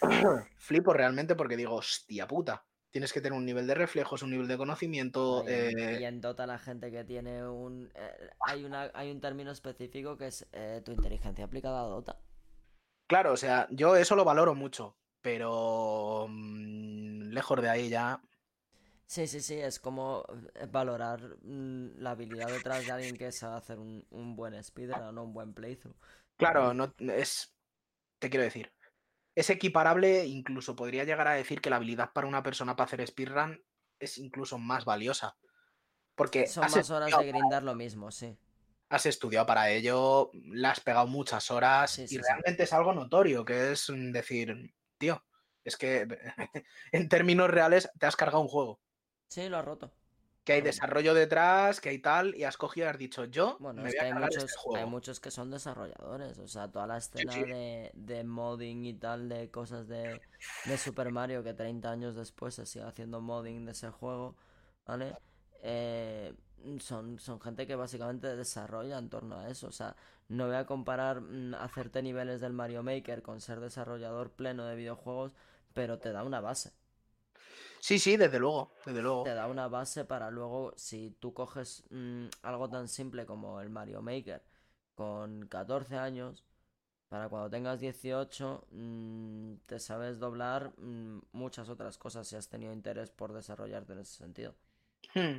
flipo 0.56 0.92
realmente 0.92 1.34
porque 1.34 1.56
digo, 1.56 1.74
hostia 1.74 2.26
puta, 2.26 2.64
tienes 2.90 3.12
que 3.12 3.20
tener 3.20 3.36
un 3.36 3.44
nivel 3.44 3.66
de 3.66 3.74
reflejos, 3.74 4.22
un 4.22 4.30
nivel 4.30 4.48
de 4.48 4.56
conocimiento. 4.56 5.42
No, 5.44 5.50
y, 5.50 5.54
en, 5.54 5.78
eh, 5.78 6.00
y 6.00 6.04
en 6.04 6.20
Dota 6.20 6.46
la 6.46 6.58
gente 6.58 6.90
que 6.90 7.04
tiene 7.04 7.46
un... 7.46 7.90
eh, 7.94 8.30
hay, 8.46 8.64
una, 8.64 8.90
hay 8.94 9.10
un 9.10 9.20
término 9.20 9.50
específico 9.50 10.16
que 10.16 10.28
es 10.28 10.46
eh, 10.52 10.80
tu 10.84 10.92
inteligencia 10.92 11.44
aplicada 11.44 11.80
a 11.80 11.86
Dota. 11.86 12.20
Claro, 13.08 13.32
o 13.32 13.36
sea, 13.36 13.66
yo 13.70 13.96
eso 13.96 14.16
lo 14.16 14.24
valoro 14.24 14.54
mucho, 14.54 14.96
pero 15.22 16.26
mm, 16.28 17.30
lejos 17.30 17.62
de 17.62 17.68
ahí 17.68 17.88
ya. 17.88 18.20
Sí, 19.08 19.26
sí, 19.26 19.40
sí, 19.40 19.54
es 19.54 19.80
como 19.80 20.22
eh, 20.54 20.66
valorar 20.70 21.38
mm, 21.40 21.98
la 21.98 22.10
habilidad 22.10 22.50
detrás 22.50 22.84
de 22.84 22.92
alguien 22.92 23.16
que 23.16 23.32
sabe 23.32 23.56
hacer 23.56 23.78
un, 23.78 24.06
un 24.10 24.36
buen 24.36 24.62
speedrun 24.62 25.16
o 25.16 25.24
un 25.24 25.32
buen 25.32 25.54
playthrough. 25.54 25.96
Claro, 26.36 26.74
no 26.74 26.94
es. 26.98 27.56
Te 28.18 28.28
quiero 28.28 28.44
decir. 28.44 28.70
Es 29.34 29.50
equiparable, 29.50 30.26
incluso 30.26 30.76
podría 30.76 31.04
llegar 31.04 31.26
a 31.28 31.34
decir 31.34 31.60
que 31.60 31.70
la 31.70 31.76
habilidad 31.76 32.12
para 32.12 32.26
una 32.26 32.42
persona 32.42 32.76
para 32.76 32.86
hacer 32.86 33.06
speedrun 33.06 33.64
es 33.98 34.18
incluso 34.18 34.58
más 34.58 34.84
valiosa. 34.84 35.36
Porque 36.14 36.46
Son 36.46 36.64
has 36.64 36.76
más 36.76 36.90
horas 36.90 37.16
de 37.16 37.26
grindar 37.26 37.62
lo 37.62 37.74
mismo, 37.74 38.10
sí. 38.10 38.36
has 38.90 39.06
estudiado 39.06 39.46
para 39.46 39.70
ello, 39.70 40.30
le 40.32 40.66
has 40.66 40.80
pegado 40.80 41.06
muchas 41.06 41.50
horas 41.50 41.94
Sí, 41.94 42.02
y 42.02 42.06
sí, 42.08 42.16
sí. 42.16 42.22
realmente 42.22 42.62
es 42.64 42.72
algo 42.72 42.92
notorio, 42.92 43.44
que 43.44 43.72
es 43.72 43.90
mm, 43.90 44.12
decir, 44.12 44.74
tío, 44.98 45.24
es 45.64 45.76
que 45.76 46.06
en 46.92 47.08
términos 47.08 47.50
reales 47.50 47.90
te 47.98 48.06
has 48.06 48.16
cargado 48.16 48.40
un 48.40 48.48
juego. 48.48 48.80
Sí, 49.28 49.48
lo 49.48 49.58
ha 49.58 49.62
roto. 49.62 49.92
Que 50.44 50.54
hay 50.54 50.62
desarrollo 50.62 51.12
detrás, 51.14 51.80
que 51.80 51.90
hay 51.90 51.98
tal, 51.98 52.34
y 52.34 52.44
has 52.44 52.56
cogido 52.56 52.86
y 52.86 52.90
has 52.90 52.98
dicho, 52.98 53.24
yo 53.26 53.58
Bueno, 53.58 53.82
me 53.82 53.88
es 53.88 53.94
voy 53.94 53.98
que 53.98 54.04
a 54.04 54.06
hay 54.06 54.12
muchos, 54.14 54.44
este 54.44 54.76
hay 54.78 54.86
muchos 54.86 55.20
que 55.20 55.30
son 55.30 55.50
desarrolladores, 55.50 56.38
o 56.38 56.46
sea, 56.48 56.70
toda 56.70 56.86
la 56.86 56.96
escena 56.98 57.32
sí. 57.32 57.44
de, 57.44 57.90
de 57.94 58.24
modding 58.24 58.84
y 58.86 58.94
tal, 58.94 59.28
de 59.28 59.50
cosas 59.50 59.88
de, 59.88 60.22
de 60.64 60.78
Super 60.78 61.10
Mario 61.10 61.42
que 61.42 61.54
30 61.54 61.90
años 61.90 62.14
después 62.14 62.54
se 62.54 62.66
sigue 62.66 62.84
haciendo 62.84 63.20
modding 63.20 63.64
de 63.66 63.72
ese 63.72 63.90
juego, 63.90 64.36
¿vale? 64.86 65.18
Eh, 65.60 66.34
son, 66.80 67.18
son 67.18 67.40
gente 67.40 67.66
que 67.66 67.74
básicamente 67.74 68.36
desarrolla 68.36 68.98
en 68.98 69.10
torno 69.10 69.38
a 69.38 69.48
eso, 69.50 69.66
o 69.68 69.72
sea, 69.72 69.96
no 70.28 70.46
voy 70.46 70.56
a 70.56 70.66
comparar 70.66 71.20
mm, 71.20 71.54
hacerte 71.56 72.02
niveles 72.02 72.40
del 72.40 72.52
Mario 72.52 72.82
Maker 72.84 73.22
con 73.22 73.40
ser 73.40 73.60
desarrollador 73.60 74.32
pleno 74.32 74.64
de 74.66 74.76
videojuegos, 74.76 75.34
pero 75.74 75.98
te 75.98 76.12
da 76.12 76.22
una 76.24 76.40
base. 76.40 76.72
Sí, 77.80 77.98
sí, 77.98 78.16
desde 78.16 78.38
luego, 78.38 78.72
desde 78.84 79.02
luego. 79.02 79.22
te 79.24 79.34
da 79.34 79.46
una 79.46 79.68
base 79.68 80.04
para 80.04 80.30
luego, 80.30 80.72
si 80.76 81.16
tú 81.20 81.32
coges 81.32 81.84
mm, 81.90 82.26
algo 82.42 82.68
tan 82.68 82.88
simple 82.88 83.26
como 83.26 83.60
el 83.60 83.70
Mario 83.70 84.02
Maker 84.02 84.42
con 84.94 85.46
14 85.46 85.96
años, 85.96 86.44
para 87.08 87.28
cuando 87.28 87.48
tengas 87.48 87.80
18, 87.80 88.66
mm, 88.70 89.54
te 89.66 89.78
sabes 89.78 90.18
doblar 90.18 90.72
mm, 90.78 91.20
muchas 91.32 91.68
otras 91.68 91.96
cosas 91.96 92.26
si 92.26 92.36
has 92.36 92.48
tenido 92.48 92.72
interés 92.72 93.10
por 93.10 93.32
desarrollarte 93.32 93.92
en 93.92 94.00
ese 94.00 94.16
sentido. 94.16 94.54
Hmm. 95.14 95.38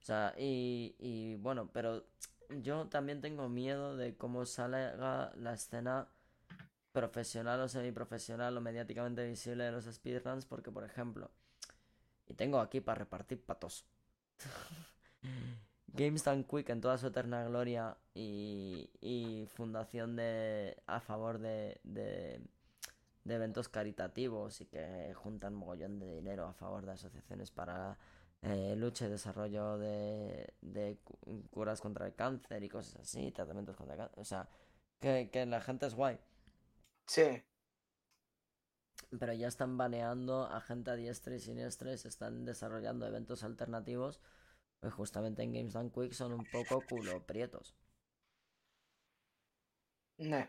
O 0.00 0.04
sea, 0.08 0.34
y, 0.38 0.94
y 0.98 1.34
bueno, 1.36 1.68
pero 1.72 2.04
yo 2.48 2.86
también 2.86 3.20
tengo 3.20 3.48
miedo 3.48 3.96
de 3.96 4.16
cómo 4.16 4.46
salga 4.46 5.32
la 5.36 5.52
escena 5.52 6.08
profesional 7.00 7.58
o 7.60 7.68
semiprofesional 7.68 8.52
o 8.56 8.60
mediáticamente 8.68 9.22
visible 9.34 9.62
de 9.64 9.72
los 9.76 9.84
speedruns, 9.96 10.44
porque 10.52 10.70
por 10.76 10.84
ejemplo, 10.84 11.30
y 12.26 12.34
tengo 12.34 12.58
aquí 12.60 12.80
para 12.80 12.98
repartir 13.04 13.38
patos. 13.50 13.84
Games 16.00 16.24
Quick 16.48 16.68
en 16.68 16.80
toda 16.80 16.98
su 16.98 17.06
eterna 17.08 17.44
gloria 17.44 17.96
y, 18.14 18.90
y 19.00 19.46
fundación 19.46 20.16
de 20.16 20.76
a 20.86 21.00
favor 21.00 21.38
de, 21.38 21.80
de, 21.82 22.40
eventos 23.24 23.68
caritativos 23.68 24.60
y 24.60 24.66
que 24.66 25.12
juntan 25.14 25.54
mogollón 25.54 25.98
de 25.98 26.14
dinero 26.16 26.46
a 26.46 26.52
favor 26.52 26.84
de 26.86 26.92
asociaciones 26.92 27.50
para 27.50 27.96
eh, 28.42 28.74
lucha 28.76 29.06
y 29.06 29.10
desarrollo 29.10 29.78
de, 29.78 30.52
de 30.60 30.98
cu- 31.04 31.42
curas 31.50 31.80
contra 31.80 32.06
el 32.06 32.14
cáncer 32.14 32.62
y 32.62 32.68
cosas 32.68 32.96
así, 33.02 33.32
tratamientos 33.32 33.76
contra 33.76 33.94
el 33.94 34.00
cáncer. 34.00 34.18
O 34.20 34.24
sea, 34.24 34.48
que 35.00 35.46
la 35.46 35.60
gente 35.60 35.86
es 35.86 35.94
guay. 35.94 36.18
Sí. 37.08 37.42
Pero 39.18 39.32
ya 39.34 39.48
están 39.48 39.76
baneando 39.76 40.46
a 40.46 40.62
gente 40.62 40.90
a 40.90 40.96
diestra 40.96 41.34
y 41.34 41.40
siniestra 41.40 41.92
y 41.92 41.98
se 41.98 42.08
están 42.08 42.46
desarrollando 42.46 43.06
eventos 43.06 43.42
alternativos. 43.44 44.18
Pues 44.80 44.94
justamente 44.94 45.42
en 45.42 45.52
Games 45.52 45.74
Done 45.74 45.90
Quick 45.92 46.12
son 46.12 46.32
un 46.32 46.46
poco 46.46 46.82
culo 46.88 47.26
prietos. 47.26 47.74
Ne. 50.18 50.48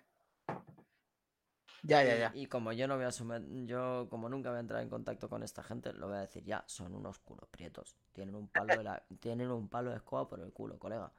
Ya, 1.84 2.03
ya, 2.03 2.16
Y- 2.16 2.20
ya. 2.20 2.32
Y, 2.36 2.45
como 2.47 2.74
yo 2.74 2.88
no 2.88 2.95
voy 2.95 3.05
a 3.05 3.07
asumir, 3.10 3.41
yo 3.66 4.07
como 4.10 4.28
nunca 4.30 4.49
voy 4.49 4.57
a 4.57 4.60
entrar 4.62 4.82
en 4.82 4.89
contacto 4.89 5.30
con 5.30 5.43
esta 5.43 5.64
gente, 5.64 5.93
lo 5.93 6.07
voy 6.07 6.18
a 6.18 6.22
decir 6.22 6.43
ya, 6.43 6.64
son 6.68 6.93
unos 6.93 7.20
culo 7.20 7.47
prietos. 7.51 7.95
Tienen 8.14 8.36
un 8.36 8.47
palo 8.49 8.76
de 8.78 8.84
la, 8.84 9.03
tienen 9.22 9.49
un 9.51 9.70
palo 9.70 9.89
de 9.91 9.97
escoba 9.97 10.28
por 10.28 10.39
el 10.41 10.51
culo, 10.51 10.78
colega. 10.80 11.12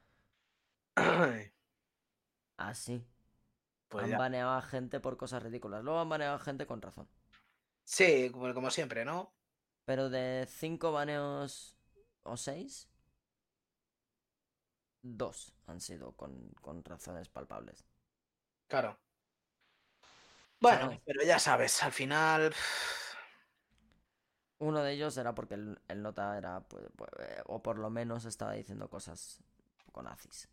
Así. 2.56 3.04
Pues 3.90 4.06
han 4.06 4.08
ya. 4.08 4.16
baneado 4.16 4.52
a 4.52 4.62
gente 4.62 5.00
por 5.00 5.18
cosas 5.18 5.42
ridículas. 5.42 5.84
Luego 5.84 6.00
han 6.00 6.08
baneado 6.08 6.36
a 6.36 6.38
gente 6.38 6.66
con 6.66 6.80
razón. 6.82 7.08
Sí, 7.84 8.30
como, 8.32 8.54
como 8.54 8.70
siempre, 8.70 9.04
¿no? 9.04 9.34
Pero 9.84 10.08
de 10.10 10.46
cinco 10.48 10.92
baneos 10.92 11.76
o 12.22 12.36
seis, 12.36 12.88
dos 15.02 15.52
han 15.66 15.78
sido 15.78 16.12
con, 16.16 16.52
con 16.62 16.82
razones 16.84 17.28
palpables. 17.28 17.84
Claro. 18.68 18.98
Bueno, 20.60 21.00
pero 21.04 21.22
ya 21.24 21.38
sabes, 21.38 21.82
al 21.82 21.92
final. 21.92 22.54
Uno 24.58 24.82
de 24.82 24.92
ellos 24.92 25.16
era 25.16 25.34
porque 25.34 25.54
el, 25.54 25.80
el 25.88 26.02
nota 26.02 26.36
era, 26.38 26.60
pues, 26.68 26.84
pues, 26.96 27.10
eh, 27.18 27.42
o 27.46 27.62
por 27.62 27.78
lo 27.78 27.90
menos 27.90 28.24
estaba 28.26 28.52
diciendo 28.52 28.88
cosas 28.90 29.42
poco 29.84 30.02
nazis. 30.02 30.48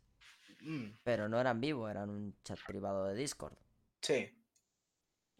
Mm, 0.60 0.98
Pero 1.04 1.28
no 1.28 1.40
eran 1.40 1.60
vivo, 1.60 1.88
eran 1.88 2.10
un 2.10 2.36
chat 2.44 2.58
privado 2.66 3.06
de 3.06 3.14
Discord, 3.14 3.56
sí, 4.00 4.30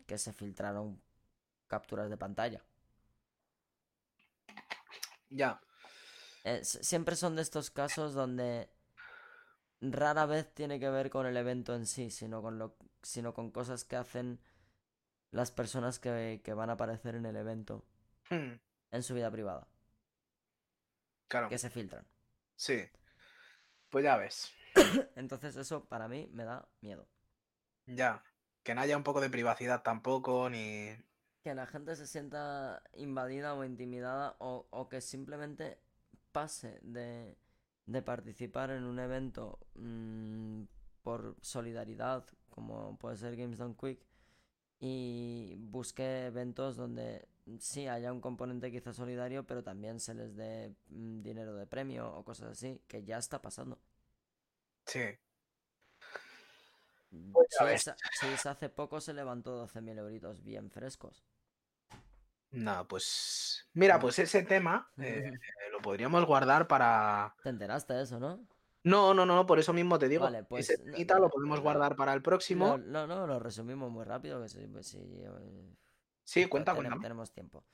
que 0.07 0.19
se 0.19 0.33
filtraron 0.33 1.01
capturas 1.67 2.09
de 2.11 2.17
pantalla. 2.17 2.63
ya. 5.31 5.61
Eh, 6.45 6.65
siempre 6.65 7.17
son 7.17 7.37
de 7.37 7.43
estos 7.43 7.71
casos 7.71 8.15
donde 8.15 8.71
rara 9.81 10.27
vez 10.27 10.53
tiene 10.55 10.81
que 10.81 10.89
ver 10.89 11.11
con 11.11 11.27
el 11.27 11.37
evento 11.37 11.75
en 11.75 11.87
sí, 11.87 12.11
sino 12.11 12.43
con 12.43 12.59
lo, 12.59 12.77
sino 13.03 13.35
con 13.35 13.51
cosas 13.51 13.85
que 13.85 13.97
hacen 13.97 14.41
las 15.31 15.51
personas 15.51 15.99
que, 15.99 16.41
que 16.45 16.55
van 16.55 16.71
a 16.71 16.75
aparecer 16.75 17.15
en 17.15 17.27
el 17.27 17.37
evento 17.37 17.85
mm, 18.31 18.53
en 18.93 19.03
su 19.03 19.15
vida 19.15 19.31
privada, 19.31 19.69
claro, 21.29 21.49
que 21.49 21.59
se 21.59 21.71
filtran. 21.71 22.07
sí. 22.57 22.89
Pues 23.91 24.05
ya 24.05 24.17
ves. 24.17 24.58
Entonces 25.17 25.57
eso 25.57 25.85
para 25.85 26.09
mí 26.09 26.29
me 26.33 26.45
da 26.45 26.69
miedo. 26.81 27.07
Ya. 27.87 28.23
Que 28.63 28.75
no 28.75 28.81
haya 28.83 28.97
un 28.97 29.03
poco 29.03 29.21
de 29.21 29.31
privacidad 29.31 29.83
tampoco, 29.83 30.51
ni. 30.51 30.91
Que 31.43 31.55
la 31.55 31.67
gente 31.67 31.97
se 31.97 32.07
sienta 32.07 32.83
invadida 32.95 33.55
o 33.55 33.65
intimidada 33.65 34.37
o, 34.41 34.67
o 34.71 34.89
que 34.89 35.01
simplemente 35.01 35.79
pase 36.33 36.79
de, 36.83 37.39
de 37.87 38.03
participar 38.03 38.71
en 38.71 38.85
un 38.85 38.99
evento 38.99 39.59
mm, 39.75 40.65
por 41.03 41.37
solidaridad, 41.41 42.27
como 42.51 42.99
puede 42.99 43.17
ser 43.17 43.37
Games 43.37 43.59
Done 43.59 43.77
Quick, 43.81 44.01
y 44.81 45.55
busque 45.59 46.27
eventos 46.27 46.77
donde 46.77 47.27
sí 47.59 47.87
haya 47.89 48.13
un 48.13 48.21
componente 48.21 48.71
quizá 48.71 48.93
solidario, 48.93 49.47
pero 49.47 49.63
también 49.63 50.01
se 50.01 50.15
les 50.15 50.37
dé 50.37 50.75
mm, 50.91 51.23
dinero 51.23 51.55
de 51.55 51.67
premio 51.67 52.15
o 52.15 52.25
cosas 52.25 52.51
así, 52.51 52.83
que 52.87 53.05
ya 53.05 53.19
está 53.19 53.41
pasando. 53.41 53.79
Sí. 54.89 55.01
Pues 57.33 57.49
Chase 58.21 58.49
hace 58.49 58.69
poco 58.69 59.01
se 59.01 59.15
levantó 59.15 59.67
12.000 59.67 59.99
euritos 59.99 60.43
bien 60.43 60.71
frescos. 60.71 61.25
No, 62.51 62.87
pues. 62.89 63.67
Mira, 63.75 63.99
pues 63.99 64.19
ese 64.19 64.43
tema 64.43 64.91
eh, 64.99 65.31
lo 65.73 65.81
podríamos 65.81 66.25
guardar 66.27 66.67
para. 66.67 67.35
¿Te 67.43 67.49
enteraste 67.51 67.95
de 67.95 68.03
eso, 68.05 68.19
no? 68.19 68.47
No, 68.85 69.13
no, 69.13 69.27
no, 69.27 69.45
por 69.47 69.59
eso 69.59 69.73
mismo 69.73 69.99
te 69.99 70.09
digo. 70.09 70.25
Vale, 70.25 70.45
pues, 70.45 70.71
ese 70.71 70.83
no- 71.05 71.19
lo 71.19 71.31
podemos 71.31 71.59
no- 71.59 71.63
guardar 71.63 71.97
para 71.97 72.13
el 72.15 72.23
próximo. 72.23 72.79
No, 72.79 73.07
no, 73.07 73.07
no, 73.07 73.27
lo 73.27 73.39
resumimos 73.39 73.91
muy 73.91 74.05
rápido, 74.05 74.41
que 74.43 74.49
sí, 74.49 74.67
pues 74.67 74.87
sí, 74.89 74.99
eh, 75.03 75.75
Sí, 76.25 76.47
cuenta, 76.47 76.73
tenem- 76.73 76.77
cuéntame. 76.77 77.03
tenemos 77.03 77.33
tiempo. 77.33 77.65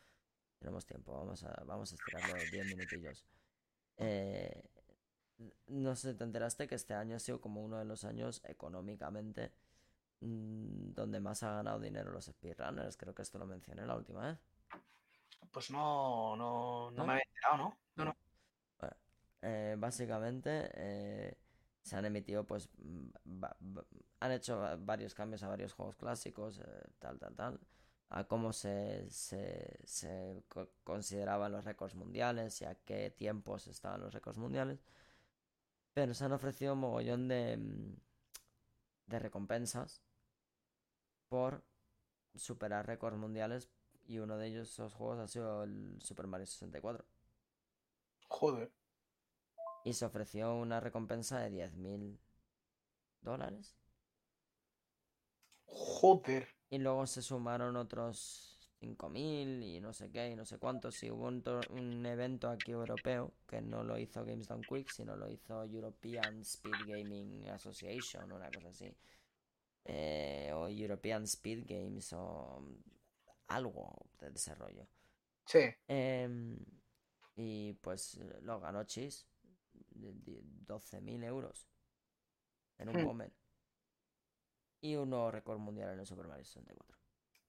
Tenemos 0.59 0.87
tiempo, 0.87 1.13
vamos 1.13 1.43
a, 1.45 1.63
vamos 1.67 1.93
a 1.93 1.95
estirarlo 1.97 2.35
10 2.51 2.67
minutillos. 2.67 3.25
Eh, 3.99 4.63
no 5.69 5.97
sé, 5.97 6.15
te 6.15 6.25
enteraste 6.25 6.67
que 6.69 6.75
este 6.77 6.95
año 6.95 7.17
ha 7.17 7.19
sido 7.19 7.41
como 7.41 7.63
uno 7.65 7.79
de 7.79 7.85
los 7.85 8.05
años 8.05 8.43
económicamente 8.45 9.53
mm, 10.21 10.93
donde 10.95 11.21
más 11.21 11.43
ha 11.43 11.53
ganado 11.57 11.81
dinero 11.81 12.13
los 12.13 12.27
speedrunners. 12.27 12.97
Creo 12.97 13.15
que 13.15 13.23
esto 13.23 13.39
lo 13.39 13.47
mencioné 13.47 13.87
la 13.87 13.97
última 13.97 14.27
vez. 14.29 14.39
Pues 15.53 15.71
no, 15.71 16.37
no, 16.37 16.91
no 16.91 16.97
¿No? 16.97 17.07
me 17.07 17.13
había 17.13 17.25
enterado, 17.25 17.57
¿no? 17.59 17.79
No, 17.97 18.05
no. 18.07 18.17
Bueno, 18.81 18.97
eh, 19.43 19.77
básicamente 19.79 20.71
eh, 20.75 21.39
se 21.83 21.97
han 21.97 22.05
emitido, 22.07 22.45
pues, 22.47 22.69
mm, 22.79 23.45
han 24.21 24.33
hecho 24.33 24.59
va- 24.59 24.77
varios 24.77 25.15
cambios 25.15 25.43
a 25.43 25.49
varios 25.49 25.73
juegos 25.73 25.97
clásicos, 25.97 26.59
eh, 26.59 26.65
tal, 26.99 27.19
tal, 27.19 27.35
tal, 27.37 27.61
a 28.11 28.25
cómo 28.25 28.53
se, 28.53 29.09
se, 29.11 29.79
se 29.85 30.45
co- 30.49 30.71
consideraban 30.85 31.53
los 31.53 31.65
récords 31.65 31.95
mundiales 31.95 32.61
y 32.63 32.65
a 32.65 32.75
qué 32.75 33.11
tiempos 33.11 33.67
estaban 33.69 34.01
los 34.01 34.13
récords 34.15 34.39
mundiales. 34.39 34.83
Pero 35.95 36.13
se 36.13 36.25
han 36.25 36.33
ofrecido 36.33 36.75
un 36.75 36.81
mogollón 36.81 37.29
de, 37.29 37.57
mm, 37.57 37.97
de 39.07 39.19
recompensas 39.19 40.03
por 41.29 41.65
superar 42.35 42.87
récords 42.87 43.17
mundiales 43.17 43.71
y 44.07 44.19
uno 44.19 44.37
de 44.37 44.49
ellos, 44.49 44.71
esos 44.71 44.93
juegos, 44.93 45.19
ha 45.19 45.29
sido 45.29 45.65
el 45.65 46.01
Super 46.03 46.27
Mario 46.27 46.47
64. 46.47 47.05
Joder. 48.29 48.73
Y 49.85 49.93
se 49.93 50.05
ofreció 50.05 50.55
una 50.55 50.81
recompensa 50.81 51.41
de 51.41 51.51
10.000 51.51 52.19
dólares. 53.21 53.77
Joder. 55.67 56.49
Y 56.71 56.79
luego 56.79 57.07
se 57.07 57.23
sumaron 57.23 57.77
otros 57.77 58.54
5.000 58.85 59.63
y 59.63 59.81
no 59.81 59.93
sé 59.93 60.11
qué 60.11 60.31
y 60.31 60.37
no 60.37 60.45
sé 60.45 60.59
cuántos. 60.59 61.03
Y 61.03 61.11
hubo 61.11 61.27
un, 61.27 62.07
evento 62.07 62.49
aquí 62.49 62.73
europeo 62.73 63.33
que 63.47 63.61
no 63.63 63.83
lo 63.83 63.99
hizo 63.99 64.25
Games 64.25 64.47
Done 64.47 64.65
Quick, 64.65 64.89
sino 64.89 65.17
lo 65.17 65.31
hizo 65.31 65.65
European 65.65 66.41
Speed 66.41 66.81
Gaming 66.87 67.49
Association, 67.49 68.31
una 68.31 68.51
cosa 68.51 68.69
así. 68.69 68.95
Eh, 69.87 70.51
o 70.55 70.69
European 70.69 71.25
Speed 71.25 71.65
Games 71.67 72.13
o 72.13 72.63
algo 73.49 74.07
de 74.21 74.31
desarrollo. 74.31 74.87
Sí. 75.47 75.61
Em, 75.89 76.59
y 77.37 77.73
pues 77.75 78.19
lo 78.43 78.61
ganó 78.61 78.85
Chis. 78.85 79.27
de- 79.91 80.13
de 80.13 80.41
12.000 80.67 81.23
euros. 81.25 81.69
En 82.79 82.89
un 82.89 82.97
Hmm. 82.97 83.05
moment. 83.05 83.35
Y 84.81 84.97
un 84.97 85.11
nuevo 85.11 85.31
récord 85.31 85.59
mundial 85.59 85.93
en 85.93 86.01
el 86.01 86.07
Super 86.07 86.27
Mario 86.27 86.45
64. 86.45 86.94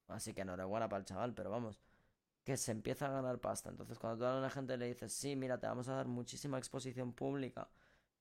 Así 0.08 0.34
que 0.34 0.42
enhorabuena 0.42 0.88
para 0.90 1.00
el 1.00 1.06
chaval, 1.06 1.34
pero 1.34 1.50
vamos. 1.50 1.80
Que 2.44 2.58
se 2.58 2.72
empieza 2.72 3.08
a 3.08 3.12
ganar 3.12 3.40
pasta. 3.40 3.70
Entonces 3.70 3.98
cuando 4.00 4.20
tú 4.20 4.26
a 4.26 4.40
la 4.40 4.50
gente 4.50 4.78
le 4.78 4.88
dices, 4.88 5.12
sí, 5.14 5.36
mira, 5.36 5.60
te 5.60 5.68
vamos 5.68 5.88
a 5.90 5.96
dar 5.96 6.08
muchísima 6.08 6.58
exposición 6.58 7.14
pública. 7.14 7.70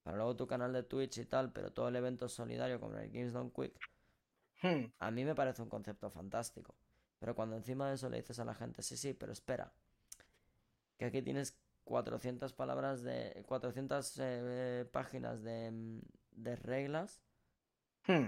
Para 0.03 0.17
luego 0.17 0.37
tu 0.37 0.47
canal 0.47 0.73
de 0.73 0.83
Twitch 0.83 1.19
y 1.19 1.25
tal, 1.27 1.53
pero 1.53 1.73
todo 1.73 1.89
el 1.89 1.97
evento 1.97 2.27
es 2.27 2.33
solidario 2.33 2.81
como 2.81 2.97
el 2.97 3.11
Games 3.11 3.33
Done 3.33 3.51
Quick. 3.51 3.79
Hmm, 4.63 4.87
A 4.99 5.11
mí 5.11 5.25
me 5.25 5.35
parece 5.35 5.63
un 5.63 5.69
concepto 5.69 6.11
fantástico. 6.11 6.75
Pero 7.19 7.35
cuando 7.35 7.57
encima 7.57 7.89
de 7.89 7.95
eso 7.95 8.09
le 8.09 8.19
dices 8.19 8.39
a 8.39 8.45
la 8.45 8.55
gente, 8.55 8.83
sí, 8.83 8.97
sí, 8.97 9.15
pero 9.15 9.33
espera. 9.33 9.73
Que 10.99 11.07
aquí 11.07 11.23
tienes 11.23 11.57
400 11.85 12.53
palabras 12.53 13.03
de... 13.03 13.45
400 13.47 14.19
eh, 14.21 14.89
páginas 14.91 15.43
de, 15.43 15.71
mm, 15.71 16.01
de 16.33 16.57
reglas 16.57 17.23
hmm. 18.07 18.27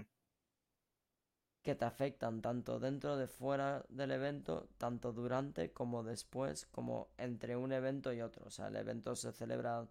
Que 1.67 1.75
te 1.75 1.85
afectan 1.85 2.41
tanto 2.41 2.79
dentro 2.79 3.17
de 3.17 3.27
fuera 3.27 3.85
del 3.89 4.13
evento, 4.13 4.69
tanto 4.79 5.13
durante 5.13 5.73
como 5.73 6.05
después, 6.05 6.67
como 6.67 7.09
entre 7.19 7.57
un 7.57 7.73
evento 7.73 8.13
y 8.13 8.21
otro. 8.21 8.45
O 8.47 8.51
sea, 8.51 8.69
el 8.69 8.77
evento 8.77 9.17
se 9.17 9.33
celebra 9.33 9.85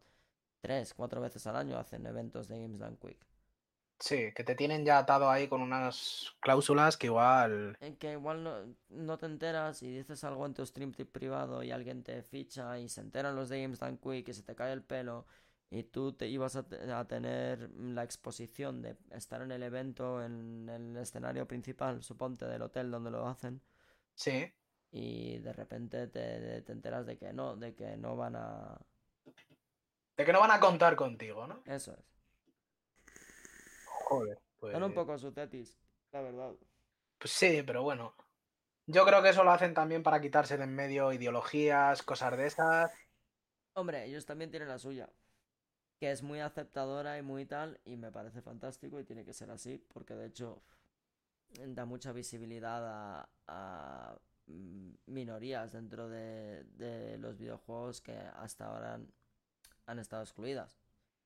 tres, 0.61 0.93
cuatro 0.93 1.19
veces 1.19 1.45
al 1.47 1.57
año, 1.57 1.77
hacen 1.77 2.05
eventos 2.05 2.47
de 2.47 2.61
Games 2.61 2.79
Done 2.79 2.95
Quick. 2.95 3.17
Sí, 3.99 4.31
que 4.33 4.45
te 4.45 4.55
tienen 4.55 4.85
ya 4.85 4.99
atado 4.99 5.29
ahí 5.29 5.49
con 5.49 5.61
unas 5.61 6.33
cláusulas 6.39 6.95
que 6.95 7.07
igual. 7.07 7.77
Que 7.99 8.13
igual 8.13 8.41
no, 8.41 8.55
no 8.87 9.17
te 9.17 9.25
enteras 9.25 9.83
y 9.83 9.97
dices 9.97 10.23
algo 10.23 10.45
en 10.45 10.53
tu 10.53 10.65
stream 10.65 10.93
privado 10.93 11.61
y 11.61 11.71
alguien 11.71 12.03
te 12.03 12.23
ficha 12.23 12.79
y 12.79 12.87
se 12.87 13.01
enteran 13.01 13.35
los 13.35 13.49
de 13.49 13.61
Games 13.61 13.81
Done 13.81 13.99
Quick 14.01 14.29
y 14.29 14.33
se 14.33 14.43
te 14.43 14.55
cae 14.55 14.71
el 14.71 14.81
pelo 14.81 15.25
y 15.77 15.83
tú 15.83 16.13
te 16.13 16.27
ibas 16.27 16.55
a, 16.55 16.63
te- 16.67 16.91
a 16.91 17.05
tener 17.05 17.69
la 17.71 18.03
exposición 18.03 18.81
de 18.81 18.97
estar 19.11 19.41
en 19.41 19.51
el 19.51 19.61
evento, 19.63 20.23
en 20.23 20.69
el 20.69 20.95
escenario 20.97 21.47
principal, 21.47 22.01
suponte, 22.03 22.45
del 22.45 22.61
hotel 22.61 22.91
donde 22.91 23.11
lo 23.11 23.27
hacen 23.27 23.61
Sí. 24.15 24.53
y 24.91 25.39
de 25.39 25.51
repente 25.53 26.07
te, 26.07 26.61
te 26.61 26.71
enteras 26.71 27.05
de 27.05 27.17
que 27.17 27.33
no, 27.33 27.55
de 27.55 27.75
que 27.75 27.97
no 27.97 28.15
van 28.15 28.35
a... 28.35 28.79
De 30.17 30.23
que 30.23 30.31
no 30.31 30.39
van 30.39 30.51
a 30.51 30.59
contar 30.61 30.95
contigo, 30.95 31.45
¿no? 31.45 31.61
Eso 31.65 31.91
es. 31.93 32.05
Joder. 33.85 34.39
Pues, 34.59 34.73
Son 34.73 34.83
un 34.83 34.93
poco 34.93 35.17
sucetis, 35.17 35.77
la 36.11 36.21
verdad. 36.21 36.53
pues 37.17 37.31
sí, 37.31 37.63
pero 37.65 37.83
bueno. 37.83 38.15
Yo 38.87 39.03
creo 39.05 39.21
que 39.23 39.29
eso 39.29 39.43
lo 39.43 39.51
hacen 39.51 39.73
también 39.73 40.03
para 40.03 40.21
quitarse 40.21 40.57
de 40.57 40.63
en 40.63 40.75
medio 40.75 41.11
ideologías, 41.11 42.03
cosas 42.03 42.37
de 42.37 42.45
esas. 42.45 42.91
Hombre, 43.73 44.05
ellos 44.05 44.25
también 44.25 44.51
tienen 44.51 44.69
la 44.69 44.77
suya. 44.79 45.09
Que 45.97 46.11
es 46.11 46.23
muy 46.23 46.39
aceptadora 46.39 47.17
y 47.17 47.21
muy 47.21 47.45
tal, 47.45 47.79
y 47.85 47.95
me 47.97 48.11
parece 48.11 48.41
fantástico 48.41 48.99
y 48.99 49.05
tiene 49.05 49.23
que 49.23 49.33
ser 49.33 49.49
así, 49.49 49.77
porque 49.93 50.13
de 50.15 50.27
hecho 50.27 50.61
da 51.67 51.85
mucha 51.85 52.11
visibilidad 52.11 52.83
a, 52.85 53.29
a, 53.47 54.19
mm, 54.47 54.91
minorías 55.07 55.71
dentro 55.71 56.09
de, 56.09 56.63
de 56.75 57.17
los 57.17 57.37
videojuegos 57.37 58.01
que 58.01 58.17
hasta 58.17 58.65
ahora 58.65 58.95
han, 58.95 59.07
han 59.85 59.99
estado 59.99 60.23
excluidas. 60.23 60.77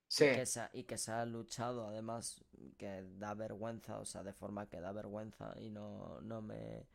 Sí. 0.08 0.24
que 0.24 0.44
se 0.44 0.60
y 0.72 0.82
que 0.82 0.98
se 0.98 1.12
ha 1.12 1.24
luchado 1.24 1.86
además 1.86 2.44
que 2.78 3.04
da 3.18 3.32
vergüenza, 3.34 4.00
o 4.00 4.04
sea, 4.04 4.24
de 4.24 4.32
forma 4.32 4.68
que 4.68 4.80
da 4.80 4.90
vergüenza 4.90 5.54
y 5.60 5.70
no, 5.70 6.20
no 6.22 6.42
me 6.42 6.88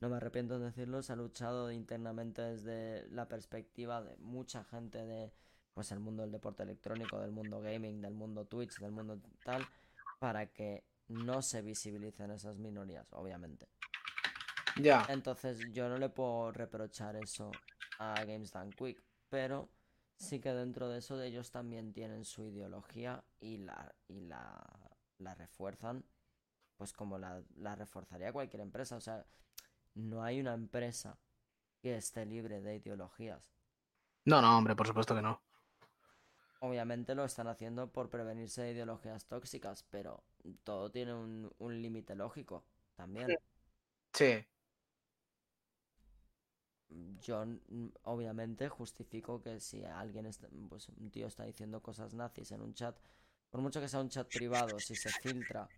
no 0.00 0.08
me 0.08 0.16
arrepiento 0.16 0.56
en 0.56 0.62
decirlo, 0.62 1.02
se 1.02 1.12
ha 1.12 1.16
luchado 1.16 1.70
internamente 1.70 2.40
desde 2.40 3.06
la 3.10 3.28
perspectiva 3.28 4.02
de 4.02 4.16
mucha 4.16 4.64
gente 4.64 5.04
de 5.04 5.32
pues 5.76 5.92
el 5.92 6.00
mundo 6.00 6.22
del 6.22 6.32
deporte 6.32 6.62
electrónico, 6.62 7.20
del 7.20 7.32
mundo 7.32 7.60
gaming, 7.60 8.00
del 8.00 8.14
mundo 8.14 8.46
Twitch, 8.46 8.78
del 8.78 8.92
mundo 8.92 9.20
tal, 9.44 9.62
para 10.18 10.46
que 10.46 10.84
no 11.08 11.42
se 11.42 11.60
visibilicen 11.60 12.30
esas 12.30 12.56
minorías, 12.56 13.12
obviamente. 13.12 13.68
Ya. 14.76 15.04
Entonces 15.10 15.60
yo 15.74 15.90
no 15.90 15.98
le 15.98 16.08
puedo 16.08 16.50
reprochar 16.50 17.16
eso 17.16 17.50
a 17.98 18.14
Games 18.24 18.52
Done 18.52 18.70
Quick, 18.70 19.02
pero 19.28 19.68
sí 20.16 20.40
que 20.40 20.54
dentro 20.54 20.88
de 20.88 21.00
eso 21.00 21.18
de 21.18 21.26
ellos 21.26 21.50
también 21.50 21.92
tienen 21.92 22.24
su 22.24 22.46
ideología 22.46 23.22
y 23.38 23.58
la, 23.58 23.94
y 24.08 24.20
la, 24.20 24.64
la 25.18 25.34
refuerzan, 25.34 26.06
pues 26.78 26.94
como 26.94 27.18
la, 27.18 27.42
la 27.56 27.74
reforzaría 27.74 28.32
cualquier 28.32 28.62
empresa. 28.62 28.96
O 28.96 29.02
sea, 29.02 29.26
no 29.92 30.24
hay 30.24 30.40
una 30.40 30.54
empresa 30.54 31.18
que 31.82 31.98
esté 31.98 32.24
libre 32.24 32.62
de 32.62 32.76
ideologías. 32.76 33.42
No, 34.24 34.40
no, 34.40 34.56
hombre, 34.56 34.74
por 34.74 34.86
supuesto 34.86 35.14
que 35.14 35.20
no. 35.20 35.42
Obviamente 36.60 37.14
lo 37.14 37.24
están 37.24 37.48
haciendo 37.48 37.92
por 37.92 38.08
prevenirse 38.08 38.62
de 38.62 38.72
ideologías 38.72 39.26
tóxicas, 39.26 39.84
pero 39.90 40.24
todo 40.64 40.90
tiene 40.90 41.14
un, 41.14 41.52
un 41.58 41.82
límite 41.82 42.14
lógico 42.14 42.64
también. 42.94 43.36
Sí. 44.12 44.46
Yo 47.20 47.44
obviamente 48.02 48.68
justifico 48.68 49.42
que 49.42 49.60
si 49.60 49.84
alguien 49.84 50.26
está, 50.26 50.48
pues 50.68 50.88
un 50.88 51.10
tío 51.10 51.26
está 51.26 51.44
diciendo 51.44 51.82
cosas 51.82 52.14
nazis 52.14 52.52
en 52.52 52.62
un 52.62 52.72
chat, 52.74 52.96
por 53.50 53.60
mucho 53.60 53.80
que 53.80 53.88
sea 53.88 54.00
un 54.00 54.08
chat 54.08 54.28
privado, 54.28 54.78
si 54.78 54.94
se 54.94 55.10
filtra 55.10 55.68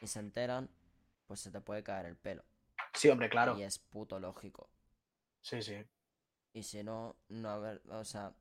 y 0.00 0.06
se 0.06 0.18
enteran, 0.18 0.68
pues 1.26 1.40
se 1.40 1.50
te 1.50 1.60
puede 1.60 1.82
caer 1.82 2.06
el 2.06 2.16
pelo. 2.16 2.44
Sí, 2.94 3.08
hombre, 3.08 3.28
claro. 3.28 3.56
Y 3.58 3.62
es 3.62 3.78
puto 3.78 4.18
lógico. 4.18 4.70
Sí, 5.40 5.62
sí. 5.62 5.84
Y 6.52 6.62
si 6.62 6.82
no, 6.82 7.16
no 7.28 7.50
haber, 7.50 7.82
o 7.90 8.04
sea, 8.04 8.34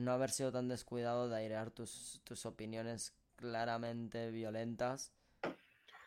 no 0.00 0.12
haber 0.12 0.30
sido 0.30 0.52
tan 0.52 0.68
descuidado 0.68 1.28
de 1.28 1.36
airear 1.36 1.70
tus, 1.70 2.20
tus 2.24 2.46
opiniones 2.46 3.14
claramente 3.36 4.30
violentas. 4.30 5.12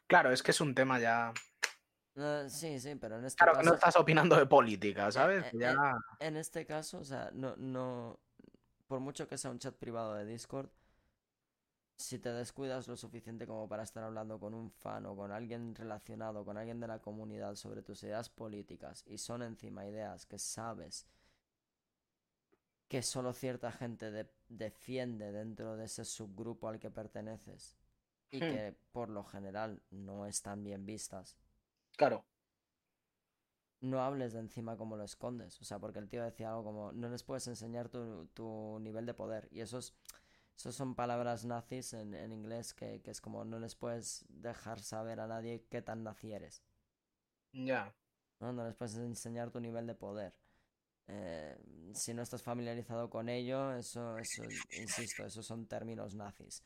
Claro, 0.07 0.31
es 0.31 0.43
que 0.43 0.51
es 0.51 0.61
un 0.61 0.75
tema 0.75 0.99
ya. 0.99 1.33
Sí, 2.49 2.79
sí, 2.79 2.95
pero 2.95 3.17
en 3.17 3.25
este 3.25 3.37
Claro, 3.37 3.53
que 3.53 3.57
caso. 3.57 3.69
no 3.69 3.73
estás 3.75 3.95
opinando 3.95 4.35
de 4.37 4.45
política, 4.45 5.11
¿sabes? 5.11 5.43
eh, 5.43 5.53
Ya. 5.53 5.73
eh, 5.73 5.77
En 6.19 6.37
este 6.37 6.65
caso, 6.65 6.99
o 6.99 7.03
sea, 7.03 7.29
no, 7.33 7.55
no. 7.57 8.19
Por 8.87 8.99
mucho 8.99 9.27
que 9.27 9.37
sea 9.37 9.51
un 9.51 9.59
chat 9.59 9.75
privado 9.75 10.13
de 10.15 10.25
Discord, 10.25 10.69
si 11.97 12.19
te 12.19 12.31
descuidas 12.31 12.87
lo 12.87 12.95
suficiente 12.97 13.47
como 13.47 13.67
para 13.67 13.81
estar 13.83 14.03
hablando 14.03 14.39
con 14.39 14.53
un 14.53 14.69
fan 14.71 15.05
o 15.07 15.15
con 15.15 15.31
alguien 15.31 15.73
relacionado, 15.75 16.45
con 16.45 16.57
alguien 16.57 16.79
de 16.79 16.87
la 16.87 16.99
comunidad 16.99 17.55
sobre 17.55 17.81
tus 17.81 18.03
ideas 18.03 18.29
políticas, 18.29 19.03
y 19.07 19.17
son 19.17 19.41
encima 19.43 19.85
ideas 19.87 20.25
que 20.25 20.37
sabes 20.39 21.07
que 22.93 23.01
solo 23.01 23.33
cierta 23.33 23.71
gente 23.71 24.11
de- 24.11 24.29
defiende 24.49 25.31
dentro 25.31 25.75
de 25.77 25.85
ese 25.85 26.05
subgrupo 26.05 26.67
al 26.67 26.77
que 26.79 26.91
perteneces, 26.91 27.75
y 28.29 28.37
Hmm. 28.37 28.39
que 28.51 28.75
por 28.91 29.09
lo 29.09 29.23
general 29.23 29.81
no 29.89 30.27
están 30.27 30.63
bien 30.63 30.85
vistas, 30.85 31.35
Claro. 31.97 32.23
no 33.81 33.99
hables 34.03 34.33
de 34.33 34.41
encima 34.41 34.77
como 34.77 34.95
lo 34.95 35.03
escondes. 35.05 35.59
O 35.59 35.63
sea, 35.65 35.79
porque 35.79 35.97
el 35.97 36.07
tío 36.07 36.23
decía 36.23 36.49
algo 36.49 36.63
como, 36.65 36.91
no 36.91 37.09
les 37.09 37.23
puedes 37.23 37.47
enseñar 37.47 37.89
tu, 37.89 38.27
tu 38.27 38.77
nivel 38.79 39.07
de 39.07 39.15
poder. 39.15 39.47
Y 39.51 39.61
esos, 39.61 39.95
esos 40.55 40.75
son 40.75 40.93
palabras 40.93 41.45
nazis 41.45 41.93
en, 41.93 42.13
en 42.13 42.31
inglés 42.31 42.75
que, 42.75 43.01
que 43.01 43.09
es 43.09 43.21
como, 43.21 43.43
no 43.43 43.57
les 43.59 43.73
puedes 43.75 44.23
dejar 44.29 44.81
saber 44.81 45.19
a 45.19 45.25
nadie 45.25 45.65
qué 45.71 45.81
tan 45.81 46.03
nazi 46.03 46.31
eres. 46.31 46.61
Ya. 47.53 47.91
¿no? 48.39 48.53
No 48.53 48.63
les 48.65 48.75
puedes 48.75 48.95
enseñar 48.97 49.49
tu 49.49 49.59
nivel 49.59 49.87
de 49.87 49.95
poder. 49.95 50.39
Eh, 51.07 51.57
si 51.93 52.13
no 52.13 52.21
estás 52.21 52.43
familiarizado 52.43 53.09
con 53.09 53.29
ello, 53.29 53.73
eso, 53.73 54.17
eso, 54.17 54.43
insisto, 54.79 55.25
esos 55.25 55.45
son 55.45 55.67
términos 55.67 56.15
nazis. 56.15 56.63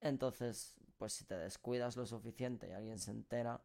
Entonces, 0.00 0.74
pues 0.96 1.12
si 1.12 1.24
te 1.24 1.36
descuidas 1.36 1.96
lo 1.96 2.04
suficiente 2.06 2.68
y 2.68 2.72
alguien 2.72 2.98
se 2.98 3.10
entera, 3.12 3.62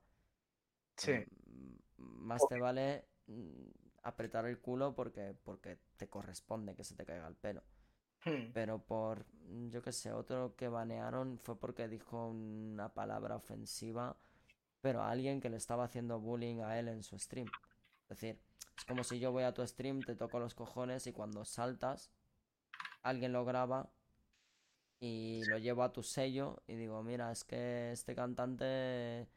Sí. 0.98 1.12
mm, 1.48 1.76
más 1.98 2.48
te 2.48 2.58
vale 2.58 3.06
mm, 3.28 3.70
apretar 4.04 4.46
el 4.46 4.60
culo 4.60 4.94
porque, 4.96 5.36
porque 5.44 5.78
te 5.98 6.10
corresponde 6.10 6.76
que 6.76 6.84
se 6.84 6.96
te 6.96 7.06
caiga 7.06 7.28
el 7.28 7.36
pelo. 7.36 7.64
Hmm. 8.26 8.54
Pero 8.54 8.80
por, 8.86 9.26
mm, 9.50 9.70
yo 9.70 9.82
qué 9.82 9.92
sé, 9.92 10.12
otro 10.14 10.56
que 10.56 10.68
banearon 10.70 11.40
fue 11.40 11.60
porque 11.60 11.88
dijo 11.88 12.28
una 12.30 12.94
palabra 12.94 13.36
ofensiva, 13.38 14.18
pero 14.82 15.02
a 15.04 15.12
alguien 15.12 15.42
que 15.42 15.50
le 15.50 15.58
estaba 15.58 15.86
haciendo 15.86 16.20
bullying 16.20 16.62
a 16.62 16.80
él 16.80 16.88
en 16.90 17.04
su 17.04 17.18
stream. 17.20 17.48
Es 18.04 18.20
decir, 18.20 18.40
es 18.78 18.86
como 18.86 19.04
si 19.04 19.20
yo 19.20 19.32
voy 19.32 19.44
a 19.44 19.54
tu 19.54 19.66
stream, 19.66 20.02
te 20.02 20.16
toco 20.16 20.40
los 20.40 20.56
cojones 20.56 21.08
y 21.08 21.14
cuando 21.14 21.46
saltas, 21.46 22.12
alguien 23.02 23.34
lo 23.34 23.46
graba 23.46 23.92
y 25.00 25.44
lo 25.46 25.58
llevo 25.58 25.84
a 25.84 25.92
tu 25.92 26.04
sello 26.04 26.64
y 26.68 26.76
digo, 26.76 27.04
mira, 27.04 27.32
es 27.32 27.44
que 27.44 27.92
este 27.92 28.16
cantante... 28.16 29.28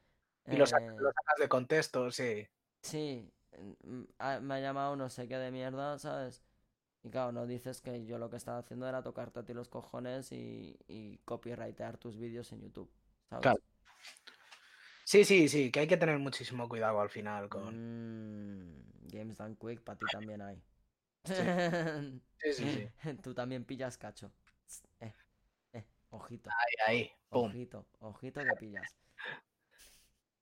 Y 0.47 0.57
lo, 0.57 0.65
eh, 0.65 0.97
lo 0.99 1.13
sacas 1.13 1.39
de 1.39 1.49
contexto, 1.49 2.11
sí. 2.11 2.47
Sí, 2.83 3.33
mm, 3.83 4.03
ah, 4.19 4.39
me 4.41 4.55
ha 4.55 4.61
llamado 4.61 4.95
no 4.95 5.09
sé 5.09 5.27
qué 5.27 5.39
de 5.39 5.51
mierda, 5.51 5.99
¿sabes? 5.99 6.45
Y 7.03 7.11
claro, 7.11 7.33
no 7.33 7.47
dices 7.47 7.81
que 7.81 8.05
yo 8.05 8.19
lo 8.19 8.31
que 8.31 8.37
estaba 8.37 8.59
haciendo 8.59 8.89
era 8.89 9.03
tocarte 9.03 9.41
a 9.41 9.45
ti 9.45 9.55
los 9.55 9.69
cojones 9.69 10.33
y, 10.33 10.79
y 10.87 11.19
copyrightear 11.25 11.99
tus 11.99 12.17
vídeos 12.17 12.53
en 12.53 12.61
YouTube, 12.61 12.91
¿sabes? 13.29 13.43
Claro. 13.43 13.61
Sí, 15.07 15.25
sí, 15.25 15.49
sí, 15.49 15.71
que 15.71 15.79
hay 15.81 15.87
que 15.87 15.97
tener 15.97 16.19
muchísimo 16.19 16.69
cuidado 16.69 17.01
al 17.01 17.09
final 17.09 17.49
con. 17.49 17.63
Mm, 17.65 18.83
Games 19.13 19.37
Done 19.37 19.57
Quick, 19.57 19.81
para 19.83 19.97
ti 20.01 20.07
también 20.11 20.43
hay. 20.43 20.61
Sí, 22.41 22.53
sí, 22.53 22.65
sí. 22.69 22.89
Tú 23.23 23.33
también 23.35 23.65
pillas 23.65 23.97
cacho. 23.97 24.31
Eh, 25.01 25.13
eh, 25.73 25.85
ojito, 26.11 26.51
Ahí, 26.51 26.97
ahí. 26.97 27.11
Pum. 27.31 27.49
ojito, 27.49 27.87
ojito 28.01 28.41
que 28.41 28.57
pillas. 28.59 28.97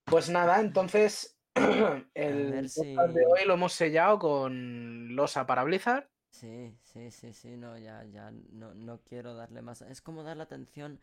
Pues 0.07 0.31
nada, 0.31 0.61
entonces 0.61 1.37
el 2.15 2.69
si- 2.71 2.95
de 2.95 3.27
hoy 3.27 3.45
lo 3.47 3.55
hemos 3.55 3.75
sellado 3.75 4.19
con 4.19 5.15
losa 5.15 5.45
para 5.47 5.65
Blizzard. 5.65 6.09
Sí, 6.31 6.75
sí, 6.83 7.11
sí, 7.11 7.33
sí, 7.33 7.57
no, 7.57 7.79
ya, 7.79 8.05
ya, 8.05 8.31
no, 8.53 8.75
no 8.75 9.01
quiero 9.03 9.35
darle 9.35 9.63
más. 9.63 9.83
Es 9.83 10.01
como 10.01 10.23
darle 10.25 10.43
atención. 10.43 10.99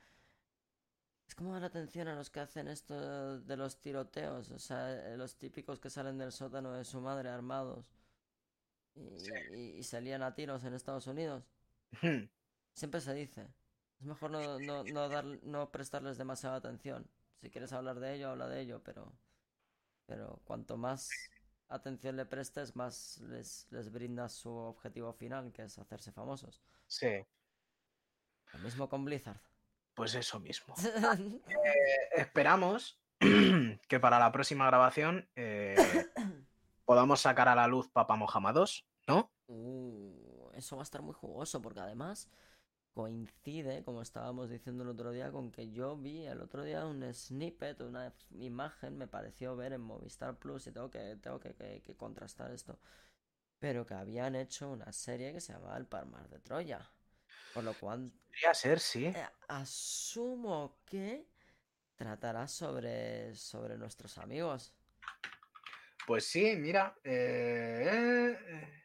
Es 1.41 1.43
como 1.43 1.55
dar 1.55 1.63
atención 1.63 2.07
a 2.07 2.13
los 2.13 2.29
que 2.29 2.39
hacen 2.39 2.67
esto 2.67 3.39
de 3.39 3.57
los 3.57 3.81
tiroteos, 3.81 4.51
o 4.51 4.59
sea, 4.59 4.91
eh, 5.11 5.17
los 5.17 5.39
típicos 5.39 5.79
que 5.79 5.89
salen 5.89 6.19
del 6.19 6.31
sótano 6.31 6.71
de 6.73 6.85
su 6.85 7.01
madre 7.01 7.29
armados 7.29 7.83
y, 8.93 9.19
Sí. 9.19 9.31
y- 9.51 9.77
y 9.79 9.81
se 9.83 9.99
lían 10.01 10.21
a 10.21 10.35
tiros 10.35 10.63
en 10.65 10.75
Estados 10.75 11.07
Unidos. 11.07 11.43
Hmm. 12.03 12.25
Siempre 12.75 13.01
se 13.01 13.15
dice. 13.15 13.47
Es 13.99 14.05
mejor 14.05 14.29
no, 14.29 14.59
no, 14.59 14.83
no, 14.83 15.09
dar, 15.09 15.25
no 15.41 15.71
prestarles 15.71 16.19
demasiada 16.19 16.57
atención. 16.57 17.09
Si 17.37 17.49
quieres 17.49 17.73
hablar 17.73 17.99
de 17.99 18.13
ello, 18.13 18.29
habla 18.29 18.47
de 18.47 18.61
ello, 18.61 18.83
pero, 18.83 19.11
pero 20.05 20.39
cuanto 20.45 20.77
más 20.77 21.09
atención 21.69 22.17
le 22.17 22.27
prestes, 22.27 22.75
más 22.75 23.17
les, 23.17 23.65
les 23.71 23.91
brindas 23.91 24.33
su 24.33 24.51
objetivo 24.51 25.11
final, 25.11 25.51
que 25.51 25.63
es 25.63 25.79
hacerse 25.79 26.11
famosos. 26.11 26.61
Sí, 26.85 27.25
Lo 28.53 28.59
mismo 28.59 28.87
con 28.87 29.03
Blizzard. 29.05 29.41
Pues 29.93 30.15
eso 30.15 30.39
mismo. 30.39 30.75
Eh, 31.63 32.09
esperamos 32.21 32.99
que 33.87 33.99
para 33.99 34.19
la 34.19 34.31
próxima 34.31 34.65
grabación 34.67 35.29
eh, 35.35 35.75
podamos 36.85 37.21
sacar 37.21 37.47
a 37.47 37.55
la 37.55 37.67
luz 37.67 37.89
Papa 37.89 38.15
Mojama 38.15 38.51
2, 38.53 38.85
¿no? 39.07 39.31
Uh, 39.47 40.49
eso 40.53 40.75
va 40.77 40.81
a 40.81 40.83
estar 40.83 41.01
muy 41.01 41.13
jugoso 41.13 41.61
porque 41.61 41.81
además 41.81 42.29
coincide, 42.93 43.83
como 43.83 44.01
estábamos 44.01 44.49
diciendo 44.49 44.83
el 44.83 44.89
otro 44.89 45.11
día, 45.11 45.31
con 45.31 45.51
que 45.51 45.71
yo 45.71 45.95
vi 45.97 46.25
el 46.25 46.41
otro 46.41 46.63
día 46.63 46.85
un 46.85 47.13
snippet, 47.13 47.79
una 47.81 48.13
imagen, 48.31 48.97
me 48.97 49.07
pareció 49.07 49.55
ver 49.55 49.73
en 49.73 49.81
Movistar 49.81 50.37
Plus 50.37 50.67
y 50.67 50.71
tengo 50.71 50.89
que, 50.89 51.15
tengo 51.17 51.39
que, 51.39 51.53
que- 51.53 51.81
que 51.81 51.95
contrastar 51.95 52.51
esto, 52.51 52.79
pero 53.59 53.85
que 53.85 53.93
habían 53.93 54.35
hecho 54.35 54.69
una 54.69 54.91
serie 54.91 55.31
que 55.31 55.39
se 55.41 55.53
llamaba 55.53 55.77
El 55.77 55.85
Palmar 55.85 56.27
de 56.29 56.39
Troya. 56.39 56.91
Por 57.53 57.63
lo 57.63 57.73
cual 57.73 58.11
Podría 58.27 58.53
ser, 58.53 58.79
sí. 58.79 59.05
eh, 59.07 59.25
asumo 59.47 60.77
que 60.85 61.25
tratará 61.95 62.47
sobre, 62.47 63.35
sobre 63.35 63.77
nuestros 63.77 64.17
amigos. 64.17 64.73
Pues 66.07 66.25
sí, 66.25 66.55
mira. 66.55 66.95
eh, 67.03 68.37
eh, 68.47 68.77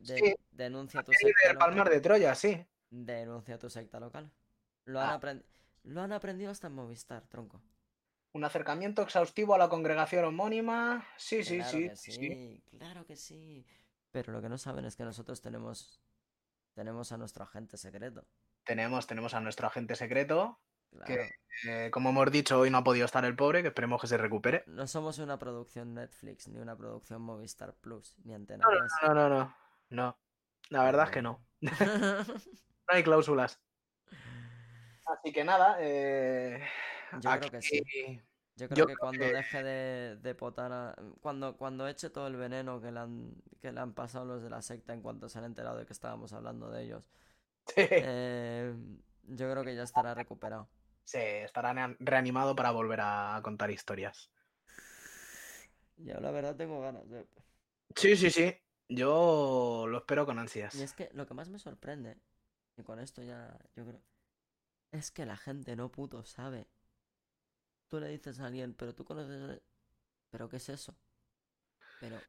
De- 0.00 0.18
Sí. 0.18 0.34
denuncia 0.50 1.02
tu 1.02 1.12
secta 1.12 1.58
Palmar 1.58 1.88
de 1.88 2.00
Troya, 2.00 2.34
sí. 2.34 2.64
Denuncia 2.90 3.58
tu 3.58 3.70
secta 3.70 4.00
local. 4.00 4.30
Lo 4.84 5.00
han, 5.00 5.10
Ah. 5.10 5.20
aprend- 5.20 5.44
lo 5.84 6.00
han 6.02 6.12
aprendido 6.12 6.50
hasta 6.50 6.66
en 6.66 6.74
Movistar, 6.74 7.26
tronco. 7.28 7.62
Un 8.32 8.44
acercamiento 8.44 9.02
exhaustivo 9.02 9.54
a 9.54 9.58
la 9.58 9.68
congregación 9.68 10.24
homónima. 10.24 11.06
Sí, 11.16 11.42
sí, 11.44 11.56
Claro 11.58 11.70
sí, 11.70 11.88
que 11.88 11.96
sí. 11.96 12.12
sí, 12.12 12.62
claro 12.78 13.06
que 13.06 13.16
sí. 13.16 13.66
Pero 14.10 14.32
lo 14.32 14.42
que 14.42 14.48
no 14.48 14.58
saben 14.58 14.84
es 14.84 14.96
que 14.96 15.04
nosotros 15.04 15.40
tenemos 15.40 16.00
tenemos 16.76 17.10
a 17.10 17.16
nuestro 17.16 17.42
agente 17.44 17.78
secreto. 17.78 18.26
Tenemos, 18.64 19.06
tenemos 19.06 19.32
a 19.34 19.40
nuestro 19.40 19.66
agente 19.66 19.96
secreto, 19.96 20.60
Claro. 20.90 21.06
que 21.06 21.30
eh, 21.68 21.90
como 21.90 22.10
hemos 22.10 22.30
dicho, 22.30 22.60
hoy 22.60 22.70
no 22.70 22.78
ha 22.78 22.84
podido 22.84 23.06
estar 23.06 23.24
el 23.24 23.34
pobre, 23.34 23.62
que 23.62 23.68
esperemos 23.68 24.00
que 24.00 24.06
se 24.06 24.18
recupere. 24.18 24.62
No 24.66 24.86
somos 24.86 25.18
una 25.18 25.38
producción 25.38 25.94
Netflix, 25.94 26.48
ni 26.48 26.58
una 26.58 26.76
producción 26.76 27.22
Movistar 27.22 27.74
Plus, 27.74 28.14
ni 28.24 28.34
Antena 28.34 28.64
No, 28.64 28.70
no, 28.72 28.78
3. 28.78 28.92
no, 29.02 29.14
no, 29.14 29.28
no. 29.28 29.56
no. 29.90 30.18
La 30.68 30.84
verdad 30.84 31.06
es 31.06 31.10
que 31.10 31.22
no. 31.22 31.44
no 31.62 32.88
hay 32.88 33.02
cláusulas. 33.02 33.58
Así 35.06 35.32
que 35.32 35.44
nada, 35.44 35.76
eh, 35.80 36.62
Yo 37.20 37.30
creo 37.38 37.50
que 37.50 37.62
sí. 37.62 37.82
Yo 38.56 38.68
creo 38.68 38.76
Yo 38.78 38.86
que 38.86 38.94
creo 38.94 38.98
cuando 38.98 39.24
que- 39.26 39.32
deje 39.34 39.62
de, 39.62 40.16
de 40.16 40.34
potar 40.34 40.72
a- 40.72 40.96
Cuando, 41.20 41.56
cuando 41.56 41.86
eche 41.88 42.08
todo 42.10 42.26
el 42.26 42.36
veneno 42.36 42.80
que 42.80 42.90
le 42.90 43.00
han, 43.00 43.34
que 43.60 43.70
le 43.70 43.80
han 43.80 43.92
pasado 43.92 44.24
los 44.24 44.42
de 44.42 44.48
la 44.50 44.62
secta 44.62 44.94
en 44.94 45.02
cuanto 45.02 45.28
se 45.28 45.38
han 45.38 45.44
enterado 45.44 45.76
de 45.76 45.84
que 45.86 45.92
estábamos 45.92 46.32
hablando 46.32 46.70
de 46.70 46.84
ellos, 46.84 47.10
eh, 47.76 48.74
yo 49.24 49.50
creo 49.50 49.62
que 49.64 49.74
ya 49.74 49.82
estará 49.82 50.14
recuperado. 50.14 50.68
Sí, 51.04 51.18
estará 51.18 51.72
rea- 51.72 51.96
reanimado 52.00 52.56
para 52.56 52.70
volver 52.70 53.00
a 53.02 53.38
contar 53.44 53.70
historias. 53.70 54.30
Yo 55.98 56.18
la 56.20 56.30
verdad 56.30 56.56
tengo 56.56 56.80
ganas 56.80 57.08
de... 57.08 57.26
Sí, 57.94 58.16
sí, 58.16 58.30
sí. 58.30 58.54
Yo 58.88 59.86
lo 59.88 59.98
espero 59.98 60.26
con 60.26 60.38
ansias. 60.38 60.74
Y 60.74 60.82
es 60.82 60.92
que 60.92 61.10
lo 61.12 61.26
que 61.26 61.34
más 61.34 61.48
me 61.48 61.58
sorprende, 61.58 62.18
y 62.76 62.82
con 62.84 63.00
esto 63.00 63.22
ya 63.22 63.58
yo 63.74 63.84
creo, 63.84 64.00
es 64.92 65.10
que 65.10 65.26
la 65.26 65.36
gente 65.36 65.74
no 65.76 65.90
puto 65.90 66.24
sabe. 66.24 66.68
Tú 67.88 67.98
le 68.00 68.08
dices 68.08 68.38
a 68.40 68.46
alguien, 68.46 68.74
pero 68.74 68.94
tú 68.94 69.04
conoces... 69.04 69.60
¿Pero 70.30 70.48
qué 70.48 70.56
es 70.58 70.68
eso? 70.70 70.96
Pero 71.98 72.26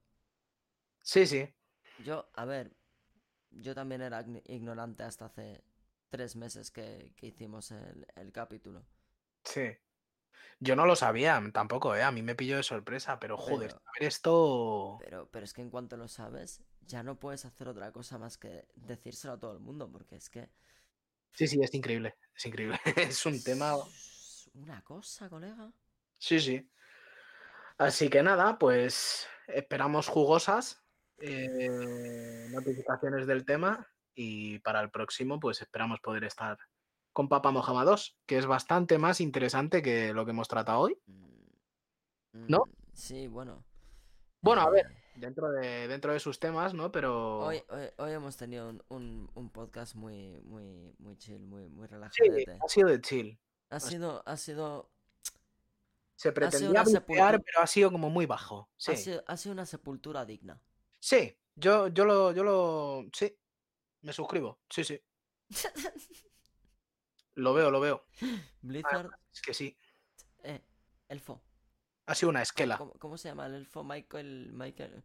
Sí, 1.02 1.26
sí. 1.26 1.54
yo, 1.98 2.30
a 2.34 2.46
ver, 2.46 2.76
yo 3.52 3.76
también 3.76 4.02
era 4.02 4.22
ign- 4.26 4.44
ignorante 4.48 5.04
hasta 5.04 5.26
hace 5.28 5.64
tres 6.10 6.36
meses 6.36 6.72
que, 6.72 7.14
que 7.18 7.28
hicimos 7.28 7.72
el, 7.72 8.08
el 8.16 8.32
capítulo. 8.32 8.86
Sí. 9.44 9.70
Yo 10.60 10.76
no 10.76 10.86
lo 10.86 10.96
sabía 10.96 11.42
tampoco, 11.54 11.96
¿eh? 11.96 12.04
A 12.04 12.12
mí 12.12 12.22
me 12.24 12.36
pilló 12.36 12.58
de 12.58 12.64
sorpresa, 12.64 13.20
pero 13.20 13.38
joder, 13.38 13.76
esto. 14.00 15.00
Pero, 15.00 15.30
pero 15.32 15.46
es 15.46 15.54
que 15.54 15.62
en 15.62 15.70
cuanto 15.70 15.98
lo 15.98 16.08
sabes, 16.08 16.62
ya 16.82 17.04
no 17.04 17.20
puedes 17.20 17.46
hacer 17.46 17.68
otra 17.68 17.92
cosa 17.92 18.18
más 18.18 18.38
que 18.38 18.68
decírselo 18.76 19.34
a 19.34 19.40
todo 19.40 19.54
el 19.54 19.60
mundo, 19.60 19.92
porque 19.92 20.16
es 20.16 20.30
que... 20.30 20.50
Sí, 21.32 21.48
sí, 21.48 21.60
es 21.62 21.74
increíble. 21.74 22.16
Es 22.36 22.46
increíble. 22.46 22.80
Es 22.98 23.26
un 23.26 23.42
tema. 23.44 23.76
Una 24.58 24.82
cosa, 24.82 25.30
colega. 25.30 25.72
Sí, 26.18 26.40
sí. 26.40 26.70
Así 27.78 28.10
que 28.10 28.24
nada, 28.24 28.58
pues 28.58 29.28
esperamos 29.48 30.08
jugosas 30.08 30.84
eh, 31.20 32.48
notificaciones 32.52 33.28
del 33.28 33.46
tema 33.46 33.88
y 34.16 34.60
para 34.60 34.82
el 34.82 34.90
próximo, 34.90 35.40
pues 35.40 35.62
esperamos 35.62 36.00
poder 36.00 36.24
estar 36.24 36.58
con 37.14 37.30
Papa 37.30 37.52
Mojama 37.52 37.84
2, 37.86 38.18
que 38.26 38.38
es 38.38 38.46
bastante 38.48 38.98
más 38.98 39.22
interesante 39.22 39.82
que 39.82 40.14
lo 40.14 40.26
que 40.26 40.32
hemos 40.32 40.48
tratado 40.48 40.80
hoy. 40.82 40.98
Mm, 41.06 42.46
¿No? 42.48 42.66
mm, 42.66 42.72
Sí, 42.94 43.28
bueno. 43.28 43.64
Bueno, 44.42 44.62
a 44.62 44.70
ver. 44.72 44.88
eh, 44.88 45.04
Dentro 45.16 45.50
de, 45.52 45.88
dentro 45.88 46.14
de 46.14 46.20
sus 46.20 46.40
temas, 46.40 46.76
¿no? 46.76 46.92
Pero. 46.92 47.40
Hoy, 47.40 47.64
hoy, 47.70 47.88
hoy 47.98 48.12
hemos 48.12 48.38
tenido 48.38 48.70
un, 48.70 48.84
un, 48.90 49.32
un 49.34 49.50
podcast 49.50 49.96
muy, 49.96 50.40
muy, 50.44 50.94
muy 51.00 51.16
chill, 51.18 51.40
muy, 51.40 51.68
muy 51.70 51.88
Sí, 51.88 51.94
relajadete. 51.94 52.58
ha 52.64 52.68
sido 52.68 52.90
de 52.90 53.02
chill. 53.02 53.40
Ha 53.70 53.80
sido, 53.80 54.24
ha 54.26 54.38
sido, 54.38 54.90
Se 56.16 56.32
pretendía 56.32 56.84
bloquear, 56.84 57.42
pero 57.44 57.60
ha 57.62 57.68
sido 57.68 57.92
como 57.92 58.10
muy 58.10 58.26
bajo. 58.26 58.70
Sí. 58.78 58.92
ha 58.92 58.96
sido, 58.96 59.24
ha 59.28 59.38
sido 59.38 59.54
una 59.54 59.66
sepultura 59.66 60.26
digna. 60.26 60.62
Sí, 61.00 61.38
yo, 61.56 61.88
yo 61.90 62.06
lo, 62.06 62.32
yo 62.32 62.44
lo. 62.44 63.06
Sí. 63.14 63.38
Me 64.02 64.14
suscribo. 64.14 64.60
Sí, 64.70 64.84
sí. 64.84 65.02
Lo 67.36 67.54
veo, 67.54 67.70
lo 67.70 67.80
veo. 67.80 68.06
Blizzard, 68.62 69.10
Es 69.32 69.42
que 69.42 69.54
sí. 69.54 69.78
eh, 70.44 70.62
elfo. 71.08 71.42
Ha 72.08 72.16
sido 72.16 72.30
una 72.30 72.42
esquela. 72.42 72.78
¿Cómo, 72.78 72.94
cómo 72.94 73.18
se 73.18 73.28
llama 73.30 73.46
el 73.48 73.56
elfo? 73.56 73.84
Michael, 73.84 74.52
Michael. 74.54 75.04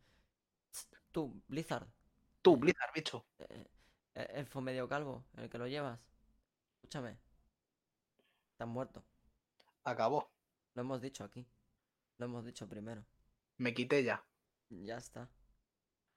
Tú, 1.10 1.42
Blizzard. 1.48 1.86
Tú, 2.40 2.56
Blizzard, 2.56 2.92
bicho. 2.94 3.26
eh, 3.38 3.66
eh, 4.14 4.26
elfo 4.34 4.60
medio 4.60 4.88
calvo, 4.88 5.24
el 5.36 5.50
que 5.50 5.58
lo 5.58 5.66
llevas. 5.66 5.98
Escúchame. 6.76 7.18
Estás 8.62 8.72
muerto. 8.74 9.02
Acabó. 9.82 10.30
Lo 10.74 10.82
hemos 10.82 11.00
dicho 11.02 11.24
aquí. 11.24 11.44
Lo 12.18 12.26
hemos 12.26 12.44
dicho 12.44 12.68
primero. 12.68 13.04
Me 13.56 13.74
quité 13.74 14.04
ya. 14.04 14.24
Ya 14.70 14.98
está. 14.98 15.28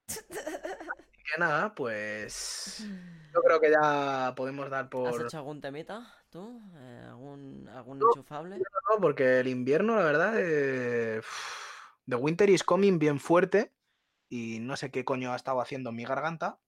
Y 1.18 1.32
que 1.34 1.40
nada, 1.40 1.74
pues. 1.74 2.86
Yo 3.34 3.42
creo 3.42 3.60
que 3.60 3.72
ya 3.72 4.34
podemos 4.38 4.70
dar 4.70 4.84
¿Has 4.84 4.90
por. 4.92 5.22
hecho 5.24 5.38
algún 5.40 5.60
temita, 5.60 6.06
tú? 6.30 6.62
Eh, 6.76 7.06
¿Algún, 7.10 7.68
algún 7.68 7.98
No. 7.98 8.10
enchufable? 8.14 8.60
No, 8.60 9.02
porque 9.02 9.40
el 9.40 9.48
invierno, 9.48 9.96
la 9.96 10.04
verdad, 10.04 10.34
eh, 10.38 11.22
The 12.08 12.16
Winter 12.16 12.48
is 12.52 12.64
coming 12.64 13.00
bien 13.00 13.20
fuerte. 13.20 13.74
Y 14.30 14.60
no 14.60 14.76
sé 14.78 14.92
qué 14.92 15.04
coño 15.04 15.34
ha 15.34 15.36
estado 15.36 15.62
haciendo 15.62 15.90
en 15.90 15.96
mi 15.96 16.06
garganta. 16.06 16.60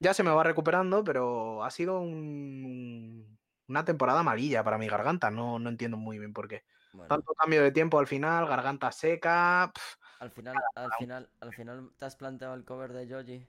Ya 0.00 0.14
se 0.14 0.24
me 0.24 0.30
va 0.32 0.42
recuperando, 0.42 1.04
pero 1.04 1.62
ha 1.62 1.70
sido 1.70 2.00
un- 2.00 3.38
una 3.70 3.84
temporada 3.84 4.20
amarilla 4.20 4.62
para 4.64 4.78
mi 4.78 4.88
garganta. 4.88 5.30
No, 5.30 5.58
no 5.58 5.70
entiendo 5.70 5.96
muy 5.96 6.18
bien 6.18 6.32
por 6.32 6.48
qué. 6.48 6.64
Bueno, 6.92 7.08
Tanto 7.08 7.32
cambio 7.34 7.62
de 7.62 7.70
tiempo 7.70 7.98
al 8.00 8.06
final, 8.08 8.46
garganta 8.46 8.90
seca. 8.92 9.72
al 10.18 10.30
final, 10.32 10.56
al 10.74 10.92
final, 10.98 11.30
al 11.40 11.54
final 11.54 11.92
te 11.96 12.04
has 12.04 12.16
planteado 12.16 12.54
el 12.54 12.64
cover 12.64 12.92
de 12.92 13.08
Joji. 13.08 13.46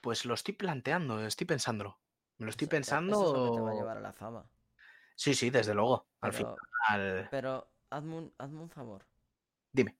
Pues 0.00 0.24
lo 0.24 0.34
estoy 0.34 0.54
planteando, 0.54 1.24
estoy 1.24 1.46
pensándolo. 1.46 2.00
Me 2.38 2.46
lo 2.46 2.50
estoy 2.50 2.66
Eso- 2.66 2.76
e- 2.76 2.80
Eso 2.80 2.96
es 2.98 3.06
lo 3.06 3.44
que 3.44 3.56
te 3.56 3.60
va 3.60 3.68
a 3.68 3.70
pensando. 3.70 3.74
llevar 3.76 3.96
a 3.96 4.00
la 4.00 4.12
fama. 4.12 4.44
Sí, 5.14 5.34
sí, 5.34 5.50
desde 5.50 5.72
luego. 5.74 6.08
Al 6.20 6.32
Pero, 6.32 6.56
final. 6.88 7.28
pero 7.30 7.70
hazme 7.90 8.14
un, 8.16 8.34
hazme 8.38 8.60
un 8.60 8.70
favor. 8.70 9.06
Dime, 9.70 9.96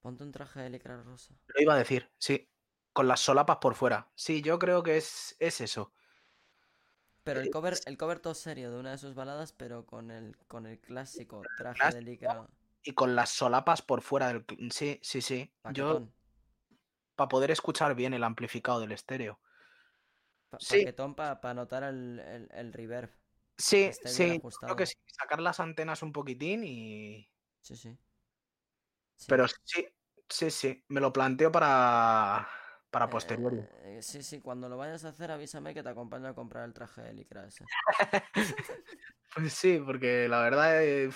Ponte 0.00 0.22
un 0.24 0.30
traje 0.32 0.60
de 0.60 0.70
licra 0.70 1.02
rosa. 1.02 1.34
lo 1.48 1.60
iba 1.62 1.74
a 1.74 1.78
decir, 1.78 2.10
sí. 2.18 2.48
Con 2.92 3.08
las 3.08 3.20
solapas 3.20 3.56
por 3.56 3.74
fuera. 3.74 4.08
Sí, 4.14 4.42
yo 4.42 4.58
creo 4.58 4.82
que 4.82 4.96
es, 4.98 5.34
es 5.40 5.60
eso. 5.60 5.92
Pero 7.24 7.40
el 7.40 7.50
cover, 7.50 7.74
el 7.86 7.96
cover 7.96 8.18
todo 8.18 8.34
serio 8.34 8.72
de 8.72 8.80
una 8.80 8.92
de 8.92 8.98
sus 8.98 9.14
baladas, 9.14 9.52
pero 9.52 9.86
con 9.86 10.10
el, 10.10 10.36
con 10.48 10.66
el 10.66 10.80
clásico 10.80 11.42
traje 11.56 11.78
de 11.84 11.90
clásico, 11.90 12.10
licra 12.10 12.46
Y 12.82 12.92
con 12.94 13.14
las 13.14 13.30
solapas 13.30 13.82
por 13.82 14.02
fuera 14.02 14.28
del. 14.28 14.44
Sí, 14.70 14.98
sí, 15.02 15.22
sí. 15.22 15.52
Yo, 15.72 15.94
paquetón. 15.94 16.14
para 17.14 17.28
poder 17.28 17.50
escuchar 17.52 17.94
bien 17.94 18.12
el 18.14 18.24
amplificado 18.24 18.80
del 18.80 18.92
estéreo. 18.92 19.40
Pa- 20.50 20.58
Sí. 20.60 20.78
Paquetón 20.78 21.14
para 21.14 21.54
notar 21.54 21.84
el, 21.84 22.18
el, 22.18 22.48
el 22.52 22.72
reverb. 22.72 23.10
Sí, 23.56 23.92
sí, 24.04 24.40
yo 24.42 24.50
creo 24.60 24.76
que 24.76 24.86
sí. 24.86 24.94
Sacar 25.06 25.40
las 25.40 25.60
antenas 25.60 26.02
un 26.02 26.12
poquitín 26.12 26.64
y. 26.64 27.30
Sí, 27.60 27.76
sí. 27.76 27.96
Sí. 29.16 29.26
Pero 29.28 29.46
sí, 29.46 29.86
sí, 30.28 30.50
sí. 30.50 30.84
Me 30.88 31.00
lo 31.00 31.12
planteo 31.12 31.52
para. 31.52 32.48
Para 32.92 33.08
posteriori. 33.08 33.64
Eh, 33.84 34.00
sí, 34.02 34.22
sí, 34.22 34.40
cuando 34.40 34.68
lo 34.68 34.76
vayas 34.76 35.02
a 35.06 35.08
hacer 35.08 35.30
avísame 35.30 35.72
que 35.72 35.82
te 35.82 35.88
acompaño 35.88 36.28
a 36.28 36.34
comprar 36.34 36.64
el 36.66 36.74
traje 36.74 37.00
de 37.02 37.12
licra 37.14 37.46
ese. 37.46 37.64
Pues 39.34 39.54
sí, 39.54 39.82
porque 39.84 40.28
la 40.28 40.42
verdad, 40.42 40.84
eh, 40.84 41.10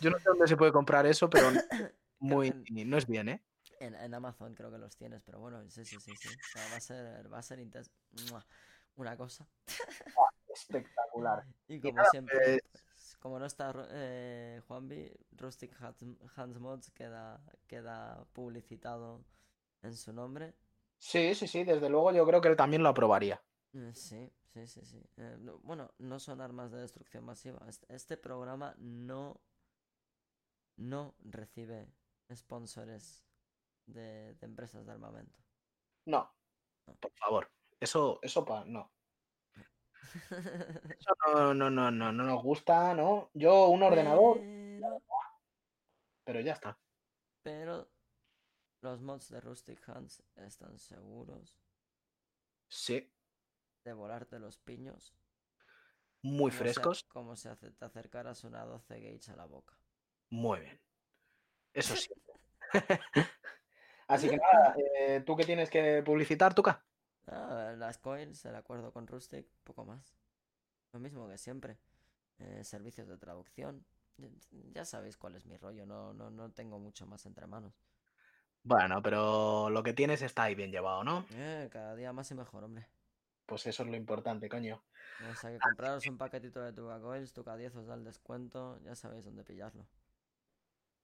yo 0.00 0.10
no 0.10 0.18
sé 0.20 0.28
dónde 0.28 0.46
se 0.46 0.56
puede 0.56 0.70
comprar 0.70 1.04
eso, 1.04 1.28
pero 1.28 1.48
muy, 2.20 2.46
en- 2.48 2.88
no 2.88 2.96
es 2.96 3.08
bien, 3.08 3.28
¿eh? 3.28 3.42
En, 3.80 3.96
en 3.96 4.14
Amazon 4.14 4.54
creo 4.54 4.70
que 4.70 4.78
los 4.78 4.96
tienes, 4.96 5.20
pero 5.24 5.40
bueno, 5.40 5.60
sí, 5.68 5.84
sí, 5.84 5.96
sí, 5.98 6.12
sí. 6.16 6.28
O 6.28 6.52
sea, 6.52 6.70
va 6.70 6.76
a 6.76 6.80
ser, 6.80 7.32
va 7.32 7.38
a 7.38 7.42
ser 7.42 7.58
intenso. 7.58 7.90
Una 8.94 9.16
cosa. 9.16 9.48
Espectacular. 10.48 11.44
Y 11.66 11.80
como 11.80 11.96
nada, 11.96 12.10
siempre, 12.10 12.38
pues- 12.38 12.84
pues, 12.94 13.16
como 13.18 13.40
no 13.40 13.46
está 13.46 13.74
eh, 13.90 14.62
Juanvi, 14.68 15.12
Rustic 15.32 15.72
Hands 16.36 16.58
Mods 16.60 16.90
queda, 16.92 17.42
queda 17.66 18.24
publicitado 18.32 19.24
en 19.82 19.96
su 19.96 20.12
nombre. 20.12 20.54
Sí, 20.98 21.34
sí, 21.34 21.46
sí, 21.46 21.64
desde 21.64 21.88
luego 21.88 22.12
yo 22.12 22.26
creo 22.26 22.40
que 22.40 22.48
él 22.48 22.56
también 22.56 22.82
lo 22.82 22.88
aprobaría. 22.88 23.42
Eh, 23.74 23.92
Sí, 23.94 24.30
sí, 24.42 24.66
sí, 24.66 24.80
sí. 24.84 25.02
Eh, 25.16 25.36
no- 25.40 25.58
bueno, 25.58 25.90
no 25.98 26.18
son 26.18 26.40
armas 26.40 26.70
de 26.72 26.78
destrucción 26.80 27.24
masiva. 27.24 27.60
Este, 27.68 27.94
este 27.94 28.16
programa 28.16 28.74
no, 28.78 29.40
no 30.76 31.14
recibe 31.24 31.86
sponsores 32.34 33.24
de, 33.86 34.34
de 34.34 34.46
empresas 34.46 34.86
de 34.86 34.92
armamento. 34.92 35.38
No, 36.06 36.28
No. 36.86 36.94
por 36.96 37.12
favor. 37.18 37.48
Eso, 37.78 38.18
eso 38.22 38.44
pa, 38.44 38.64
no. 38.64 38.90
Eso 40.98 41.14
no, 41.34 41.54
no, 41.54 41.70
no, 41.70 41.90
no, 41.90 42.12
no 42.12 42.24
nos 42.24 42.42
gusta, 42.42 42.94
¿no? 42.94 43.30
Yo 43.34 43.68
un 43.68 43.82
ordenador, 43.82 44.38
Pero, 44.38 45.02
pero 46.24 46.40
ya 46.40 46.52
está. 46.54 46.78
pero 47.42 47.88
los 48.86 49.00
mods 49.02 49.28
de 49.30 49.40
Rustic 49.40 49.88
Hands 49.88 50.22
están 50.36 50.78
seguros 50.78 51.58
Sí, 52.68 53.10
de 53.84 53.92
volarte 53.94 54.38
los 54.38 54.58
piños. 54.58 55.14
muy 56.22 56.50
como 56.50 56.52
se- 56.52 56.58
frescos, 56.58 57.04
como 57.04 57.32
hace, 57.32 57.54
te 57.72 57.84
acercaras 57.84 58.44
una 58.44 58.64
12 58.64 59.00
gauge 59.00 59.30
a 59.32 59.36
la 59.36 59.46
boca. 59.46 59.74
muy 60.30 60.60
bien. 60.60 60.80
Eso 61.74 61.96
sí. 61.96 62.08
Así 64.08 64.28
que 64.28 64.36
nada, 64.36 64.74
eh, 64.98 65.22
¿tú 65.26 65.36
qué 65.36 65.44
tienes 65.44 65.70
que 65.70 66.02
publicitar, 66.04 66.54
Tuca? 66.54 66.84
Ah, 67.26 67.74
las 67.76 67.98
coils, 67.98 68.44
el 68.44 68.54
acuerdo 68.54 68.92
con 68.92 69.06
Rustic, 69.06 69.46
poco 69.64 69.84
más. 69.84 70.14
Lo 70.92 71.00
mismo 71.00 71.28
que 71.28 71.38
siempre. 71.38 71.78
Eh, 72.38 72.64
servicios 72.64 73.08
de 73.08 73.18
traducción. 73.18 73.84
Ya, 74.18 74.28
ya 74.74 74.84
sabéis 74.84 75.16
cuál 75.16 75.36
es 75.36 75.46
mi 75.46 75.56
rollo, 75.58 75.86
no, 75.86 76.12
no, 76.14 76.30
no 76.30 76.52
tengo 76.52 76.78
mucho 76.78 77.06
más 77.06 77.26
entre 77.26 77.46
manos. 77.46 77.82
Bueno, 78.66 79.00
pero 79.00 79.70
lo 79.70 79.82
que 79.84 79.92
tienes 79.92 80.22
está 80.22 80.42
ahí 80.44 80.56
bien 80.56 80.72
llevado, 80.72 81.04
¿no? 81.04 81.24
Eh, 81.30 81.68
cada 81.72 81.94
día 81.94 82.12
más 82.12 82.28
y 82.32 82.34
mejor, 82.34 82.64
hombre. 82.64 82.88
Pues 83.46 83.64
eso 83.68 83.84
es 83.84 83.88
lo 83.88 83.94
importante, 83.96 84.48
coño. 84.48 84.82
O 85.30 85.34
sea 85.36 85.52
que 85.52 85.58
compraros 85.60 86.04
un 86.08 86.18
paquetito 86.18 86.60
de 86.60 86.72
Tuca 86.72 87.00
Coils, 87.00 87.32
Tuca 87.32 87.56
10 87.56 87.76
os 87.76 87.86
da 87.86 87.94
el 87.94 88.02
descuento, 88.02 88.80
ya 88.82 88.96
sabéis 88.96 89.24
dónde 89.24 89.44
pillarlo. 89.44 89.86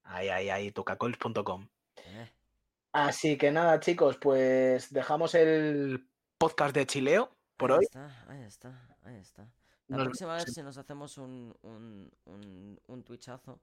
Ahí, 0.03 0.29
ahí, 0.29 0.51
ahí, 0.51 0.73
tucacoils.com. 0.73 1.69
Eh, 2.05 2.33
Así 2.91 3.39
que 3.39 3.53
nada, 3.53 3.79
chicos, 3.79 4.17
pues 4.19 4.93
dejamos 4.93 5.35
el 5.37 6.11
podcast 6.39 6.75
de 6.75 6.85
Chileo 6.85 7.31
por 7.57 7.71
ahí 7.71 7.79
hoy. 7.79 7.85
está, 7.85 8.25
ahí 8.29 8.43
está, 8.43 8.97
ahí 9.05 9.17
está. 9.17 9.43
La 9.87 9.99
Nos 9.99 10.07
próxima 10.07 10.35
vez 10.35 10.53
si 10.53 10.63
nos 10.65 10.77
hacemos 10.79 11.17
un, 11.17 11.57
un, 11.63 12.11
un, 12.25 12.81
un 12.87 13.03
twitchazo, 13.05 13.61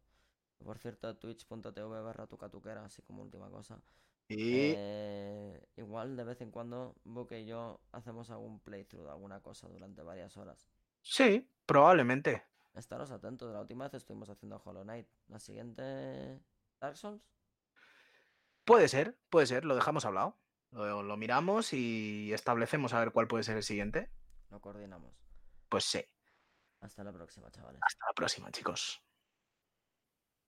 por 0.63 0.77
cierto, 0.79 1.15
twitch.tv 1.17 2.01
barra 2.01 2.27
tucatuquera, 2.27 2.85
así 2.85 3.01
como 3.01 3.23
última 3.23 3.49
cosa. 3.49 3.81
Y 4.27 4.73
Eh, 4.75 5.67
igual 5.77 6.15
de 6.15 6.23
vez 6.23 6.41
en 6.41 6.51
cuando 6.51 6.95
Buque 7.03 7.39
y 7.41 7.45
yo 7.45 7.81
hacemos 7.91 8.29
algún 8.29 8.59
playthrough 8.59 9.05
de 9.05 9.11
alguna 9.11 9.41
cosa 9.41 9.67
durante 9.67 10.03
varias 10.03 10.37
horas. 10.37 10.69
sí, 11.01 11.49
probablemente. 11.65 12.43
Estaros 12.73 13.11
atentos, 13.11 13.51
la 13.51 13.61
última 13.61 13.85
vez 13.85 13.95
estuvimos 13.95 14.29
haciendo 14.29 14.61
Hollow 14.63 14.83
Knight. 14.83 15.07
La 15.27 15.39
siguiente... 15.39 16.39
Dark 16.79 16.95
Souls. 16.97 17.21
Puede 18.65 18.87
ser, 18.87 19.17
puede 19.29 19.47
ser, 19.47 19.65
lo 19.65 19.75
dejamos 19.75 20.05
hablado. 20.05 20.37
Lo, 20.71 21.01
lo 21.01 21.17
miramos 21.17 21.73
y 21.73 22.31
establecemos 22.33 22.93
a 22.93 22.99
ver 22.99 23.11
cuál 23.11 23.27
puede 23.27 23.43
ser 23.43 23.57
el 23.57 23.63
siguiente. 23.63 24.11
Lo 24.49 24.61
coordinamos. 24.61 25.13
Pues 25.69 25.83
sí. 25.85 26.03
Hasta 26.81 27.03
la 27.03 27.11
próxima, 27.11 27.51
chavales. 27.51 27.81
Hasta 27.83 28.05
la 28.07 28.13
próxima, 28.13 28.51
chicos. 28.51 29.01